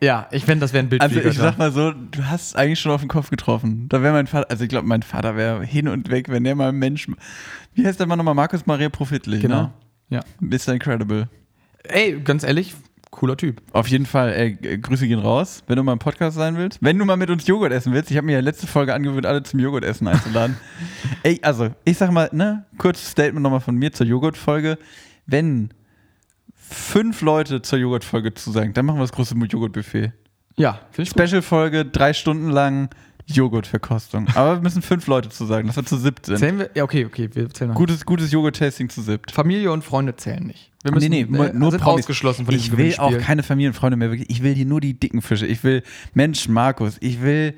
ja, 0.00 0.28
ich 0.30 0.44
fände, 0.44 0.60
das 0.60 0.72
wäre 0.72 0.84
ein 0.84 0.88
Bild 0.90 1.00
Also 1.00 1.20
ich 1.20 1.36
sag 1.38 1.56
mal 1.58 1.72
so, 1.72 1.90
du 1.92 2.24
hast 2.26 2.54
eigentlich 2.56 2.80
schon 2.80 2.92
auf 2.92 3.00
den 3.00 3.08
Kopf 3.08 3.30
getroffen. 3.30 3.88
Da 3.88 4.02
wäre 4.02 4.12
mein 4.12 4.26
Vater, 4.26 4.50
also 4.50 4.62
ich 4.64 4.68
glaube, 4.68 4.86
mein 4.86 5.02
Vater 5.02 5.36
wäre 5.36 5.64
hin 5.64 5.88
und 5.88 6.10
weg, 6.10 6.28
wenn 6.28 6.44
der 6.44 6.54
mal 6.54 6.68
ein 6.68 6.76
Mensch. 6.76 7.08
Wie 7.74 7.86
heißt 7.86 7.98
der 7.98 8.06
Mann 8.06 8.18
nochmal? 8.18 8.34
Markus 8.34 8.66
Maria 8.66 8.88
Profitlich, 8.90 9.40
Genau. 9.42 9.62
ne? 9.62 9.72
Ja. 10.08 10.20
Mr. 10.40 10.74
Incredible. 10.74 11.28
Ey, 11.84 12.20
ganz 12.22 12.42
ehrlich, 12.44 12.74
cooler 13.16 13.36
Typ. 13.36 13.60
Auf 13.72 13.88
jeden 13.88 14.06
Fall, 14.06 14.32
ey, 14.32 14.78
Grüße 14.78 15.08
gehen 15.08 15.18
raus, 15.18 15.64
wenn 15.66 15.76
du 15.76 15.82
mal 15.82 15.92
im 15.92 15.98
Podcast 15.98 16.36
sein 16.36 16.56
willst. 16.56 16.78
Wenn 16.80 16.98
du 16.98 17.04
mal 17.04 17.16
mit 17.16 17.30
uns 17.30 17.46
Joghurt 17.46 17.72
essen 17.72 17.92
willst. 17.92 18.10
Ich 18.10 18.16
habe 18.16 18.26
mir 18.26 18.34
ja 18.34 18.40
letzte 18.40 18.66
Folge 18.66 18.94
angewöhnt, 18.94 19.26
alle 19.26 19.42
zum 19.42 19.58
Joghurtessen 19.58 20.06
einzuladen. 20.06 20.56
ey, 21.22 21.40
also, 21.42 21.70
ich 21.84 21.98
sag 21.98 22.12
mal, 22.12 22.28
ne, 22.32 22.64
kurzes 22.78 23.10
Statement 23.10 23.42
nochmal 23.42 23.60
von 23.60 23.74
mir 23.74 23.92
zur 23.92 24.06
Joghurtfolge. 24.06 24.78
Wenn 25.26 25.70
fünf 26.54 27.22
Leute 27.22 27.62
zur 27.62 27.78
Joghurtfolge 27.78 28.34
zusagen, 28.34 28.72
dann 28.74 28.86
machen 28.86 28.98
wir 28.98 29.02
das 29.02 29.12
große 29.12 29.34
Joghurtbuffet. 29.34 30.12
Ja. 30.56 30.80
Special-Folge, 30.92 31.84
drei 31.84 32.12
Stunden 32.12 32.50
lang 32.50 32.90
Joghurtverkostung. 33.26 34.28
Aber 34.34 34.56
wir 34.56 34.62
müssen 34.62 34.82
fünf 34.82 35.06
Leute 35.06 35.28
zusagen, 35.28 35.66
dass 35.66 35.76
wir 35.76 35.84
zu 35.84 35.96
siebt 35.96 36.26
sind. 36.26 36.38
Zählen 36.38 36.58
wir? 36.58 36.70
Ja, 36.74 36.84
okay, 36.84 37.04
okay, 37.04 37.28
wir 37.32 37.50
zählen 37.50 37.70
noch. 37.70 37.76
Gutes, 37.76 38.06
gutes 38.06 38.30
Joghurt-Tasting 38.30 38.88
zu 38.88 39.02
siebt. 39.02 39.32
Familie 39.32 39.72
und 39.72 39.82
Freunde 39.82 40.14
zählen 40.16 40.46
nicht. 40.46 40.70
Wir 40.82 40.92
Nee, 40.92 41.08
nee, 41.08 41.20
äh, 41.22 41.52
nur, 41.52 41.70
sind 41.72 41.80
Promis. 41.80 42.04
ausgeschlossen 42.04 42.46
von 42.46 42.54
Ich 42.54 42.76
will 42.76 42.94
auch 42.98 43.18
keine 43.18 43.42
Familienfreunde 43.42 43.96
mehr. 43.96 44.10
Wirklich. 44.10 44.30
Ich 44.30 44.42
will 44.42 44.54
hier 44.54 44.66
nur 44.66 44.80
die 44.80 44.94
dicken 44.94 45.22
Fische. 45.22 45.46
Ich 45.46 45.64
will 45.64 45.82
Mensch 46.14 46.48
Markus. 46.48 46.96
Ich 47.00 47.20
will 47.20 47.54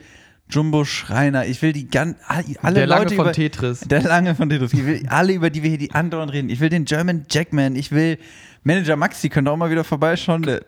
Jumbo 0.50 0.84
Schreiner. 0.84 1.44
Ich 1.44 1.60
will 1.60 1.74
die 1.74 1.88
ganz 1.88 2.16
alle 2.26 2.74
Der 2.74 2.86
Lange 2.86 3.02
Leute 3.04 3.14
von 3.16 3.26
über, 3.26 3.32
Tetris. 3.32 3.80
Der 3.80 4.02
Lange 4.02 4.34
von 4.34 4.48
Tetris. 4.48 4.72
Ich 4.72 4.86
will 4.86 5.02
alle, 5.08 5.34
über 5.34 5.50
die 5.50 5.62
wir 5.62 5.68
hier 5.68 5.78
die 5.78 5.92
andauernd 5.92 6.32
reden. 6.32 6.48
Ich 6.48 6.60
will 6.60 6.70
den 6.70 6.86
German 6.86 7.26
Jackman. 7.30 7.76
Ich 7.76 7.92
will 7.92 8.18
Manager 8.64 8.96
Maxi. 8.96 9.28
Könnt 9.28 9.46
ihr 9.46 9.52
auch 9.52 9.56
mal 9.58 9.70
wieder 9.70 9.84
vorbeischauen. 9.84 10.42
Der, 10.42 10.62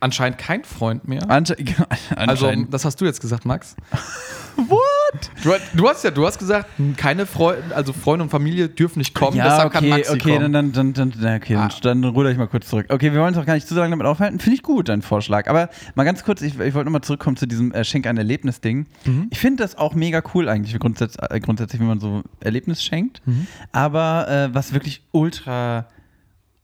Anscheinend 0.00 0.38
kein 0.38 0.62
Freund 0.64 1.08
mehr. 1.08 1.28
ansche 1.28 1.56
Also, 2.16 2.52
das 2.70 2.84
hast 2.84 3.00
du 3.00 3.04
jetzt 3.04 3.20
gesagt, 3.20 3.44
Max. 3.44 3.74
What? 4.56 5.30
Du, 5.44 5.52
du 5.74 5.88
hast 5.88 6.02
ja, 6.02 6.10
du 6.10 6.26
hast 6.26 6.38
gesagt, 6.38 6.68
keine 6.96 7.26
Freunde, 7.26 7.74
also 7.76 7.92
Freunde 7.92 8.24
und 8.24 8.30
Familie 8.30 8.68
dürfen 8.68 8.98
nicht 8.98 9.14
kommen, 9.14 9.36
Ja, 9.36 9.44
deshalb 9.44 9.72
kann 9.72 9.84
okay, 9.84 9.90
Maxi 9.90 10.12
okay, 10.12 10.34
kommen. 10.36 10.52
dann, 10.52 10.72
dann, 10.72 10.92
dann, 10.92 11.12
dann, 11.12 11.36
okay, 11.36 11.54
Ah. 11.56 11.68
dann, 11.82 12.02
dann 12.02 12.10
ruder 12.12 12.30
ich 12.32 12.38
mal 12.38 12.48
kurz 12.48 12.68
zurück. 12.68 12.86
Okay, 12.88 13.12
wir 13.12 13.20
wollen 13.20 13.34
uns 13.34 13.38
auch 13.38 13.46
gar 13.46 13.54
nicht 13.54 13.68
zu 13.68 13.74
lange 13.76 13.90
damit 13.90 14.06
aufhalten. 14.06 14.40
Finde 14.40 14.56
ich 14.56 14.62
gut, 14.64 14.88
dein 14.88 15.02
Vorschlag. 15.02 15.48
Aber 15.48 15.70
mal 15.94 16.02
ganz 16.04 16.24
kurz, 16.24 16.42
ich, 16.42 16.58
ich 16.58 16.74
wollte 16.74 16.84
nochmal 16.86 17.02
zurückkommen 17.02 17.36
zu 17.36 17.46
diesem 17.46 17.72
äh, 17.72 17.84
Schenk 17.84 18.06
ein 18.08 18.16
Erlebnis-Ding. 18.16 18.86
Mhm. 19.04 19.26
Ich 19.30 19.38
finde 19.38 19.62
das 19.62 19.78
auch 19.78 19.94
mega 19.94 20.22
cool 20.34 20.48
eigentlich, 20.48 20.76
grundsätz 20.78 21.16
äh, 21.20 21.38
grundsätzlich, 21.38 21.80
wenn 21.80 21.88
man 21.88 22.00
so 22.00 22.22
Erlebnis 22.40 22.82
schenkt. 22.82 23.22
Mhm. 23.26 23.46
Aber 23.70 24.28
äh, 24.28 24.54
was 24.54 24.72
wirklich 24.72 25.02
ultra 25.12 25.86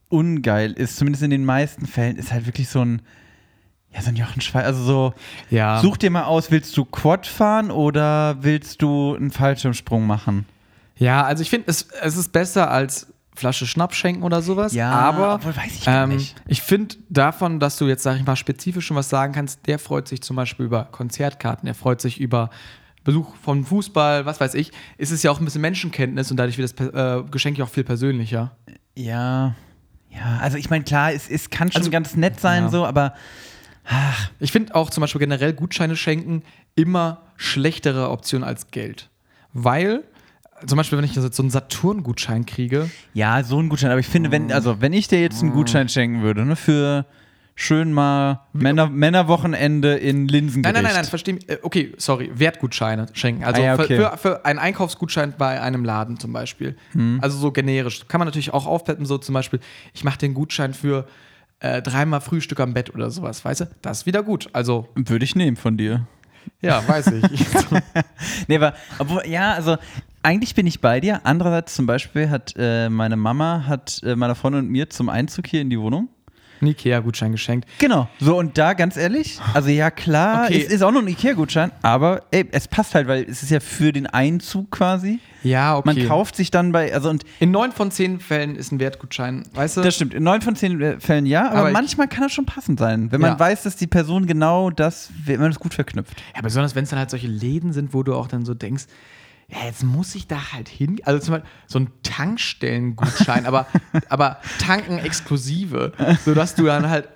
ungeil 0.08 0.72
ist, 0.72 0.96
zumindest 0.96 1.22
in 1.22 1.30
den 1.30 1.44
meisten 1.44 1.86
Fällen, 1.86 2.16
ist 2.16 2.32
halt 2.32 2.46
wirklich 2.46 2.68
so 2.68 2.80
ein, 2.84 3.02
ja, 3.94 4.02
so 4.02 4.08
ein 4.08 4.16
Jochen 4.16 4.40
Schweizer, 4.40 4.66
also 4.66 4.82
so, 4.82 5.14
ja. 5.50 5.80
such 5.80 5.96
dir 5.98 6.10
mal 6.10 6.24
aus, 6.24 6.50
willst 6.50 6.76
du 6.76 6.84
Quad 6.84 7.26
fahren 7.26 7.70
oder 7.70 8.36
willst 8.42 8.82
du 8.82 9.14
einen 9.14 9.30
Fallschirmsprung 9.30 10.06
machen? 10.06 10.46
ja, 10.96 11.22
also 11.24 11.42
ich 11.42 11.50
finde, 11.50 11.68
es, 11.70 11.88
es 12.02 12.16
ist 12.16 12.32
besser 12.32 12.70
als 12.70 13.08
Flasche 13.36 13.66
Schnaps 13.66 13.96
schenken 13.96 14.22
oder 14.22 14.42
sowas. 14.42 14.72
Ja, 14.74 14.92
aber 14.92 15.34
obwohl 15.34 15.56
weiß 15.56 15.74
ich 15.74 15.84
gar 15.84 16.04
ähm, 16.04 16.10
nicht. 16.10 16.36
ich 16.46 16.62
finde 16.62 16.94
davon, 17.08 17.58
dass 17.58 17.76
du 17.76 17.88
jetzt, 17.88 18.04
sag 18.04 18.16
ich 18.16 18.24
mal, 18.24 18.36
spezifisch 18.36 18.86
schon 18.86 18.96
was 18.96 19.08
sagen 19.08 19.32
kannst, 19.32 19.66
der 19.66 19.80
freut 19.80 20.06
sich 20.06 20.22
zum 20.22 20.36
Beispiel 20.36 20.66
über 20.66 20.84
Konzertkarten, 20.84 21.66
der 21.66 21.74
freut 21.74 22.00
sich 22.00 22.20
über 22.20 22.50
Besuch 23.02 23.34
von 23.42 23.64
Fußball, 23.64 24.24
was 24.24 24.38
weiß 24.40 24.54
ich, 24.54 24.70
ist 24.98 25.10
es 25.10 25.24
ja 25.24 25.32
auch 25.32 25.40
ein 25.40 25.44
bisschen 25.44 25.62
Menschenkenntnis 25.62 26.30
und 26.30 26.36
dadurch 26.36 26.58
wird 26.58 26.78
das 26.78 26.86
äh, 26.88 27.22
Geschenk 27.28 27.58
ja 27.58 27.64
auch 27.64 27.68
viel 27.68 27.82
persönlicher. 27.84 28.52
Ja, 28.94 29.54
ja, 30.10 30.38
also 30.40 30.56
ich 30.56 30.70
meine, 30.70 30.84
klar, 30.84 31.12
es, 31.12 31.28
es 31.28 31.50
kann 31.50 31.72
schon 31.72 31.80
Also- 31.80 31.90
ganz 31.90 32.14
nett 32.14 32.38
sein, 32.38 32.64
Ja. 32.64 32.68
so, 32.70 32.86
aber 32.86 33.14
Ich 34.40 34.52
finde 34.52 34.74
auch 34.74 34.90
zum 34.90 35.02
Beispiel 35.02 35.18
generell 35.18 35.52
Gutscheine 35.52 35.96
schenken 35.96 36.42
immer 36.74 37.20
schlechtere 37.36 38.10
Option 38.10 38.42
als 38.44 38.70
Geld. 38.70 39.10
Weil, 39.52 40.04
zum 40.66 40.76
Beispiel, 40.76 40.98
wenn 40.98 41.04
ich 41.04 41.14
jetzt 41.14 41.34
so 41.34 41.42
einen 41.42 41.50
Saturn-Gutschein 41.50 42.46
kriege, 42.46 42.90
ja, 43.12 43.42
so 43.44 43.60
ein 43.60 43.68
Gutschein. 43.68 43.90
Aber 43.90 44.00
ich 44.00 44.06
finde, 44.06 44.30
wenn, 44.30 44.50
also 44.52 44.80
wenn 44.80 44.92
ich 44.92 45.08
dir 45.08 45.20
jetzt 45.20 45.42
einen 45.42 45.52
Gutschein 45.52 45.88
schenken 45.88 46.22
würde, 46.22 46.44
ne, 46.44 46.56
für 46.56 47.04
schön 47.56 47.92
mal 47.92 48.40
Männer, 48.52 48.88
Männerwochenende 48.88 49.94
in 49.94 50.24
Nein, 50.24 50.28
Linsengericht. 50.28 50.74
nein, 50.74 50.82
nein, 50.84 50.94
nein, 50.94 51.04
verstehe 51.04 51.34
mich. 51.34 51.48
Äh, 51.48 51.58
Okay, 51.62 51.92
sorry, 51.98 52.30
Wertgutscheine 52.34 53.06
schenken. 53.12 53.44
Also 53.44 53.62
Ah 53.62 53.64
ja, 53.64 53.76
für- 53.76 53.82
okay. 53.84 53.96
für, 53.96 54.16
für 54.18 54.44
einen 54.44 54.58
Einkaufsgutschein 54.58 55.34
bei 55.38 55.60
einem 55.60 55.84
Laden 55.84 56.18
zum 56.18 56.32
Beispiel. 56.32 56.76
Hm. 56.92 57.18
Also 57.22 57.38
so 57.38 57.52
generisch. 57.52 58.08
Kann 58.08 58.18
man 58.18 58.26
natürlich 58.26 58.52
auch 58.52 58.66
aufpeppen, 58.66 59.06
so 59.06 59.18
zum 59.18 59.34
Beispiel, 59.34 59.60
ich 59.92 60.02
mache 60.02 60.18
den 60.18 60.34
Gutschein 60.34 60.74
für 60.74 61.06
äh, 61.64 61.80
dreimal 61.80 62.20
Frühstück 62.20 62.60
am 62.60 62.74
Bett 62.74 62.94
oder 62.94 63.10
sowas, 63.10 63.42
weißt 63.42 63.62
du? 63.62 63.70
Das 63.80 64.00
ist 64.00 64.06
wieder 64.06 64.22
gut. 64.22 64.50
Also, 64.52 64.88
Würde 64.94 65.24
ich 65.24 65.34
nehmen 65.34 65.56
von 65.56 65.78
dir. 65.78 66.06
ja, 66.60 66.86
weiß 66.86 67.06
ich. 67.06 67.24
Nee, 68.48 68.56
aber, 68.56 68.74
obwohl, 68.98 69.22
ja, 69.26 69.52
also 69.54 69.78
eigentlich 70.22 70.54
bin 70.54 70.66
ich 70.66 70.82
bei 70.82 71.00
dir. 71.00 71.22
Andererseits 71.24 71.74
zum 71.74 71.86
Beispiel 71.86 72.28
hat 72.28 72.54
äh, 72.58 72.90
meine 72.90 73.16
Mama 73.16 73.64
hat 73.66 74.02
äh, 74.04 74.14
meiner 74.14 74.34
Freundin 74.34 74.66
und 74.66 74.70
mir 74.70 74.90
zum 74.90 75.08
Einzug 75.08 75.46
hier 75.46 75.62
in 75.62 75.70
die 75.70 75.80
Wohnung 75.80 76.08
einen 76.64 76.72
Ikea-Gutschein 76.72 77.32
geschenkt. 77.32 77.68
Genau. 77.78 78.08
So, 78.20 78.36
und 78.38 78.58
da 78.58 78.72
ganz 78.74 78.96
ehrlich, 78.96 79.38
also 79.54 79.68
ja 79.68 79.90
klar, 79.90 80.44
Okay. 80.46 80.62
es 80.66 80.72
ist 80.72 80.82
auch 80.82 80.90
nur 80.92 81.02
ein 81.02 81.08
Ikea-Gutschein, 81.08 81.70
aber 81.82 82.22
ey, 82.30 82.46
es 82.52 82.68
passt 82.68 82.94
halt, 82.94 83.06
weil 83.08 83.24
es 83.28 83.42
ist 83.42 83.50
ja 83.50 83.60
für 83.60 83.92
den 83.92 84.06
Einzug 84.06 84.70
quasi. 84.70 85.18
Ja, 85.42 85.76
okay. 85.76 85.94
Man 85.94 86.08
kauft 86.08 86.36
sich 86.36 86.50
dann 86.50 86.72
bei, 86.72 86.92
also 86.94 87.10
und 87.10 87.24
In 87.38 87.50
neun 87.50 87.70
von 87.72 87.90
zehn 87.90 88.18
Fällen 88.18 88.56
ist 88.56 88.72
ein 88.72 88.80
Wertgutschein, 88.80 89.42
weißt 89.52 89.76
du? 89.76 89.80
das 89.82 89.94
stimmt, 89.94 90.14
in 90.14 90.22
neun 90.22 90.40
von 90.40 90.56
zehn 90.56 90.80
äh, 90.80 90.98
Fällen 91.00 91.26
ja, 91.26 91.50
aber, 91.50 91.58
Aber 91.60 91.70
manchmal 91.70 92.08
kann 92.08 92.22
das 92.22 92.32
schon 92.32 92.46
passend 92.46 92.78
sein, 92.78 93.12
wenn 93.12 93.20
man 93.20 93.32
Ja. 93.32 93.38
weiß, 93.38 93.62
dass 93.62 93.76
die 93.76 93.86
Person 93.86 94.26
genau 94.26 94.70
das, 94.70 95.10
wenn 95.24 95.40
man 95.40 95.50
es 95.50 95.60
gut 95.60 95.74
verknüpft. 95.74 96.22
Ja, 96.34 96.40
besonders 96.40 96.74
wenn 96.74 96.84
es 96.84 96.90
dann 96.90 96.98
halt 96.98 97.10
solche 97.10 97.26
Läden 97.28 97.72
sind, 97.74 97.92
wo 97.92 98.02
du 98.02 98.14
auch 98.14 98.26
dann 98.26 98.46
so 98.46 98.54
denkst, 98.54 98.84
ja, 99.48 99.66
jetzt 99.66 99.84
muss 99.84 100.14
ich 100.14 100.26
da 100.26 100.52
halt 100.52 100.68
hin. 100.68 101.00
Also 101.04 101.24
zum 101.24 101.34
Beispiel 101.34 101.50
so 101.66 101.78
ein 101.78 101.88
Tankstellengutschein, 102.02 103.46
aber, 103.46 103.66
aber 104.08 104.38
tanken 104.58 104.98
exklusive, 104.98 105.92
sodass 106.24 106.54
du 106.54 106.64
dann 106.64 106.88
halt. 106.88 107.08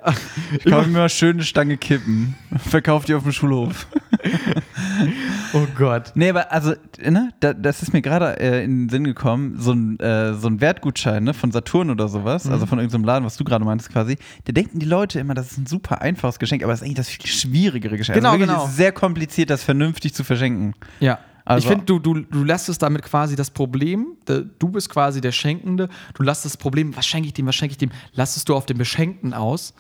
Ich 0.52 0.64
kaufe 0.70 0.88
mir 0.88 0.98
mal 0.98 1.08
schöne 1.08 1.42
Stange 1.42 1.76
Kippen, 1.76 2.34
verkaufe 2.56 3.06
die 3.06 3.14
auf 3.14 3.22
dem 3.22 3.32
Schulhof. 3.32 3.86
oh 5.52 5.66
Gott. 5.76 6.12
Nee, 6.14 6.30
aber 6.30 6.52
also, 6.52 6.74
ne, 7.00 7.32
da, 7.40 7.54
das 7.54 7.82
ist 7.82 7.92
mir 7.92 8.02
gerade 8.02 8.38
äh, 8.40 8.64
in 8.64 8.82
den 8.82 8.88
Sinn 8.88 9.04
gekommen, 9.04 9.56
so 9.58 9.72
ein, 9.72 9.98
äh, 10.00 10.34
so 10.34 10.48
ein 10.48 10.60
Wertgutschein 10.60 11.24
ne, 11.24 11.34
von 11.34 11.50
Saturn 11.52 11.90
oder 11.90 12.08
sowas, 12.08 12.44
Mhm. 12.44 12.52
also 12.52 12.66
von 12.66 12.78
irgendeinem 12.78 13.04
Laden, 13.04 13.24
was 13.24 13.36
du 13.36 13.44
gerade 13.44 13.64
meinst 13.64 13.90
quasi, 13.90 14.16
da 14.44 14.52
denken 14.52 14.78
die 14.78 14.86
Leute 14.86 15.18
immer, 15.20 15.34
das 15.34 15.52
ist 15.52 15.58
ein 15.58 15.66
super 15.66 16.00
einfaches 16.02 16.38
Geschenk, 16.38 16.62
aber 16.62 16.72
das 16.72 16.80
ist 16.80 16.84
eigentlich 16.84 16.96
das 16.96 17.08
viel 17.08 17.26
schwierigere 17.26 17.96
Geschenk. 17.96 18.16
Genau, 18.16 18.30
also 18.30 18.40
wirklich, 18.40 18.54
genau. 18.54 18.64
Es 18.64 18.70
ist 18.70 18.76
sehr 18.76 18.92
kompliziert, 18.92 19.50
das 19.50 19.62
vernünftig 19.62 20.14
zu 20.14 20.24
verschenken. 20.24 20.74
Ja. 21.00 21.18
Also- 21.48 21.64
ich 21.64 21.68
finde, 21.68 21.84
du, 21.84 21.98
du, 21.98 22.14
du 22.20 22.44
lässt 22.44 22.68
es 22.68 22.78
damit 22.78 23.02
quasi 23.02 23.36
das 23.36 23.50
Problem, 23.50 24.16
du 24.26 24.68
bist 24.68 24.90
quasi 24.90 25.20
der 25.20 25.32
Schenkende, 25.32 25.88
du 26.14 26.22
lässt 26.22 26.44
das 26.44 26.56
Problem, 26.56 26.96
was 26.96 27.06
schenke 27.06 27.26
ich 27.28 27.34
dem, 27.34 27.46
was 27.46 27.54
schenke 27.54 27.72
ich 27.72 27.78
dem, 27.78 27.90
lässt 28.12 28.36
es 28.36 28.44
du 28.44 28.54
auf 28.54 28.66
den 28.66 28.78
Beschenkten 28.78 29.32
aus 29.34 29.74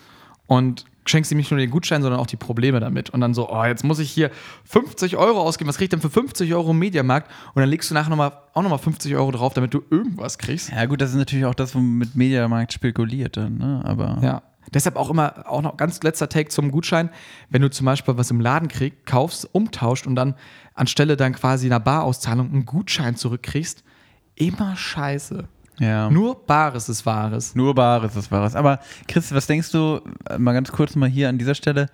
und 0.46 0.86
schenkst 1.06 1.32
ihm 1.32 1.38
nicht 1.38 1.50
nur 1.50 1.58
den 1.60 1.70
Gutschein, 1.70 2.02
sondern 2.02 2.20
auch 2.20 2.26
die 2.26 2.36
Probleme 2.36 2.80
damit. 2.80 3.10
Und 3.10 3.20
dann 3.20 3.34
so, 3.34 3.50
oh, 3.50 3.64
jetzt 3.64 3.84
muss 3.84 3.98
ich 3.98 4.10
hier 4.10 4.30
50 4.64 5.16
Euro 5.16 5.40
ausgeben, 5.40 5.68
was 5.68 5.76
krieg 5.76 5.84
ich 5.84 5.90
denn 5.90 6.00
für 6.00 6.10
50 6.10 6.52
Euro 6.54 6.70
im 6.70 6.78
Mediamarkt? 6.78 7.30
Und 7.54 7.60
dann 7.60 7.68
legst 7.68 7.90
du 7.90 7.94
nachher 7.94 8.10
noch 8.10 8.16
mal, 8.16 8.32
auch 8.54 8.62
nochmal 8.62 8.78
50 8.78 9.14
Euro 9.16 9.30
drauf, 9.30 9.54
damit 9.54 9.72
du 9.74 9.82
irgendwas 9.90 10.38
kriegst. 10.38 10.70
Ja, 10.70 10.84
gut, 10.86 11.00
das 11.00 11.10
ist 11.10 11.16
natürlich 11.16 11.44
auch 11.46 11.54
das, 11.54 11.74
womit 11.74 12.14
Mediamarkt 12.14 12.72
spekuliert 12.72 13.36
dann, 13.36 13.58
ne? 13.58 13.80
Aber. 13.84 14.18
Ja. 14.22 14.42
Deshalb 14.74 14.96
auch 14.96 15.10
immer, 15.10 15.44
auch 15.46 15.62
noch 15.62 15.76
ganz 15.76 16.02
letzter 16.02 16.28
Take 16.28 16.48
zum 16.48 16.70
Gutschein, 16.70 17.10
wenn 17.50 17.62
du 17.62 17.70
zum 17.70 17.84
Beispiel 17.86 18.16
was 18.16 18.30
im 18.30 18.40
Laden 18.40 18.68
kriegst, 18.68 19.06
kaufst, 19.06 19.48
umtauscht 19.52 20.06
und 20.06 20.14
dann 20.14 20.34
anstelle 20.74 21.16
dann 21.16 21.32
quasi 21.32 21.66
einer 21.66 21.80
Barauszahlung 21.80 22.52
einen 22.52 22.66
Gutschein 22.66 23.16
zurückkriegst, 23.16 23.82
immer 24.34 24.76
scheiße. 24.76 25.44
ja. 25.78 26.10
Nur 26.10 26.46
Bares 26.46 26.88
ist 26.88 27.04
Wahres. 27.06 27.54
Nur 27.54 27.74
Bares 27.74 28.16
ist 28.16 28.30
Wahres. 28.30 28.54
Aber 28.54 28.80
Chris, 29.06 29.32
was 29.32 29.46
denkst 29.46 29.72
du, 29.72 30.00
äh, 30.28 30.38
mal 30.38 30.52
ganz 30.52 30.70
kurz 30.72 30.94
mal 30.96 31.08
hier 31.08 31.28
an 31.28 31.38
dieser 31.38 31.54
Stelle, 31.54 31.88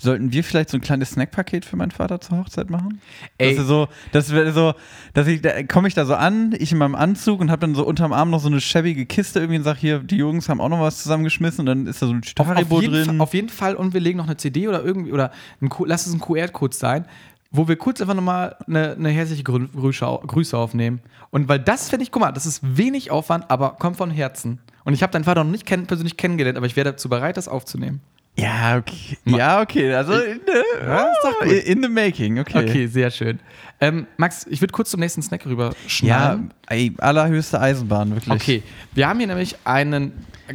sollten 0.00 0.32
wir 0.32 0.44
vielleicht 0.44 0.70
so 0.70 0.76
ein 0.76 0.80
kleines 0.80 1.10
Snackpaket 1.10 1.64
für 1.64 1.76
meinen 1.76 1.90
Vater 1.90 2.20
zur 2.20 2.38
Hochzeit 2.38 2.70
machen? 2.70 3.00
Ey. 3.38 3.56
Dass 3.56 3.66
so, 3.66 3.88
das 4.12 4.32
wäre 4.32 4.52
so, 4.52 4.74
dass 5.12 5.26
ich, 5.26 5.40
da 5.40 5.62
komme 5.62 5.88
ich 5.88 5.94
da 5.94 6.04
so 6.04 6.14
an, 6.14 6.54
ich 6.58 6.72
in 6.72 6.78
meinem 6.78 6.94
Anzug 6.94 7.40
und 7.40 7.50
habe 7.50 7.60
dann 7.60 7.74
so 7.74 7.86
unterm 7.86 8.12
Arm 8.12 8.30
noch 8.30 8.40
so 8.40 8.48
eine 8.48 8.60
schäbige 8.60 9.06
Kiste 9.06 9.40
irgendwie 9.40 9.58
und 9.58 9.64
sag 9.64 9.76
hier, 9.76 10.00
die 10.00 10.16
Jungs 10.16 10.48
haben 10.48 10.60
auch 10.60 10.68
noch 10.68 10.80
was 10.80 11.02
zusammengeschmissen 11.02 11.60
und 11.60 11.66
dann 11.66 11.86
ist 11.86 12.02
da 12.02 12.06
so 12.06 12.12
ein 12.12 12.22
Haribo 12.38 12.80
jeden, 12.80 12.92
drin. 12.92 13.04
Fall- 13.06 13.20
auf 13.20 13.34
jeden 13.34 13.48
Fall 13.48 13.74
und 13.76 13.94
wir 13.94 14.00
legen 14.00 14.18
noch 14.18 14.26
eine 14.26 14.36
CD 14.36 14.68
oder 14.68 14.84
irgendwie, 14.84 15.12
oder 15.12 15.30
ein, 15.60 15.70
lass 15.86 16.06
es 16.06 16.12
ein 16.12 16.20
QR-Code 16.20 16.74
sein, 16.74 17.06
wo 17.50 17.68
wir 17.68 17.76
kurz 17.76 18.00
einfach 18.00 18.14
nochmal 18.14 18.56
eine, 18.66 18.94
eine 18.94 19.10
herzliche 19.10 19.44
Grü 19.44 19.68
Grüße 19.68 20.56
aufnehmen. 20.56 21.00
Und 21.30 21.48
weil 21.48 21.60
das 21.60 21.88
finde 21.88 22.02
ich, 22.02 22.10
guck 22.10 22.22
mal, 22.22 22.32
das 22.32 22.46
ist 22.46 22.60
wenig 22.62 23.10
Aufwand, 23.12 23.48
aber 23.48 23.76
kommt 23.78 23.96
von 23.96 24.10
Herzen. 24.10 24.58
Und 24.84 24.92
ich 24.92 25.02
habe 25.02 25.12
deinen 25.12 25.24
Vater 25.24 25.44
noch 25.44 25.50
nicht 25.50 25.64
kenn 25.64 25.86
persönlich 25.86 26.16
kennengelernt, 26.16 26.56
aber 26.56 26.66
ich 26.66 26.74
wäre 26.76 26.90
dazu 26.90 27.08
bereit, 27.08 27.36
das 27.36 27.48
aufzunehmen. 27.48 28.00
Ja, 28.36 28.76
okay. 28.78 29.16
Ja, 29.24 29.60
okay. 29.62 29.94
Also, 29.94 30.12
Ja, 30.14 30.20
ist 30.20 31.18
doch 31.22 31.40
gut. 31.40 31.52
in 31.52 31.82
the 31.82 31.88
making, 31.88 32.38
okay. 32.40 32.68
Okay, 32.68 32.86
sehr 32.86 33.10
schön. 33.10 33.38
Ähm, 33.80 34.06
Max, 34.16 34.46
ich 34.48 34.60
würde 34.60 34.72
kurz 34.72 34.90
zum 34.90 35.00
nächsten 35.00 35.20
Snack 35.22 35.44
rüber 35.46 35.70
Ja, 35.84 35.88
schneiden. 35.88 36.54
ey, 36.68 36.92
allerhöchste 36.98 37.60
Eisenbahn, 37.60 38.10
wirklich. 38.14 38.32
Okay, 38.34 38.62
wir 38.94 39.08
haben 39.08 39.18
hier 39.18 39.26
nämlich 39.28 39.56
einen 39.64 40.12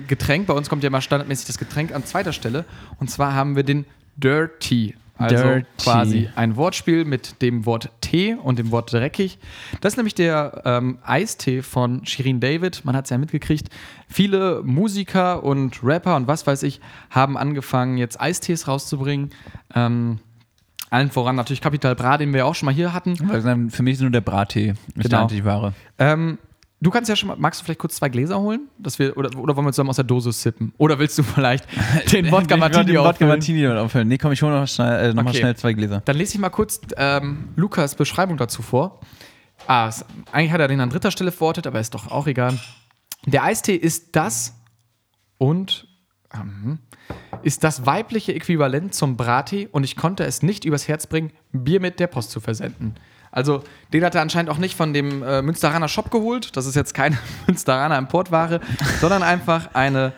Getränk. 0.07 0.47
Bei 0.47 0.53
uns 0.53 0.69
kommt 0.69 0.83
ja 0.83 0.89
mal 0.89 1.01
standardmäßig 1.01 1.47
das 1.47 1.57
Getränk 1.57 1.93
an 1.93 2.05
zweiter 2.05 2.33
Stelle. 2.33 2.65
Und 2.99 3.09
zwar 3.11 3.33
haben 3.33 3.55
wir 3.55 3.63
den 3.63 3.85
Dirty. 4.17 4.95
Also 5.19 5.43
Dirty. 5.43 5.65
quasi 5.77 6.29
ein 6.35 6.55
Wortspiel 6.55 7.05
mit 7.05 7.41
dem 7.41 7.65
Wort 7.65 7.89
Tee 8.01 8.35
und 8.35 8.57
dem 8.57 8.71
Wort 8.71 8.91
dreckig. 8.93 9.37
Das 9.81 9.93
ist 9.93 9.97
nämlich 9.97 10.15
der 10.15 10.61
ähm, 10.65 10.97
Eistee 11.03 11.61
von 11.61 12.05
Shirin 12.05 12.39
David. 12.39 12.85
Man 12.85 12.95
hat 12.95 13.05
es 13.05 13.09
ja 13.11 13.17
mitgekriegt. 13.17 13.69
Viele 14.07 14.61
Musiker 14.63 15.43
und 15.43 15.83
Rapper 15.83 16.15
und 16.15 16.27
was 16.27 16.47
weiß 16.47 16.63
ich 16.63 16.79
haben 17.09 17.37
angefangen, 17.37 17.97
jetzt 17.97 18.19
Eistees 18.19 18.67
rauszubringen. 18.67 19.31
Ähm, 19.75 20.19
allen 20.89 21.11
voran 21.11 21.35
natürlich 21.35 21.61
Capital 21.61 21.95
Bra, 21.95 22.17
den 22.17 22.31
wir 22.31 22.39
ja 22.39 22.45
auch 22.45 22.55
schon 22.55 22.65
mal 22.65 22.73
hier 22.73 22.93
hatten. 22.93 23.15
Für 23.69 23.83
mich 23.83 23.93
ist 23.95 24.01
nur 24.01 24.09
der 24.09 24.21
Brattee, 24.21 24.69
ist 24.69 24.77
Genau. 24.95 25.07
der 25.09 25.19
Antiware. 25.19 25.73
Ähm, 25.99 26.37
du 26.81 26.89
kannst 26.91 27.09
ja 27.09 27.15
schon 27.15 27.27
mal, 27.27 27.35
magst 27.37 27.59
du 27.61 27.65
vielleicht 27.65 27.79
kurz 27.79 27.95
zwei 27.95 28.09
Gläser 28.09 28.39
holen? 28.39 28.67
Dass 28.77 28.99
wir, 28.99 29.15
oder, 29.17 29.37
oder 29.37 29.55
wollen 29.55 29.65
wir 29.67 29.71
zusammen 29.73 29.89
aus 29.89 29.97
der 29.97 30.05
Dose 30.05 30.31
sippen? 30.31 30.73
Oder 30.77 30.99
willst 30.99 31.17
du 31.17 31.23
vielleicht 31.23 31.65
den 32.11 32.31
Wodka 32.31 32.57
Martini 32.57 32.91
Wodka 32.97 33.09
auffüllen? 33.09 33.29
Martini 33.29 33.67
auffüllen. 33.67 34.07
Nee, 34.07 34.17
komm, 34.17 34.31
ich 34.31 34.41
hole 34.41 34.59
noch, 34.59 34.67
schnell, 34.67 35.09
äh, 35.09 35.13
noch 35.13 35.23
mal 35.23 35.29
Okay. 35.31 35.39
schnell 35.39 35.55
zwei 35.55 35.73
Gläser. 35.73 36.01
Dann 36.05 36.15
lese 36.17 36.35
ich 36.35 36.39
mal 36.39 36.49
kurz 36.49 36.79
ähm, 36.97 37.49
Lukas 37.55 37.95
Beschreibung 37.95 38.37
dazu 38.37 38.61
vor. 38.61 38.99
Ah, 39.67 39.87
es, 39.89 40.05
eigentlich 40.31 40.51
hat 40.51 40.61
er 40.61 40.67
den 40.67 40.79
an 40.79 40.89
dritter 40.89 41.11
Stelle 41.11 41.31
verortet, 41.31 41.67
aber 41.67 41.79
ist 41.79 41.93
doch 41.93 42.09
auch 42.09 42.27
egal. 42.27 42.57
Der 43.25 43.43
Eistee 43.43 43.75
ist 43.75 44.15
das 44.15 44.55
und 45.37 45.87
ähm, 46.33 46.79
ist 47.43 47.63
das 47.63 47.85
weibliche 47.85 48.33
Äquivalent 48.33 48.93
zum 48.93 49.17
Brattee 49.17 49.67
und 49.71 49.83
ich 49.83 49.95
konnte 49.95 50.23
es 50.23 50.41
nicht 50.43 50.63
übers 50.63 50.87
Herz 50.87 51.07
bringen, 51.07 51.31
Bier 51.51 51.79
mit 51.81 51.99
der 51.99 52.07
Post 52.07 52.31
zu 52.31 52.39
versenden. 52.39 52.95
Also, 53.31 53.63
den 53.93 54.03
hat 54.03 54.15
er 54.15 54.21
anscheinend 54.21 54.49
auch 54.49 54.57
nicht 54.57 54.75
von 54.75 54.93
dem 54.93 55.21
äh, 55.23 55.41
Münsteraner 55.41 55.87
Shop 55.87 56.09
geholt. 56.11 56.55
Das 56.57 56.65
ist 56.65 56.75
jetzt 56.75 56.93
keine 56.93 57.17
Münsteraner 57.47 57.97
Importware, 57.97 58.59
sondern 59.01 59.21
einfach 59.23 59.69
eine, 59.73 60.13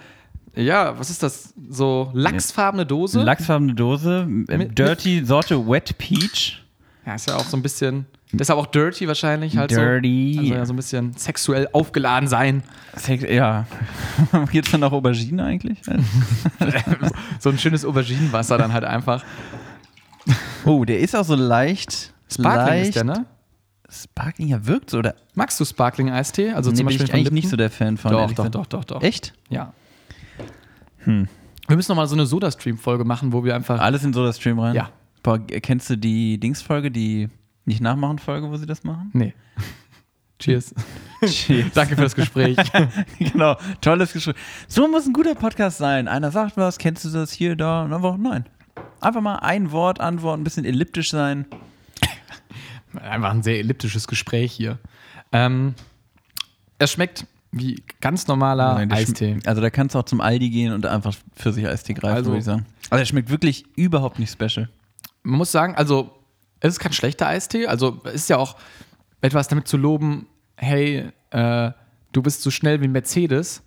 ja, 0.55 0.97
was 0.97 1.09
ist 1.09 1.21
das? 1.23 1.53
So 1.69 2.09
lachsfarbene 2.13 2.85
Dose. 2.85 3.21
Lachsfarbene 3.21 3.73
Dose, 3.73 4.27
äh, 4.47 4.65
Dirty 4.67 5.25
Sorte 5.25 5.67
Wet 5.67 5.97
Peach. 5.97 6.63
Ja, 7.05 7.15
ist 7.15 7.27
ja 7.27 7.35
auch 7.35 7.45
so 7.45 7.57
ein 7.57 7.61
bisschen. 7.63 8.05
Deshalb 8.33 8.57
auch 8.59 8.67
dirty 8.67 9.09
wahrscheinlich 9.09 9.57
halt 9.57 9.71
Dirty. 9.71 10.33
so. 10.35 10.39
Also 10.41 10.53
ja, 10.53 10.65
so 10.65 10.71
ein 10.71 10.75
bisschen 10.77 11.11
sexuell 11.17 11.67
aufgeladen 11.73 12.29
sein. 12.29 12.63
Sex- 12.95 13.25
Ja. 13.29 13.65
Geht's 14.53 14.71
dann 14.71 14.81
auch 14.85 14.93
Aubergine 14.93 15.43
eigentlich? 15.43 15.79
So 17.39 17.49
ein 17.49 17.57
schönes 17.59 17.83
Auberginenwasser 17.83 18.57
dann 18.57 18.71
halt 18.71 18.85
einfach. 18.85 19.23
Oh, 20.65 20.85
der 20.85 20.99
ist 20.99 21.15
auch 21.15 21.25
so 21.25 21.35
leicht. 21.35 22.10
Sparkling 22.31 22.67
leicht, 22.67 22.89
ist 22.89 22.95
der, 22.95 23.03
ne? 23.03 23.25
Sparkling, 23.89 24.47
ja, 24.47 24.65
wirkt 24.65 24.89
so. 24.89 24.99
Oder? 24.99 25.15
Magst 25.35 25.59
du 25.59 25.65
Sparkling-Eistee? 25.65 26.53
Also 26.53 26.69
nee, 26.69 26.77
zum 26.77 26.85
bin 26.85 26.85
Beispiel 26.85 27.05
ich 27.05 27.11
von 27.11 27.19
eigentlich 27.19 27.33
nicht 27.33 27.49
so 27.49 27.57
der 27.57 27.69
Fan 27.69 27.97
von. 27.97 28.11
Doch, 28.11 28.31
doch, 28.31 28.49
doch, 28.49 28.65
doch, 28.65 28.85
doch. 28.85 29.01
Echt? 29.01 29.33
Ja. 29.49 29.73
Hm. 30.99 31.27
Wir 31.67 31.75
müssen 31.75 31.91
nochmal 31.91 32.07
so 32.07 32.15
eine 32.15 32.25
Soda-Stream-Folge 32.25 33.03
machen, 33.03 33.33
wo 33.33 33.43
wir 33.43 33.55
einfach. 33.55 33.79
Alles 33.79 34.03
in 34.03 34.13
Soda 34.13 34.31
Stream 34.33 34.59
rein? 34.59 34.75
Ja. 34.75 34.89
Boah, 35.23 35.39
kennst 35.39 35.89
du 35.89 35.97
die 35.97 36.39
Dings-Folge, 36.39 36.89
die 36.89 37.29
nicht 37.65 37.81
nachmachen 37.81 38.17
Folge, 38.17 38.49
wo 38.49 38.57
sie 38.57 38.65
das 38.65 38.83
machen? 38.83 39.11
Nee. 39.13 39.33
Cheers. 40.39 40.73
Cheers. 41.23 41.71
Danke 41.73 41.95
für 41.95 42.01
das 42.01 42.15
Gespräch. 42.15 42.57
genau, 43.19 43.55
tolles 43.79 44.11
Gespräch. 44.11 44.35
So 44.67 44.87
muss 44.87 45.05
ein 45.05 45.13
guter 45.13 45.35
Podcast 45.35 45.77
sein. 45.77 46.07
Einer 46.07 46.31
sagt 46.31 46.57
was, 46.57 46.79
kennst 46.79 47.05
du 47.05 47.09
das 47.09 47.31
hier, 47.31 47.55
da, 47.55 47.83
und 47.83 47.93
einfach 47.93 48.17
nein. 48.17 48.45
Einfach 48.99 49.21
mal 49.21 49.35
ein 49.37 49.71
Wort 49.71 49.99
antworten, 49.99 50.41
ein 50.41 50.43
bisschen 50.43 50.65
elliptisch 50.65 51.11
sein. 51.11 51.45
Einfach 52.99 53.31
ein 53.31 53.43
sehr 53.43 53.59
elliptisches 53.59 54.07
Gespräch 54.07 54.51
hier. 54.51 54.77
Ähm, 55.31 55.75
es 56.79 56.91
schmeckt 56.91 57.25
wie 57.51 57.83
ganz 57.99 58.27
normaler 58.27 58.75
Nein, 58.75 58.91
Eistee. 58.91 59.39
Also 59.45 59.61
da 59.61 59.69
kannst 59.69 59.93
du 59.95 59.99
auch 59.99 60.05
zum 60.05 60.21
Aldi 60.21 60.49
gehen 60.49 60.73
und 60.73 60.85
einfach 60.85 61.13
für 61.35 61.51
sich 61.51 61.67
Eistee 61.67 61.93
greifen, 61.93 62.15
Also- 62.15 62.29
würde 62.31 62.39
ich 62.39 62.45
sagen. 62.45 62.65
Also 62.89 62.99
der 63.01 63.05
schmeckt 63.05 63.29
wirklich 63.29 63.65
überhaupt 63.75 64.19
nicht 64.19 64.31
special. 64.31 64.69
man 65.23 65.37
muss 65.37 65.51
sagen, 65.51 65.75
also 65.75 66.11
es 66.59 66.73
ist 66.73 66.79
kein 66.79 66.93
schlechter 66.93 67.27
Eistee. 67.27 67.67
Also 67.67 68.01
es 68.05 68.13
ist 68.15 68.29
ja 68.29 68.37
auch 68.37 68.55
etwas 69.21 69.47
damit 69.47 69.67
zu 69.67 69.77
loben, 69.77 70.27
hey, 70.57 71.09
äh, 71.31 71.71
du 72.11 72.21
bist 72.21 72.41
so 72.41 72.51
schnell 72.51 72.81
wie 72.81 72.85
ein 72.85 72.91
Mercedes. 72.91 73.61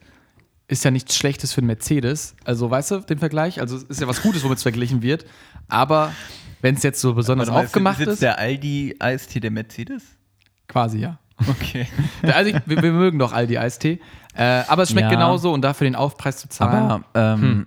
Ist 0.67 0.83
ja 0.85 0.91
nichts 0.91 1.15
Schlechtes 1.17 1.53
für 1.53 1.59
einen 1.59 1.67
Mercedes. 1.69 2.35
Also 2.45 2.71
weißt 2.71 2.91
du 2.93 2.99
den 3.01 3.19
Vergleich? 3.19 3.61
Also 3.61 3.77
es 3.77 3.83
ist 3.85 4.01
ja 4.01 4.09
was 4.09 4.23
Gutes, 4.23 4.43
womit 4.45 4.57
es 4.59 4.63
verglichen 4.63 5.03
wird. 5.03 5.27
Aber 5.69 6.13
wenn 6.65 6.77
es 6.77 6.83
jetzt 6.83 6.99
so 7.01 7.13
besonders 7.13 7.51
aufgemacht 7.51 8.01
ist, 8.01 8.23
der 8.23 8.39
Aldi-Eistee 8.39 9.39
der 9.41 9.51
Mercedes? 9.51 10.03
quasi 10.67 10.99
ja. 10.99 11.19
Okay. 11.47 11.87
Also 12.23 12.51
ich, 12.51 12.57
wir, 12.65 12.83
wir 12.83 12.93
mögen 12.93 13.19
doch 13.19 13.33
all 13.35 13.47
die 13.47 13.59
Eistee. 13.59 14.01
Äh, 14.35 14.63
aber 14.67 14.85
es 14.85 14.91
schmeckt 14.91 15.11
Ja. 15.11 15.15
genauso 15.15 15.53
und 15.53 15.61
dafür 15.63 15.85
den 15.85 15.95
Aufpreis 15.95 16.39
zu 16.39 16.49
zahlen. 16.49 16.91
Aber 16.91 17.05
ähm, 17.15 17.41
Hm. 17.43 17.67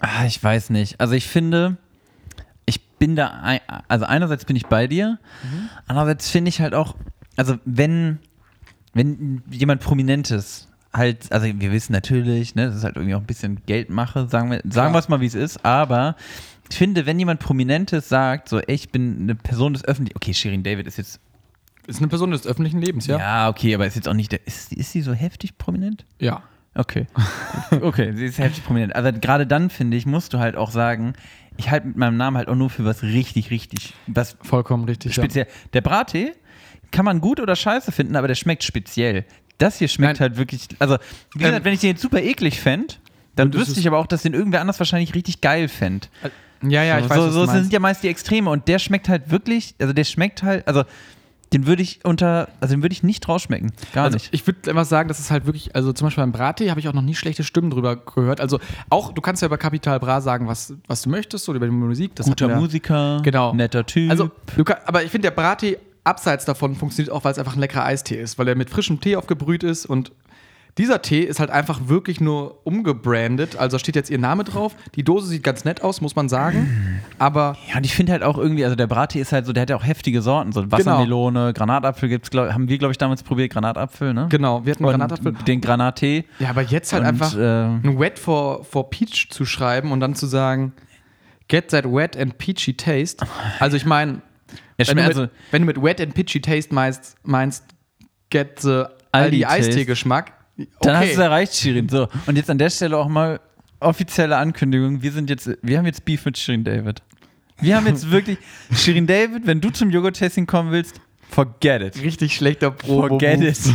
ah, 0.00 0.24
ich 0.26 0.42
weiß 0.42 0.70
nicht. 0.70 0.98
Also 0.98 1.12
ich 1.14 1.26
finde, 1.28 1.76
ich 2.64 2.88
bin 2.98 3.16
da, 3.16 3.28
ein, 3.42 3.60
also 3.86 4.06
einerseits 4.06 4.46
bin 4.46 4.56
ich 4.56 4.66
bei 4.66 4.86
dir, 4.86 5.18
andererseits 5.86 6.30
finde 6.30 6.48
ich 6.48 6.60
halt 6.62 6.72
auch, 6.74 6.96
also 7.36 7.56
wenn, 7.66 8.18
wenn 8.94 9.42
jemand 9.50 9.82
Prominentes 9.82 10.68
halt, 10.92 11.30
also 11.30 11.46
wir 11.46 11.70
wissen 11.70 11.92
natürlich, 11.92 12.54
ne, 12.54 12.66
das 12.68 12.76
ist 12.76 12.84
halt 12.84 12.96
irgendwie 12.96 13.14
auch 13.14 13.20
ein 13.20 13.26
bisschen 13.26 13.60
Geldmache, 13.66 14.26
sagen 14.28 14.50
wir, 14.50 14.62
sagen 14.70 14.94
wir 14.94 14.98
es 15.00 15.08
mal, 15.10 15.20
wie 15.20 15.26
es 15.26 15.34
ist, 15.34 15.64
aber 15.66 16.16
ich 16.70 16.76
finde, 16.76 17.06
wenn 17.06 17.18
jemand 17.18 17.40
Prominentes 17.40 18.08
sagt, 18.08 18.48
so, 18.48 18.58
ey, 18.60 18.74
ich 18.74 18.90
bin 18.90 19.22
eine 19.22 19.34
Person 19.34 19.72
des 19.72 19.84
Öffentlichen, 19.84 20.16
okay, 20.16 20.34
Shirin 20.34 20.62
David 20.62 20.86
ist 20.86 20.98
jetzt, 20.98 21.20
Ist 21.86 21.98
eine 21.98 22.08
Person 22.08 22.30
des 22.30 22.46
öffentlichen 22.46 22.80
Lebens, 22.80 23.06
ja? 23.06 23.18
ja, 23.18 23.48
okay, 23.48 23.74
aber 23.74 23.86
ist 23.86 23.96
jetzt 23.96 24.08
auch 24.08 24.14
nicht, 24.14 24.32
der, 24.32 24.46
ist, 24.46 24.72
ist 24.72 24.92
sie 24.92 25.02
so 25.02 25.12
heftig 25.12 25.56
prominent? 25.58 26.04
Ja. 26.18 26.42
Okay. 26.74 27.06
okay, 27.80 28.12
sie 28.14 28.26
ist 28.26 28.38
heftig 28.38 28.64
prominent. 28.64 28.94
Also 28.94 29.10
gerade 29.18 29.46
dann, 29.46 29.68
finde 29.70 29.96
ich, 29.96 30.06
musst 30.06 30.32
du 30.32 30.38
halt 30.38 30.54
auch 30.56 30.70
sagen, 30.70 31.14
ich 31.56 31.70
halte 31.70 31.88
mit 31.88 31.96
meinem 31.96 32.16
Namen 32.16 32.36
halt 32.36 32.48
auch 32.48 32.54
nur 32.54 32.70
für 32.70 32.84
was 32.84 33.02
richtig, 33.02 33.50
richtig, 33.50 33.94
was 34.06 34.36
Vollkommen 34.42 34.84
richtig. 34.84 35.16
Ja. 35.16 35.22
speziell. 35.24 35.46
Der 35.72 35.80
Brattee 35.80 36.32
kann 36.92 37.04
man 37.04 37.20
gut 37.20 37.40
oder 37.40 37.56
scheiße 37.56 37.90
finden, 37.90 38.14
aber 38.14 38.28
der 38.28 38.36
schmeckt 38.36 38.62
speziell. 38.62 39.24
Das 39.56 39.78
hier 39.78 39.88
schmeckt 39.88 40.20
Nein. 40.20 40.30
halt 40.30 40.38
wirklich, 40.38 40.68
also 40.78 40.98
wie 41.34 41.40
gesagt, 41.40 41.58
Ähm, 41.58 41.64
wenn 41.64 41.72
ich 41.72 41.80
den 41.80 41.90
jetzt 41.90 42.02
super 42.02 42.22
eklig 42.22 42.60
fände, 42.60 42.94
dann 43.34 43.52
wüsste 43.52 43.80
ich 43.80 43.88
aber 43.88 43.98
auch, 43.98 44.06
dass 44.06 44.22
den 44.22 44.34
irgendwer 44.34 44.60
anders 44.60 44.78
wahrscheinlich 44.78 45.14
richtig 45.14 45.40
geil 45.40 45.68
fände. 45.68 46.06
Ja, 46.62 46.82
ja, 46.82 46.98
ich 46.98 47.04
so, 47.04 47.10
weiß, 47.10 47.16
so, 47.18 47.30
so 47.30 47.46
sind 47.46 47.72
ja 47.72 47.78
meist 47.80 48.02
die 48.02 48.08
Extreme 48.08 48.50
und 48.50 48.66
der 48.68 48.78
schmeckt 48.78 49.08
halt 49.08 49.30
wirklich, 49.30 49.74
also 49.80 49.92
der 49.92 50.04
schmeckt 50.04 50.42
halt, 50.42 50.66
also 50.66 50.84
den 51.54 51.66
würde 51.66 51.82
ich 51.82 52.00
unter, 52.04 52.48
also 52.60 52.74
den 52.74 52.82
würde 52.82 52.92
ich 52.92 53.02
nicht 53.02 53.26
rausschmecken. 53.26 53.72
Gar 53.94 54.04
Also 54.04 54.16
nicht. 54.16 54.28
ich 54.32 54.46
würde 54.46 54.68
einfach 54.70 54.84
sagen, 54.84 55.08
das 55.08 55.18
ist 55.18 55.30
halt 55.30 55.46
wirklich, 55.46 55.74
also 55.74 55.92
zum 55.94 56.06
Beispiel 56.08 56.22
beim 56.22 56.32
Brattee 56.32 56.68
habe 56.68 56.78
ich 56.80 56.88
auch 56.88 56.92
noch 56.92 57.00
nie 57.02 57.14
schlechte 57.14 57.42
Stimmen 57.42 57.70
drüber 57.70 57.96
gehört. 57.96 58.40
Also 58.40 58.58
auch, 58.90 59.12
du 59.12 59.22
kannst 59.22 59.40
ja 59.40 59.48
bei 59.48 59.56
Capital 59.56 59.98
Bra 59.98 60.20
sagen, 60.20 60.46
was, 60.46 60.74
was 60.88 61.00
du 61.02 61.08
möchtest 61.08 61.48
oder 61.48 61.56
über 61.56 61.66
die 61.66 61.72
Musik. 61.72 62.14
Das 62.16 62.26
Guter 62.26 62.48
wir- 62.48 62.56
Musiker, 62.56 63.20
Genau. 63.22 63.54
netter 63.54 63.86
Typ. 63.86 64.10
Also, 64.10 64.30
kann, 64.64 64.76
aber 64.84 65.04
ich 65.04 65.10
finde, 65.10 65.28
der 65.30 65.34
Brattee 65.34 65.78
abseits 66.04 66.44
davon 66.44 66.74
funktioniert 66.74 67.14
auch, 67.14 67.24
weil 67.24 67.32
es 67.32 67.38
einfach 67.38 67.54
ein 67.54 67.60
leckerer 67.60 67.84
Eistee 67.84 68.20
ist, 68.20 68.38
weil 68.38 68.48
er 68.48 68.54
mit 68.54 68.68
frischem 68.68 69.00
Tee 69.00 69.16
aufgebrüht 69.16 69.62
ist 69.62 69.86
und 69.86 70.12
dieser 70.78 71.02
Tee 71.02 71.20
ist 71.22 71.40
halt 71.40 71.50
einfach 71.50 71.80
wirklich 71.88 72.20
nur 72.20 72.64
umgebrandet. 72.64 73.56
Also 73.56 73.74
da 73.76 73.78
steht 73.80 73.96
jetzt 73.96 74.10
ihr 74.10 74.18
Name 74.18 74.44
drauf. 74.44 74.74
Die 74.94 75.02
Dose 75.02 75.26
sieht 75.26 75.42
ganz 75.42 75.64
nett 75.64 75.82
aus, 75.82 76.00
muss 76.00 76.14
man 76.16 76.28
sagen. 76.28 77.00
Aber 77.18 77.56
Ja, 77.68 77.76
und 77.78 77.84
ich 77.84 77.94
finde 77.94 78.12
halt 78.12 78.22
auch 78.22 78.38
irgendwie, 78.38 78.64
also 78.64 78.76
der 78.76 78.86
Brattee 78.86 79.20
ist 79.20 79.32
halt 79.32 79.44
so, 79.46 79.52
der 79.52 79.62
hat 79.62 79.70
ja 79.70 79.76
auch 79.76 79.84
heftige 79.84 80.22
Sorten, 80.22 80.52
so 80.52 80.70
Wassermelone, 80.70 81.52
Granatapfel 81.52 82.08
gibt's, 82.08 82.30
glaub, 82.30 82.50
haben 82.52 82.68
wir, 82.68 82.78
glaube 82.78 82.92
ich, 82.92 82.98
damals 82.98 83.22
probiert, 83.22 83.52
Granatapfel, 83.52 84.14
ne? 84.14 84.26
genau, 84.30 84.64
wir 84.64 84.72
hatten 84.74 84.84
Und 84.84 84.90
Granatapfel. 84.90 85.32
den 85.46 85.60
Granattee. 85.60 86.24
Ja, 86.38 86.50
aber 86.50 86.62
jetzt 86.62 86.92
halt 86.92 87.02
Und, 87.02 87.08
einfach 87.08 87.34
ähm, 87.38 87.80
ein 87.84 87.98
Wet 87.98 88.18
for, 88.18 88.64
for 88.64 88.88
Peach 88.90 89.28
zu 89.30 89.44
schreiben 89.44 89.90
und 89.92 90.00
dann 90.00 90.14
zu 90.14 90.26
sagen, 90.26 90.72
get 91.48 91.68
that 91.70 91.84
wet 91.84 92.16
and 92.16 92.38
peachy 92.38 92.74
taste. 92.76 93.26
Also 93.58 93.76
ich 93.76 93.84
meine, 93.84 94.20
Ja, 94.80 94.86
wenn, 94.88 94.96
mit- 94.96 95.30
wenn 95.50 95.62
du 95.62 95.66
mit 95.66 95.82
wet 95.82 96.00
and 96.00 96.14
peachy 96.14 96.40
taste 96.40 96.72
meinst, 96.72 97.16
meinst 97.24 97.64
get 98.30 98.60
the 98.60 98.84
Aldi 99.12 99.44
Dann 100.80 100.96
hast 100.96 101.02
okay. 101.02 101.06
du 101.06 101.12
es 101.12 101.18
erreicht, 101.18 101.54
Shirin. 101.54 101.88
So, 101.88 102.08
und 102.26 102.36
jetzt 102.36 102.50
an 102.50 102.58
der 102.58 102.70
Stelle 102.70 102.96
auch 102.96 103.08
mal 103.08 103.40
offizielle 103.80 104.36
Ankündigung. 104.36 105.02
Wir 105.02 105.12
sind 105.12 105.30
jetzt, 105.30 105.48
wir 105.62 105.78
haben 105.78 105.86
jetzt 105.86 106.04
Beef 106.04 106.24
mit 106.24 106.36
Shirin 106.36 106.64
David. 106.64 107.02
Wir 107.60 107.76
haben 107.76 107.86
jetzt 107.86 108.10
wirklich, 108.10 108.38
Shirin 108.72 109.06
David, 109.06 109.46
wenn 109.46 109.60
du 109.60 109.70
zum 109.70 109.90
Joghurt-Tasting 109.90 110.46
kommen 110.46 110.72
willst, 110.72 111.00
forget 111.30 111.82
it. 111.82 112.02
Richtig 112.02 112.34
schlechter 112.34 112.70
Promo. 112.70 113.08
Forget 113.08 113.40
it. 113.40 113.58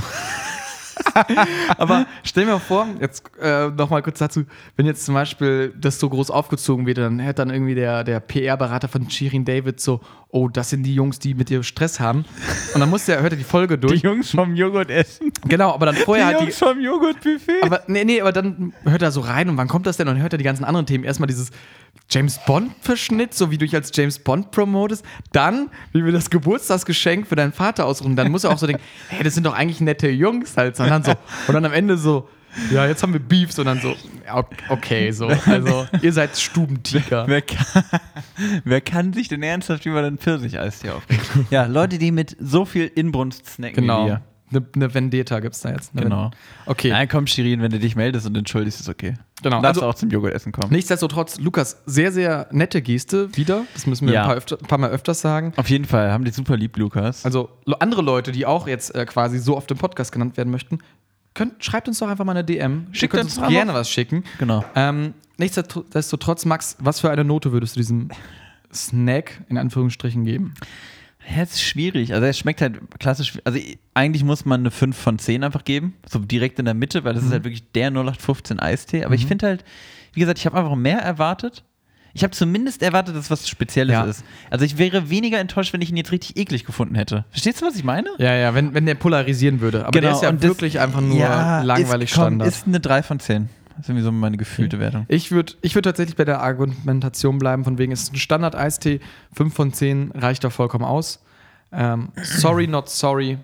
Aber 1.78 2.06
stell 2.24 2.46
mir 2.46 2.60
vor, 2.60 2.88
jetzt 3.00 3.24
äh, 3.42 3.70
noch 3.70 3.90
mal 3.90 4.02
kurz 4.02 4.20
dazu, 4.20 4.44
wenn 4.76 4.86
jetzt 4.86 5.06
zum 5.06 5.16
Beispiel 5.16 5.74
das 5.80 6.00
so 6.00 6.10
groß 6.10 6.30
aufgezogen 6.30 6.86
wird, 6.86 7.00
dann 7.00 7.22
hört 7.22 7.40
dann 7.40 7.50
irgendwie 7.50 7.76
der, 7.76 8.04
der 8.04 8.20
PR-Berater 8.20 8.88
von 8.88 9.10
Shirin 9.10 9.46
David 9.46 9.80
so, 9.80 10.02
oh, 10.34 10.48
das 10.48 10.72
sind 10.72 10.82
die 10.82 10.96
Jungs, 10.96 11.20
die 11.20 11.36
mit 11.36 11.50
dir 11.50 11.62
Stress 11.62 12.00
haben. 12.00 12.26
Und 12.74 12.80
dann 12.82 12.90
muss 12.90 13.06
der, 13.06 13.22
hört 13.22 13.34
er 13.34 13.38
die 13.38 13.44
Folge 13.44 13.78
Die 13.78 13.86
durch. 13.88 14.02
Jungs 14.02 14.32
vom 14.32 14.56
Joghurt 14.56 14.90
essen. 14.90 15.32
genau, 15.48 15.72
aber 15.72 15.86
dann 15.86 15.96
vorher 15.96 16.26
die 16.30 16.34
halt 16.34 16.42
Jungs 16.42 16.58
die. 16.58 16.66
vom 16.66 16.82
Joghurt-Buffet. 16.82 17.62
Aber 17.62 17.84
nee, 17.86 18.04
nee, 18.04 18.20
aber 18.20 18.32
dann 18.32 18.74
hört 18.84 19.04
er 19.04 19.12
so 19.12 19.22
rein 19.22 19.48
und 19.48 19.58
wann 19.58 19.68
kommt 19.68 19.86
das 19.86 19.98
denn? 19.98 20.08
Und 20.08 20.16
dann 20.16 20.24
hört 20.24 20.34
er 20.34 20.40
die 20.40 20.44
ganzen 20.44 20.64
anderen 20.66 20.88
Themen. 20.88 21.04
Erstmal 21.04 21.28
dieses 21.28 21.52
James 22.10 22.40
Bond-Verschnitt, 22.48 23.36
so 23.36 23.52
wie 23.52 23.60
du 23.60 23.66
dich 23.66 23.76
als 23.76 23.92
James 23.94 24.18
Bond 24.18 24.50
promotest. 24.50 25.06
Dann, 25.34 25.70
wie 25.94 26.04
wir 26.04 26.12
das 26.12 26.32
Geburtstagsgeschenk 26.32 27.28
für 27.28 27.36
deinen 27.36 27.54
Vater 27.54 27.86
ausruhen. 27.86 28.16
Dann 28.16 28.32
muss 28.32 28.44
er 28.44 28.50
auch 28.52 28.58
so 28.58 28.66
denken, 28.66 28.82
hey, 29.10 29.24
das 29.24 29.36
sind 29.36 29.46
doch 29.46 29.54
eigentlich 29.54 29.82
nette 29.82 30.10
Jungs 30.10 30.58
halt. 30.58 30.80
Und 30.80 30.90
dann, 30.90 31.04
so, 31.04 31.12
und 31.48 31.54
dann 31.54 31.64
am 31.64 31.74
Ende 31.74 31.96
so, 31.96 32.28
ja, 32.72 32.86
jetzt 32.88 33.04
haben 33.04 33.14
wir 33.14 33.20
Beefs 33.20 33.58
und 33.60 33.66
dann 33.66 33.80
so, 33.82 33.96
okay, 34.70 35.12
so. 35.12 35.28
Also, 35.28 35.88
ihr 36.02 36.14
seid 36.14 36.38
Stubentiger. 36.38 37.28
Wer 37.28 37.42
kann, 37.42 37.84
wer 38.64 38.82
kann 38.82 39.14
sich 39.14 39.28
denn 39.28 39.44
ernsthaft 39.44 39.86
über 39.86 40.02
den 40.02 40.18
Pfirsicheis 40.18 40.82
hier 40.82 40.96
aufregen? 40.96 41.24
Ja, 41.50 41.66
Leute, 41.66 41.98
die 41.98 42.12
mit 42.12 42.36
so 42.40 42.66
viel 42.66 42.88
Inbrunst 42.94 43.46
snacken 43.48 43.76
Genau. 43.76 44.06
wie 44.06 44.10
wir. 44.10 44.22
Eine 44.52 44.64
ne 44.76 44.94
Vendetta 44.94 45.40
gibt's 45.40 45.62
da 45.62 45.72
jetzt. 45.72 45.94
Eine 45.96 46.04
Genau. 46.04 46.30
Okay. 46.68 46.90
Nein, 46.92 47.08
komm, 47.08 47.26
Shirin, 47.26 47.64
wenn 47.64 47.72
du 47.72 47.80
dich 47.80 47.96
meldest 47.96 48.28
und 48.28 48.38
entschuldigst, 48.38 48.80
ist 48.82 48.88
okay. 48.90 49.16
Genau. 49.42 49.62
Darfst 49.64 49.82
Also- 49.82 49.90
auch 49.90 49.96
zum 49.96 50.12
Joghurt-Essen 50.12 50.52
kommen. 50.52 50.72
Nichtsdestotrotz, 50.72 51.40
Lukas, 51.40 51.82
sehr, 51.88 52.12
sehr 52.12 52.48
nette 52.52 52.84
Geste 52.84 53.36
wieder. 53.36 53.64
Das 53.74 53.88
müssen 53.88 54.08
wir 54.08 54.14
Ja. 54.14 54.22
ein, 54.22 54.28
paar 54.28 54.36
öfter, 54.38 54.58
ein 54.62 54.68
paar 54.68 54.78
Mal 54.78 54.92
öfters 54.92 55.22
sagen. 55.22 55.54
Auf 55.56 55.70
jeden 55.72 55.86
Fall, 55.86 56.12
haben 56.12 56.24
die 56.24 56.30
super 56.32 56.56
lieb, 56.56 56.78
Lukas. 56.78 57.26
Also 57.26 57.50
andere 57.80 58.04
Leute, 58.04 58.32
die 58.32 58.46
auch 58.46 58.68
jetzt 58.68 58.94
äh, 58.94 59.06
quasi 59.08 59.40
so 59.40 59.58
oft 59.58 59.72
im 59.72 59.78
Podcast 59.80 60.12
genannt 60.12 60.38
werden 60.38 60.52
möchten, 60.52 60.78
könnt, 61.34 61.64
schreibt 61.64 61.88
uns 61.88 62.00
doch 62.00 62.08
einfach 62.08 62.26
mal 62.26 62.34
eine 62.34 62.44
DM. 62.44 62.88
Schickt 62.92 63.14
uns 63.16 63.38
uns 63.38 63.48
gerne 63.50 63.74
was 63.74 63.90
schicken. 63.90 64.24
Genau. 64.40 64.64
Ähm, 64.76 65.14
nichtsdestotrotz, 65.38 66.46
Max, 66.46 66.78
was 66.80 67.00
für 67.00 67.10
eine 67.10 67.24
Note 67.24 67.52
würdest 67.52 67.76
du 67.76 67.80
diesem 67.80 68.10
Snack 68.74 69.42
in 69.50 69.58
Anführungsstrichen 69.58 70.26
geben? 70.26 70.54
Ja, 71.28 71.44
es 71.44 71.54
ist 71.54 71.62
schwierig. 71.62 72.14
Also 72.14 72.26
es 72.26 72.38
schmeckt 72.38 72.62
halt 72.62 72.80
klassisch. 73.00 73.40
Also 73.46 73.60
eigentlich 73.94 74.24
muss 74.24 74.46
man 74.46 74.62
eine 74.62 74.72
5 74.72 74.98
von 74.98 75.20
10 75.20 75.44
einfach 75.44 75.64
geben. 75.64 75.94
So 76.08 76.20
direkt 76.20 76.60
in 76.60 76.66
der 76.66 76.74
Mitte, 76.74 77.04
weil 77.04 77.14
das 77.14 77.24
ist 77.24 77.32
halt 77.32 77.46
wirklich 77.46 77.72
der 77.72 77.88
0815 77.92 78.60
Eistee. 78.60 79.06
Aber 79.06 79.16
ich 79.16 79.26
finde 79.26 79.48
halt, 79.48 79.64
wie 80.14 80.20
gesagt, 80.20 80.40
ich 80.40 80.46
habe 80.46 80.58
einfach 80.58 80.76
mehr 80.76 81.00
erwartet. 81.00 81.64
Ich 82.16 82.24
habe 82.24 82.32
zumindest 82.32 82.84
erwartet, 82.84 83.16
dass 83.16 83.32
was 83.32 83.50
Spezielles 83.50 83.94
Ja. 83.94 84.04
ist. 84.04 84.24
Also 84.52 84.66
ich 84.66 84.78
wäre 84.78 85.10
weniger 85.10 85.40
enttäuscht, 85.40 85.74
wenn 85.74 85.82
ich 85.82 85.90
ihn 85.90 85.98
jetzt 85.98 86.12
richtig 86.12 86.38
eklig 86.38 86.64
gefunden 86.64 86.94
hätte. 86.96 87.26
Verstehst 87.32 87.62
du, 87.62 87.66
was 87.66 87.76
ich 87.76 87.84
meine? 87.84 88.08
Ja, 88.20 88.36
ja, 88.36 88.54
wenn, 88.54 88.74
wenn 88.76 88.86
der 88.86 88.96
polarisieren 88.96 89.62
würde. 89.62 89.86
Aber 89.88 90.00
der 90.00 90.12
ist 90.12 90.22
ja 90.22 90.32
das- 90.32 90.42
wirklich 90.42 90.80
einfach 90.80 91.02
nur 91.02 91.18
ja, 91.18 91.64
langweilig 91.64 92.12
ist, 92.12 92.16
komm, 92.16 92.26
Standard. 92.26 92.48
Ist 92.48 92.68
eine 92.68 92.80
3 92.80 93.02
von 93.04 93.20
10. 93.20 93.50
Das 93.70 93.86
ist 93.86 93.90
irgendwie 93.90 94.04
so 94.04 94.12
meine 94.12 94.38
gefühlte 94.38 94.80
Wertung. 94.80 95.06
Ich 95.10 95.32
würde 95.32 95.54
ich 95.64 95.74
würd 95.74 95.86
tatsächlich 95.86 96.16
bei 96.16 96.26
der 96.26 96.42
Argumentation 96.42 97.40
bleiben, 97.40 97.64
von 97.64 97.80
wegen, 97.80 97.92
es 97.92 98.04
ist 98.04 98.14
ein 98.14 98.18
Standard-Eistee, 98.18 99.00
5 99.36 99.52
von 99.52 99.74
10 99.74 100.12
reicht 100.12 100.44
da 100.44 100.52
vollkommen 100.52 100.86
aus. 100.86 101.24
Ähm, 101.72 102.10
sorry, 102.22 102.68
not 102.68 102.90
sorry. 102.90 103.40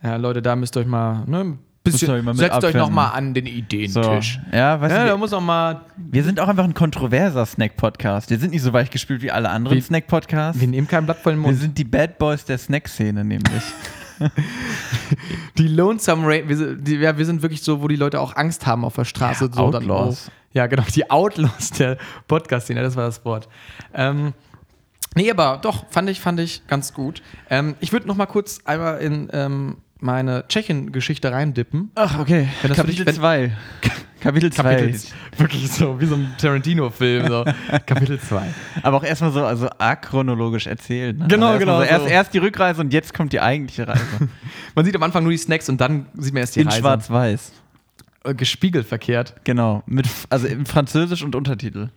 Ja, 0.00 0.14
Leute, 0.16 0.40
da 0.42 0.54
müsst 0.54 0.76
ihr 0.76 0.80
euch 0.80 0.86
mal 0.86 1.24
ne, 1.26 1.58
bisschen, 1.84 2.24
setzt 2.36 2.40
euch 2.40 2.50
abfinden. 2.52 2.78
noch 2.80 2.90
mal 2.90 3.08
an 3.10 3.34
den 3.34 3.44
So. 3.46 3.50
Ideentisch. 3.52 4.38
Ja, 4.52 4.80
weißt 4.80 4.92
Ja, 4.94 5.00
du, 5.02 5.06
da 5.08 5.14
wir, 5.14 5.18
muss 5.18 5.32
auch 5.32 5.40
mal, 5.40 5.82
wir 5.96 6.22
sind 6.24 6.38
auch 6.40 6.48
einfach 6.48 6.64
ein 6.64 6.74
kontroverser 6.74 7.44
Snack-Podcast. 7.46 8.30
Wir 8.30 8.38
sind 8.38 8.50
nicht 8.52 8.62
so 8.62 8.72
weichgespült 8.72 9.22
wie 9.22 9.30
alle 9.30 9.48
anderen 9.50 9.76
Wir- 9.76 9.82
Snack-Podcasts. 9.82 10.60
wir 10.60 10.68
nehmen 10.68 10.86
kein 10.88 11.04
Blatt 11.04 11.18
vor 11.18 11.32
den 11.32 11.40
Wir 11.40 11.48
Mund. 11.48 11.58
sind 11.60 11.76
die 11.76 11.84
Bad 11.84 12.18
Boys 12.18 12.44
der 12.44 12.58
Snack-Szene 12.58 13.24
nämlich. 13.24 13.62
Die 15.58 15.68
Lonesome 15.68 16.26
Rain, 16.26 16.48
wir, 16.48 16.56
sind- 16.56 16.86
die, 16.86 16.96
ja, 16.96 17.16
wir 17.18 17.26
sind 17.26 17.42
wirklich 17.42 17.62
so, 17.62 17.82
wo 17.82 17.88
die 17.88 17.96
Leute 17.96 18.20
auch 18.20 18.36
Angst 18.36 18.66
haben 18.66 18.84
auf 18.84 18.94
der 18.94 19.04
Straße. 19.04 19.46
Ja, 19.46 19.50
so 19.52 19.70
dann, 19.70 19.82
Outlaws. 19.82 20.28
oh, 20.28 20.32
ja, 20.52 20.66
genau, 20.66 20.84
die 20.94 21.10
Outlaws 21.10 21.70
der 21.72 21.96
Podcast-Szene, 22.28 22.82
das 22.82 22.94
war 22.96 23.06
das 23.06 23.24
Wort. 23.24 23.48
Ähm, 23.94 24.32
nee, 25.16 25.30
aber 25.30 25.58
doch, 25.60 25.86
fand 25.90 26.08
ich, 26.08 26.20
fand 26.20 26.38
ich 26.40 26.66
ganz 26.68 26.92
gut. 26.94 27.22
Ähm, 27.50 27.74
ich 27.80 27.92
würde 27.92 28.06
noch 28.06 28.16
mal 28.16 28.26
kurz 28.26 28.60
einmal 28.64 28.98
in 29.00 29.28
ähm, 29.32 29.76
meine 30.02 30.44
Tschechien-Geschichte 30.48 31.30
reindippen. 31.32 31.90
Ach, 31.94 32.18
okay. 32.18 32.48
Kapitel 32.62 32.96
für 32.96 33.04
dich- 33.04 33.14
2. 33.16 33.52
Kapitel 34.20 34.52
2. 34.52 34.62
Kapitel, 34.62 35.00
wirklich 35.36 35.68
so, 35.72 36.00
wie 36.00 36.06
so 36.06 36.14
ein 36.14 36.32
Tarantino-Film, 36.38 37.26
so. 37.26 37.44
Kapitel 37.86 38.20
2. 38.20 38.42
Aber 38.82 38.98
auch 38.98 39.02
erstmal 39.04 39.32
so 39.32 39.44
also 39.44 39.68
achronologisch 39.78 40.68
erzählt. 40.68 41.18
Ne? 41.18 41.26
Genau, 41.26 41.48
also 41.48 41.58
genau, 41.58 41.78
So, 41.78 41.82
erst, 41.84 42.06
erst 42.06 42.34
die 42.34 42.38
Rückreise 42.38 42.80
und 42.82 42.92
jetzt 42.92 43.14
kommt 43.14 43.32
die 43.32 43.40
eigentliche 43.40 43.88
Reise. 43.88 44.04
Man 44.76 44.84
sieht 44.84 44.94
am 44.94 45.02
Anfang 45.02 45.24
nur 45.24 45.32
die 45.32 45.38
Snacks 45.38 45.68
und 45.68 45.80
dann 45.80 46.06
sieht 46.14 46.34
man 46.34 46.42
erst 46.42 46.54
die 46.54 46.60
In 46.60 46.68
Reise. 46.68 46.78
schwarz-weiß. 46.80 47.52
Äh, 48.24 48.34
Gespiegelt 48.34 48.86
verkehrt. 48.86 49.34
Genau. 49.42 49.82
Mit, 49.86 50.06
also 50.30 50.46
in 50.46 50.66
Französisch 50.66 51.24
und 51.24 51.34
Untertitel. 51.34 51.88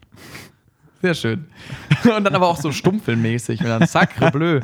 Sehr 1.05 1.13
schön. 1.13 1.45
Und 2.17 2.23
dann 2.23 2.33
aber 2.33 2.47
auch 2.47 2.57
so 2.57 2.71
stummfilmmäßig. 2.71 3.59
Und 3.59 3.67
dann 3.67 3.85
sacre 3.85 4.31
bleu. 4.33 4.61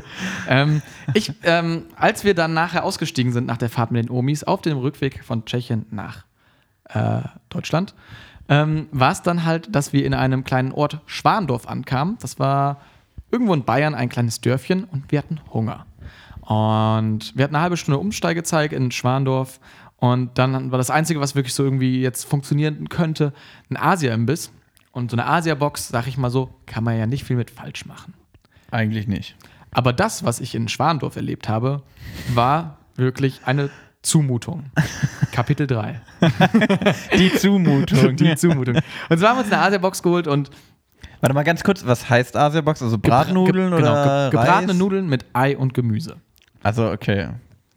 Ähm, 0.47 0.81
ich, 1.13 1.31
ähm, 1.43 1.83
als 1.95 2.23
wir 2.23 2.33
dann 2.33 2.55
nachher 2.55 2.83
ausgestiegen 2.83 3.31
sind 3.31 3.45
nach 3.45 3.57
der 3.57 3.69
Fahrt 3.69 3.91
mit 3.91 4.05
den 4.05 4.09
Omis 4.09 4.43
auf 4.43 4.63
dem 4.63 4.79
Rückweg 4.79 5.23
von 5.23 5.45
Tschechien 5.45 5.85
nach 5.91 6.25
äh, 6.85 7.21
Deutschland, 7.49 7.93
ähm, 8.49 8.87
war 8.91 9.11
es 9.11 9.21
dann 9.21 9.45
halt, 9.45 9.75
dass 9.75 9.93
wir 9.93 10.03
in 10.03 10.15
einem 10.15 10.43
kleinen 10.43 10.71
Ort 10.71 11.01
Schwandorf 11.05 11.67
ankamen. 11.67 12.17
Das 12.21 12.39
war 12.39 12.81
irgendwo 13.29 13.53
in 13.53 13.63
Bayern 13.63 13.93
ein 13.93 14.09
kleines 14.09 14.41
Dörfchen 14.41 14.85
und 14.85 15.11
wir 15.11 15.19
hatten 15.19 15.41
Hunger. 15.53 15.85
Und 16.39 17.37
wir 17.37 17.43
hatten 17.43 17.53
eine 17.53 17.61
halbe 17.61 17.77
Stunde 17.77 17.99
Umsteigezeit 17.99 18.73
in 18.73 18.89
Schwandorf. 18.89 19.59
Und 19.97 20.39
dann 20.39 20.71
war 20.71 20.79
das 20.79 20.89
Einzige, 20.89 21.19
was 21.19 21.35
wirklich 21.35 21.53
so 21.53 21.63
irgendwie 21.63 22.01
jetzt 22.01 22.23
funktionieren 22.23 22.89
könnte, 22.89 23.31
ein 23.69 23.77
Asia-Imbiss. 23.77 24.51
Und 24.91 25.11
so 25.11 25.15
eine 25.15 25.25
Asia-Box, 25.25 25.87
sag 25.87 26.07
ich 26.07 26.17
mal 26.17 26.29
so, 26.29 26.49
kann 26.65 26.83
man 26.83 26.97
ja 26.97 27.05
nicht 27.05 27.23
viel 27.23 27.37
mit 27.37 27.49
falsch 27.49 27.85
machen. 27.85 28.13
Eigentlich 28.71 29.07
nicht. 29.07 29.35
Aber 29.71 29.93
das, 29.93 30.23
was 30.25 30.39
ich 30.39 30.53
in 30.53 30.67
Schwandorf 30.67 31.15
erlebt 31.15 31.47
habe, 31.47 31.83
war 32.33 32.77
wirklich 32.95 33.41
eine 33.45 33.69
Zumutung. 34.01 34.65
Kapitel 35.31 35.67
3. 35.67 36.01
Die 37.17 37.33
Zumutung. 37.35 38.15
Die 38.15 38.35
Zumutung. 38.35 38.75
Und 39.09 39.17
zwar 39.17 39.29
haben 39.29 39.37
wir 39.37 39.43
uns 39.43 39.51
eine 39.53 39.61
Asia-Box 39.61 40.03
geholt 40.03 40.27
und 40.27 40.49
Warte 41.21 41.35
mal 41.35 41.43
ganz 41.43 41.63
kurz, 41.63 41.85
was 41.85 42.09
heißt 42.09 42.35
Asia-Box? 42.35 42.81
Also 42.81 42.97
Bratnudeln 42.97 43.69
Ge- 43.69 43.79
oder 43.79 44.29
ge 44.31 44.39
gebratene 44.39 44.69
Reis? 44.69 44.77
Nudeln 44.77 45.07
mit 45.07 45.23
Ei 45.33 45.55
und 45.55 45.75
Gemüse. 45.75 46.17
Also 46.63 46.89
okay. 46.89 47.29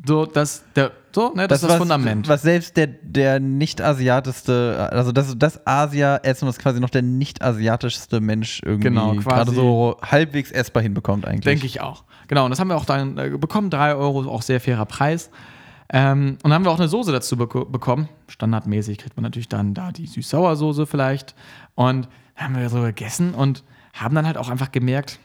So, 0.06 0.26
das, 0.26 0.64
der, 0.76 0.92
so, 1.12 1.32
ne, 1.34 1.48
das, 1.48 1.58
ist 1.58 1.64
das 1.64 1.70
was, 1.72 1.78
Fundament. 1.78 2.28
Was 2.28 2.42
selbst 2.42 2.76
der, 2.76 2.88
der 2.88 3.40
nicht-asiatischste, 3.40 4.88
also 4.92 5.12
das, 5.12 5.36
das 5.38 5.66
Asia-Essen, 5.66 6.46
was 6.46 6.58
quasi 6.58 6.80
noch 6.80 6.90
der 6.90 7.02
nicht-asiatischste 7.02 8.20
Mensch 8.20 8.60
irgendwie 8.64 8.88
Genau, 8.88 9.14
gerade 9.14 9.50
so 9.52 9.96
halbwegs 10.02 10.50
essbar 10.50 10.82
hinbekommt 10.82 11.26
eigentlich. 11.26 11.44
Denke 11.44 11.66
ich 11.66 11.80
auch. 11.80 12.04
Genau, 12.28 12.44
und 12.44 12.50
das 12.50 12.60
haben 12.60 12.68
wir 12.68 12.76
auch 12.76 12.84
dann 12.84 13.16
äh, 13.16 13.30
bekommen. 13.30 13.70
3 13.70 13.94
Euro, 13.94 14.28
auch 14.30 14.42
sehr 14.42 14.60
fairer 14.60 14.86
Preis. 14.86 15.30
Ähm, 15.90 16.38
und 16.42 16.44
dann 16.44 16.54
haben 16.54 16.64
wir 16.64 16.70
auch 16.70 16.78
eine 16.78 16.88
Soße 16.88 17.12
dazu 17.12 17.36
beko 17.36 17.64
bekommen. 17.64 18.08
Standardmäßig 18.28 18.98
kriegt 18.98 19.16
man 19.16 19.22
natürlich 19.22 19.48
dann 19.48 19.74
da 19.74 19.92
die 19.92 20.06
Süß-Sauer-Soße 20.06 20.86
vielleicht. 20.86 21.34
Und 21.74 22.08
haben 22.36 22.56
wir 22.56 22.68
so 22.68 22.80
gegessen 22.82 23.34
und 23.34 23.64
haben 23.92 24.14
dann 24.14 24.26
halt 24.26 24.36
auch 24.36 24.48
einfach 24.48 24.72
gemerkt, 24.72 25.20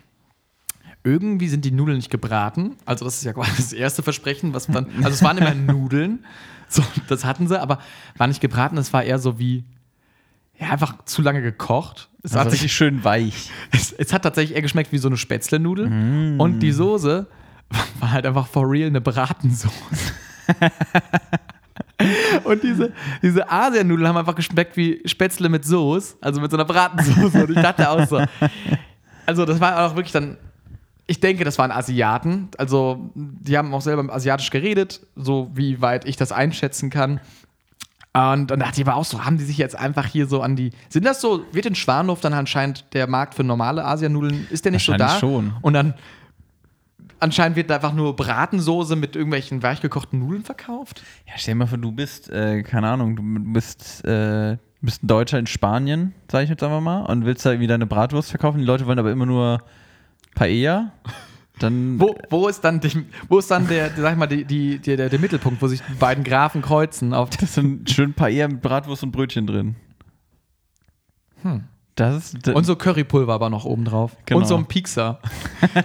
irgendwie 1.10 1.47
sind 1.49 1.66
die 1.66 1.72
Nudeln 1.72 1.97
nicht 1.97 2.10
gebraten. 2.10 2.76
Also, 2.86 3.05
das 3.05 3.16
ist 3.18 3.24
ja 3.24 3.34
quasi 3.34 3.51
das 3.57 3.74
erste 3.74 4.03
Versprechen, 4.03 4.53
was 4.53 4.68
dann. 4.68 4.88
Also, 4.97 5.10
es 5.10 5.24
waren 5.24 5.38
immer 5.38 5.53
Nudeln. 5.74 6.26
So, 6.68 6.84
das 7.07 7.26
hatten 7.26 7.47
sie, 7.47 7.60
aber 7.60 7.80
war 8.18 8.28
nicht 8.28 8.41
gebraten. 8.41 8.78
Es 8.78 8.93
war 8.93 9.03
eher 9.03 9.20
so 9.20 9.39
wie. 9.39 9.66
Ja, 10.60 10.72
einfach 10.72 11.05
zu 11.05 11.22
lange 11.22 11.41
gekocht. 11.41 12.10
Es 12.22 12.36
Also 12.36 12.45
hat 12.45 12.51
sich 12.51 12.72
schön 12.74 13.03
weich. 13.05 13.49
es, 13.72 13.93
es 13.93 14.12
hat 14.12 14.24
tatsächlich 14.24 14.55
eher 14.55 14.62
geschmeckt 14.62 14.91
wie 14.91 14.97
so 14.97 15.07
eine 15.07 15.16
Spätzle-Nudel. 15.18 16.36
Und 16.38 16.60
die 16.60 16.74
Soße 16.74 17.28
war 17.99 18.12
halt 18.12 18.26
einfach 18.26 18.45
for 18.47 18.70
real 18.70 18.88
eine 18.88 18.99
Bratensoße. 18.99 19.72
Und 22.43 22.64
diese, 22.64 22.91
diese 23.22 23.49
Asianudeln 23.51 24.07
haben 24.07 24.18
einfach 24.18 24.36
geschmeckt 24.36 24.78
wie 24.78 25.01
Spätzle 25.05 25.49
mit 25.49 25.66
Soße, 25.66 26.16
also 26.22 26.39
mit 26.41 26.49
so 26.49 26.57
einer 26.57 26.66
Bratensoße. 26.66 27.43
Und 27.45 27.49
ich 27.51 27.62
dachte 27.62 27.89
auch 27.89 28.07
so. 28.07 28.22
Also, 29.26 29.45
das 29.45 29.60
war 29.60 29.86
auch 29.86 29.95
wirklich 29.95 30.12
dann. 30.14 30.38
Ich 31.10 31.20
denke, 31.20 31.43
das 31.43 31.57
waren 31.57 31.72
Asiaten. 31.72 32.49
Also, 32.60 33.10
die 33.16 33.57
haben 33.57 33.74
auch 33.74 33.82
selber 33.82 34.14
asiatisch 34.14 34.51
geredet, 34.51 35.01
so 35.16 35.49
wie 35.55 35.82
weit 35.82 36.05
ich 36.05 36.18
das 36.18 36.32
einschätzen 36.32 36.91
kann. 36.91 37.20
Und 38.14 38.51
dann 38.51 38.60
dachte 38.60 38.80
ich 38.80 38.88
aber 38.88 38.95
auch 38.95 39.05
so, 39.05 39.26
haben 39.26 39.39
die 39.39 39.43
sich 39.43 39.57
jetzt 39.57 39.76
einfach 39.76 40.05
hier 40.05 40.28
so 40.28 40.43
an 40.43 40.55
die. 40.55 40.70
Sind 40.88 41.05
das 41.05 41.20
so, 41.20 41.45
wird 41.51 41.66
in 41.66 41.74
Schwanhof 41.74 42.22
dann 42.22 42.34
anscheinend 42.34 42.86
der 42.93 43.07
Markt 43.07 43.34
für 43.34 43.43
normale 43.43 43.84
Asianudeln, 43.86 44.47
ist 44.51 44.66
der 44.66 44.72
nicht 44.72 44.86
so 44.86 44.93
da? 44.93 45.18
Schon. 45.18 45.53
Und 45.64 45.74
dann 45.74 45.95
anscheinend 47.20 47.57
wird 47.57 47.72
da 47.72 47.76
einfach 47.78 47.93
nur 47.93 48.16
Bratensoße 48.16 48.95
mit 48.95 49.16
irgendwelchen 49.16 49.64
weichgekochten 49.64 50.20
Nudeln 50.20 50.43
verkauft. 50.43 51.01
Ja, 51.26 51.34
stell 51.38 51.55
dir 51.55 51.60
mal 51.60 51.68
vor, 51.68 51.80
du 51.80 51.91
bist, 51.91 52.30
äh, 52.30 52.62
keine 52.62 52.88
Ahnung, 52.88 53.16
du 53.16 53.24
bist, 53.51 54.05
äh, 54.05 54.57
bist 54.82 55.03
ein 55.03 55.07
Deutscher 55.07 55.39
in 55.39 55.47
Spanien, 55.47 56.14
sag 56.32 56.43
ich 56.43 56.51
jetzt 56.51 56.62
einfach 56.62 56.82
mal, 56.82 57.01
und 57.07 57.26
willst 57.26 57.47
da 57.47 57.49
irgendwie 57.49 57.68
deine 57.68 57.88
Bratwurst 57.88 58.30
verkaufen. 58.30 58.60
Die 58.60 58.66
Leute 58.66 58.86
wollen 58.86 58.99
aber 58.99 59.12
immer 59.12 59.26
nur 59.26 59.64
Paella. 60.36 60.93
Dann 61.59 61.99
Wo, 61.99 62.15
wo 62.30 62.47
ist 62.47 62.61
dann, 62.61 62.80
die, 62.80 63.05
wo 63.27 63.39
ist 63.39 63.51
dann 63.51 63.67
der, 63.67 63.91
sag 63.95 64.13
ich 64.13 64.17
mal, 64.17 64.27
die, 64.27 64.45
die, 64.45 64.80
der, 64.80 64.95
der, 64.95 65.09
der 65.09 65.19
Mittelpunkt, 65.19 65.61
wo 65.61 65.67
sich 65.67 65.82
die 65.82 65.95
beiden 65.95 66.23
Grafen 66.23 66.61
kreuzen? 66.61 67.13
Auf 67.13 67.30
das 67.32 67.55
sind 67.55 67.89
schön 67.89 68.13
Paella 68.13 68.47
mit 68.47 68.61
Bratwurst 68.61 69.03
und 69.03 69.11
Brötchen 69.11 69.45
drin. 69.45 69.75
Hm. 71.41 71.65
Das 71.95 72.34
ist, 72.34 72.47
und 72.47 72.63
so 72.63 72.77
Currypulver 72.77 73.34
aber 73.34 73.49
noch 73.49 73.65
oben 73.65 73.84
drauf. 73.84 74.15
Genau. 74.25 74.39
Und 74.39 74.47
so 74.47 74.55
ein 74.55 74.65
Piekser. 74.67 75.19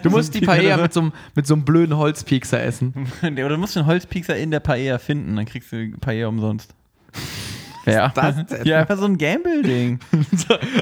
Du 0.04 0.10
musst 0.10 0.32
die 0.32 0.40
Paella 0.46 0.76
mit 0.76 0.92
so, 0.92 1.00
einem, 1.00 1.12
mit 1.34 1.44
so 1.44 1.54
einem 1.54 1.64
blöden 1.64 1.96
Holzpiekser 1.96 2.62
essen. 2.62 3.08
Oder 3.22 3.48
du 3.48 3.58
musst 3.58 3.74
den 3.74 3.86
Holzpiekser 3.86 4.36
in 4.36 4.52
der 4.52 4.60
Paella 4.60 4.98
finden, 4.98 5.34
dann 5.34 5.44
kriegst 5.44 5.72
du 5.72 5.90
Paella 5.98 6.28
umsonst. 6.28 6.72
Ja, 7.86 8.12
ja 8.64 8.80
einfach 8.80 8.98
so 8.98 9.04
ein 9.04 9.18
Gamble-Ding. 9.18 9.98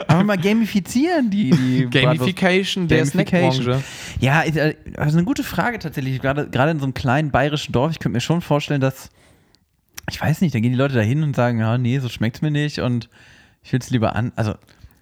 Aber 0.07 0.25
mal 0.25 0.39
gamifizieren, 0.39 1.31
die, 1.31 1.51
die 1.51 1.89
Gamification 1.91 2.89
der. 2.89 3.05
Snackbranche. 3.07 3.83
Ja, 4.21 4.43
ist, 4.43 4.57
äh, 4.57 4.77
also 4.97 5.19
eine 5.19 5.25
gute 5.25 5.43
Frage 5.45 5.79
tatsächlich. 5.79 6.21
Gerade, 6.21 6.49
gerade 6.49 6.71
in 6.73 6.79
so 6.79 6.85
einem 6.85 6.95
kleinen 6.95 7.31
bayerischen 7.31 7.73
Dorf, 7.73 7.93
ich 7.93 7.99
könnte 7.99 8.15
mir 8.17 8.21
schon 8.21 8.41
vorstellen, 8.41 8.81
dass, 8.81 9.11
ich 10.11 10.21
weiß 10.21 10.41
nicht, 10.41 10.55
da 10.55 10.61
gehen 10.61 10.73
die 10.73 10.79
Leute 10.79 10.95
da 10.95 11.01
hin 11.01 11.23
und 11.23 11.35
sagen, 11.35 11.59
ja, 11.59 11.79
nee, 11.79 11.99
so 11.99 12.09
schmeckt's 12.09 12.43
mir 12.43 12.51
nicht 12.51 12.79
und 12.79 13.09
ich 13.63 13.73
will 13.73 13.81
es 13.81 13.91
lieber 13.91 14.15
an. 14.17 14.33
Also, 14.37 14.55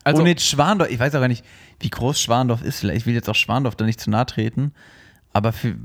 Also- 0.05 0.23
ohne 0.23 0.31
jetzt 0.31 0.47
Schwandorf, 0.47 0.91
ich 0.91 0.99
weiß 0.99 1.15
auch 1.15 1.21
gar 1.21 1.29
nicht, 1.29 1.45
wie 1.81 1.91
groß 1.91 2.21
Schwandorf 2.21 2.63
ist. 2.63 2.81
Vielleicht, 2.81 3.01
ich 3.01 3.07
will 3.07 3.15
jetzt 3.15 3.29
auch 3.29 3.35
Schwandorf 3.35 3.77
da 3.77 3.85
nicht 3.85 4.01
zu 4.01 4.11
nahe 4.11 4.27
treten. 4.27 4.73
Aber 5.33 5.53
für, 5.53 5.77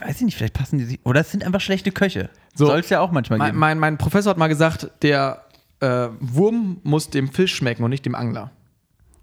weiß 0.00 0.16
ich 0.16 0.22
nicht, 0.22 0.36
vielleicht 0.36 0.54
passen 0.54 0.78
die 0.78 0.84
sich. 0.84 1.00
Oder 1.04 1.20
es 1.20 1.30
sind 1.30 1.44
einfach 1.44 1.60
schlechte 1.60 1.92
Köche. 1.92 2.30
So. 2.54 2.66
Soll 2.66 2.80
es 2.80 2.88
ja 2.88 3.00
auch 3.00 3.12
manchmal 3.12 3.38
Mein, 3.38 3.48
geben. 3.48 3.58
mein, 3.58 3.78
mein 3.78 3.98
Professor 3.98 4.30
hat 4.30 4.38
mal 4.38 4.46
gesagt, 4.48 4.90
der 5.02 5.44
äh, 5.80 6.08
Wurm 6.20 6.80
muss 6.82 7.10
dem 7.10 7.30
Fisch 7.30 7.54
schmecken 7.54 7.84
und 7.84 7.90
nicht 7.90 8.04
dem 8.04 8.14
Angler. 8.14 8.50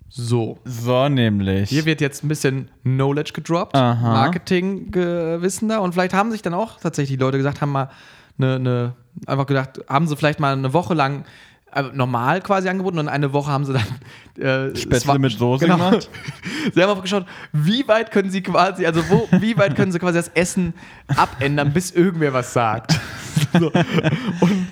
So. 0.09 0.59
so 0.63 1.09
nämlich. 1.09 1.69
Hier 1.69 1.85
wird 1.85 1.99
jetzt 1.99 2.23
ein 2.23 2.29
bisschen 2.29 2.69
Knowledge 2.83 3.33
gedroppt, 3.33 3.75
Aha. 3.75 4.13
Marketing-Gewissen 4.13 5.67
da. 5.67 5.79
Und 5.79 5.93
vielleicht 5.93 6.13
haben 6.13 6.31
sich 6.31 6.41
dann 6.41 6.53
auch 6.53 6.79
tatsächlich 6.79 7.17
die 7.17 7.21
Leute 7.23 7.37
gesagt, 7.37 7.59
haben 7.59 7.71
mal 7.71 7.89
eine, 8.37 8.55
eine, 8.55 8.93
einfach 9.27 9.45
gedacht, 9.45 9.81
haben 9.89 10.07
sie 10.07 10.15
vielleicht 10.15 10.39
mal 10.39 10.53
eine 10.53 10.71
Woche 10.73 10.93
lang 10.93 11.25
äh, 11.73 11.83
normal 11.93 12.41
quasi 12.41 12.69
angeboten 12.69 12.99
und 12.99 13.09
eine 13.09 13.33
Woche 13.33 13.51
haben 13.51 13.65
sie 13.65 13.73
dann 13.73 14.71
äh, 14.71 14.75
Spätzle 14.77 15.19
mit 15.19 15.33
Soße 15.33 15.65
genau. 15.65 15.89
gemacht? 15.89 16.09
Sie 16.73 16.81
haben 16.81 16.89
auch 16.89 17.01
geschaut, 17.01 17.25
wie 17.51 17.85
weit 17.87 18.11
können 18.11 18.31
sie 18.31 18.41
quasi, 18.41 18.85
also 18.85 19.01
wo, 19.09 19.27
wie 19.39 19.57
weit 19.57 19.75
können 19.75 19.91
sie 19.91 19.99
quasi 19.99 20.17
das 20.17 20.29
Essen 20.29 20.73
abändern, 21.15 21.73
bis 21.73 21.91
irgendwer 21.91 22.33
was 22.33 22.53
sagt. 22.53 22.97
so. 23.59 23.71
Und 24.39 24.67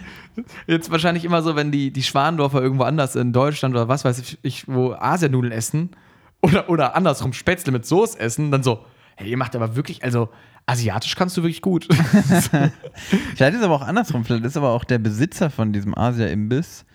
jetzt 0.67 0.91
wahrscheinlich 0.91 1.25
immer 1.25 1.41
so, 1.41 1.55
wenn 1.55 1.71
die, 1.71 1.91
die 1.91 2.03
Schwandorfer 2.03 2.61
irgendwo 2.61 2.83
anders 2.83 3.15
in 3.15 3.33
Deutschland 3.33 3.75
oder 3.75 3.87
was 3.87 4.05
weiß 4.05 4.37
ich, 4.41 4.67
wo 4.67 4.93
Asianudeln 4.93 5.51
essen 5.51 5.91
oder, 6.41 6.69
oder 6.69 6.95
andersrum 6.95 7.33
Spätzle 7.33 7.71
mit 7.71 7.85
Soße 7.85 8.19
essen, 8.19 8.51
dann 8.51 8.63
so, 8.63 8.85
hey, 9.15 9.29
ihr 9.29 9.37
macht 9.37 9.55
aber 9.55 9.75
wirklich, 9.75 10.03
also 10.03 10.29
asiatisch 10.65 11.15
kannst 11.15 11.37
du 11.37 11.43
wirklich 11.43 11.61
gut. 11.61 11.87
Vielleicht 13.35 13.53
ist 13.53 13.59
es 13.59 13.63
aber 13.63 13.75
auch 13.75 13.81
andersrum. 13.81 14.25
Vielleicht 14.25 14.45
ist 14.45 14.57
aber 14.57 14.69
auch 14.69 14.83
der 14.83 14.99
Besitzer 14.99 15.49
von 15.49 15.73
diesem 15.73 15.97
Asia-Imbiss 15.97 16.85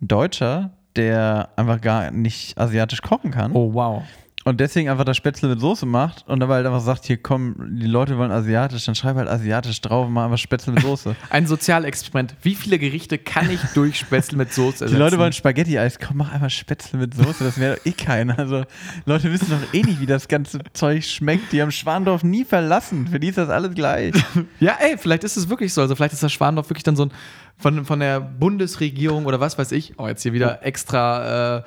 ein 0.00 0.08
Deutscher, 0.08 0.72
der 0.96 1.50
einfach 1.56 1.80
gar 1.80 2.10
nicht 2.10 2.58
asiatisch 2.58 3.02
kochen 3.02 3.30
kann. 3.30 3.52
Oh, 3.52 3.72
wow. 3.74 4.02
Und 4.48 4.60
deswegen 4.60 4.88
einfach 4.88 5.04
das 5.04 5.18
Spätzle 5.18 5.46
mit 5.50 5.60
Soße 5.60 5.84
macht 5.84 6.26
und 6.26 6.40
dabei 6.40 6.54
halt 6.54 6.66
einfach 6.66 6.80
sagt, 6.80 7.04
hier 7.04 7.18
komm, 7.18 7.54
die 7.78 7.86
Leute 7.86 8.16
wollen 8.16 8.30
asiatisch, 8.30 8.86
dann 8.86 8.94
schreib 8.94 9.16
halt 9.16 9.28
asiatisch 9.28 9.78
drauf 9.82 10.06
und 10.06 10.14
mach 10.14 10.24
einfach 10.24 10.38
Spätzle 10.38 10.72
mit 10.72 10.82
Soße. 10.82 11.14
Ein 11.28 11.46
Sozialexperiment. 11.46 12.34
Wie 12.40 12.54
viele 12.54 12.78
Gerichte 12.78 13.18
kann 13.18 13.50
ich 13.50 13.60
durch 13.74 13.98
Spätzle 13.98 14.38
mit 14.38 14.50
Soße 14.50 14.84
ersetzen? 14.84 14.94
Die 14.94 14.98
Leute 14.98 15.18
wollen 15.18 15.34
Spaghetti-Eis, 15.34 15.98
komm, 15.98 16.16
mach 16.16 16.32
einfach 16.32 16.48
Spätzle 16.48 16.98
mit 16.98 17.12
Soße, 17.12 17.44
das 17.44 17.58
wäre 17.58 17.76
doch 17.76 17.84
eh 17.84 17.92
keiner. 17.92 18.38
Also, 18.38 18.64
Leute 19.04 19.30
wissen 19.30 19.50
doch 19.50 19.74
eh 19.74 19.82
nicht, 19.82 20.00
wie 20.00 20.06
das 20.06 20.28
ganze 20.28 20.60
Zeug 20.72 21.04
schmeckt. 21.04 21.52
Die 21.52 21.60
haben 21.60 21.70
Schwandorf 21.70 22.24
nie 22.24 22.46
verlassen. 22.46 23.06
Für 23.08 23.20
die 23.20 23.28
ist 23.28 23.36
das 23.36 23.50
alles 23.50 23.74
gleich. 23.74 24.14
Ja, 24.60 24.76
ey, 24.80 24.96
vielleicht 24.96 25.24
ist 25.24 25.36
es 25.36 25.48
wirklich 25.48 25.72
so. 25.72 25.82
Also 25.82 25.94
vielleicht 25.94 26.12
ist 26.12 26.22
das 26.22 26.32
Schwandorf 26.32 26.70
wirklich 26.70 26.82
dann 26.82 26.96
so 26.96 27.04
ein 27.04 27.12
von, 27.58 27.84
von 27.84 28.00
der 28.00 28.20
Bundesregierung 28.20 29.26
oder 29.26 29.40
was 29.40 29.58
weiß 29.58 29.72
ich. 29.72 29.98
Oh, 29.98 30.06
jetzt 30.06 30.22
hier 30.22 30.32
wieder 30.32 30.64
extra 30.64 31.58
äh, 31.58 31.62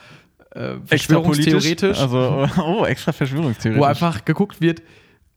äh, 0.51 0.75
verschwörungstheoretisch, 0.85 1.99
Also, 1.99 2.47
oh, 2.63 2.85
extra 2.85 3.11
verschwörungstheoretisch. 3.11 3.79
wo 3.81 3.85
einfach 3.85 4.25
geguckt 4.25 4.61
wird. 4.61 4.81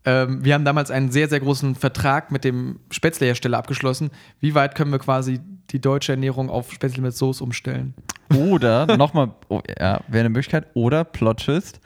Ähm, 0.07 0.45
wir 0.45 0.55
haben 0.55 0.65
damals 0.65 0.91
einen 0.91 1.11
sehr, 1.11 1.29
sehr 1.29 1.41
großen 1.41 1.75
Vertrag 1.77 2.31
mit 2.31 2.45
dem 2.45 2.81
Spätzlehersteller 2.91 3.57
abgeschlossen. 3.57 4.11
Wie 4.41 4.55
weit 4.55 4.75
können 4.75 4.93
wir 4.93 4.99
quasi 4.99 5.41
die 5.71 5.81
deutsche 5.81 6.13
Ernährung 6.13 6.51
auf 6.51 6.73
Spätzle 6.73 7.01
mit 7.03 7.15
Soße 7.17 7.43
umstellen? 7.43 7.95
Oder, 8.37 8.87
nochmal, 8.99 9.31
oh, 9.49 9.63
ja, 9.81 10.01
wäre 10.09 10.21
eine 10.21 10.29
Möglichkeit, 10.29 10.67
oder 10.75 11.05
Plot 11.05 11.45
Twist, 11.45 11.81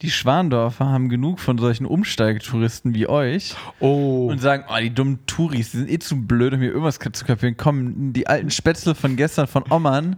die 0.00 0.10
Schwandorfer 0.10 0.86
haben 0.86 1.10
genug 1.10 1.40
von 1.40 1.58
solchen 1.58 1.84
Umsteigetouristen 1.84 2.94
wie 2.94 3.06
euch 3.06 3.54
Oh. 3.80 4.28
und 4.30 4.38
sagen, 4.40 4.64
oh, 4.70 4.78
die 4.80 4.94
dummen 4.94 5.18
Touris, 5.26 5.72
die 5.72 5.78
sind 5.78 5.90
eh 5.90 5.98
zu 5.98 6.26
blöd, 6.26 6.54
um 6.54 6.60
hier 6.60 6.70
irgendwas 6.70 6.98
zu 6.98 7.24
kapieren. 7.26 7.56
Komm, 7.58 8.14
die 8.14 8.26
alten 8.26 8.50
Spätzle 8.50 8.94
von 8.94 9.16
gestern 9.16 9.46
von 9.46 9.64
Ommern, 9.70 10.16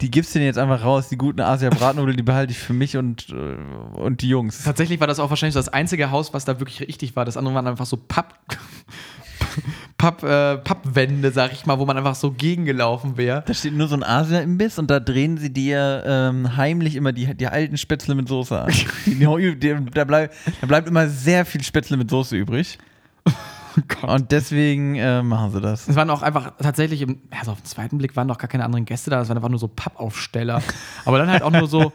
die 0.00 0.10
gibst 0.10 0.34
du 0.34 0.38
denen 0.38 0.46
jetzt 0.46 0.58
einfach 0.58 0.84
raus. 0.84 1.08
Die 1.08 1.16
guten 1.16 1.40
Asia-Bratnudeln, 1.40 2.16
die 2.16 2.22
behalte 2.22 2.52
ich 2.52 2.58
für 2.58 2.74
mich 2.74 2.96
und, 2.96 3.28
äh, 3.30 3.98
und 3.98 4.20
die 4.20 4.28
Jungs. 4.28 4.64
Tatsächlich 4.64 5.00
war 5.00 5.06
das 5.06 5.18
auch 5.18 5.30
wahrscheinlich 5.30 5.54
das 5.54 5.68
einzige 5.68 6.10
Haus, 6.10 6.34
was 6.34 6.44
da 6.44 6.60
wirklich 6.60 6.80
richtig 6.80 7.16
war. 7.16 7.24
Das 7.24 7.36
andere 7.36 7.54
waren 7.54 7.66
einfach 7.66 7.86
so 7.86 7.96
Papp, 7.96 8.34
Papp, 9.96 10.22
äh, 10.22 10.58
Pappwände, 10.58 11.30
sag 11.32 11.52
ich 11.52 11.64
mal, 11.64 11.78
wo 11.78 11.86
man 11.86 11.96
einfach 11.96 12.14
so 12.14 12.30
gegengelaufen 12.30 13.16
wäre. 13.16 13.42
Da 13.46 13.54
steht 13.54 13.74
nur 13.74 13.88
so 13.88 13.96
ein 13.96 14.02
Asia-Imbiss 14.02 14.78
und 14.78 14.90
da 14.90 15.00
drehen 15.00 15.38
sie 15.38 15.50
dir 15.50 16.02
ähm, 16.06 16.56
heimlich 16.56 16.94
immer 16.94 17.12
die, 17.12 17.34
die 17.34 17.46
alten 17.46 17.78
Spätzle 17.78 18.14
mit 18.14 18.28
Soße 18.28 18.60
an. 18.60 18.72
Die, 19.06 19.58
die, 19.58 19.76
da, 19.94 20.04
bleib, 20.04 20.32
da 20.60 20.66
bleibt 20.66 20.88
immer 20.88 21.08
sehr 21.08 21.46
viel 21.46 21.62
Spätzle 21.62 21.96
mit 21.96 22.10
Soße 22.10 22.36
übrig. 22.36 22.78
Und 24.02 24.32
deswegen 24.32 24.94
äh, 24.96 25.22
machen 25.22 25.52
sie 25.52 25.60
das. 25.60 25.88
Es 25.88 25.96
waren 25.96 26.10
auch 26.10 26.22
einfach 26.22 26.52
tatsächlich, 26.58 27.02
im, 27.02 27.20
also 27.30 27.52
auf 27.52 27.60
den 27.60 27.66
zweiten 27.66 27.98
Blick 27.98 28.16
waren 28.16 28.28
doch 28.28 28.38
gar 28.38 28.48
keine 28.48 28.64
anderen 28.64 28.84
Gäste 28.84 29.10
da, 29.10 29.18
das 29.18 29.28
waren 29.28 29.36
einfach 29.36 29.48
nur 29.48 29.58
so 29.58 29.68
Pappaufsteller. 29.68 30.62
aber 31.04 31.18
dann 31.18 31.30
halt 31.30 31.42
auch 31.42 31.50
nur 31.50 31.66
so, 31.66 31.92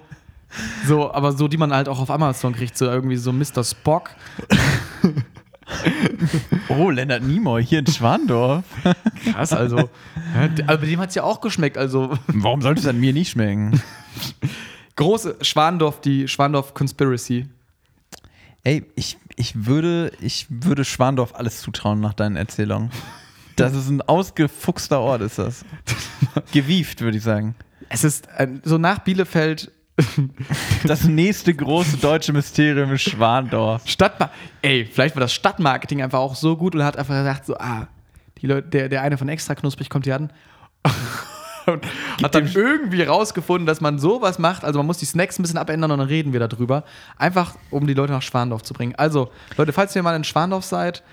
so, 0.85 1.11
aber 1.11 1.31
so, 1.31 1.47
die 1.47 1.57
man 1.57 1.73
halt 1.73 1.89
auch 1.89 1.99
auf 1.99 2.11
Amazon 2.11 2.53
kriegt, 2.53 2.77
so 2.77 2.85
irgendwie 2.85 3.17
so 3.17 3.31
Mr. 3.31 3.63
Spock. 3.63 4.11
Oh, 6.67 6.89
Lennart 6.89 7.23
Nimoy 7.23 7.63
hier 7.65 7.79
in 7.79 7.87
Schwandorf. 7.87 8.65
Krass, 9.31 9.53
also. 9.53 9.77
ja, 9.77 10.49
aber 10.67 10.85
dem 10.85 10.99
hat 10.99 11.09
es 11.09 11.15
ja 11.15 11.23
auch 11.23 11.39
geschmeckt. 11.39 11.77
Also 11.77 12.17
Warum 12.27 12.61
sollte 12.61 12.81
es 12.81 12.87
an 12.87 12.99
mir 12.99 13.13
nicht 13.13 13.31
schmecken? 13.31 13.81
große 14.95 15.37
Schwandorf, 15.41 16.01
die 16.01 16.27
Schwandorf 16.27 16.73
Conspiracy. 16.73 17.47
Ey, 18.63 18.85
ich, 18.95 19.17
ich, 19.35 19.65
würde, 19.65 20.11
ich 20.21 20.47
würde 20.49 20.85
Schwandorf 20.85 21.35
alles 21.35 21.61
zutrauen 21.61 21.99
nach 21.99 22.13
deinen 22.13 22.35
Erzählungen. 22.35 22.91
Das 23.55 23.75
ist 23.75 23.89
ein 23.89 24.01
ausgefuchster 24.01 24.99
Ort, 24.99 25.21
ist 25.21 25.37
das. 25.37 25.65
Gewieft, 26.51 27.01
würde 27.01 27.17
ich 27.17 27.23
sagen. 27.23 27.55
Es 27.89 28.03
ist 28.03 28.27
äh, 28.37 28.47
so 28.63 28.77
nach 28.77 28.99
Bielefeld 28.99 29.71
Das 30.87 31.03
nächste 31.03 31.53
große 31.53 31.97
deutsche 31.97 32.33
Mysterium 32.33 32.91
ist 32.93 33.03
Schwandorf. 33.03 33.83
Stadtma 33.85 34.31
Ey, 34.61 34.85
vielleicht 34.85 35.15
war 35.15 35.21
das 35.21 35.33
Stadtmarketing 35.33 36.01
einfach 36.01 36.19
auch 36.19 36.35
so 36.35 36.57
gut 36.57 36.75
und 36.75 36.83
hat 36.83 36.97
einfach 36.97 37.15
gesagt, 37.15 37.45
so, 37.45 37.55
ah, 37.57 37.87
die 38.37 38.47
Leute, 38.47 38.69
der, 38.69 38.89
der 38.89 39.01
eine 39.01 39.17
von 39.17 39.29
extra 39.29 39.55
knusprig 39.55 39.89
kommt 39.89 40.05
hier 40.05 40.15
an. 40.15 40.31
Und 41.67 41.85
hat 42.23 42.35
dann 42.35 42.47
irgendwie 42.53 43.03
rausgefunden, 43.03 43.65
dass 43.65 43.81
man 43.81 43.99
sowas 43.99 44.39
macht. 44.39 44.63
Also 44.63 44.79
man 44.79 44.87
muss 44.87 44.97
die 44.97 45.05
Snacks 45.05 45.37
ein 45.39 45.43
bisschen 45.43 45.57
abändern 45.57 45.91
und 45.91 45.99
dann 45.99 46.07
reden 46.07 46.33
wir 46.33 46.39
darüber. 46.45 46.83
Einfach, 47.17 47.55
um 47.69 47.87
die 47.87 47.93
Leute 47.93 48.13
nach 48.13 48.21
Schwandorf 48.21 48.63
zu 48.63 48.73
bringen. 48.73 48.93
Also, 48.95 49.29
Leute, 49.57 49.73
falls 49.73 49.95
ihr 49.95 50.03
mal 50.03 50.15
in 50.15 50.23
Schwandorf 50.23 50.63
seid, 50.65 51.03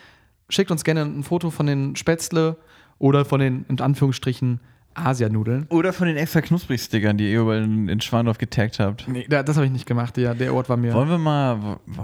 schickt 0.49 0.71
uns 0.71 0.85
gerne 0.85 1.03
ein 1.03 1.23
Foto 1.23 1.51
von 1.51 1.67
den 1.67 1.97
Spätzle 1.97 2.57
oder 2.99 3.25
von 3.25 3.41
den, 3.41 3.65
in 3.69 3.81
Anführungsstrichen, 3.81 4.61
Asianudeln. 4.95 5.67
Oder 5.69 5.93
von 5.93 6.09
den 6.09 6.17
extra 6.17 6.41
Knusprig-Stickern, 6.41 7.17
die 7.19 7.31
ihr 7.31 7.41
überall 7.43 7.63
in, 7.63 7.89
in 7.89 8.01
Schwandorf 8.01 8.39
getaggt 8.39 8.81
habt. 8.81 9.07
Nee, 9.07 9.27
da- 9.29 9.43
das 9.45 9.57
habe 9.57 9.67
ich 9.67 9.73
nicht 9.73 9.87
gemacht. 9.87 10.17
Ja, 10.19 10.35
der 10.35 10.53
Ort 10.55 10.69
war 10.69 10.77
mir. 10.77 10.93
Wollen 10.95 11.09
wir 11.09 11.19
mal. 11.19 11.63
w- 11.63 11.77
w- 11.87 12.01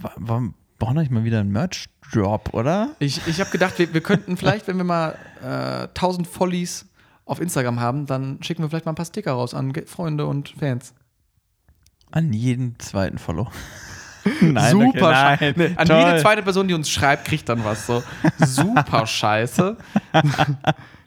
w- 0.00 0.08
w- 0.18 0.50
brauchen 0.78 0.94
wir 0.96 1.00
nicht 1.00 1.10
mal 1.10 1.24
wieder 1.24 1.40
einen 1.40 1.52
Merch-Drop, 1.52 2.52
oder? 2.52 2.90
Ich, 2.98 3.26
ich 3.26 3.40
habe 3.40 3.48
gedacht, 3.50 3.78
wir, 3.78 3.94
wir 3.94 4.02
könnten 4.02 4.36
vielleicht, 4.36 4.68
wenn 4.68 4.76
wir 4.76 4.84
mal 4.84 5.16
äh, 5.42 5.88
1000 5.88 6.26
Follies 6.26 6.84
auf 7.26 7.40
Instagram 7.40 7.80
haben, 7.80 8.06
dann 8.06 8.38
schicken 8.42 8.62
wir 8.62 8.70
vielleicht 8.70 8.86
mal 8.86 8.92
ein 8.92 8.96
paar 8.96 9.04
Sticker 9.04 9.32
raus 9.32 9.52
an 9.52 9.72
Freunde 9.86 10.26
und 10.26 10.54
Fans. 10.58 10.94
An 12.10 12.32
jeden 12.32 12.78
zweiten 12.78 13.18
Follow. 13.18 13.50
Super 14.40 14.52
nein, 14.52 15.38
scheiße. 15.38 15.54
Nee, 15.56 15.70
an 15.76 15.86
toll. 15.86 15.98
jede 15.98 16.18
zweite 16.20 16.42
Person, 16.42 16.66
die 16.66 16.74
uns 16.74 16.90
schreibt, 16.90 17.26
kriegt 17.26 17.48
dann 17.48 17.64
was. 17.64 17.86
So 17.86 18.02
super 18.38 19.06
scheiße. 19.06 19.76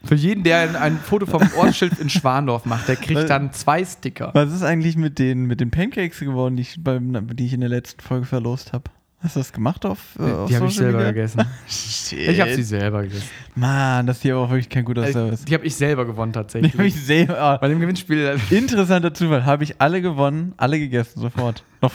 Für 0.04 0.14
jeden, 0.14 0.42
der 0.42 0.60
ein, 0.60 0.76
ein 0.76 0.98
Foto 0.98 1.26
vom 1.26 1.42
Ortsschild 1.58 1.98
in 1.98 2.08
Schwandorf 2.08 2.64
macht, 2.64 2.88
der 2.88 2.96
kriegt 2.96 3.28
dann 3.28 3.52
zwei 3.52 3.84
Sticker. 3.84 4.30
Was 4.32 4.50
ist 4.52 4.62
eigentlich 4.62 4.96
mit 4.96 5.18
den, 5.18 5.44
mit 5.44 5.60
den 5.60 5.70
Pancakes 5.70 6.20
geworden, 6.20 6.56
die 6.56 6.62
ich, 6.62 6.82
beim, 6.82 7.36
die 7.36 7.44
ich 7.44 7.52
in 7.52 7.60
der 7.60 7.68
letzten 7.68 8.00
Folge 8.00 8.24
verlost 8.24 8.72
habe? 8.72 8.84
Hast 9.22 9.36
du 9.36 9.40
das 9.40 9.52
gemacht 9.52 9.84
auf, 9.84 9.98
äh, 10.18 10.22
auf 10.22 10.48
Die 10.48 10.56
habe 10.56 10.66
ich 10.66 10.74
selber 10.76 10.98
Media? 10.98 11.12
gegessen. 11.12 11.44
Ich 12.12 12.40
habe 12.40 12.54
sie 12.54 12.62
selber 12.62 13.02
gegessen. 13.02 13.28
Mann, 13.54 14.06
das 14.06 14.16
ist 14.16 14.22
hier 14.22 14.34
aber 14.34 14.44
auch 14.44 14.50
wirklich 14.50 14.68
kein 14.70 14.84
guter 14.84 15.06
Service. 15.12 15.44
Die 15.44 15.52
habe 15.54 15.66
ich 15.66 15.76
selber 15.76 16.06
gewonnen 16.06 16.32
Die 16.32 16.38
tatsächlich. 16.38 16.72
habe 16.72 16.86
ich 16.86 16.94
selber. 17.04 17.58
Bei 17.60 17.68
dem 17.68 17.80
Gewinnspiel, 17.80 18.38
Interessanter 18.50 19.12
Zufall, 19.12 19.44
habe 19.44 19.62
ich 19.64 19.80
alle 19.80 20.00
gewonnen, 20.00 20.54
alle 20.56 20.78
gegessen, 20.78 21.20
sofort. 21.20 21.64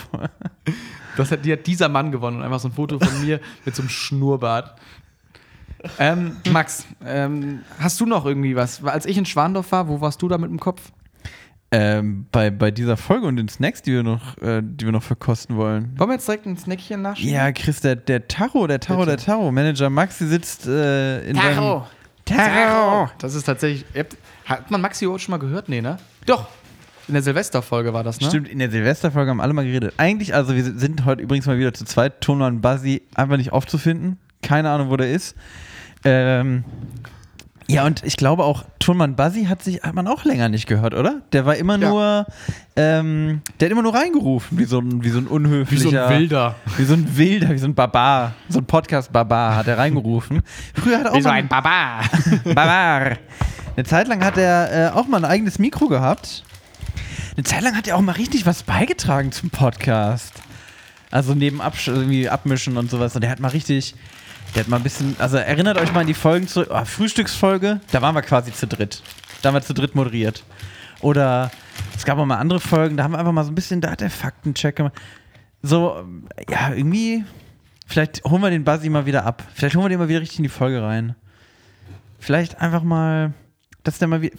Das 1.18 1.32
hat, 1.32 1.46
die 1.46 1.54
hat 1.54 1.66
dieser 1.66 1.88
Mann 1.88 2.12
gewonnen 2.12 2.38
und 2.40 2.44
einfach 2.44 2.60
so 2.60 2.68
ein 2.68 2.74
Foto 2.74 3.00
von 3.00 3.22
mir 3.26 3.40
mit 3.64 3.74
so 3.74 3.82
einem 3.82 3.88
Schnurrbart. 3.90 4.76
Ähm, 5.98 6.36
Max, 6.52 6.86
ähm, 7.06 7.60
hast 7.80 8.02
du 8.02 8.06
noch 8.06 8.26
irgendwie 8.26 8.56
was? 8.58 8.84
Als 8.84 9.06
ich 9.06 9.18
in 9.18 9.26
Schwandorf 9.26 9.72
war, 9.72 9.88
wo 9.88 10.02
warst 10.02 10.22
du 10.22 10.28
da 10.28 10.38
mit 10.38 10.50
dem 10.50 10.60
Kopf? 10.60 10.92
Ähm, 11.72 12.28
bei, 12.32 12.52
bei 12.52 12.72
dieser 12.72 12.98
Folge 12.98 13.28
und 13.28 13.36
den 13.36 13.50
Snacks, 13.50 13.82
die 13.82 13.94
wir 13.94 14.04
noch, 14.04 14.38
äh, 14.38 14.62
die 14.64 14.86
wir 14.86 14.92
noch 14.92 15.04
verkosten 15.04 15.58
wollen. 15.58 15.98
Wollen 15.98 16.10
wir 16.10 16.16
jetzt 16.16 16.28
direkt 16.28 16.46
ein 16.46 16.58
Snackchen 16.58 17.02
nachschieben? 17.02 17.34
Ja, 17.34 17.52
Chris, 17.52 17.82
der, 17.82 17.96
der 17.96 18.28
Taro, 18.28 18.68
der 18.68 18.80
Taro, 18.80 19.06
der 19.06 19.18
Taro. 19.18 19.52
Manager 19.52 19.90
Maxi 19.90 20.28
sitzt 20.28 20.68
äh, 20.68 21.28
in 21.28 21.36
seinem... 21.36 21.84
Taro! 22.26 23.10
Das 23.20 23.36
ist 23.36 23.44
tatsächlich. 23.44 23.86
Hat 24.46 24.72
man 24.72 24.82
Maxi 24.82 25.06
überhaupt 25.06 25.22
schon 25.22 25.32
mal 25.32 25.38
gehört? 25.38 25.70
Nee, 25.70 25.82
ne? 25.82 25.98
Doch. 26.26 26.48
In 27.08 27.14
der 27.14 27.22
Silvesterfolge 27.22 27.94
war 27.94 28.04
das, 28.04 28.20
ne? 28.20 28.28
Stimmt, 28.28 28.50
in 28.50 28.58
der 28.58 28.72
Silvesterfolge 28.72 29.30
haben 29.30 29.40
alle 29.40 29.54
mal 29.54 29.64
geredet. 29.64 29.94
Eigentlich, 29.98 30.34
also 30.34 30.56
wir 30.56 30.64
sind 30.64 31.06
heute 31.06 31.22
übrigens 31.22 31.46
mal 31.46 31.60
wieder 31.60 31.72
zu 31.72 31.86
zweit. 31.86 32.22
Tonmann 32.22 32.62
Buzzy 32.62 33.04
einfach 33.14 33.38
nicht 33.38 33.52
aufzufinden. 33.54 34.18
Keine 34.42 34.72
Ahnung, 34.72 34.90
wo 34.90 34.98
der 34.98 35.12
ist. 35.12 35.36
Ähm, 36.04 36.64
ja, 37.68 37.86
und 37.86 38.04
ich 38.04 38.16
glaube 38.18 38.44
auch, 38.44 38.64
Tonmann 38.80 39.16
Buzzy 39.16 39.46
hat 39.46 39.64
sich, 39.64 39.82
hat 39.84 39.94
man 39.96 40.08
auch 40.08 40.24
länger 40.26 40.50
nicht 40.50 40.68
gehört, 40.68 40.94
oder? 40.94 41.22
Der 41.32 41.46
war 41.46 41.56
immer 41.56 41.78
Ja. 41.80 41.90
nur, 41.90 42.26
ähm, 42.76 43.42
der 43.60 43.68
hat 43.68 43.72
immer 43.72 43.82
nur 43.82 43.96
reingerufen, 43.96 44.58
wie 44.60 44.66
so 44.66 44.80
ein, 44.80 45.04
wie 45.04 45.10
so 45.10 45.18
ein 45.20 45.28
unhöflicher. 45.28 46.10
Wilder. 46.10 46.56
Wie 46.78 46.84
so 46.86 46.94
ein 46.94 47.18
Wilder, 47.18 47.50
wie 47.50 47.58
so 47.58 47.66
ein 47.68 47.74
Barbar. 47.76 48.34
So 48.50 48.60
ein 48.60 48.66
Podcast-Barbar 48.66 49.56
hat 49.56 49.68
er 49.68 49.78
reingerufen. 49.78 50.42
Früher 50.76 51.00
hat 51.00 51.06
er 51.06 51.14
auch 51.14 51.22
mal, 51.22 51.44
Baba. 51.44 52.02
Barbar. 52.44 53.18
Eine 53.76 53.86
Zeit 53.86 54.08
lang 54.08 54.24
hat 54.24 54.38
er 54.38 54.92
äh, 54.92 54.92
auch 54.92 55.08
mal 55.08 55.18
ein 55.18 55.26
eigenes 55.30 55.58
Mikro 55.60 55.88
gehabt. 55.88 56.44
Eine 57.36 57.44
Zeit 57.44 57.62
lang 57.64 57.76
hat 57.76 57.88
er 57.88 57.98
auch 57.98 58.02
mal 58.02 58.14
richtig 58.14 58.46
was 58.46 58.64
beigetragen 58.64 59.32
zum 59.32 59.50
Podcast. 59.50 60.34
Also 61.12 61.34
neben 61.34 61.62
Absch 61.62 61.88
irgendwie 61.88 62.30
Abmischen 62.30 62.78
und 62.78 62.90
sowas. 62.90 63.16
Und 63.16 63.22
der 63.22 63.32
hat 63.32 63.40
mal 63.40 63.50
richtig, 63.50 63.96
der 64.56 64.64
hat 64.64 64.70
mal 64.70 64.78
ein 64.78 64.84
bisschen, 64.84 65.16
also 65.20 65.36
erinnert 65.36 65.78
euch 65.78 65.92
mal 65.92 66.02
an 66.02 66.08
die 66.08 66.14
Folgen 66.14 66.48
zurück. 66.48 66.70
Oh, 66.72 66.86
Frühstücksfolge, 66.86 67.82
da 67.92 68.02
waren 68.02 68.16
wir 68.16 68.22
quasi 68.22 68.54
zu 68.54 68.68
dritt. 68.68 69.04
Da 69.42 69.50
haben 69.50 69.56
wir 69.56 69.62
zu 69.62 69.74
dritt 69.74 69.96
moderiert. 69.96 70.44
Oder 71.02 71.52
es 71.96 72.06
gab 72.06 72.18
auch 72.18 72.26
mal 72.26 72.38
andere 72.38 72.62
Folgen, 72.62 72.96
da 72.96 73.04
haben 73.04 73.12
wir 73.12 73.20
einfach 73.20 73.34
mal 73.34 73.44
so 73.44 73.52
ein 73.52 73.56
bisschen, 73.56 73.82
da 73.82 73.92
hat 73.92 74.00
der 74.00 74.10
Faktencheck 74.10 74.78
gemacht. 74.78 74.94
So, 75.62 76.06
ja, 76.50 76.74
irgendwie, 76.74 77.26
vielleicht 77.86 78.24
holen 78.24 78.42
wir 78.42 78.50
den 78.50 78.64
Buzzy 78.64 78.90
mal 78.90 79.06
wieder 79.06 79.26
ab. 79.26 79.44
Vielleicht 79.54 79.76
holen 79.76 79.86
wir 79.86 79.90
den 79.90 80.00
mal 80.00 80.08
wieder 80.08 80.22
richtig 80.22 80.40
in 80.40 80.44
die 80.44 80.50
Folge 80.50 80.82
rein. 80.82 81.16
Vielleicht 82.20 82.62
einfach 82.62 82.82
mal, 82.82 83.34
dass 83.84 84.00
der 84.00 84.08
mal 84.08 84.22
wieder. 84.22 84.38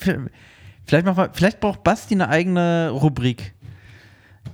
Vielleicht, 0.87 1.07
vielleicht 1.35 1.61
braucht 1.61 1.83
Basti 1.85 2.15
eine 2.15 2.29
eigene 2.29 2.91
Rubrik. 2.91 3.55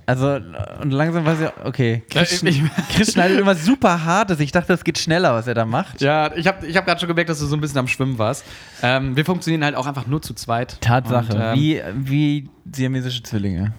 Also, 0.05 0.35
und 0.81 0.91
langsam 0.91 1.25
weiß 1.25 1.39
ich, 1.41 1.49
okay. 1.65 2.03
Chris, 2.09 2.41
Ja, 2.41 2.49
ich- 2.49 2.61
Chris 2.95 3.13
schneidet 3.13 3.39
immer 3.39 3.55
super 3.55 4.03
hartes. 4.03 4.39
Ich 4.39 4.51
dachte, 4.51 4.67
das 4.67 4.83
geht 4.83 4.97
schneller, 4.97 5.33
was 5.33 5.47
er 5.47 5.53
da 5.53 5.65
macht. 5.65 6.01
Ja, 6.01 6.33
ich 6.35 6.45
habe 6.47 6.65
ich 6.67 6.75
hab 6.75 6.85
gerade 6.85 6.99
schon 6.99 7.07
gemerkt, 7.07 7.29
dass 7.29 7.39
du 7.39 7.45
so 7.45 7.55
ein 7.55 7.61
bisschen 7.61 7.77
am 7.79 7.87
Schwimmen 7.87 8.17
warst. 8.17 8.43
Ähm, 8.81 9.15
wir 9.15 9.23
funktionieren 9.25 9.63
halt 9.63 9.75
auch 9.75 9.85
einfach 9.85 10.05
nur 10.07 10.21
zu 10.21 10.33
zweit. 10.33 10.79
Tatsache. 10.81 11.33
Und, 11.33 11.41
ähm, 11.41 11.55
wie, 11.55 11.81
wie 11.95 12.49
siamesische 12.71 13.23
Zwillinge. 13.23 13.73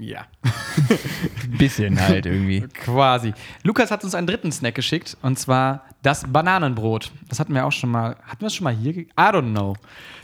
Ja. 0.00 0.22
Ein 0.42 1.50
bisschen 1.58 2.00
halt 2.00 2.26
irgendwie. 2.26 2.62
Quasi. 2.62 3.32
Lukas 3.62 3.92
hat 3.92 4.02
uns 4.02 4.16
einen 4.16 4.26
dritten 4.26 4.50
Snack 4.50 4.74
geschickt 4.74 5.16
und 5.22 5.38
zwar 5.38 5.84
das 6.02 6.24
Bananenbrot. 6.26 7.12
Das 7.28 7.38
hatten 7.38 7.54
wir 7.54 7.64
auch 7.64 7.70
schon 7.70 7.90
mal. 7.92 8.16
Hatten 8.26 8.40
wir 8.40 8.48
es 8.48 8.54
schon 8.56 8.64
mal 8.64 8.74
hier? 8.74 8.92
I 8.96 9.06
don't 9.16 9.52
know. 9.52 9.76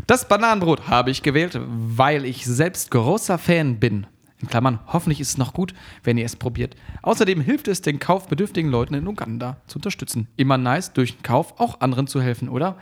Das 0.09 0.27
Bananenbrot 0.27 0.89
habe 0.89 1.13
ich 1.13 1.23
gewählt, 1.23 1.57
weil 1.63 2.25
ich 2.25 2.45
selbst 2.45 2.91
großer 2.91 3.39
Fan 3.39 3.79
bin. 3.79 4.09
In 4.41 4.49
Klammern, 4.49 4.81
hoffentlich 4.87 5.21
ist 5.21 5.31
es 5.31 5.39
noch 5.39 5.53
gut, 5.53 5.75
wenn 6.03 6.17
ihr 6.17 6.25
es 6.25 6.37
probiert. 6.37 6.75
Außerdem 7.03 7.41
hilft 7.41 7.69
es 7.69 7.83
den 7.83 7.99
kaufbedürftigen 7.99 8.71
Leuten 8.71 8.95
in 8.95 9.07
Uganda 9.07 9.59
zu 9.67 9.79
unterstützen. 9.79 10.29
Immer 10.37 10.57
nice, 10.57 10.93
durch 10.93 11.17
den 11.17 11.23
Kauf 11.23 11.61
auch 11.61 11.81
anderen 11.81 12.07
zu 12.07 12.23
helfen, 12.23 12.49
oder? 12.49 12.77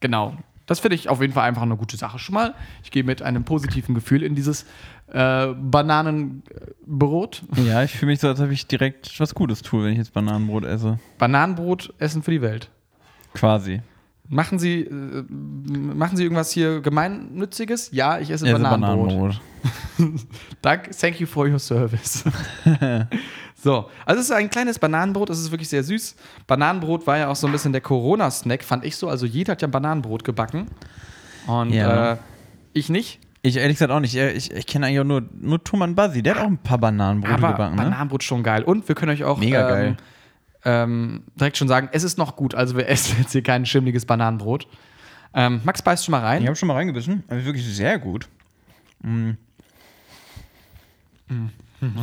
Genau. 0.00 0.36
Das 0.66 0.80
finde 0.80 0.94
ich 0.94 1.10
auf 1.10 1.20
jeden 1.20 1.34
Fall 1.34 1.46
einfach 1.46 1.62
eine 1.62 1.76
gute 1.76 1.98
Sache 1.98 2.18
schon 2.18 2.34
mal. 2.34 2.54
Ich 2.82 2.90
gehe 2.90 3.04
mit 3.04 3.20
einem 3.20 3.44
positiven 3.44 3.94
Gefühl 3.94 4.22
in 4.22 4.34
dieses 4.34 4.64
äh, 5.08 5.48
Bananenbrot. 5.48 7.42
Ja, 7.66 7.82
ich 7.82 7.92
fühle 7.92 8.12
mich 8.12 8.20
so, 8.20 8.28
als 8.28 8.40
ob 8.40 8.50
ich 8.50 8.66
direkt 8.66 9.20
was 9.20 9.34
Gutes 9.34 9.60
tue, 9.60 9.84
wenn 9.84 9.92
ich 9.92 9.98
jetzt 9.98 10.14
Bananenbrot 10.14 10.64
esse. 10.64 10.98
Bananenbrot 11.18 11.92
essen 11.98 12.22
für 12.22 12.30
die 12.30 12.40
Welt. 12.40 12.70
Quasi. 13.34 13.82
Machen 14.28 14.58
Sie, 14.58 14.80
äh, 14.80 15.24
machen 15.30 16.16
Sie 16.16 16.22
irgendwas 16.22 16.50
hier 16.50 16.80
Gemeinnütziges? 16.80 17.90
Ja, 17.92 18.18
ich 18.18 18.30
esse 18.30 18.46
Ich 18.46 18.52
esse 18.52 18.62
Bananenbrot. 18.62 19.08
Bananenbrot. 19.08 19.40
Dank, 20.62 20.90
thank 20.98 21.20
you 21.20 21.26
for 21.26 21.46
your 21.46 21.58
service. 21.58 22.24
so, 23.54 23.90
also 24.06 24.20
es 24.20 24.26
ist 24.26 24.32
ein 24.32 24.48
kleines 24.48 24.78
Bananenbrot, 24.78 25.28
es 25.30 25.40
ist 25.40 25.50
wirklich 25.50 25.68
sehr 25.68 25.84
süß. 25.84 26.16
Bananenbrot 26.46 27.06
war 27.06 27.18
ja 27.18 27.28
auch 27.28 27.36
so 27.36 27.46
ein 27.46 27.52
bisschen 27.52 27.72
der 27.72 27.82
Corona-Snack, 27.82 28.64
fand 28.64 28.84
ich 28.84 28.96
so. 28.96 29.08
Also 29.08 29.26
jeder 29.26 29.52
hat 29.52 29.62
ja 29.62 29.68
Bananenbrot 29.68 30.24
gebacken. 30.24 30.68
Und 31.46 31.70
Ja. 31.72 32.12
äh, 32.12 32.16
ich 32.72 32.88
nicht. 32.88 33.20
Ich 33.42 33.58
ehrlich 33.58 33.76
gesagt 33.76 33.92
auch 33.92 34.00
nicht. 34.00 34.16
Ich, 34.16 34.50
ich 34.50 34.66
kenne 34.66 34.86
eigentlich 34.86 35.00
auch 35.00 35.04
nur, 35.04 35.22
nur 35.38 35.62
Tuman 35.62 35.94
Basi. 35.94 36.22
Der 36.22 36.36
hat 36.36 36.42
auch 36.42 36.46
ein 36.46 36.56
paar 36.56 36.78
Bananenbrote 36.78 37.34
Aber 37.34 37.48
gebacken, 37.52 37.76
ne? 37.76 37.82
Bananenbrot 37.82 38.22
schon 38.22 38.42
geil. 38.42 38.62
Und 38.62 38.88
wir 38.88 38.94
können 38.94 39.12
euch 39.12 39.22
auch 39.24 39.38
Mega 39.38 39.60
ähm, 39.60 39.68
geil. 39.68 39.96
Ähm, 40.64 41.24
direkt 41.38 41.56
schon 41.56 41.68
sagen, 41.68 41.88
es 41.92 42.04
ist 42.04 42.16
noch 42.18 42.36
gut. 42.36 42.54
Also 42.54 42.76
wir 42.76 42.88
essen 42.88 43.16
jetzt 43.18 43.32
hier 43.32 43.42
kein 43.42 43.66
schimmliges 43.66 44.06
Bananenbrot. 44.06 44.66
Ähm, 45.34 45.60
Max 45.64 45.82
beißt 45.82 46.04
schon 46.04 46.12
mal 46.12 46.20
rein. 46.20 46.42
Ich 46.42 46.46
habe 46.46 46.56
schon 46.56 46.68
mal 46.68 46.74
reingebissen. 46.74 47.24
Also 47.28 47.44
wirklich 47.44 47.64
sehr 47.66 47.98
gut. 47.98 48.28
Mm. 49.00 49.32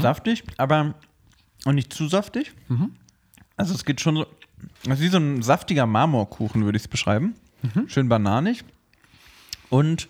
Saftig, 0.02 0.44
aber 0.58 0.96
auch 1.66 1.72
nicht 1.72 1.94
zu 1.94 2.08
saftig. 2.08 2.54
Also 3.56 3.74
es 3.74 3.86
geht 3.86 4.02
schon 4.02 4.16
so. 4.16 4.26
Es 4.84 5.00
ist 5.00 5.02
wie 5.02 5.08
so 5.08 5.18
ein 5.18 5.42
saftiger 5.42 5.86
Marmorkuchen, 5.86 6.66
würde 6.66 6.76
ich 6.76 6.84
es 6.84 6.88
beschreiben. 6.88 7.36
Schön 7.88 8.10
bananig. 8.10 8.64
Und 9.70 10.10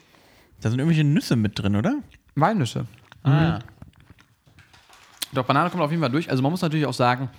da 0.61 0.69
sind 0.69 0.79
irgendwelche 0.79 1.03
Nüsse 1.03 1.35
mit 1.35 1.59
drin, 1.59 1.75
oder? 1.75 1.99
Walnüsse. 2.35 2.85
Ah. 3.23 3.59
Doch, 5.33 5.45
Banane 5.45 5.69
kommt 5.69 5.83
auf 5.83 5.91
jeden 5.91 6.01
Fall 6.01 6.11
durch. 6.11 6.29
Also 6.29 6.41
man 6.41 6.51
muss 6.51 6.61
natürlich 6.61 6.85
auch 6.85 6.93
sagen, 6.93 7.29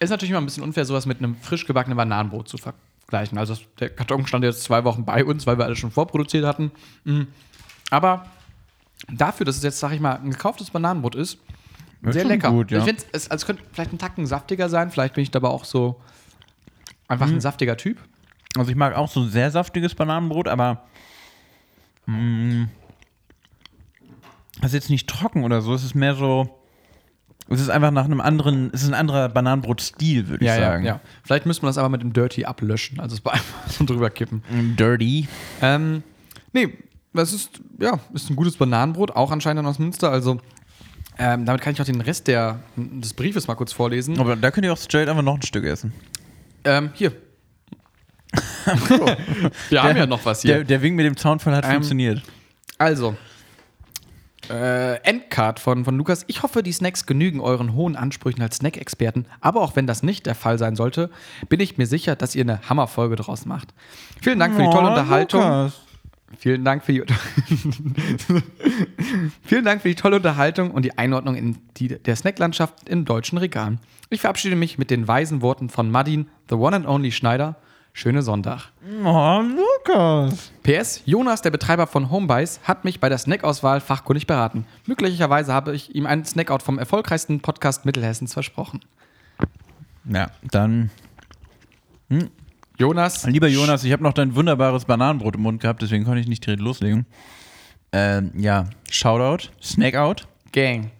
Ist 0.00 0.10
natürlich 0.10 0.30
immer 0.30 0.40
ein 0.40 0.46
bisschen 0.46 0.62
unfair, 0.64 0.84
sowas 0.84 1.06
mit 1.06 1.18
einem 1.18 1.36
frisch 1.36 1.66
gebackenen 1.66 1.96
Bananenbrot 1.96 2.48
zu 2.48 2.56
vergleichen. 2.58 3.38
Also 3.38 3.56
der 3.78 3.90
Karton 3.90 4.26
stand 4.26 4.42
jetzt 4.44 4.62
zwei 4.64 4.82
Wochen 4.84 5.04
bei 5.04 5.24
uns, 5.24 5.46
weil 5.46 5.58
wir 5.58 5.64
alles 5.66 5.78
schon 5.78 5.90
vorproduziert 5.90 6.44
hatten. 6.44 6.72
Mm. 7.04 7.22
Aber 7.90 8.26
dafür, 9.08 9.44
dass 9.46 9.56
es 9.58 9.62
jetzt, 9.62 9.78
sag 9.78 9.92
ich 9.92 10.00
mal, 10.00 10.14
ein 10.16 10.30
gekauftes 10.30 10.70
Bananenbrot 10.70 11.14
ist, 11.14 11.38
Ja, 12.02 12.12
sehr 12.12 12.24
lecker. 12.24 12.50
gut, 12.50 12.70
ja. 12.70 12.78
Ich 12.78 12.84
finde, 12.84 13.02
es 13.12 13.30
also 13.30 13.42
es 13.42 13.46
könnte 13.46 13.62
vielleicht 13.72 13.92
ein 13.92 13.98
Tacken 13.98 14.26
saftiger 14.26 14.68
sein. 14.70 14.90
Vielleicht 14.90 15.14
bin 15.14 15.22
ich 15.22 15.30
dabei 15.30 15.48
auch 15.48 15.64
so 15.64 16.00
einfach 17.08 17.26
Mhm. 17.26 17.34
ein 17.34 17.40
saftiger 17.42 17.76
Typ. 17.76 17.98
Also 18.56 18.70
ich 18.70 18.76
mag 18.76 18.96
auch 18.96 19.08
so 19.08 19.20
ein 19.20 19.28
sehr 19.30 19.50
saftiges 19.50 19.94
Bananenbrot, 19.94 20.48
aber 20.48 20.84
mh, 22.06 22.68
es 24.60 24.66
ist 24.68 24.72
jetzt 24.74 24.90
nicht 24.90 25.08
trocken 25.08 25.44
oder 25.44 25.60
so. 25.60 25.74
Es 25.74 25.84
ist 25.84 25.94
mehr 25.94 26.14
so. 26.14 26.56
Es 27.52 27.60
ist 27.60 27.68
einfach 27.68 27.90
nach 27.90 28.04
einem 28.04 28.20
anderen. 28.20 28.70
Es 28.72 28.82
ist 28.82 28.88
ein 28.88 28.94
anderer 28.94 29.28
Bananenbrotstil, 29.28 30.28
würde 30.28 30.44
ich 30.44 30.50
sagen. 30.50 30.84
ja. 30.84 31.00
Vielleicht 31.24 31.46
müsste 31.46 31.64
man 31.64 31.70
das 31.70 31.78
aber 31.78 31.88
mit 31.88 32.00
dem 32.00 32.12
Dirty 32.12 32.44
ablöschen. 32.44 33.00
Also 33.00 33.16
es 33.16 33.26
einfach 33.32 33.68
so 33.68 33.84
drüber 33.84 34.08
kippen. 34.10 34.42
Dirty. 34.78 35.26
Ähm, 35.60 36.02
nee, 36.52 36.72
das 37.12 37.32
ist, 37.32 37.60
ja, 37.80 37.98
ist 38.14 38.30
ein 38.30 38.36
gutes 38.36 38.56
Bananenbrot, 38.56 39.10
auch 39.10 39.32
anscheinend 39.32 39.66
aus 39.66 39.78
Münster. 39.80 40.10
Also, 40.12 40.40
ähm, 41.18 41.44
damit 41.44 41.60
kann 41.60 41.72
ich 41.72 41.80
auch 41.80 41.84
den 41.84 42.00
Rest 42.00 42.28
der, 42.28 42.60
des 42.76 43.14
Briefes 43.14 43.48
mal 43.48 43.56
kurz 43.56 43.72
vorlesen. 43.72 44.18
Aber 44.20 44.36
da 44.36 44.50
könnt 44.52 44.64
ihr 44.64 44.72
auch 44.72 44.78
straight 44.78 45.08
einfach 45.08 45.22
noch 45.22 45.34
ein 45.34 45.42
Stück 45.42 45.64
essen. 45.64 45.92
Ähm, 46.64 46.90
hier. 46.94 47.12
Wir 49.70 49.82
haben 49.82 49.96
ja 49.96 50.06
noch 50.06 50.24
was 50.24 50.42
hier. 50.42 50.56
Der, 50.56 50.64
der 50.64 50.82
Wink 50.82 50.96
mit 50.96 51.04
dem 51.04 51.16
Zaunfall 51.16 51.54
hat 51.56 51.64
Ähm, 51.64 51.72
funktioniert. 51.72 52.22
Also, 52.78 53.16
äh, 54.50 54.96
Endcard 55.04 55.60
von, 55.60 55.84
von 55.84 55.96
Lukas. 55.96 56.24
Ich 56.26 56.42
hoffe, 56.42 56.62
die 56.62 56.72
Snacks 56.72 57.06
genügen 57.06 57.40
euren 57.40 57.74
hohen 57.74 57.96
Ansprüchen 57.96 58.42
als 58.42 58.56
Snack-Experten. 58.56 59.26
Aber 59.40 59.60
auch 59.60 59.76
wenn 59.76 59.86
das 59.86 60.02
nicht 60.02 60.26
der 60.26 60.34
Fall 60.34 60.58
sein 60.58 60.76
sollte, 60.76 61.10
bin 61.48 61.60
ich 61.60 61.78
mir 61.78 61.86
sicher, 61.86 62.16
dass 62.16 62.34
ihr 62.34 62.42
eine 62.42 62.68
Hammerfolge 62.68 63.16
draus 63.16 63.46
macht. 63.46 63.72
Vielen 64.20 64.38
Dank 64.38 64.54
für 64.54 64.62
die 64.62 64.70
tolle 64.70 64.88
Oh, 64.88 64.90
Unterhaltung. 64.90 65.40
Lukas. 65.40 65.80
Vielen 66.38 66.64
Dank 66.64 66.84
für 66.84 66.92
die 66.92 67.02
Vielen 69.42 69.64
Dank 69.64 69.82
für 69.82 69.88
die 69.88 69.96
tolle 69.96 70.16
Unterhaltung 70.16 70.70
und 70.70 70.84
die 70.84 70.96
Einordnung 70.96 71.34
in 71.34 71.58
die, 71.76 71.88
der 71.88 72.14
Snacklandschaft 72.14 72.88
in 72.88 73.04
deutschen 73.04 73.38
Regalen. 73.38 73.80
Ich 74.10 74.20
verabschiede 74.20 74.54
mich 74.54 74.78
mit 74.78 74.90
den 74.90 75.08
weisen 75.08 75.42
Worten 75.42 75.68
von 75.70 75.90
Madin, 75.90 76.28
the 76.48 76.54
one 76.54 76.76
and 76.76 76.86
only 76.86 77.10
Schneider. 77.10 77.56
Schöne 77.92 78.22
Sonntag. 78.22 78.70
Oh, 79.04 79.42
Lukas. 79.42 80.52
PS, 80.62 81.02
Jonas, 81.04 81.42
der 81.42 81.50
Betreiber 81.50 81.86
von 81.86 82.10
Homebuys, 82.10 82.60
hat 82.64 82.84
mich 82.84 83.00
bei 83.00 83.08
der 83.08 83.18
Snackauswahl 83.18 83.80
fachkundig 83.80 84.26
beraten. 84.26 84.64
Möglicherweise 84.86 85.52
habe 85.52 85.74
ich 85.74 85.94
ihm 85.94 86.06
einen 86.06 86.24
Snackout 86.24 86.62
vom 86.62 86.78
erfolgreichsten 86.78 87.40
Podcast 87.40 87.84
Mittelhessens 87.84 88.32
versprochen. 88.32 88.80
Ja, 90.04 90.30
dann. 90.50 90.90
Jonas, 92.78 93.26
Lieber 93.26 93.48
Jonas, 93.48 93.84
ich 93.84 93.92
habe 93.92 94.02
noch 94.02 94.14
dein 94.14 94.34
wunderbares 94.34 94.84
Bananenbrot 94.84 95.36
im 95.36 95.42
Mund 95.42 95.60
gehabt, 95.60 95.82
deswegen 95.82 96.04
konnte 96.04 96.20
ich 96.20 96.28
nicht 96.28 96.44
direkt 96.44 96.62
loslegen. 96.62 97.06
Ähm, 97.92 98.32
ja, 98.36 98.66
Shoutout, 98.90 99.48
Snackout. 99.62 100.26
Gang. 100.52 100.90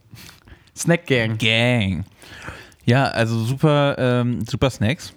Snack 0.76 1.06
Gang. 1.06 1.38
Gang. 1.38 2.04
Ja, 2.84 3.04
also 3.04 3.38
super, 3.44 3.96
ähm, 3.98 4.44
super 4.46 4.70
Snacks. 4.70 5.12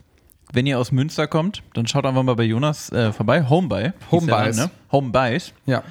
Wenn 0.55 0.67
ihr 0.67 0.77
aus 0.79 0.91
Münster 0.91 1.25
kommt, 1.27 1.63
dann 1.73 1.87
schaut 1.87 2.05
einfach 2.05 2.21
mal 2.23 2.35
bei 2.35 2.43
Jonas 2.43 2.91
äh, 2.91 3.11
vorbei. 3.11 3.43
Homebuy. 3.49 3.91
Homebuys. 4.11 4.29
Laden, 4.29 4.55
Ne? 4.57 4.69
Homebuys. 4.91 5.51
Ja. 5.65 5.81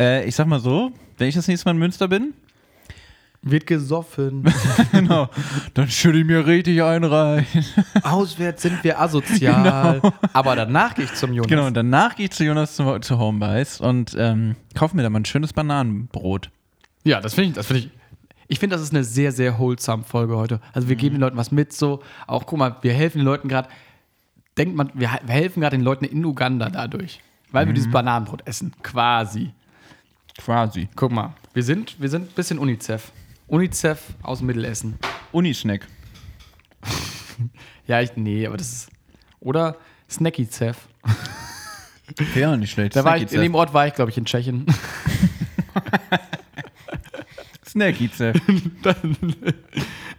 Äh, 0.00 0.26
ich 0.26 0.34
sag 0.34 0.46
mal 0.46 0.60
so, 0.60 0.92
wenn 1.18 1.28
ich 1.28 1.34
das 1.34 1.46
nächste 1.46 1.68
Mal 1.68 1.72
in 1.72 1.78
Münster 1.78 2.08
bin, 2.08 2.32
Wird 3.42 3.66
gesoffen. 3.66 4.44
genau, 4.92 5.28
dann 5.74 5.88
schütte 5.88 6.18
ich 6.18 6.24
mir 6.24 6.46
richtig 6.46 6.82
einen 6.82 7.04
rein. 7.04 7.46
Auswärts 8.02 8.62
sind 8.62 8.82
wir 8.82 8.98
asozial. 9.00 10.00
Aber 10.32 10.56
danach 10.56 10.94
gehe 10.94 11.04
ich 11.04 11.14
zum 11.14 11.32
Jonas. 11.32 11.48
genau, 11.48 11.66
und 11.66 11.76
danach 11.76 12.16
gehe 12.16 12.24
ich 12.26 12.32
zu 12.32 12.44
Jonas 12.44 12.74
zu, 12.76 12.98
zu 13.00 13.18
Homebuys 13.18 13.80
und 13.80 14.16
ähm, 14.18 14.56
kaufe 14.74 14.96
mir 14.96 15.02
da 15.02 15.10
mal 15.10 15.20
ein 15.20 15.24
schönes 15.26 15.52
Bananenbrot. 15.52 16.50
Ja, 17.04 17.20
das 17.20 17.34
finde 17.34 17.50
ich, 17.50 17.54
das 17.54 17.66
finde 17.66 17.82
ich. 17.82 17.90
Ich 18.50 18.58
finde, 18.58 18.74
das 18.76 18.82
ist 18.82 18.94
eine 18.94 19.04
sehr, 19.04 19.30
sehr 19.30 19.58
wholesome 19.58 20.04
Folge 20.04 20.36
heute. 20.36 20.60
Also 20.72 20.88
wir 20.88 20.96
geben 20.96 21.16
den 21.16 21.20
Leuten 21.20 21.36
was 21.36 21.52
mit, 21.52 21.74
so. 21.74 22.00
Auch 22.26 22.46
guck 22.46 22.58
mal, 22.58 22.76
wir 22.80 22.94
helfen 22.94 23.18
den 23.18 23.26
Leuten 23.26 23.46
gerade. 23.48 23.68
Denkt 24.58 24.74
man, 24.74 24.90
wir, 24.92 25.08
wir 25.24 25.34
helfen 25.34 25.60
gerade 25.60 25.76
den 25.76 25.84
Leuten 25.84 26.04
in 26.04 26.24
Uganda 26.24 26.68
dadurch. 26.68 27.20
Weil 27.50 27.66
wir 27.66 27.72
dieses 27.72 27.90
Bananenbrot 27.90 28.46
essen. 28.46 28.74
Quasi. 28.82 29.52
Quasi. 30.36 30.88
Guck 30.94 31.12
mal, 31.12 31.32
wir 31.54 31.62
sind, 31.62 31.98
wir 32.00 32.08
sind 32.08 32.30
ein 32.30 32.34
bisschen 32.34 32.58
UNICEF. 32.58 33.10
UNICEF 33.46 34.02
aus 34.22 34.42
Mittelessen. 34.42 34.98
Unisnack. 35.32 35.86
Ja, 37.86 38.02
ich, 38.02 38.16
nee, 38.16 38.46
aber 38.46 38.58
das 38.58 38.70
ist. 38.70 38.90
Oder 39.40 39.76
Snacky-Cef. 40.10 40.76
Ja, 42.34 42.56
nicht 42.56 42.72
schlecht. 42.72 42.96
Da 42.96 43.04
war 43.04 43.16
ich, 43.16 43.30
in 43.32 43.40
dem 43.40 43.54
Ort 43.54 43.74
war 43.74 43.86
ich, 43.86 43.94
glaube 43.94 44.10
ich, 44.10 44.16
in 44.16 44.24
Tschechien. 44.24 44.66
Snacky 47.66 48.10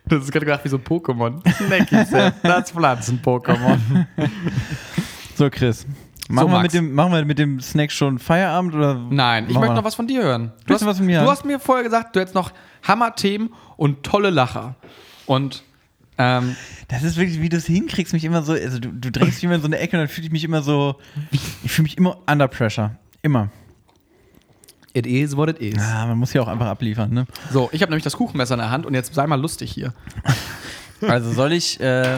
Das 0.10 0.24
ist 0.24 0.32
gerade 0.32 0.46
gedacht 0.46 0.64
wie 0.66 0.70
so 0.70 0.78
ein 0.78 0.84
Pokémon. 0.84 1.42
Snacky-Cef. 1.66 2.34
Das 2.44 2.72
Pflanzen-Pokémon. 2.72 3.78
So, 5.36 5.50
Chris. 5.50 5.86
Machen, 6.28 6.48
wir 6.50 6.52
Max. 6.58 6.64
mit 6.64 6.74
dem, 6.74 6.94
machen 6.94 7.14
wir 7.14 7.24
mit 7.26 7.40
dem 7.40 7.62
Snack 7.62 7.92
schon 7.94 8.20
Feierabend 8.20 8.76
oder? 8.76 8.96
Nein, 9.10 9.46
ich 9.48 9.54
Machen 9.54 9.62
möchte 9.62 9.72
wir- 9.74 9.76
noch 9.78 9.84
was 9.86 9.96
von 9.96 10.06
dir 10.06 10.22
hören. 10.22 10.52
Du 10.66 10.70
Willst 10.70 10.74
hast, 10.74 10.82
du 10.82 10.86
was 10.88 10.98
von 10.98 11.06
mir 11.06 11.20
du 11.20 11.22
hören? 11.22 11.32
hast 11.32 11.46
mir 11.46 11.60
vorher 11.60 11.84
gesagt, 11.86 12.14
du 12.16 12.20
hättest 12.20 12.36
noch 12.36 12.52
Hammer-Themen 12.88 13.50
und 13.78 14.04
tolle 14.04 14.30
Lacher. 14.32 14.76
Und 15.26 15.64
ähm, 16.18 16.56
Das 16.90 17.04
ist 17.04 17.16
wirklich, 17.18 17.42
wie 17.42 17.48
du 17.50 17.56
es 17.58 17.66
hinkriegst, 17.68 18.12
mich 18.14 18.26
immer 18.26 18.44
so, 18.44 18.52
also 18.52 18.80
du, 18.80 18.90
du 18.92 19.12
drängst 19.12 19.36
mich 19.36 19.44
immer 19.46 19.56
in 19.56 19.62
so 19.62 19.68
eine 19.68 19.80
Ecke 19.80 19.96
und 19.96 20.02
dann 20.02 20.08
fühle 20.10 20.28
ich 20.28 20.32
mich 20.34 20.44
immer 20.44 20.62
so, 20.62 20.98
ich 21.32 21.40
fühle 21.72 21.84
mich 21.84 21.98
immer 21.98 22.18
under 22.30 22.48
pressure. 22.50 22.92
Immer. 23.22 23.50
It 24.94 25.06
is 25.06 25.36
what 25.36 25.50
it 25.50 25.60
is. 25.60 25.78
Ah, 25.80 26.08
man 26.08 26.18
muss 26.18 26.34
ja 26.34 26.42
auch 26.42 26.48
einfach 26.48 26.68
abliefern, 26.68 27.12
ne? 27.12 27.26
So, 27.52 27.70
ich 27.72 27.82
habe 27.82 27.92
nämlich 27.92 28.04
das 28.04 28.16
Kuchenmesser 28.16 28.56
in 28.56 28.60
der 28.60 28.72
Hand 28.72 28.86
und 28.86 28.94
jetzt 28.94 29.14
sei 29.14 29.26
mal 29.28 29.40
lustig 29.40 29.72
hier. 29.72 29.94
Also 31.08 31.32
soll 31.32 31.54
ich, 31.54 31.80
äh, 31.80 32.18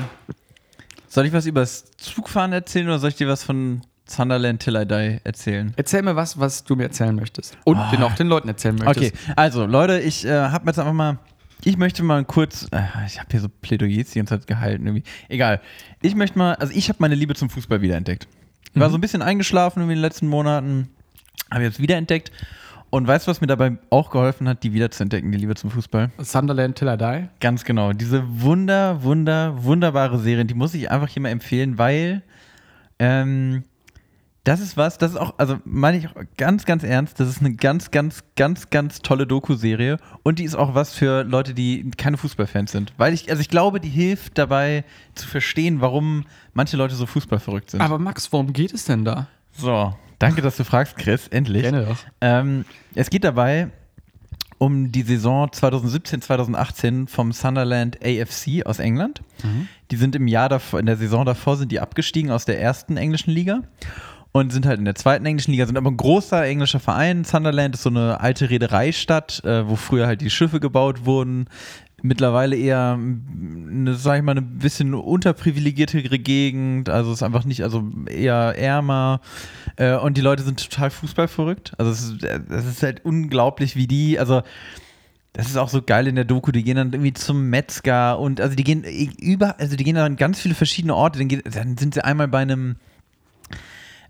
soll 1.07 1.27
ich 1.27 1.33
was 1.33 1.45
über 1.45 1.59
das 1.59 1.91
Zugfahren 1.97 2.51
erzählen 2.51 2.87
oder 2.87 2.97
soll 2.97 3.09
ich 3.09 3.15
dir 3.15 3.27
was 3.27 3.43
von 3.43 3.81
Sunderland 4.07 4.61
Till 4.61 4.75
I 4.75 4.85
Die 4.85 5.19
erzählen? 5.23 5.73
Erzähl 5.75 6.01
mir 6.01 6.15
was, 6.15 6.39
was 6.39 6.63
du 6.63 6.75
mir 6.75 6.85
erzählen 6.85 7.15
möchtest. 7.15 7.57
Und 7.63 7.77
den 7.91 8.01
auch 8.01 8.15
den 8.15 8.27
Leuten 8.27 8.47
erzählen 8.47 8.75
möchtest. 8.75 9.13
Okay, 9.13 9.33
also 9.35 9.65
Leute, 9.65 9.99
ich 9.99 10.25
äh, 10.25 10.31
habe 10.31 10.65
jetzt 10.67 10.79
einfach 10.79 10.93
mal, 10.93 11.19
ich 11.63 11.77
möchte 11.77 12.01
mal 12.01 12.25
kurz, 12.25 12.67
äh, 12.71 12.81
ich 13.05 13.19
habe 13.19 13.27
hier 13.29 13.39
so 13.39 13.49
Plädoyers 13.49 14.09
die 14.09 14.19
ganze 14.19 14.39
Zeit 14.39 14.47
gehalten 14.47 14.85
irgendwie. 14.87 15.03
Egal. 15.29 15.61
Ich 16.01 16.15
möchte 16.15 16.37
mal, 16.37 16.55
also 16.55 16.73
ich 16.73 16.89
habe 16.89 16.97
meine 17.01 17.15
Liebe 17.15 17.35
zum 17.35 17.49
Fußball 17.51 17.81
wiederentdeckt. 17.81 18.27
Ich 18.73 18.79
war 18.79 18.89
so 18.89 18.97
ein 18.97 19.01
bisschen 19.01 19.21
eingeschlafen 19.21 19.83
in 19.83 19.89
den 19.89 19.97
letzten 19.97 20.27
Monaten, 20.27 20.89
habe 21.51 21.63
jetzt 21.63 21.79
wiederentdeckt. 21.79 22.31
Und 22.89 23.07
weißt 23.07 23.25
du, 23.25 23.31
was 23.31 23.39
mir 23.39 23.47
dabei 23.47 23.77
auch 23.89 24.09
geholfen 24.09 24.49
hat, 24.49 24.63
die 24.63 24.73
wiederzuentdecken, 24.73 25.31
die 25.31 25.37
Liebe 25.37 25.55
zum 25.55 25.71
Fußball? 25.71 26.11
Sunderland 26.17 26.77
Till 26.77 26.89
I 26.89 26.97
Die. 26.97 27.29
Ganz 27.39 27.63
genau. 27.63 27.93
Diese 27.93 28.23
wunder, 28.27 29.01
wunder, 29.01 29.63
wunderbare 29.63 30.19
Serie, 30.19 30.43
die 30.43 30.53
muss 30.53 30.73
ich 30.73 30.91
einfach 30.91 31.07
hier 31.07 31.21
mal 31.21 31.29
empfehlen, 31.29 31.77
weil 31.77 32.21
ähm, 32.99 33.63
das 34.43 34.59
ist 34.59 34.75
was, 34.75 34.97
das 34.97 35.11
ist 35.11 35.17
auch, 35.17 35.35
also 35.37 35.59
meine 35.65 35.97
ich 35.97 36.07
auch 36.07 36.15
ganz, 36.35 36.65
ganz 36.65 36.83
ernst, 36.83 37.19
das 37.19 37.29
ist 37.29 37.39
eine 37.39 37.53
ganz, 37.53 37.91
ganz, 37.91 38.23
ganz, 38.35 38.69
ganz 38.71 38.99
tolle 38.99 39.27
Doku-Serie 39.27 39.97
und 40.23 40.39
die 40.39 40.43
ist 40.43 40.55
auch 40.55 40.73
was 40.73 40.93
für 40.93 41.23
Leute, 41.23 41.53
die 41.53 41.91
keine 41.95 42.17
Fußballfans 42.17 42.71
sind. 42.71 42.91
Weil 42.97 43.13
ich, 43.13 43.29
also 43.29 43.39
ich 43.39 43.49
glaube, 43.49 43.79
die 43.79 43.89
hilft 43.89 44.37
dabei 44.37 44.83
zu 45.13 45.27
verstehen, 45.27 45.79
warum 45.79 46.25
manche 46.53 46.75
Leute 46.75 46.95
so 46.95 47.05
fußballverrückt 47.05 47.69
sind. 47.69 47.81
Aber 47.81 47.99
Max, 47.99 48.33
worum 48.33 48.51
geht 48.51 48.73
es 48.73 48.85
denn 48.85 49.05
da? 49.05 49.27
so, 49.53 49.93
danke, 50.21 50.41
dass 50.41 50.57
du 50.57 50.63
fragst, 50.63 50.97
Chris, 50.97 51.27
endlich. 51.27 51.63
Gerne 51.63 51.85
doch. 51.85 51.97
Ähm, 52.21 52.65
es 52.95 53.09
geht 53.09 53.23
dabei 53.23 53.69
um 54.57 54.91
die 54.91 55.01
Saison 55.01 55.49
2017-2018 55.49 57.07
vom 57.07 57.31
Sunderland 57.31 57.97
AFC 58.05 58.63
aus 58.63 58.77
England. 58.77 59.21
Die 59.89 59.95
sind 59.95 60.15
im 60.15 60.27
Jahr 60.27 60.49
davor, 60.49 60.79
in 60.79 60.85
der 60.85 60.97
Saison 60.97 61.25
davor 61.25 61.57
sind 61.57 61.71
die 61.71 61.79
abgestiegen 61.79 62.29
aus 62.29 62.45
der 62.45 62.61
ersten 62.61 62.95
englischen 62.95 63.31
Liga 63.31 63.63
und 64.31 64.53
sind 64.53 64.65
halt 64.65 64.77
in 64.77 64.85
der 64.85 64.95
zweiten 64.95 65.25
englischen 65.25 65.51
Liga, 65.51 65.65
sind 65.65 65.77
aber 65.77 65.89
ein 65.89 65.97
großer 65.97 66.45
englischer 66.45 66.79
Verein. 66.79 67.23
Sunderland 67.23 67.75
ist 67.75 67.81
so 67.81 67.89
eine 67.89 68.21
alte 68.21 68.49
Reedereistadt, 68.49 69.43
äh, 69.43 69.67
wo 69.67 69.75
früher 69.75 70.07
halt 70.07 70.21
die 70.21 70.29
Schiffe 70.29 70.59
gebaut 70.59 71.05
wurden. 71.05 71.47
Mittlerweile 72.03 72.55
eher, 72.55 72.97
eine, 72.99 73.93
sag 73.95 74.17
ich 74.17 74.23
mal, 74.23 74.31
eine 74.31 74.41
bisschen 74.41 74.93
unterprivilegiertere 74.93 76.17
Gegend, 76.17 76.89
also 76.89 77.13
ist 77.13 77.23
einfach 77.23 77.45
nicht, 77.45 77.63
also 77.63 77.83
eher 78.07 78.55
ärmer. 78.57 79.21
Äh, 79.75 79.95
und 79.97 80.17
die 80.17 80.21
Leute 80.21 80.43
sind 80.43 80.69
total 80.69 80.89
fußballverrückt. 80.89 81.73
Also 81.77 81.91
es 81.91 82.01
ist, 82.01 82.23
es 82.23 82.65
ist 82.65 82.83
halt 82.83 83.05
unglaublich, 83.05 83.75
wie 83.75 83.87
die, 83.87 84.17
also 84.17 84.41
das 85.33 85.47
ist 85.47 85.57
auch 85.57 85.69
so 85.69 85.81
geil 85.81 86.07
in 86.07 86.15
der 86.15 86.25
Doku. 86.25 86.51
Die 86.51 86.63
gehen 86.63 86.75
dann 86.75 86.91
irgendwie 86.91 87.13
zum 87.13 87.49
Metzger 87.49 88.19
und 88.19 88.41
also 88.41 88.55
die 88.55 88.63
gehen 88.63 88.83
über, 88.83 89.59
also 89.59 89.75
die 89.75 89.83
gehen 89.83 89.95
dann 89.95 90.05
an 90.11 90.15
ganz 90.17 90.41
viele 90.41 90.55
verschiedene 90.55 90.95
Orte. 90.95 91.19
Dann, 91.19 91.27
geht, 91.29 91.55
dann 91.55 91.77
sind 91.77 91.93
sie 91.93 92.03
einmal 92.03 92.27
bei 92.27 92.39
einem, 92.39 92.75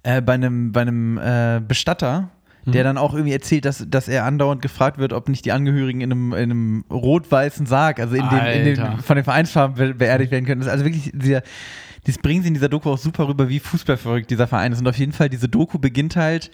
äh, 0.04 0.22
bei 0.22 0.34
einem, 0.34 0.72
bei 0.72 0.82
einem 0.82 1.18
äh, 1.20 1.62
Bestatter, 1.66 2.32
der 2.66 2.84
dann 2.84 2.98
auch 2.98 3.14
irgendwie 3.14 3.34
erzählt, 3.34 3.66
dass, 3.66 3.86
dass 3.88 4.08
er 4.08 4.26
andauernd 4.26 4.62
gefragt 4.62 4.98
wird, 4.98 5.14
ob 5.14 5.30
nicht 5.30 5.46
die 5.46 5.52
Angehörigen 5.52 6.02
in 6.02 6.12
einem, 6.12 6.34
in 6.34 6.40
einem 6.40 6.86
rot-weißen 6.92 7.66
Sarg, 7.66 8.00
also 8.00 8.16
in 8.16 8.30
dem, 8.30 8.46
in 8.46 8.76
dem, 8.76 9.00
von 9.00 9.16
den 9.16 9.26
Vereinsfarben 9.26 9.76
be 9.76 9.94
beerdigt 9.94 10.32
werden 10.32 10.46
können. 10.46 10.62
Das 10.62 10.68
ist 10.68 10.74
also 10.74 10.86
wirklich 10.86 11.12
dieser, 11.14 11.42
das 12.06 12.18
bringen 12.18 12.42
sie 12.42 12.50
in 12.50 12.54
dieser 12.54 12.70
Doku 12.70 12.90
auch 12.92 12.98
super 12.98 13.28
rüber, 13.28 13.50
wie 13.50 13.60
fußballverrückt 13.60 14.30
dieser 14.30 14.48
Verein 14.48 14.72
ist. 14.72 14.80
Und 14.80 14.88
auf 14.88 14.98
jeden 14.98 15.12
Fall, 15.12 15.30
diese 15.30 15.50
Doku 15.50 15.80
beginnt 15.80 16.16
halt 16.16 16.52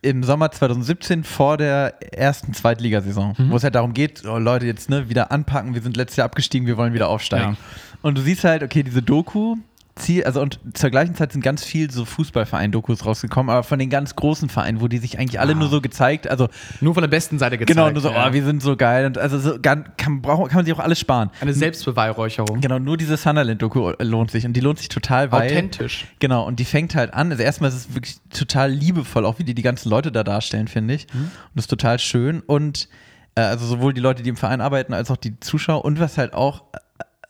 im 0.00 0.24
Sommer 0.24 0.50
2017 0.50 1.22
vor 1.22 1.56
der 1.56 1.94
ersten 2.12 2.52
Zweitligasaison, 2.54 3.34
wo 3.50 3.56
es 3.56 3.62
halt 3.62 3.76
darum 3.76 3.94
geht, 3.94 4.24
oh 4.26 4.38
Leute, 4.38 4.66
jetzt 4.66 4.90
ne, 4.90 5.08
wieder 5.08 5.30
anpacken, 5.30 5.74
wir 5.74 5.82
sind 5.82 5.96
letztes 5.96 6.16
Jahr 6.16 6.24
abgestiegen, 6.24 6.66
wir 6.66 6.76
wollen 6.76 6.92
wieder 6.92 7.08
aufsteigen. 7.08 7.56
Und 8.02 8.18
du 8.18 8.22
siehst 8.22 8.42
halt, 8.42 8.64
okay, 8.64 8.82
diese 8.82 9.00
Doku, 9.00 9.56
Ziel, 9.94 10.24
also 10.24 10.40
und 10.40 10.58
zur 10.72 10.88
gleichen 10.88 11.14
Zeit 11.14 11.32
sind 11.32 11.42
ganz 11.44 11.62
viel 11.64 11.90
so 11.90 12.04
Fußballverein-Dokus 12.06 13.04
rausgekommen, 13.04 13.50
aber 13.50 13.62
von 13.62 13.78
den 13.78 13.90
ganz 13.90 14.16
großen 14.16 14.48
Vereinen, 14.48 14.80
wo 14.80 14.88
die 14.88 14.96
sich 14.98 15.18
eigentlich 15.18 15.38
alle 15.38 15.52
Ah. 15.52 15.56
nur 15.56 15.68
so 15.68 15.80
gezeigt, 15.82 16.26
also 16.28 16.48
Nur 16.80 16.94
von 16.94 17.02
der 17.02 17.08
besten 17.08 17.38
Seite 17.38 17.58
gezeigt. 17.58 17.76
genau, 17.76 17.90
nur 17.90 18.00
so, 18.00 18.10
ja. 18.10 18.28
oh, 18.28 18.32
wir 18.32 18.42
sind 18.44 18.62
so 18.62 18.74
geil 18.76 19.04
und 19.06 19.18
also 19.18 19.38
so, 19.38 19.58
kann, 19.60 19.84
kann, 19.98 20.22
kann 20.22 20.48
man 20.54 20.64
sich 20.64 20.72
auch 20.74 20.78
alles 20.78 20.98
sparen. 20.98 21.30
Eine 21.40 21.52
Selbstbeweihräucherung. 21.52 22.60
Genau, 22.62 22.78
nur 22.78 22.96
diese 22.96 23.16
Sunderland-Doku 23.16 23.92
lohnt 24.00 24.30
sich 24.30 24.46
und 24.46 24.54
die 24.54 24.60
lohnt 24.60 24.78
sich 24.78 24.88
total, 24.88 25.30
weil 25.30 25.50
Authentisch. 25.50 26.06
Genau, 26.20 26.46
und 26.46 26.58
die 26.58 26.64
fängt 26.64 26.94
halt 26.94 27.12
an. 27.12 27.30
Also 27.30 27.42
erstmal 27.42 27.68
ist 27.68 27.76
es 27.76 27.94
wirklich 27.94 28.16
total 28.30 28.70
liebevoll, 28.70 29.26
auch 29.26 29.38
wie 29.38 29.44
die 29.44 29.54
die 29.54 29.62
ganzen 29.62 29.90
Leute 29.90 30.10
da 30.10 30.24
darstellen, 30.24 30.68
finde 30.68 30.94
ich. 30.94 31.06
Mhm. 31.12 31.20
Und 31.24 31.30
das 31.54 31.64
ist 31.64 31.68
total 31.70 31.98
schön. 31.98 32.40
Und 32.40 32.88
äh, 33.34 33.42
also 33.42 33.66
sowohl 33.66 33.92
die 33.92 34.00
Leute, 34.00 34.22
die 34.22 34.30
im 34.30 34.36
Verein 34.36 34.60
arbeiten, 34.62 34.94
als 34.94 35.10
auch 35.10 35.16
die 35.18 35.38
Zuschauer. 35.40 35.84
Und 35.84 36.00
was 36.00 36.16
halt 36.18 36.32
auch, 36.34 36.64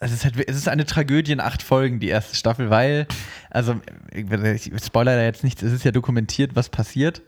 äh, 0.03 0.07
es 0.07 0.13
ist 0.13 0.25
halt, 0.25 0.35
es 0.49 0.57
ist 0.57 0.69
eine 0.69 0.85
Tragödie 0.85 1.33
in 1.33 1.41
acht 1.41 1.63
Folgen, 1.63 2.01
die 2.01 2.09
erste 2.09 2.37
Staffel, 2.37 2.71
weil, 2.71 3.07
also 3.51 3.81
ich 4.13 4.71
spoiler 4.85 5.17
da 5.17 5.23
jetzt 5.23 5.45
nichts, 5.45 5.63
es 5.63 5.73
ist 5.73 5.85
ja 5.85 5.93
dokumentiert, 5.93 6.55
was 6.55 6.69
passiert. 6.69 7.23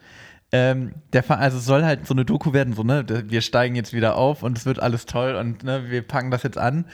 Ähm, 0.53 0.95
der 1.13 1.23
Verein, 1.23 1.43
also 1.43 1.59
es 1.59 1.65
soll 1.65 1.85
halt 1.85 2.07
so 2.07 2.15
eine 2.15 2.25
Doku 2.25 2.53
werden, 2.53 2.75
so, 2.75 2.85
ne, 2.85 3.05
wir 3.29 3.41
steigen 3.41 3.75
jetzt 3.75 3.93
wieder 3.93 4.17
auf 4.17 4.43
und 4.43 4.57
es 4.57 4.67
wird 4.67 4.81
alles 4.81 5.07
toll 5.07 5.35
und 5.35 5.65
ne, 5.65 5.91
wir 5.91 6.03
packen 6.03 6.31
das 6.31 6.43
jetzt 6.43 6.59
an. 6.59 6.85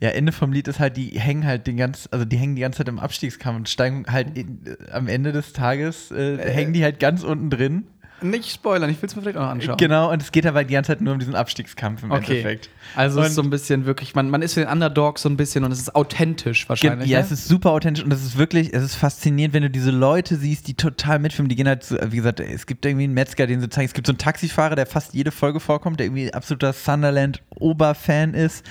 Ja, 0.00 0.10
Ende 0.10 0.32
vom 0.32 0.52
Lied 0.52 0.66
ist 0.66 0.80
halt, 0.80 0.96
die 0.96 1.10
hängen 1.10 1.46
halt 1.46 1.66
den 1.66 1.76
ganz, 1.76 2.08
also 2.10 2.24
die 2.24 2.36
hängen 2.36 2.56
die 2.56 2.62
ganze 2.62 2.78
Zeit 2.78 2.88
im 2.88 2.98
Abstiegskampf 2.98 3.56
und 3.56 3.68
steigen 3.68 4.04
halt 4.08 4.36
in, 4.36 4.66
äh, 4.66 4.90
am 4.90 5.06
Ende 5.06 5.32
des 5.32 5.52
Tages, 5.52 6.10
äh, 6.10 6.38
hängen 6.38 6.72
die 6.72 6.82
halt 6.82 6.98
ganz 6.98 7.22
unten 7.22 7.50
drin. 7.50 7.86
Nicht 8.24 8.50
spoilern, 8.50 8.88
ich 8.88 9.00
will 9.02 9.08
es 9.08 9.14
mir 9.14 9.22
vielleicht 9.22 9.36
auch 9.36 9.42
noch 9.42 9.50
anschauen. 9.50 9.76
Genau, 9.76 10.10
und 10.10 10.22
es 10.22 10.32
geht 10.32 10.46
aber 10.46 10.64
die 10.64 10.72
ganze 10.72 10.92
Zeit 10.92 11.00
nur 11.02 11.12
um 11.12 11.18
diesen 11.18 11.34
Abstiegskampf 11.34 12.02
im 12.02 12.10
Okay. 12.10 12.38
Endeffekt. 12.38 12.70
Also 12.96 13.20
es 13.20 13.28
ist 13.28 13.34
so 13.34 13.42
ein 13.42 13.50
bisschen 13.50 13.84
wirklich, 13.84 14.14
man, 14.14 14.30
man 14.30 14.40
ist 14.40 14.54
für 14.54 14.60
den 14.60 14.68
Underdog 14.70 15.18
so 15.18 15.28
ein 15.28 15.36
bisschen 15.36 15.62
und 15.62 15.72
es 15.72 15.78
ist 15.78 15.94
authentisch 15.94 16.68
wahrscheinlich. 16.68 17.10
Ja, 17.10 17.18
ne? 17.18 17.24
es 17.24 17.32
ist 17.32 17.48
super 17.48 17.70
authentisch 17.70 18.02
und 18.02 18.12
es 18.12 18.24
ist 18.24 18.38
wirklich, 18.38 18.72
es 18.72 18.82
ist 18.82 18.94
faszinierend, 18.94 19.52
wenn 19.52 19.62
du 19.62 19.70
diese 19.70 19.90
Leute 19.90 20.36
siehst, 20.36 20.68
die 20.68 20.74
total 20.74 21.18
mitfilmen. 21.18 21.50
Die 21.50 21.56
gehen 21.56 21.68
halt, 21.68 21.84
so, 21.84 21.96
wie 22.08 22.16
gesagt, 22.16 22.40
es 22.40 22.66
gibt 22.66 22.86
irgendwie 22.86 23.04
einen 23.04 23.14
Metzger, 23.14 23.46
den 23.46 23.60
sie 23.60 23.68
zeigen. 23.68 23.86
Es 23.86 23.94
gibt 23.94 24.06
so 24.06 24.12
einen 24.12 24.18
Taxifahrer, 24.18 24.74
der 24.74 24.86
fast 24.86 25.12
jede 25.12 25.30
Folge 25.30 25.60
vorkommt, 25.60 26.00
der 26.00 26.06
irgendwie 26.06 26.32
absoluter 26.32 26.72
Sunderland-Oberfan 26.72 28.34
ist. 28.34 28.64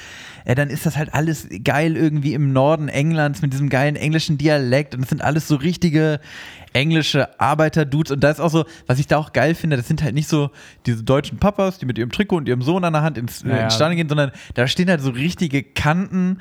Äh, 0.46 0.56
dann 0.56 0.70
ist 0.70 0.86
das 0.86 0.98
halt 0.98 1.14
alles 1.14 1.48
geil 1.64 1.96
irgendwie 1.96 2.34
im 2.34 2.54
Norden 2.54 2.90
Englands 2.90 3.42
mit 3.42 3.54
diesem 3.54 3.70
geilen 3.70 3.96
englischen 3.96 4.38
Dialekt 4.38 4.96
und 4.96 5.04
es 5.04 5.10
sind 5.10 5.22
alles 5.22 5.48
so 5.48 5.56
richtige 5.56 6.20
englische 6.74 7.40
Arbeiter-Dudes 7.40 8.12
und 8.12 8.24
da 8.24 8.32
ist 8.32 8.40
auch 8.40 8.50
so, 8.50 8.66
was 8.88 9.00
ich 9.00 9.08
da 9.08 9.18
auch 9.18 9.32
geil 9.32 9.56
finde, 9.56 9.78
das 9.78 9.88
sind 9.88 10.02
halt 10.02 10.16
nicht 10.16 10.28
so 10.28 10.50
diese 10.86 11.04
deutschen 11.04 11.38
Papas, 11.38 11.78
die 11.78 11.86
mit 11.86 11.98
ihrem 11.98 12.12
Trikot 12.12 12.38
und 12.38 12.48
ihrem 12.48 12.62
Sohn 12.62 12.84
an 12.84 12.94
der 12.94 13.04
Hand 13.04 13.18
ins, 13.18 13.44
äh, 13.44 13.50
Ja, 13.50 13.56
ja. 13.56 13.64
ins 13.66 13.76
Stadion 13.76 13.98
gehen, 13.98 14.10
sondern 14.10 14.32
da 14.56 14.68
stehen 14.68 14.90
halt 14.90 15.02
so 15.02 15.12
richtige 15.12 15.64
Kanten, 15.64 16.40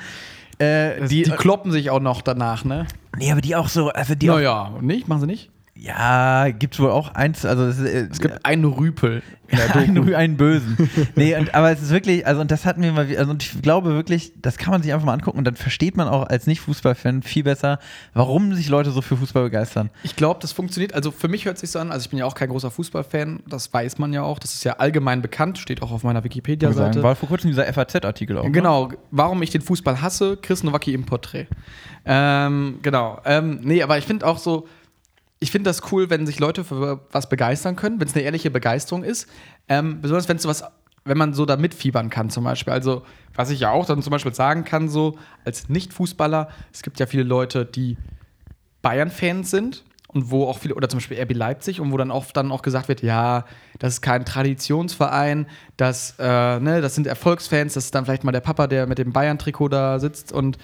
äh, 0.58 1.06
die, 1.06 1.22
die, 1.22 1.30
kloppen 1.30 1.72
sich 1.72 1.90
auch 1.90 2.00
noch 2.00 2.22
danach, 2.22 2.64
ne? 2.64 2.86
Nee, 3.18 3.30
aber 3.30 3.40
die 3.40 3.56
auch 3.56 3.68
so, 3.68 3.90
also 3.90 4.14
die 4.14 4.26
Naja, 4.26 4.72
nicht? 4.80 5.08
Machen 5.08 5.20
sie 5.20 5.26
nicht? 5.26 5.50
Ja, 5.82 6.50
gibt's 6.50 6.78
wohl 6.78 6.90
auch 6.90 7.14
eins, 7.14 7.44
also 7.44 7.64
es, 7.64 7.80
äh, 7.80 8.06
Es 8.10 8.20
gibt 8.20 8.44
einen 8.44 8.64
Rüpel 8.64 9.22
einen, 9.74 10.14
einen 10.14 10.36
Bösen. 10.36 10.88
nee, 11.16 11.36
und, 11.36 11.54
aber 11.54 11.72
es 11.72 11.82
ist 11.82 11.90
wirklich, 11.90 12.26
also 12.26 12.40
und 12.40 12.50
das 12.50 12.64
hatten 12.64 12.82
wir 12.82 12.92
mal, 12.92 13.06
also 13.16 13.30
und 13.32 13.42
ich 13.42 13.60
glaube 13.62 13.92
wirklich, 13.94 14.32
das 14.40 14.56
kann 14.56 14.70
man 14.70 14.82
sich 14.82 14.92
einfach 14.92 15.04
mal 15.04 15.12
angucken 15.12 15.38
und 15.38 15.44
dann 15.44 15.56
versteht 15.56 15.96
man 15.96 16.08
auch 16.08 16.26
als 16.28 16.46
Nicht-Fußballfan 16.46 17.22
viel 17.22 17.42
besser, 17.42 17.80
warum 18.14 18.54
sich 18.54 18.68
Leute 18.68 18.92
so 18.92 19.02
für 19.02 19.16
Fußball 19.16 19.42
begeistern. 19.44 19.90
Ich 20.04 20.14
glaube, 20.16 20.38
das 20.40 20.52
funktioniert. 20.52 20.94
Also 20.94 21.10
für 21.10 21.28
mich 21.28 21.44
hört 21.44 21.58
sich 21.58 21.70
so 21.70 21.80
an, 21.80 21.90
also 21.90 22.04
ich 22.04 22.10
bin 22.10 22.18
ja 22.18 22.26
auch 22.26 22.34
kein 22.34 22.48
großer 22.48 22.70
Fußballfan, 22.70 23.40
das 23.48 23.72
weiß 23.72 23.98
man 23.98 24.12
ja 24.12 24.22
auch, 24.22 24.38
das 24.38 24.54
ist 24.54 24.64
ja 24.64 24.74
allgemein 24.74 25.20
bekannt, 25.20 25.58
steht 25.58 25.82
auch 25.82 25.90
auf 25.90 26.04
meiner 26.04 26.22
Wikipedia-Seite. 26.22 27.02
War 27.02 27.16
vor 27.16 27.28
kurzem 27.28 27.50
dieser 27.50 27.70
FAZ-Artikel 27.70 28.38
auch. 28.38 28.44
ne? 28.44 28.52
Genau, 28.52 28.90
warum 29.10 29.42
ich 29.42 29.50
den 29.50 29.62
Fußball 29.62 30.00
hasse, 30.00 30.38
Chris 30.40 30.62
Nowacki 30.62 30.94
im 30.94 31.04
Porträt. 31.04 31.48
Ähm, 32.04 32.78
genau. 32.82 33.20
Ähm, 33.24 33.60
nee, 33.62 33.82
aber 33.82 33.98
ich 33.98 34.04
finde 34.04 34.26
auch 34.26 34.38
so, 34.38 34.66
ich 35.42 35.50
finde 35.50 35.68
das 35.68 35.90
cool, 35.90 36.08
wenn 36.08 36.24
sich 36.24 36.38
Leute 36.38 36.62
für 36.62 37.00
was 37.10 37.28
begeistern 37.28 37.74
können, 37.74 37.98
wenn 37.98 38.06
es 38.06 38.14
eine 38.14 38.22
ehrliche 38.22 38.50
Begeisterung 38.50 39.02
ist. 39.02 39.28
Ähm, 39.68 40.00
besonders 40.00 40.28
wenn 40.28 40.38
sowas, 40.38 40.62
wenn 41.04 41.18
man 41.18 41.34
so 41.34 41.44
da 41.44 41.56
mitfiebern 41.56 42.10
kann, 42.10 42.30
zum 42.30 42.44
Beispiel. 42.44 42.72
Also, 42.72 43.02
was 43.34 43.50
ich 43.50 43.58
ja 43.58 43.72
auch 43.72 43.84
dann 43.84 44.02
zum 44.02 44.12
Beispiel 44.12 44.32
sagen 44.32 44.64
kann, 44.64 44.88
so 44.88 45.18
als 45.44 45.68
Nicht-Fußballer, 45.68 46.48
es 46.72 46.82
gibt 46.82 47.00
ja 47.00 47.06
viele 47.06 47.24
Leute, 47.24 47.66
die 47.66 47.98
Bayern-Fans 48.82 49.50
sind 49.50 49.82
und 50.06 50.30
wo 50.30 50.46
auch 50.46 50.58
viele, 50.58 50.76
oder 50.76 50.88
zum 50.88 50.98
Beispiel 50.98 51.20
RB 51.20 51.34
Leipzig, 51.34 51.80
und 51.80 51.90
wo 51.90 51.96
dann 51.96 52.12
oft 52.12 52.36
dann 52.36 52.52
auch 52.52 52.62
gesagt 52.62 52.86
wird, 52.86 53.02
ja, 53.02 53.44
das 53.80 53.94
ist 53.94 54.00
kein 54.00 54.24
Traditionsverein, 54.24 55.46
das, 55.76 56.14
äh, 56.20 56.60
ne, 56.60 56.80
das 56.80 56.94
sind 56.94 57.08
Erfolgsfans, 57.08 57.74
das 57.74 57.86
ist 57.86 57.94
dann 57.96 58.04
vielleicht 58.04 58.22
mal 58.22 58.30
der 58.30 58.40
Papa, 58.40 58.68
der 58.68 58.86
mit 58.86 58.98
dem 58.98 59.12
Bayern-Trikot 59.12 59.70
da 59.70 59.98
sitzt 59.98 60.30
und 60.30 60.56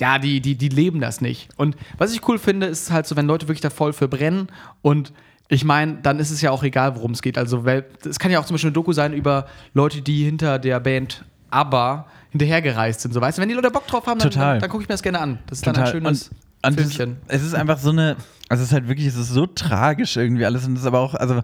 ja, 0.00 0.18
die, 0.18 0.40
die, 0.40 0.56
die 0.56 0.68
leben 0.68 1.00
das 1.00 1.20
nicht. 1.20 1.48
Und 1.56 1.76
was 1.98 2.12
ich 2.12 2.26
cool 2.28 2.38
finde, 2.38 2.66
ist 2.66 2.90
halt 2.90 3.06
so, 3.06 3.16
wenn 3.16 3.26
Leute 3.26 3.46
wirklich 3.46 3.60
da 3.60 3.70
voll 3.70 3.92
für 3.92 4.08
brennen 4.08 4.48
und 4.82 5.12
ich 5.52 5.64
meine, 5.64 5.98
dann 6.02 6.20
ist 6.20 6.30
es 6.30 6.40
ja 6.40 6.52
auch 6.52 6.62
egal, 6.62 6.94
worum 6.94 7.10
es 7.10 7.22
geht. 7.22 7.36
Also, 7.36 7.64
weil 7.64 7.84
es 8.08 8.20
kann 8.20 8.30
ja 8.30 8.38
auch 8.38 8.44
zum 8.44 8.54
Beispiel 8.54 8.68
eine 8.68 8.74
Doku 8.74 8.92
sein 8.92 9.12
über 9.12 9.46
Leute, 9.74 10.00
die 10.00 10.24
hinter 10.24 10.60
der 10.60 10.78
Band 10.78 11.24
ABBA 11.50 12.06
hinterhergereist 12.30 13.00
sind. 13.00 13.12
So, 13.12 13.20
weißt 13.20 13.38
du, 13.38 13.42
wenn 13.42 13.48
die 13.48 13.56
Leute 13.56 13.72
Bock 13.72 13.86
drauf 13.88 14.06
haben, 14.06 14.20
dann, 14.20 14.30
dann, 14.30 14.60
dann 14.60 14.70
gucke 14.70 14.84
ich 14.84 14.88
mir 14.88 14.94
das 14.94 15.02
gerne 15.02 15.18
an. 15.18 15.40
Das 15.48 15.58
ist 15.58 15.66
dann 15.66 15.74
Total. 15.74 15.88
ein 15.88 15.92
schönes 15.92 16.28
und, 16.28 16.70
und 16.70 16.80
es, 16.80 16.94
Filmchen. 16.94 17.16
es 17.26 17.42
ist 17.42 17.54
einfach 17.54 17.78
so 17.78 17.90
eine, 17.90 18.16
also 18.48 18.62
es 18.62 18.68
ist 18.68 18.72
halt 18.72 18.86
wirklich, 18.86 19.08
es 19.08 19.16
ist 19.16 19.30
so 19.30 19.46
tragisch 19.46 20.16
irgendwie 20.16 20.46
alles 20.46 20.64
und 20.66 20.74
es 20.74 20.82
ist 20.82 20.86
aber 20.86 21.00
auch, 21.00 21.14
also 21.14 21.42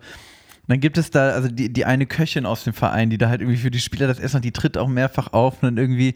dann 0.69 0.81
gibt 0.81 0.99
es 0.99 1.11
da, 1.11 1.31
also 1.31 1.49
die, 1.49 1.73
die 1.73 1.85
eine 1.85 2.07
Köchin 2.07 2.47
aus 2.47 2.65
dem 2.65 2.75
Verein, 2.75 3.11
die 3.11 3.19
da 3.19 3.29
halt 3.29 3.41
irgendwie 3.41 3.59
für 3.59 3.71
die 3.71 3.81
Spieler 3.81 4.07
das 4.07 4.19
Essen 4.19 4.37
und 4.37 4.45
die 4.45 4.53
tritt 4.53 4.79
auch 4.79 4.89
mehrfach 4.89 5.33
auf 5.33 5.55
und 5.55 5.63
dann 5.63 5.79
irgendwie 5.79 6.15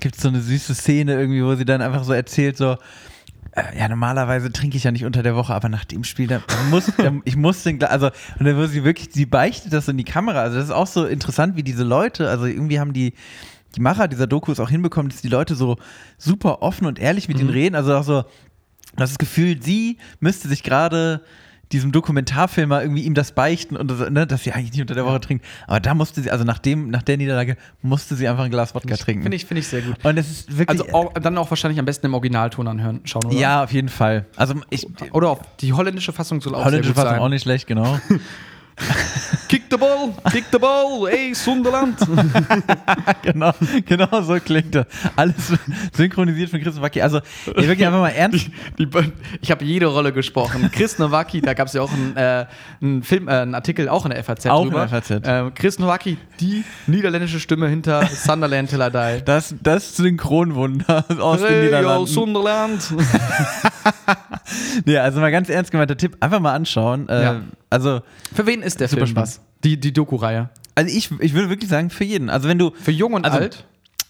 gibt 0.00 0.16
es 0.16 0.22
so 0.22 0.28
eine 0.28 0.40
süße 0.40 0.74
Szene 0.74 1.14
irgendwie, 1.14 1.44
wo 1.44 1.54
sie 1.54 1.64
dann 1.64 1.82
einfach 1.82 2.04
so 2.04 2.12
erzählt, 2.12 2.56
so, 2.56 2.76
äh, 3.52 3.78
ja, 3.78 3.88
normalerweise 3.88 4.52
trinke 4.52 4.76
ich 4.76 4.84
ja 4.84 4.90
nicht 4.90 5.04
unter 5.04 5.22
der 5.22 5.34
Woche, 5.34 5.54
aber 5.54 5.68
nach 5.68 5.84
dem 5.84 6.04
Spiel, 6.04 6.26
da 6.26 6.40
muss, 6.70 6.92
da, 6.96 7.12
ich 7.24 7.36
muss 7.36 7.62
den, 7.62 7.82
also, 7.82 8.06
und 8.38 8.46
dann 8.46 8.56
wird 8.56 8.70
sie 8.70 8.84
wirklich, 8.84 9.10
sie 9.12 9.26
beichtet 9.26 9.72
das 9.72 9.88
in 9.88 9.96
die 9.96 10.04
Kamera. 10.04 10.42
Also, 10.42 10.56
das 10.56 10.66
ist 10.66 10.70
auch 10.70 10.86
so 10.86 11.06
interessant, 11.06 11.56
wie 11.56 11.62
diese 11.62 11.84
Leute, 11.84 12.28
also 12.28 12.46
irgendwie 12.46 12.80
haben 12.80 12.92
die, 12.92 13.14
die 13.76 13.80
Macher 13.80 14.08
dieser 14.08 14.26
Dokus 14.26 14.60
auch 14.60 14.70
hinbekommen, 14.70 15.10
dass 15.10 15.20
die 15.20 15.28
Leute 15.28 15.54
so 15.54 15.76
super 16.16 16.62
offen 16.62 16.86
und 16.86 16.98
ehrlich 16.98 17.28
mit 17.28 17.38
ihnen 17.38 17.50
reden. 17.50 17.74
Also 17.74 17.94
auch 17.96 18.02
so, 18.02 18.24
das 18.96 19.18
Gefühl, 19.18 19.62
sie 19.62 19.98
müsste 20.20 20.48
sich 20.48 20.62
gerade 20.62 21.22
diesem 21.72 21.92
Dokumentarfilmer 21.92 22.82
irgendwie 22.82 23.02
ihm 23.02 23.14
das 23.14 23.32
beichten 23.32 23.76
und 23.76 23.90
das, 23.90 24.10
ne, 24.10 24.26
dass 24.26 24.44
sie 24.44 24.52
eigentlich 24.52 24.72
nicht 24.72 24.80
unter 24.80 24.94
der 24.94 25.04
Woche 25.04 25.20
trinkt. 25.20 25.44
Aber 25.66 25.80
da 25.80 25.94
musste 25.94 26.22
sie, 26.22 26.30
also 26.30 26.44
nach, 26.44 26.58
dem, 26.58 26.90
nach 26.90 27.02
der 27.02 27.16
Niederlage, 27.16 27.56
musste 27.82 28.14
sie 28.16 28.26
einfach 28.28 28.44
ein 28.44 28.50
Glas 28.50 28.74
Wodka 28.74 28.96
trinken. 28.96 29.22
Finde 29.22 29.36
ich, 29.36 29.44
finde 29.44 29.60
ich 29.60 29.68
sehr 29.68 29.82
gut. 29.82 29.96
und 30.02 30.16
es 30.16 30.30
ist 30.30 30.58
wirklich. 30.58 30.80
Also 30.80 30.92
auch, 30.94 31.12
dann 31.14 31.36
auch 31.36 31.50
wahrscheinlich 31.50 31.78
am 31.78 31.84
besten 31.84 32.06
im 32.06 32.14
Originalton 32.14 32.66
anhören, 32.68 33.00
schauen, 33.04 33.26
oder? 33.26 33.36
ja, 33.36 33.64
auf 33.64 33.72
jeden 33.72 33.88
Fall. 33.88 34.26
Also 34.36 34.54
ich, 34.70 34.86
Oder 35.12 35.30
auch 35.30 35.42
die 35.60 35.72
holländische 35.72 36.12
Fassung 36.12 36.40
soll 36.40 36.54
auch 36.54 36.64
holländische 36.64 36.94
Fassung 36.94 37.10
sein. 37.10 37.20
auch 37.20 37.28
nicht 37.28 37.42
schlecht, 37.42 37.66
genau. 37.66 37.98
Kick 39.48 39.62
the 39.70 39.76
ball, 39.78 40.12
kick 40.30 40.44
the 40.52 40.58
ball, 40.58 41.08
ey, 41.08 41.34
Sunderland. 41.34 41.96
genau, 43.22 43.52
genau 43.86 44.20
so 44.22 44.38
klingt 44.40 44.74
das. 44.74 44.86
Alles 45.16 45.34
synchronisiert 45.94 46.50
von 46.50 46.60
Chris 46.60 46.80
Wacki. 46.80 47.00
Also, 47.00 47.20
wirklich 47.46 47.84
einfach 47.86 48.00
mal 48.00 48.10
ernst. 48.10 48.46
Die, 48.78 48.84
Be- 48.86 49.10
ich 49.40 49.50
habe 49.50 49.64
jede 49.64 49.86
Rolle 49.86 50.12
gesprochen. 50.12 50.70
Chris 50.72 50.98
Nowacki, 50.98 51.40
da 51.40 51.54
gab 51.54 51.68
es 51.68 51.72
ja 51.72 51.80
auch 51.82 51.90
einen, 51.92 52.14
äh, 52.16 52.46
einen 52.82 53.02
Film, 53.02 53.28
äh, 53.28 53.32
einen 53.32 53.54
Artikel 53.54 53.88
auch 53.88 54.04
in 54.04 54.10
der 54.10 54.22
FAZ 54.22 54.46
Auch 54.48 54.62
in 54.64 54.68
drüber. 54.70 54.86
der 54.86 55.02
FAZ. 55.02 55.10
Äh, 55.26 55.50
Chris 55.54 55.78
Nowacki, 55.78 56.18
die 56.40 56.64
niederländische 56.86 57.40
Stimme 57.40 57.68
hinter 57.68 58.06
Sunderland 58.06 58.68
Till 58.68 58.80
I 58.82 58.90
Die. 58.90 59.24
Das, 59.24 59.54
das 59.62 59.96
Synchronwunder 59.96 61.04
aus 61.20 61.38
den 61.40 61.48
Hey, 61.48 61.56
yo, 61.58 61.64
Niederlanden. 61.64 62.06
Sunderland. 62.06 62.82
Nee, 64.86 64.96
also 64.98 65.20
mal 65.20 65.30
ganz 65.30 65.48
ernst 65.50 65.70
gemeinter 65.70 65.96
Tipp, 65.96 66.16
einfach 66.20 66.40
mal 66.40 66.54
anschauen. 66.54 67.08
Äh, 67.08 67.22
Ja. 67.22 67.40
Also, 67.70 68.00
Für 68.34 68.46
wen 68.46 68.62
ist 68.62 68.80
der 68.80 68.88
Super 68.88 69.00
Film 69.06 69.10
spannend. 69.16 69.28
was? 69.28 69.40
Die, 69.64 69.78
die 69.78 69.92
Doku-Reihe. 69.92 70.50
also 70.74 70.96
ich, 70.96 71.10
ich 71.20 71.34
würde 71.34 71.48
wirklich 71.50 71.68
sagen, 71.70 71.90
für 71.90 72.04
jeden. 72.04 72.30
Also 72.30 72.48
wenn 72.48 72.58
du. 72.58 72.70
Für 72.80 72.92
jung 72.92 73.12
und 73.14 73.24
Also, 73.24 73.38
alt? 73.38 73.66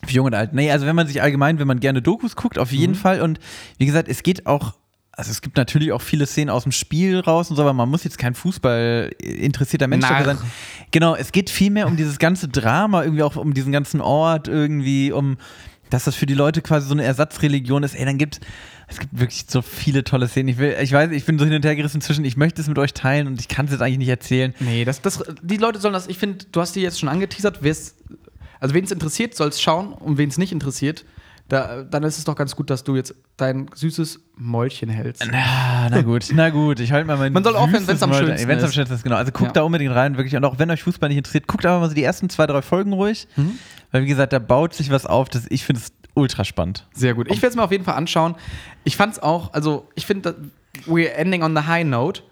Für 0.06 0.12
jung 0.12 0.26
und 0.26 0.34
alt. 0.34 0.52
Nee, 0.52 0.70
also 0.70 0.86
wenn 0.86 0.94
man 0.94 1.06
sich 1.06 1.22
allgemein, 1.22 1.58
wenn 1.58 1.66
man 1.66 1.80
gerne 1.80 2.02
Dokus 2.02 2.36
guckt, 2.36 2.58
auf 2.58 2.70
Mhm. 2.72 2.78
jeden 2.78 2.94
Fall. 2.94 3.20
Und 3.20 3.40
wie 3.78 3.86
gesagt, 3.86 4.08
es 4.08 4.22
geht 4.22 4.46
auch. 4.46 4.74
Also 5.10 5.32
es 5.32 5.42
gibt 5.42 5.56
natürlich 5.56 5.90
auch 5.90 6.00
viele 6.02 6.26
Szenen 6.26 6.48
aus 6.48 6.62
dem 6.62 6.70
Spiel 6.70 7.18
raus 7.18 7.50
und 7.50 7.56
so, 7.56 7.62
aber 7.62 7.72
man 7.72 7.88
muss 7.88 8.04
jetzt 8.04 8.18
kein 8.18 8.34
Fußball 8.36 9.10
interessierter 9.20 9.88
Mensch 9.88 10.02
Narr. 10.08 10.18
dafür 10.22 10.36
sein. 10.36 10.46
Genau, 10.92 11.16
es 11.16 11.32
geht 11.32 11.50
vielmehr 11.50 11.88
um 11.88 11.96
dieses 11.96 12.18
ganze 12.20 12.46
Drama, 12.46 13.02
irgendwie 13.02 13.24
auch 13.24 13.34
um 13.34 13.52
diesen 13.52 13.72
ganzen 13.72 14.00
Ort, 14.00 14.46
irgendwie 14.46 15.10
um 15.10 15.36
dass 15.90 16.04
das 16.04 16.14
für 16.14 16.26
die 16.26 16.34
Leute 16.34 16.60
quasi 16.62 16.86
so 16.86 16.92
eine 16.92 17.02
Ersatzreligion 17.02 17.82
ist, 17.82 17.94
ey, 17.94 18.04
dann 18.04 18.18
gibt 18.18 18.40
es 18.88 18.98
gibt 18.98 19.18
wirklich 19.18 19.44
so 19.48 19.60
viele 19.62 20.02
tolle 20.02 20.28
Szenen. 20.28 20.48
Ich 20.48 20.58
will, 20.58 20.74
ich 20.80 20.92
weiß, 20.92 21.10
ich 21.12 21.24
bin 21.24 21.38
so 21.38 21.44
hin 21.44 21.54
und 21.54 21.64
her 21.64 21.76
gerissen 21.76 22.00
zwischen, 22.00 22.24
ich 22.24 22.36
möchte 22.36 22.60
es 22.62 22.68
mit 22.68 22.78
euch 22.78 22.94
teilen 22.94 23.26
und 23.26 23.38
ich 23.40 23.48
kann 23.48 23.66
es 23.66 23.72
jetzt 23.72 23.80
eigentlich 23.82 23.98
nicht 23.98 24.08
erzählen. 24.08 24.54
Nee, 24.60 24.84
das, 24.84 25.02
das, 25.02 25.22
die 25.42 25.58
Leute 25.58 25.78
sollen 25.78 25.94
das, 25.94 26.06
ich 26.06 26.18
finde, 26.18 26.46
du 26.50 26.60
hast 26.60 26.74
die 26.74 26.80
jetzt 26.80 26.98
schon 26.98 27.08
angeteasert, 27.08 27.60
also 28.60 28.74
wen 28.74 28.84
es 28.84 28.90
interessiert, 28.90 29.34
soll 29.34 29.48
es 29.48 29.60
schauen 29.60 29.92
und 29.92 30.18
wen 30.18 30.28
es 30.28 30.38
nicht 30.38 30.52
interessiert, 30.52 31.04
da, 31.48 31.82
dann 31.82 32.02
ist 32.02 32.18
es 32.18 32.24
doch 32.24 32.34
ganz 32.36 32.56
gut, 32.56 32.68
dass 32.68 32.84
du 32.84 32.94
jetzt 32.96 33.14
dein 33.38 33.70
süßes 33.74 34.20
Mäulchen 34.36 34.90
hältst. 34.90 35.26
Na, 35.30 35.88
na 35.90 36.02
gut, 36.02 36.26
na 36.34 36.50
gut, 36.50 36.78
ich 36.80 36.92
halte 36.92 37.06
mal 37.06 37.16
mein 37.16 37.32
Man 37.32 37.42
soll 37.44 37.56
aufhören, 37.56 37.86
wenn's 37.86 38.02
am 38.02 38.10
Süßes 38.10 38.20
Mal- 38.22 38.28
schönsten 38.28 38.48
wenn's 38.48 38.62
am 38.62 38.68
ist. 38.68 38.74
schönsten 38.74 38.94
ist. 38.96 39.02
Genau, 39.02 39.16
also 39.16 39.32
guckt 39.32 39.48
Ja. 39.48 39.52
da 39.52 39.62
unbedingt 39.62 39.94
rein, 39.94 40.16
wirklich. 40.18 40.36
Und 40.36 40.44
auch 40.44 40.58
wenn 40.58 40.70
euch 40.70 40.82
Fußball 40.82 41.08
nicht 41.08 41.18
interessiert, 41.18 41.46
guckt 41.46 41.64
aber 41.64 41.80
mal 41.80 41.88
so 41.88 41.94
die 41.94 42.02
ersten 42.04 42.28
zwei, 42.28 42.46
drei 42.46 42.60
Folgen 42.60 42.92
ruhig. 42.92 43.26
Mhm. 43.36 43.58
Weil, 43.92 44.02
wie 44.02 44.06
gesagt, 44.08 44.34
da 44.34 44.38
baut 44.40 44.74
sich 44.74 44.90
was 44.90 45.06
auf, 45.06 45.30
das 45.30 45.46
ich 45.48 45.64
finde 45.64 45.80
es 45.80 45.92
ultra 46.18 46.44
spannend. 46.44 46.86
Sehr 46.92 47.14
gut. 47.14 47.28
Ich 47.30 47.42
werde 47.42 47.48
es 47.48 47.56
mir 47.56 47.62
auf 47.62 47.72
jeden 47.72 47.84
Fall 47.84 47.94
anschauen. 47.94 48.34
Ich 48.84 48.96
fand 48.96 49.14
es 49.14 49.18
auch, 49.18 49.52
also 49.52 49.88
ich 49.94 50.06
finde, 50.06 50.34
we're 50.86 51.10
ending 51.10 51.42
on 51.42 51.56
the 51.56 51.62
high 51.62 51.84
note. 51.84 52.22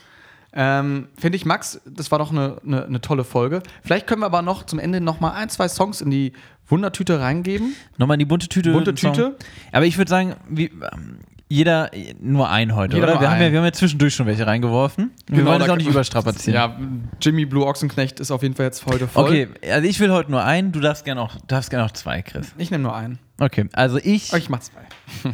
Ähm, 0.52 1.08
finde 1.18 1.36
ich, 1.36 1.44
Max, 1.44 1.80
das 1.84 2.10
war 2.10 2.18
doch 2.18 2.30
eine, 2.30 2.56
eine, 2.64 2.86
eine 2.86 3.00
tolle 3.00 3.24
Folge. 3.24 3.62
Vielleicht 3.82 4.06
können 4.06 4.22
wir 4.22 4.26
aber 4.26 4.42
noch 4.42 4.64
zum 4.64 4.78
Ende 4.78 5.00
noch 5.00 5.20
mal 5.20 5.32
ein, 5.32 5.50
zwei 5.50 5.68
Songs 5.68 6.00
in 6.00 6.10
die 6.10 6.32
Wundertüte 6.68 7.20
reingeben. 7.20 7.74
Nochmal 7.98 8.14
in 8.14 8.20
die 8.20 8.24
bunte 8.24 8.48
Tüte. 8.48 8.72
Bunte. 8.72 8.94
Tüte. 8.94 9.36
Aber 9.72 9.84
ich 9.84 9.98
würde 9.98 10.08
sagen, 10.08 10.34
wie, 10.48 10.66
ähm, 10.66 11.18
jeder 11.48 11.90
nur 12.20 12.48
ein 12.50 12.74
heute, 12.74 12.96
Jeder 12.96 13.06
oder? 13.12 13.20
Wir 13.20 13.30
haben, 13.30 13.40
ja, 13.40 13.46
ein. 13.46 13.52
wir 13.52 13.58
haben 13.60 13.66
ja 13.66 13.72
zwischendurch 13.72 14.14
schon 14.14 14.26
welche 14.26 14.46
reingeworfen. 14.46 15.12
wir 15.28 15.44
wollen 15.44 15.58
das 15.60 15.66
da- 15.68 15.72
auch 15.74 15.76
nicht 15.78 15.88
überstrapazieren. 15.88 16.54
Ja, 16.54 16.76
Jimmy 17.20 17.44
Blue 17.46 17.64
Ochsenknecht 17.64 18.18
ist 18.20 18.30
auf 18.30 18.42
jeden 18.42 18.54
Fall 18.56 18.66
jetzt 18.66 18.84
heute 18.86 19.06
voll. 19.06 19.24
Okay, 19.24 19.48
also 19.70 19.88
ich 19.88 20.00
will 20.00 20.10
heute 20.10 20.30
nur 20.30 20.42
einen, 20.44 20.72
du 20.72 20.80
darfst 20.80 21.04
gerne 21.04 21.20
auch, 21.20 21.36
darfst 21.46 21.70
gerne 21.70 21.84
auch 21.86 21.92
zwei, 21.92 22.22
Chris. 22.22 22.48
Ich 22.58 22.70
nehme 22.70 22.82
nur 22.82 22.96
einen. 22.96 23.18
Okay, 23.38 23.66
also 23.74 23.98
ich, 23.98 24.32
Oh, 24.32 24.36
ich 24.36 24.48
mach 24.48 24.60
zwei. 24.60 24.80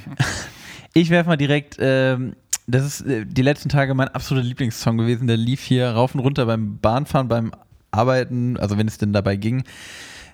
ich 0.95 1.11
werfe 1.11 1.29
mal 1.31 1.37
direkt, 1.37 1.77
ähm, 1.81 2.35
das 2.67 2.85
ist 2.85 3.01
äh, 3.07 3.25
die 3.27 3.43
letzten 3.43 3.69
Tage 3.71 3.95
mein 3.95 4.09
absoluter 4.09 4.47
Lieblingssong 4.47 4.99
gewesen. 4.99 5.27
Der 5.27 5.37
lief 5.37 5.63
hier 5.63 5.89
rauf 5.91 6.15
und 6.15 6.21
runter 6.21 6.47
beim 6.47 6.79
Bahnfahren, 6.79 7.29
beim 7.29 7.53
Arbeiten, 7.91 8.57
also 8.59 8.77
wenn 8.79 8.87
es 8.89 8.99
denn 8.99 9.13
dabei 9.13 9.37
ging. 9.37 9.65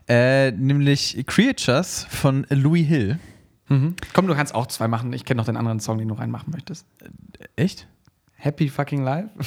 Äh, 0.09 0.53
nämlich 0.53 1.23
Creatures 1.27 2.07
von 2.11 2.47
Louis 2.51 2.87
Hill. 2.87 3.19
Mhm. 3.69 3.95
Komm, 4.15 4.27
du 4.27 4.35
kannst 4.35 4.55
auch 4.55 4.67
zwei 4.67 4.89
machen. 4.89 5.13
Ich 5.13 5.25
kenne 5.25 5.39
noch 5.39 5.47
den 5.47 5.57
anderen 5.57 5.81
Song, 5.81 5.99
den 5.99 6.09
du 6.09 6.15
reinmachen 6.15 6.53
möchtest. 6.53 6.87
Echt? 7.57 7.87
Happy 8.37 8.69
fucking 8.69 9.03
life. 9.05 9.29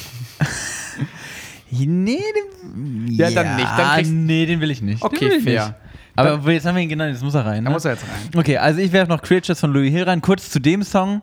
Nee, 1.70 2.18
den, 2.66 3.08
Ja, 3.08 3.30
dann 3.30 3.56
nicht. 3.56 3.68
Dann 3.78 3.94
kriegst- 3.96 4.12
nee, 4.12 4.44
den 4.44 4.60
will 4.60 4.70
ich 4.70 4.82
nicht. 4.82 5.02
Okay, 5.02 5.28
ich 5.38 5.42
fair. 5.44 5.66
Nicht. 5.68 5.74
Aber 6.16 6.34
obwohl, 6.34 6.52
jetzt 6.52 6.66
haben 6.66 6.74
wir 6.76 6.82
ihn 6.82 6.88
genannt, 6.90 7.12
jetzt 7.14 7.22
muss 7.22 7.34
er 7.34 7.46
rein. 7.46 7.64
Da 7.64 7.70
Ne? 7.70 7.74
muss 7.74 7.86
er 7.86 7.92
jetzt 7.92 8.02
rein. 8.04 8.38
Okay, 8.38 8.58
also 8.58 8.78
ich 8.80 8.92
werfe 8.92 9.10
noch 9.10 9.22
Creatures 9.22 9.58
von 9.58 9.72
Louis 9.72 9.90
Hill 9.90 10.02
rein. 10.02 10.20
Kurz 10.20 10.50
zu 10.50 10.58
dem 10.60 10.82
Song. 10.82 11.22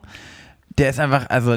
Der 0.76 0.90
ist 0.90 0.98
einfach, 0.98 1.30
also 1.30 1.56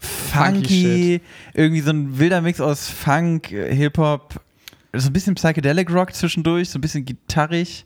funky, 0.00 1.20
shit. 1.20 1.22
irgendwie 1.54 1.80
so 1.82 1.90
ein 1.90 2.18
wilder 2.18 2.40
Mix 2.40 2.60
aus 2.60 2.88
Funk, 2.88 3.52
äh, 3.52 3.72
Hip-Hop, 3.74 4.40
so 4.92 5.08
ein 5.08 5.12
bisschen 5.12 5.36
Psychedelic 5.36 5.88
Rock 5.92 6.12
zwischendurch, 6.14 6.70
so 6.70 6.78
ein 6.78 6.80
bisschen 6.80 7.04
gitarrig. 7.04 7.84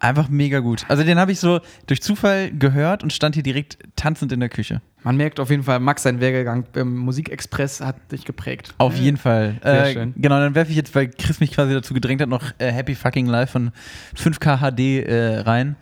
Einfach 0.00 0.28
mega 0.30 0.60
gut. 0.60 0.84
Also 0.88 1.04
den 1.04 1.18
habe 1.18 1.30
ich 1.30 1.38
so 1.40 1.60
durch 1.86 2.00
Zufall 2.02 2.50
gehört 2.52 3.02
und 3.02 3.12
stand 3.12 3.34
hier 3.34 3.42
direkt 3.42 3.78
tanzend 3.96 4.32
in 4.32 4.40
der 4.40 4.48
Küche. 4.48 4.80
Man 5.02 5.16
merkt 5.16 5.38
auf 5.38 5.50
jeden 5.50 5.62
Fall, 5.62 5.78
Max, 5.78 6.02
sein 6.02 6.20
Werdegang 6.20 6.64
im 6.74 6.96
Musikexpress 6.96 7.80
hat 7.82 7.96
dich 8.10 8.24
geprägt. 8.24 8.74
Auf 8.78 8.96
jeden 8.96 9.16
Fall. 9.18 9.56
Sehr 9.62 9.86
Äh, 9.86 9.92
schön. 9.92 10.14
Genau, 10.16 10.38
dann 10.40 10.54
werfe 10.54 10.70
ich 10.70 10.76
jetzt, 10.76 10.94
weil 10.94 11.08
Chris 11.08 11.40
mich 11.40 11.52
quasi 11.52 11.72
dazu 11.74 11.92
gedrängt 11.94 12.20
hat, 12.22 12.28
noch 12.30 12.44
äh, 12.58 12.72
Happy 12.72 12.94
Fucking 12.94 13.26
Life 13.26 13.52
von 13.52 13.72
5K 14.16 14.58
HD 14.58 15.06
äh, 15.06 15.38
rein. 15.40 15.76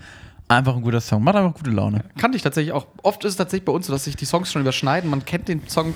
Einfach 0.49 0.75
ein 0.77 0.83
guter 0.83 1.01
Song. 1.01 1.23
Macht 1.23 1.37
einfach 1.37 1.55
gute 1.55 1.71
Laune. 1.71 2.03
Kannte 2.17 2.37
ich 2.37 2.43
tatsächlich 2.43 2.73
auch. 2.73 2.87
Oft 3.03 3.25
ist 3.25 3.33
es 3.33 3.37
tatsächlich 3.37 3.67
bei 3.67 3.73
uns 3.73 3.87
so, 3.87 3.93
dass 3.93 4.05
sich 4.05 4.17
die 4.17 4.25
Songs 4.25 4.51
schon 4.51 4.63
überschneiden. 4.63 5.11
Man 5.11 5.25
kennt 5.25 5.47
den 5.49 5.61
Song, 5.69 5.95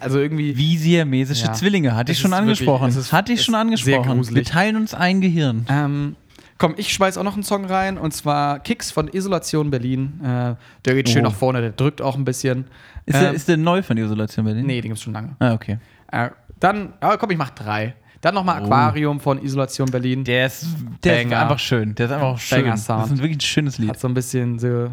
also 0.00 0.18
irgendwie. 0.20 0.56
Wie 0.56 0.76
siamesische 0.76 1.46
Ja. 1.46 1.52
Zwillinge, 1.52 1.96
hatte 1.96 2.12
ich 2.12 2.18
schon 2.18 2.30
wirklich- 2.30 2.42
angesprochen. 2.42 2.88
es 2.90 2.96
ist- 2.96 3.12
hatte 3.12 3.32
ich 3.32 3.42
schon 3.42 3.54
angesprochen. 3.54 4.34
Wir 4.34 4.44
teilen 4.44 4.76
uns 4.76 4.92
ein 4.92 5.20
Gehirn. 5.20 5.64
Ähm, 5.70 6.14
komm, 6.58 6.74
ich 6.76 6.92
schmeiß 6.92 7.18
auch 7.18 7.22
noch 7.22 7.34
einen 7.34 7.42
Song 7.42 7.64
rein 7.64 7.98
und 7.98 8.12
zwar 8.12 8.58
Kicks 8.60 8.90
von 8.90 9.08
Isolation 9.08 9.70
Berlin. 9.70 10.20
Äh, 10.22 10.54
der 10.84 10.94
geht 10.94 11.08
schön 11.08 11.24
Oh. 11.24 11.28
nach 11.28 11.34
vorne, 11.34 11.60
der 11.60 11.70
drückt 11.70 12.00
auch 12.02 12.16
ein 12.16 12.24
bisschen. 12.24 12.66
Ist, 13.06 13.14
der, 13.20 13.28
Ähm, 13.30 13.34
ist 13.34 13.48
der 13.48 13.56
neu 13.56 13.82
von 13.82 13.96
Isolation 13.96 14.44
Berlin? 14.46 14.66
nee, 14.66 14.80
den 14.80 14.90
gibt's 14.90 15.02
schon 15.02 15.12
lange. 15.12 15.36
Ah, 15.38 15.52
okay. 15.52 15.78
Äh, 16.12 16.30
dann, 16.60 16.94
ja, 17.02 17.16
komm, 17.16 17.30
ich 17.30 17.38
mach 17.38 17.50
drei. 17.50 17.94
Dann 18.22 18.34
nochmal 18.34 18.62
Aquarium 18.64 19.20
von 19.20 19.42
Isolation 19.42 19.88
Berlin. 19.90 20.24
Der 20.24 20.46
ist, 20.46 20.66
der 21.04 21.22
ist 21.22 21.32
einfach 21.32 21.58
schön. 21.58 21.94
Der 21.94 22.06
ist 22.06 22.12
einfach 22.12 22.26
auch 22.28 22.38
schön. 22.38 22.64
Das 22.64 22.80
ist 22.80 22.90
ein 22.90 23.18
wirklich 23.18 23.36
ein 23.36 23.40
schönes 23.40 23.78
Lied. 23.78 23.90
Hat 23.90 24.00
so 24.00 24.08
ein 24.08 24.14
bisschen 24.14 24.58
The, 24.58 24.86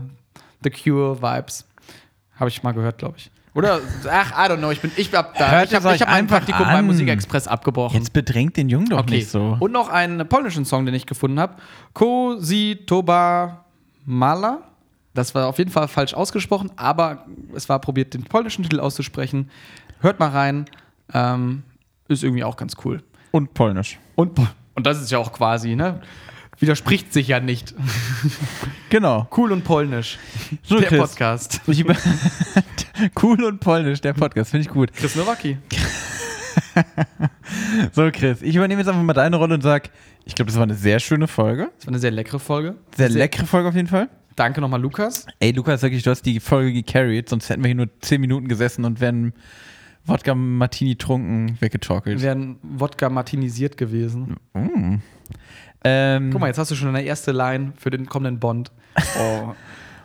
The 0.64 0.70
Cure-Vibes. 0.70 1.66
Habe 2.36 2.49
ich 2.49 2.61
mal 2.64 2.74
gehört, 2.74 2.97
glaube 2.97 3.16
ich. 3.18 3.32
Oder, 3.56 3.82
ach, 4.10 4.32
I 4.32 4.51
don't 4.51 4.58
know, 4.58 4.72
ich 4.72 4.82
bin, 4.82 4.91
ich 4.95 5.14
hab 5.14 5.38
da, 5.38 5.51
Hört 5.51 5.70
ich 5.70 5.76
habe 5.76 5.88
es 5.89 5.95
ich 5.95 6.01
hab 6.01 6.10
mein 6.10 6.20
einfach 6.20 6.38
Praktikum 6.38 6.66
an. 6.66 6.74
beim 6.74 6.86
Musikexpress 6.88 7.47
abgebrochen. 7.47 7.97
Jetzt 7.99 8.12
bedrängt 8.12 8.58
den 8.58 8.68
Jungen 8.68 8.89
doch 8.89 8.99
okay. 8.99 9.18
nicht 9.18 9.30
so. 9.30 9.58
Und 9.60 9.72
noch 9.72 9.89
einen 9.89 10.28
polnischen 10.28 10.66
Song, 10.66 10.86
den 10.86 10.95
ich 10.95 11.06
gefunden 11.06 11.39
habe. 11.39 11.56
Ko 11.93 12.38
si 12.39 12.80
toba 12.88 13.66
mala. 14.06 14.62
Das 15.14 15.36
war 15.36 15.47
auf 15.47 15.60
jeden 15.60 15.70
Fall 15.70 15.88
falsch 15.88 16.16
ausgesprochen, 16.16 16.72
aber 16.76 17.26
es 17.54 17.70
war 17.70 17.80
probiert, 17.80 18.16
den 18.16 18.24
polnischen 18.24 18.64
Titel 18.64 18.80
auszusprechen. 18.80 19.51
Hört 19.99 20.20
mal 20.20 20.30
rein. 20.30 20.66
Ähm, 21.14 21.62
ist 22.08 22.24
irgendwie 22.24 22.43
auch 22.43 22.58
ganz 22.58 22.76
cool. 22.84 23.04
Und 23.30 23.54
polnisch. 23.54 23.99
Und, 24.16 24.39
und 24.74 24.88
das 24.88 24.99
ist 24.99 25.12
ja 25.12 25.20
auch 25.20 25.32
quasi, 25.32 25.76
ne? 25.76 26.01
Widerspricht 26.64 27.11
sich 27.11 27.28
ja 27.28 27.39
nicht. 27.39 27.76
Genau. 28.89 29.28
Cool 29.36 29.51
und 29.51 29.64
polnisch. 29.64 30.20
So, 30.61 30.80
Der 30.80 30.88
Chris. 30.88 30.99
Podcast. 30.99 31.61
Cool 33.22 33.43
und 33.43 33.59
polnisch, 33.59 34.01
der 34.01 34.14
Podcast, 34.14 34.51
finde 34.51 34.68
ich 34.68 34.72
gut. 34.72 34.93
Chris 34.93 35.16
Nowacki. 35.16 35.57
So, 37.91 38.07
Chris, 38.11 38.43
ich 38.43 38.55
übernehme 38.55 38.82
jetzt 38.82 38.88
einfach 38.88 39.01
mal 39.01 39.14
deine 39.14 39.36
Rolle 39.38 39.55
und 39.55 39.61
sag, 39.61 39.89
ich 40.26 40.36
glaube, 40.36 40.51
das 40.51 40.57
war 40.57 40.64
eine 40.64 40.76
sehr 40.76 40.99
schöne 40.99 41.28
Folge. 41.28 41.72
Das 41.76 41.88
war 41.88 41.91
eine 41.91 41.99
sehr 41.99 42.11
leckere 42.11 42.39
Folge. 42.39 42.76
Sehr, 42.95 43.09
leckere 43.09 43.47
Folge 43.47 43.70
auf 43.70 43.76
jeden 43.76 43.88
Fall. 43.88 44.09
Danke 44.36 44.61
nochmal, 44.61 44.80
Lukas. 44.80 45.26
Ey, 45.39 45.51
Lukas, 45.51 45.82
wirklich, 45.82 46.03
du 46.03 46.11
hast 46.11 46.22
die 46.22 46.39
Folge 46.39 46.72
gecarried, 46.72 47.30
sonst 47.30 47.49
hätten 47.49 47.64
wir 47.64 47.70
hier 47.70 47.76
nur 47.76 47.89
10 48.01 48.22
Minuten 48.22 48.47
gesessen 48.47 48.86
und 48.86 49.01
wären 49.01 49.34
Wodka 50.05 50.36
Martini 50.36 50.95
trunken 50.97 51.57
weggetorkelt. 51.59 52.20
Wir 52.20 52.28
wären 52.28 52.57
Wodka 52.61 53.09
martinisiert 53.09 53.76
gewesen. 53.76 54.36
Ähm, 55.84 56.29
Guck 56.31 56.41
mal, 56.41 56.47
jetzt 56.47 56.57
hast 56.57 56.71
du 56.71 56.75
schon 56.75 56.89
eine 56.89 57.03
erste 57.03 57.31
Line 57.31 57.73
für 57.77 57.89
den 57.89 58.05
kommenden 58.05 58.39
Bond. 58.39 58.71
Oh, 59.19 59.55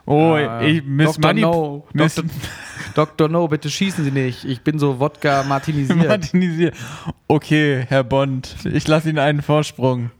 oh, 0.07 0.37
äh, 0.37 0.71
ich 0.71 0.85
Miss 0.85 1.17
Dr. 1.17 1.29
Money. 1.29 1.41
No. 1.43 1.87
Miss 1.93 2.15
Dr. 2.15 2.31
Dr. 2.95 3.29
No, 3.29 3.47
bitte 3.47 3.69
schießen 3.69 4.03
Sie 4.03 4.11
nicht. 4.11 4.47
Ich 4.47 4.63
bin 4.63 4.79
so 4.79 4.99
Wodka 4.99 5.43
martinisiert. 5.49 6.09
Martinisiert. 6.09 6.75
Okay, 7.27 7.85
Herr 7.87 8.03
Bond, 8.05 8.57
ich 8.65 8.89
lasse 8.89 9.11
Ihnen 9.11 9.19
einen 9.19 9.43
Vorsprung. 9.43 10.11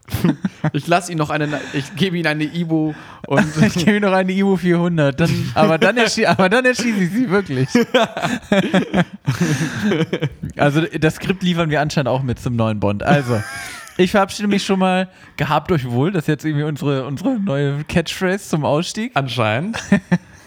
Ich 0.75 0.87
lasse 0.87 1.11
ihn 1.11 1.17
noch 1.17 1.31
eine, 1.31 1.49
ich 1.73 1.97
gebe 1.97 2.19
ihm 2.19 2.27
eine 2.27 2.45
Ibu 2.45 2.93
und 3.27 3.63
Ich 3.67 3.75
gebe 3.75 3.93
Ihnen 3.93 4.03
noch 4.03 4.13
eine 4.13 4.31
Ivo 4.33 4.57
400, 4.57 5.19
dann, 5.19 5.51
aber, 5.55 5.79
dann 5.79 5.97
erschie 5.97 6.27
aber 6.27 6.51
dann 6.51 6.67
erschieße 6.67 6.99
ich 7.05 7.11
Sie 7.11 7.31
wirklich. 7.31 7.69
also 10.57 10.83
das 10.83 11.15
Skript 11.15 11.43
liefern 11.43 11.71
wir 11.71 11.81
anscheinend 11.81 12.09
auch 12.09 12.23
mit 12.23 12.39
zum 12.39 12.57
neuen 12.57 12.79
Bond. 12.79 13.03
Also, 13.03 13.43
ich 13.99 14.13
verabschiede 14.13 14.47
mich 14.47 14.65
schon 14.65 14.79
mal 14.79 15.09
gehabt 15.37 15.73
euch 15.73 15.91
wohl. 15.91 16.13
Das 16.13 16.23
ist 16.23 16.29
jetzt 16.29 16.45
irgendwie 16.45 16.63
unsere, 16.63 17.05
unsere 17.05 17.41
neue 17.41 17.83
Catchphrase 17.83 18.49
zum 18.49 18.65
Ausstieg. 18.65 19.11
Anscheinend. 19.15 19.77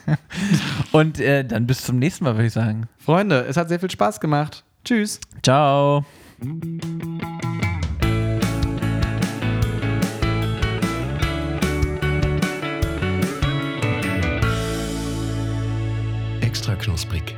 Und 0.93 1.20
äh, 1.20 1.43
dann 1.43 1.68
bis 1.68 1.84
zum 1.84 1.99
nächsten 1.99 2.24
Mal, 2.24 2.36
würde 2.36 2.47
ich 2.47 2.54
sagen. 2.54 2.88
Freunde, 2.97 3.41
es 3.41 3.58
hat 3.58 3.68
sehr 3.68 3.82
viel 3.82 3.91
Spaß 3.91 4.22
gemacht. 4.22 4.64
Tschüss. 4.86 5.20
Ciao. 5.43 6.06
Extra 16.39 16.76
knusprig. 16.76 17.36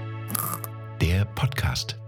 Der 1.01 1.25
Podcast. 1.25 2.02